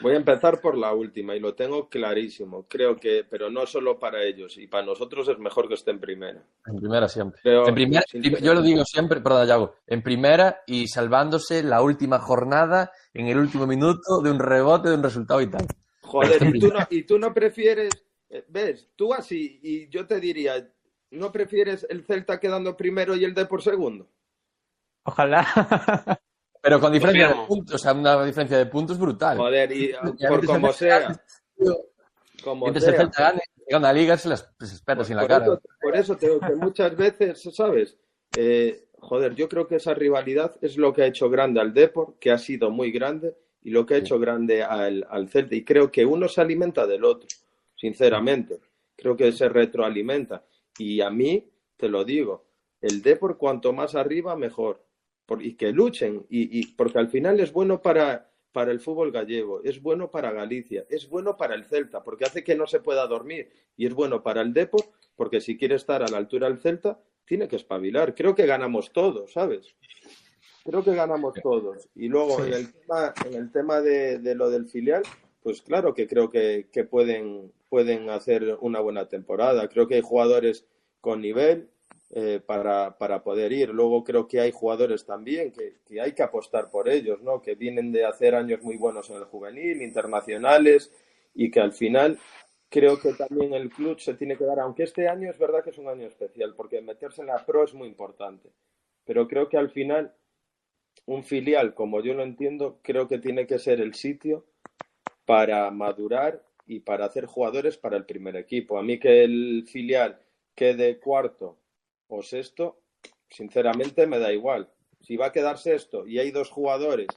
Voy 0.00 0.12
a 0.12 0.16
empezar 0.16 0.60
por 0.60 0.78
la 0.78 0.92
última 0.92 1.34
y 1.34 1.40
lo 1.40 1.54
tengo 1.54 1.88
clarísimo. 1.88 2.66
Creo 2.68 2.96
que, 2.96 3.26
pero 3.28 3.50
no 3.50 3.66
solo 3.66 3.98
para 3.98 4.22
ellos 4.22 4.56
y 4.56 4.68
para 4.68 4.86
nosotros 4.86 5.28
es 5.28 5.38
mejor 5.38 5.66
que 5.66 5.74
esté 5.74 5.90
en 5.90 5.98
primera. 5.98 6.40
En 6.66 6.76
primera 6.76 7.08
siempre. 7.08 7.40
Pero, 7.42 7.66
en 7.66 7.74
primera, 7.74 8.04
yo 8.12 8.54
lo 8.54 8.62
digo 8.62 8.84
siempre, 8.84 9.20
perdón, 9.20 9.48
Yago, 9.48 9.74
en 9.86 10.02
primera 10.02 10.62
y 10.66 10.86
salvándose 10.86 11.64
la 11.64 11.82
última 11.82 12.20
jornada 12.20 12.92
en 13.12 13.26
el 13.26 13.38
último 13.38 13.66
minuto 13.66 14.20
de 14.22 14.30
un 14.30 14.38
rebote, 14.38 14.88
de 14.90 14.94
un 14.94 15.02
resultado 15.02 15.40
y 15.40 15.50
tal. 15.50 15.66
Joder, 16.02 16.54
y 16.54 16.60
tú 16.60 16.68
no, 16.68 16.86
y 16.90 17.02
tú 17.02 17.18
no 17.18 17.34
prefieres, 17.34 17.90
eh, 18.30 18.44
ves, 18.48 18.90
tú 18.94 19.12
así, 19.12 19.58
y 19.62 19.88
yo 19.88 20.06
te 20.06 20.20
diría, 20.20 20.70
¿no 21.10 21.32
prefieres 21.32 21.86
el 21.88 22.04
Celta 22.04 22.38
quedando 22.38 22.76
primero 22.76 23.16
y 23.16 23.24
el 23.24 23.34
D 23.34 23.46
por 23.46 23.62
segundo? 23.62 24.08
Ojalá. 25.04 25.46
Pero 26.60 26.80
con 26.80 26.92
diferencia 26.92 27.28
de 27.28 27.46
puntos, 27.46 27.74
o 27.76 27.78
sea, 27.78 27.92
una 27.92 28.24
diferencia 28.24 28.58
de 28.58 28.66
puntos 28.66 28.98
brutal. 28.98 29.36
Joder, 29.36 29.72
y 29.72 29.92
por 30.28 30.44
como 30.44 30.72
sea, 30.72 31.20
como 32.42 32.66
Mientras 32.66 32.88
el. 32.88 32.96
Celta 32.96 33.22
gane, 33.22 33.42
gana 33.68 33.88
la 33.88 33.92
liga, 33.92 34.16
se 34.16 34.28
las 34.28 34.50
espera 34.60 35.04
sin 35.04 35.16
la 35.16 35.22
por, 35.22 35.28
cara. 35.30 35.44
eso, 35.44 35.60
por 35.80 35.96
eso 35.96 36.16
te 36.16 36.26
digo 36.26 36.40
que 36.40 36.54
muchas 36.56 36.96
veces, 36.96 37.48
¿sabes? 37.54 37.96
Eh, 38.36 38.88
joder, 38.98 39.34
yo 39.34 39.48
creo 39.48 39.66
que 39.66 39.76
esa 39.76 39.94
rivalidad 39.94 40.56
es 40.60 40.76
lo 40.76 40.92
que 40.92 41.02
ha 41.02 41.06
hecho 41.06 41.30
grande 41.30 41.60
al 41.60 41.72
Depor, 41.72 42.16
que 42.18 42.32
ha 42.32 42.38
sido 42.38 42.70
muy 42.70 42.90
grande, 42.90 43.36
y 43.62 43.70
lo 43.70 43.86
que 43.86 43.94
ha 43.94 43.98
hecho 43.98 44.18
grande 44.18 44.62
al, 44.62 45.06
al 45.08 45.28
Celta. 45.28 45.54
Y 45.54 45.64
creo 45.64 45.90
que 45.90 46.04
uno 46.04 46.28
se 46.28 46.40
alimenta 46.40 46.86
del 46.86 47.04
otro, 47.04 47.28
sinceramente. 47.76 48.60
Creo 48.96 49.16
que 49.16 49.30
se 49.30 49.48
retroalimenta. 49.48 50.44
Y 50.78 51.00
a 51.00 51.10
mí, 51.10 51.50
te 51.76 51.88
lo 51.88 52.04
digo, 52.04 52.46
el 52.80 53.02
Depor 53.02 53.36
cuanto 53.38 53.72
más 53.72 53.94
arriba, 53.94 54.36
mejor. 54.36 54.84
Por- 55.26 55.42
y 55.42 55.54
que 55.56 55.72
luchen, 55.72 56.24
y, 56.30 56.58
y- 56.60 56.66
porque 56.74 56.98
al 56.98 57.08
final 57.10 57.38
es 57.40 57.52
bueno 57.52 57.82
para, 57.82 58.30
para 58.52 58.70
el 58.72 58.80
fútbol 58.80 59.12
gallego, 59.12 59.60
es 59.62 59.82
bueno 59.82 60.10
para 60.10 60.32
Galicia, 60.32 60.86
es 60.88 61.06
bueno 61.08 61.36
para 61.36 61.54
el 61.54 61.64
Celta, 61.64 62.02
porque 62.02 62.24
hace 62.24 62.42
que 62.42 62.54
no 62.56 62.66
se 62.66 62.80
pueda 62.80 63.06
dormir, 63.06 63.50
y 63.76 63.86
es 63.86 63.92
bueno 63.92 64.22
para 64.22 64.40
el 64.40 64.54
Depor, 64.54 64.84
porque 65.16 65.40
si 65.42 65.58
quiere 65.58 65.74
estar 65.74 66.02
a 66.02 66.08
la 66.08 66.16
altura 66.16 66.48
del 66.48 66.58
Celta, 66.58 66.98
tiene 67.26 67.46
que 67.46 67.56
espabilar. 67.56 68.14
Creo 68.14 68.34
que 68.34 68.46
ganamos 68.46 68.90
todos, 68.90 69.32
¿sabes? 69.32 69.76
Creo 70.64 70.82
que 70.82 70.94
ganamos 70.94 71.34
todos. 71.42 71.88
Y 71.94 72.08
luego 72.08 72.42
en 72.44 72.52
el 72.54 72.72
tema, 72.72 73.14
en 73.26 73.34
el 73.34 73.52
tema 73.52 73.80
de, 73.82 74.18
de 74.18 74.34
lo 74.34 74.48
del 74.50 74.66
filial, 74.66 75.02
pues 75.42 75.62
claro 75.62 75.94
que 75.94 76.06
creo 76.06 76.30
que, 76.30 76.66
pueden, 76.90 77.52
pueden 77.68 78.10
hacer 78.10 78.58
una 78.60 78.80
buena 78.80 79.08
temporada. 79.08 79.68
Creo 79.68 79.86
que 79.86 79.96
hay 79.96 80.00
jugadores 80.00 80.66
con 81.00 81.20
nivel 81.20 81.68
eh, 82.10 82.40
para, 82.44 82.98
para 82.98 83.22
poder 83.22 83.52
ir. 83.52 83.70
Luego 83.70 84.04
creo 84.04 84.26
que 84.26 84.40
hay 84.40 84.52
jugadores 84.52 85.04
también 85.04 85.52
que, 85.52 85.76
que 85.86 86.00
hay 86.00 86.12
que 86.12 86.22
apostar 86.22 86.70
por 86.70 86.88
ellos, 86.88 87.22
¿no? 87.22 87.40
Que 87.40 87.54
vienen 87.54 87.92
de 87.92 88.04
hacer 88.04 88.34
años 88.34 88.62
muy 88.62 88.76
buenos 88.76 89.10
en 89.10 89.16
el 89.16 89.24
juvenil, 89.24 89.82
internacionales, 89.82 90.92
y 91.34 91.50
que 91.50 91.60
al 91.60 91.72
final 91.72 92.18
creo 92.68 93.00
que 93.00 93.12
también 93.14 93.54
el 93.54 93.70
club 93.70 93.98
se 94.00 94.14
tiene 94.14 94.36
que 94.36 94.44
dar, 94.44 94.60
aunque 94.60 94.82
este 94.82 95.08
año 95.08 95.30
es 95.30 95.38
verdad 95.38 95.62
que 95.62 95.70
es 95.70 95.78
un 95.78 95.88
año 95.88 96.06
especial, 96.06 96.54
porque 96.56 96.80
meterse 96.80 97.22
en 97.22 97.28
la 97.28 97.44
pro 97.44 97.64
es 97.64 97.74
muy 97.74 97.88
importante. 97.88 98.50
Pero 99.04 99.26
creo 99.26 99.48
que 99.48 99.56
al 99.56 99.70
final 99.70 100.12
un 101.06 101.24
filial, 101.24 101.74
como 101.74 102.02
yo 102.02 102.12
lo 102.14 102.22
entiendo, 102.22 102.80
creo 102.82 103.08
que 103.08 103.18
tiene 103.18 103.46
que 103.46 103.58
ser 103.58 103.80
el 103.80 103.94
sitio 103.94 104.44
para 105.28 105.70
madurar 105.70 106.42
y 106.66 106.80
para 106.80 107.04
hacer 107.04 107.26
jugadores 107.26 107.76
para 107.76 107.98
el 107.98 108.06
primer 108.06 108.34
equipo. 108.34 108.78
A 108.78 108.82
mí 108.82 108.98
que 108.98 109.24
el 109.24 109.66
filial 109.68 110.18
quede 110.54 110.98
cuarto 110.98 111.58
o 112.08 112.22
sexto, 112.22 112.80
sinceramente 113.28 114.06
me 114.06 114.18
da 114.18 114.32
igual. 114.32 114.70
Si 115.02 115.18
va 115.18 115.26
a 115.26 115.32
quedar 115.32 115.58
sexto 115.58 116.06
y 116.06 116.18
hay 116.18 116.30
dos 116.30 116.48
jugadores 116.48 117.08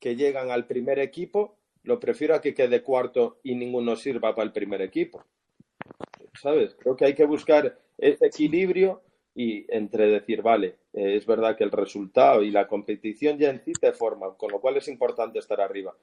que 0.00 0.16
llegan 0.16 0.50
al 0.50 0.66
primer 0.66 0.98
equipo, 0.98 1.58
lo 1.82 2.00
prefiero 2.00 2.34
a 2.34 2.40
que 2.40 2.54
quede 2.54 2.82
cuarto 2.82 3.38
y 3.42 3.54
ninguno 3.54 3.96
sirva 3.96 4.34
para 4.34 4.46
el 4.46 4.52
primer 4.52 4.80
equipo. 4.80 5.22
¿Sabes? 6.40 6.74
Creo 6.74 6.96
que 6.96 7.04
hay 7.04 7.14
que 7.14 7.26
buscar 7.26 7.78
ese 7.98 8.28
equilibrio 8.28 9.02
y 9.34 9.66
entre 9.68 10.06
decir, 10.06 10.40
vale, 10.40 10.76
eh, 10.94 11.16
es 11.16 11.26
verdad 11.26 11.54
que 11.54 11.64
el 11.64 11.70
resultado 11.70 12.42
y 12.42 12.50
la 12.50 12.66
competición 12.66 13.36
ya 13.36 13.50
en 13.50 13.62
sí 13.62 13.72
te 13.78 13.92
forman, 13.92 14.36
con 14.36 14.52
lo 14.52 14.58
cual 14.58 14.78
es 14.78 14.88
importante 14.88 15.38
estar 15.38 15.60
arriba. 15.60 15.94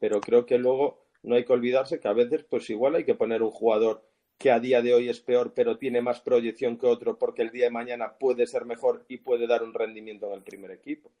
Pero 0.00 0.20
creo 0.20 0.44
que 0.44 0.58
luego 0.58 1.01
no 1.22 1.36
hay 1.36 1.44
que 1.44 1.52
olvidarse 1.52 2.00
que 2.00 2.08
a 2.08 2.12
veces, 2.12 2.44
pues 2.44 2.68
igual 2.70 2.96
hay 2.96 3.04
que 3.04 3.14
poner 3.14 3.42
un 3.42 3.50
jugador 3.50 4.04
que 4.38 4.50
a 4.50 4.58
día 4.58 4.82
de 4.82 4.92
hoy 4.92 5.08
es 5.08 5.20
peor, 5.20 5.52
pero 5.54 5.78
tiene 5.78 6.00
más 6.00 6.20
proyección 6.20 6.76
que 6.76 6.86
otro, 6.86 7.18
porque 7.18 7.42
el 7.42 7.50
día 7.50 7.66
de 7.66 7.70
mañana 7.70 8.14
puede 8.18 8.46
ser 8.46 8.64
mejor 8.64 9.04
y 9.08 9.18
puede 9.18 9.46
dar 9.46 9.62
un 9.62 9.72
rendimiento 9.72 10.26
en 10.26 10.32
el 10.34 10.42
primer 10.42 10.72
equipo. 10.72 11.12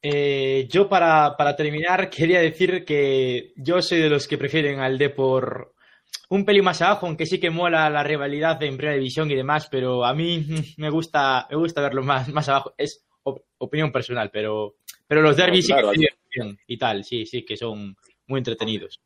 Eh, 0.00 0.66
yo 0.70 0.88
para, 0.88 1.36
para, 1.36 1.54
terminar 1.56 2.08
quería 2.16 2.40
decir 2.40 2.84
que 2.84 3.52
yo 3.56 3.82
soy 3.82 4.00
de 4.00 4.08
los 4.08 4.26
que 4.26 4.38
prefieren 4.38 4.78
al 4.80 4.96
Depor 4.96 5.74
un 6.30 6.44
pelín 6.44 6.64
más 6.64 6.80
abajo, 6.82 7.06
aunque 7.06 7.26
sí 7.26 7.40
que 7.40 7.50
mola 7.50 7.88
la 7.90 8.02
rivalidad 8.02 8.62
en 8.62 8.76
primera 8.76 8.96
división 8.96 9.30
y 9.30 9.34
demás, 9.34 9.68
pero 9.70 10.04
a 10.04 10.14
mí 10.14 10.46
me 10.76 10.90
gusta, 10.90 11.46
me 11.50 11.56
gusta 11.56 11.80
verlo 11.80 12.02
más, 12.02 12.28
más 12.28 12.48
abajo. 12.48 12.74
Es 12.76 13.04
opinión 13.58 13.92
personal, 13.92 14.30
pero, 14.30 14.76
pero 15.08 15.22
los 15.22 15.36
derbis 15.36 15.66
sí 15.66 15.72
que 16.30 16.56
y 16.66 16.78
tal, 16.78 17.02
sí, 17.02 17.26
sí, 17.26 17.44
que 17.44 17.56
son 17.56 17.96
muy 18.26 18.38
entretenidos. 18.38 19.00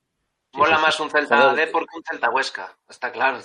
Mola 0.55 0.79
más 0.79 1.01
un 1.01 1.09
Celta 1.09 1.55
D 1.55 1.69
porque 1.69 1.97
un 1.97 2.03
Celta 2.03 2.29
Huesca, 2.31 2.77
está 2.89 3.11
claro. 3.11 3.39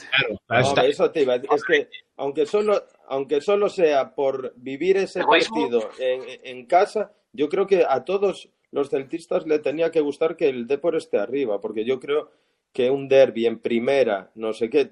Claro, 0.47 0.81
eso 0.81 1.09
te 1.11 1.21
iba 1.21 1.35
Es 1.35 1.63
que 1.63 1.89
aunque 2.17 2.45
solo, 2.45 2.83
aunque 3.07 3.39
solo 3.39 3.69
sea 3.69 4.13
por 4.13 4.53
vivir 4.57 4.97
ese 4.97 5.23
partido 5.23 5.89
en, 5.99 6.23
en, 6.43 6.65
casa, 6.65 7.13
yo 7.31 7.47
creo 7.47 7.65
que 7.65 7.85
a 7.87 8.03
todos 8.03 8.49
los 8.71 8.89
celtistas 8.89 9.45
le 9.45 9.59
tenía 9.59 9.91
que 9.91 10.01
gustar 10.01 10.35
que 10.35 10.49
el 10.49 10.67
Depor 10.67 10.97
esté 10.97 11.17
arriba, 11.17 11.61
porque 11.61 11.85
yo 11.85 11.99
creo 11.99 12.31
que 12.73 12.89
un 12.89 13.07
derby 13.07 13.45
en 13.45 13.59
primera, 13.59 14.31
no 14.35 14.51
sé 14.51 14.69
qué, 14.69 14.91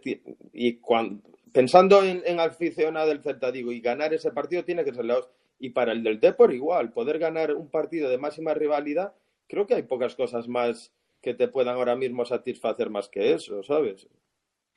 y 0.53 0.77
cuando, 0.77 1.21
pensando 1.51 2.01
en, 2.03 2.23
en 2.25 2.39
aficionado 2.39 3.09
del 3.09 3.21
Celta, 3.21 3.51
digo, 3.51 3.71
y 3.71 3.81
ganar 3.81 4.13
ese 4.13 4.31
partido 4.31 4.63
tiene 4.63 4.85
que 4.85 4.93
ser 4.93 5.03
la 5.03 5.19
Y 5.65 5.71
para 5.71 5.93
el 5.93 6.03
del 6.03 6.19
Depor 6.19 6.53
igual, 6.53 6.93
poder 6.93 7.17
ganar 7.17 7.55
un 7.55 7.71
partido 7.71 8.07
de 8.07 8.19
máxima 8.19 8.53
rivalidad, 8.53 9.15
creo 9.47 9.65
que 9.65 9.73
hay 9.73 9.81
pocas 9.81 10.13
cosas 10.13 10.47
más 10.47 10.93
que 11.23 11.33
te 11.33 11.47
puedan 11.47 11.75
ahora 11.75 11.95
mismo 11.95 12.23
satisfacer 12.23 12.91
más 12.91 13.09
que 13.09 13.33
eso, 13.33 13.63
¿sabes? 13.63 14.07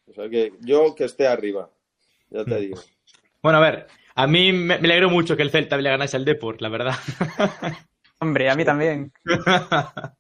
O 0.07 0.15
sea 0.15 0.31
que 0.31 0.55
yo 0.61 0.95
que 0.95 1.05
esté 1.05 1.27
arriba, 1.27 1.71
ya 2.31 2.43
te 2.47 2.55
hmm. 2.55 2.61
digo. 2.61 2.81
Bueno, 3.43 3.59
a 3.59 3.61
ver, 3.61 3.87
a 4.15 4.27
mí 4.27 4.51
me, 4.51 4.77
alegro 4.77 5.11
mucho 5.11 5.37
que 5.37 5.43
el 5.43 5.51
Celta 5.51 5.77
le 5.77 5.91
ganase 5.91 6.17
al 6.17 6.25
Depor, 6.25 6.63
la 6.63 6.71
verdad. 6.71 6.95
Hombre, 8.21 8.49
a 8.49 8.55
mí 8.57 8.65
también. 8.65 9.13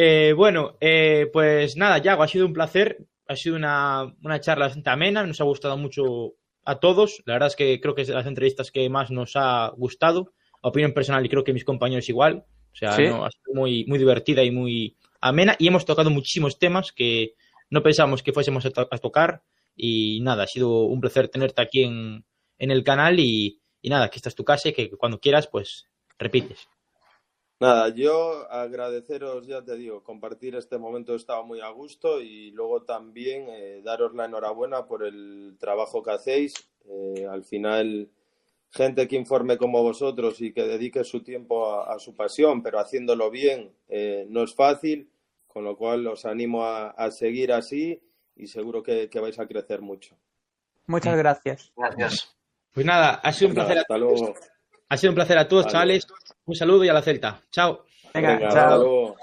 Eh, 0.00 0.32
bueno, 0.32 0.76
eh, 0.80 1.28
pues 1.32 1.76
nada, 1.76 1.98
Yago, 1.98 2.22
ha 2.22 2.28
sido 2.28 2.46
un 2.46 2.52
placer. 2.52 3.04
Ha 3.26 3.34
sido 3.34 3.56
una, 3.56 4.04
una, 4.22 4.38
charla 4.38 4.66
bastante 4.66 4.90
amena. 4.90 5.26
Nos 5.26 5.40
ha 5.40 5.44
gustado 5.44 5.76
mucho 5.76 6.34
a 6.68 6.80
todos. 6.80 7.22
La 7.24 7.32
verdad 7.32 7.48
es 7.48 7.56
que 7.56 7.80
creo 7.80 7.94
que 7.94 8.02
es 8.02 8.08
de 8.08 8.14
las 8.14 8.26
entrevistas 8.26 8.70
que 8.70 8.90
más 8.90 9.10
nos 9.10 9.32
ha 9.36 9.72
gustado. 9.74 10.34
opinión 10.60 10.92
personal, 10.92 11.24
y 11.24 11.28
creo 11.30 11.42
que 11.42 11.54
mis 11.54 11.64
compañeros 11.64 12.10
igual. 12.10 12.44
O 12.72 12.76
sea, 12.76 12.90
ha 12.90 12.96
sido 12.96 13.54
muy, 13.54 13.86
muy 13.86 13.98
divertida 13.98 14.44
y 14.44 14.50
muy 14.50 14.96
amena. 15.22 15.56
Y 15.58 15.66
hemos 15.66 15.86
tocado 15.86 16.10
muchísimos 16.10 16.58
temas 16.58 16.92
que 16.92 17.34
no 17.70 17.82
pensábamos 17.82 18.22
que 18.22 18.34
fuésemos 18.34 18.66
a, 18.66 18.98
tocar. 18.98 19.42
Y 19.74 20.20
nada, 20.20 20.42
ha 20.44 20.46
sido 20.46 20.82
un 20.82 21.00
placer 21.00 21.28
tenerte 21.28 21.62
aquí 21.62 21.84
en, 21.84 22.26
en 22.58 22.70
el 22.70 22.84
canal. 22.84 23.18
Y, 23.18 23.62
y 23.80 23.88
nada, 23.88 24.10
que 24.10 24.16
esta 24.16 24.28
es 24.28 24.34
tu 24.34 24.44
casa 24.44 24.68
y 24.68 24.74
que 24.74 24.90
cuando 24.90 25.20
quieras, 25.20 25.46
pues 25.46 25.86
repites. 26.18 26.68
Nada, 27.60 27.88
yo 27.88 28.50
agradeceros, 28.52 29.48
ya 29.48 29.64
te 29.64 29.76
digo, 29.76 30.04
compartir 30.04 30.54
este 30.54 30.78
momento, 30.78 31.12
he 31.12 31.16
estado 31.16 31.44
muy 31.44 31.60
a 31.60 31.68
gusto 31.70 32.20
y 32.20 32.52
luego 32.52 32.82
también 32.82 33.46
eh, 33.48 33.82
daros 33.84 34.14
la 34.14 34.26
enhorabuena 34.26 34.86
por 34.86 35.04
el 35.04 35.56
trabajo 35.58 36.02
que 36.02 36.12
hacéis. 36.12 36.54
Eh, 36.84 37.26
al 37.28 37.42
final, 37.42 38.08
gente 38.70 39.08
que 39.08 39.16
informe 39.16 39.58
como 39.58 39.82
vosotros 39.82 40.40
y 40.40 40.52
que 40.52 40.68
dedique 40.68 41.02
su 41.02 41.24
tiempo 41.24 41.80
a, 41.80 41.98
su 41.98 42.14
pasión, 42.14 42.62
pero 42.62 42.78
haciéndolo 42.78 43.28
bien, 43.28 43.72
eh, 43.88 44.24
no 44.28 44.44
es 44.44 44.54
fácil, 44.54 45.10
con 45.48 45.64
lo 45.64 45.76
cual 45.76 46.06
os 46.06 46.26
animo 46.26 46.64
a, 46.64 47.10
seguir 47.10 47.52
así 47.52 48.00
y 48.36 48.46
seguro 48.46 48.84
que, 48.84 49.10
vais 49.20 49.38
a 49.40 49.48
crecer 49.48 49.80
mucho. 49.80 50.16
Muchas 50.86 51.16
gracias. 51.16 51.72
Gracias. 51.76 52.36
Pues 52.72 52.86
nada, 52.86 53.14
ha 53.14 53.32
sido 53.32 53.48
un 53.48 53.54
pues 53.56 53.66
placer. 53.66 53.82
Hasta 53.82 53.98
luego. 53.98 54.34
Ha 54.90 54.96
sido 54.96 55.10
un 55.10 55.14
placer 55.14 55.38
a 55.38 55.48
todos, 55.48 55.66
chavales. 55.66 56.06
Un 56.46 56.54
saludo 56.54 56.84
y 56.84 56.88
a 56.88 56.92
la 56.92 57.02
Celta. 57.02 57.42
Chao. 57.50 57.84
Venga, 58.14 58.48
chao. 58.48 59.16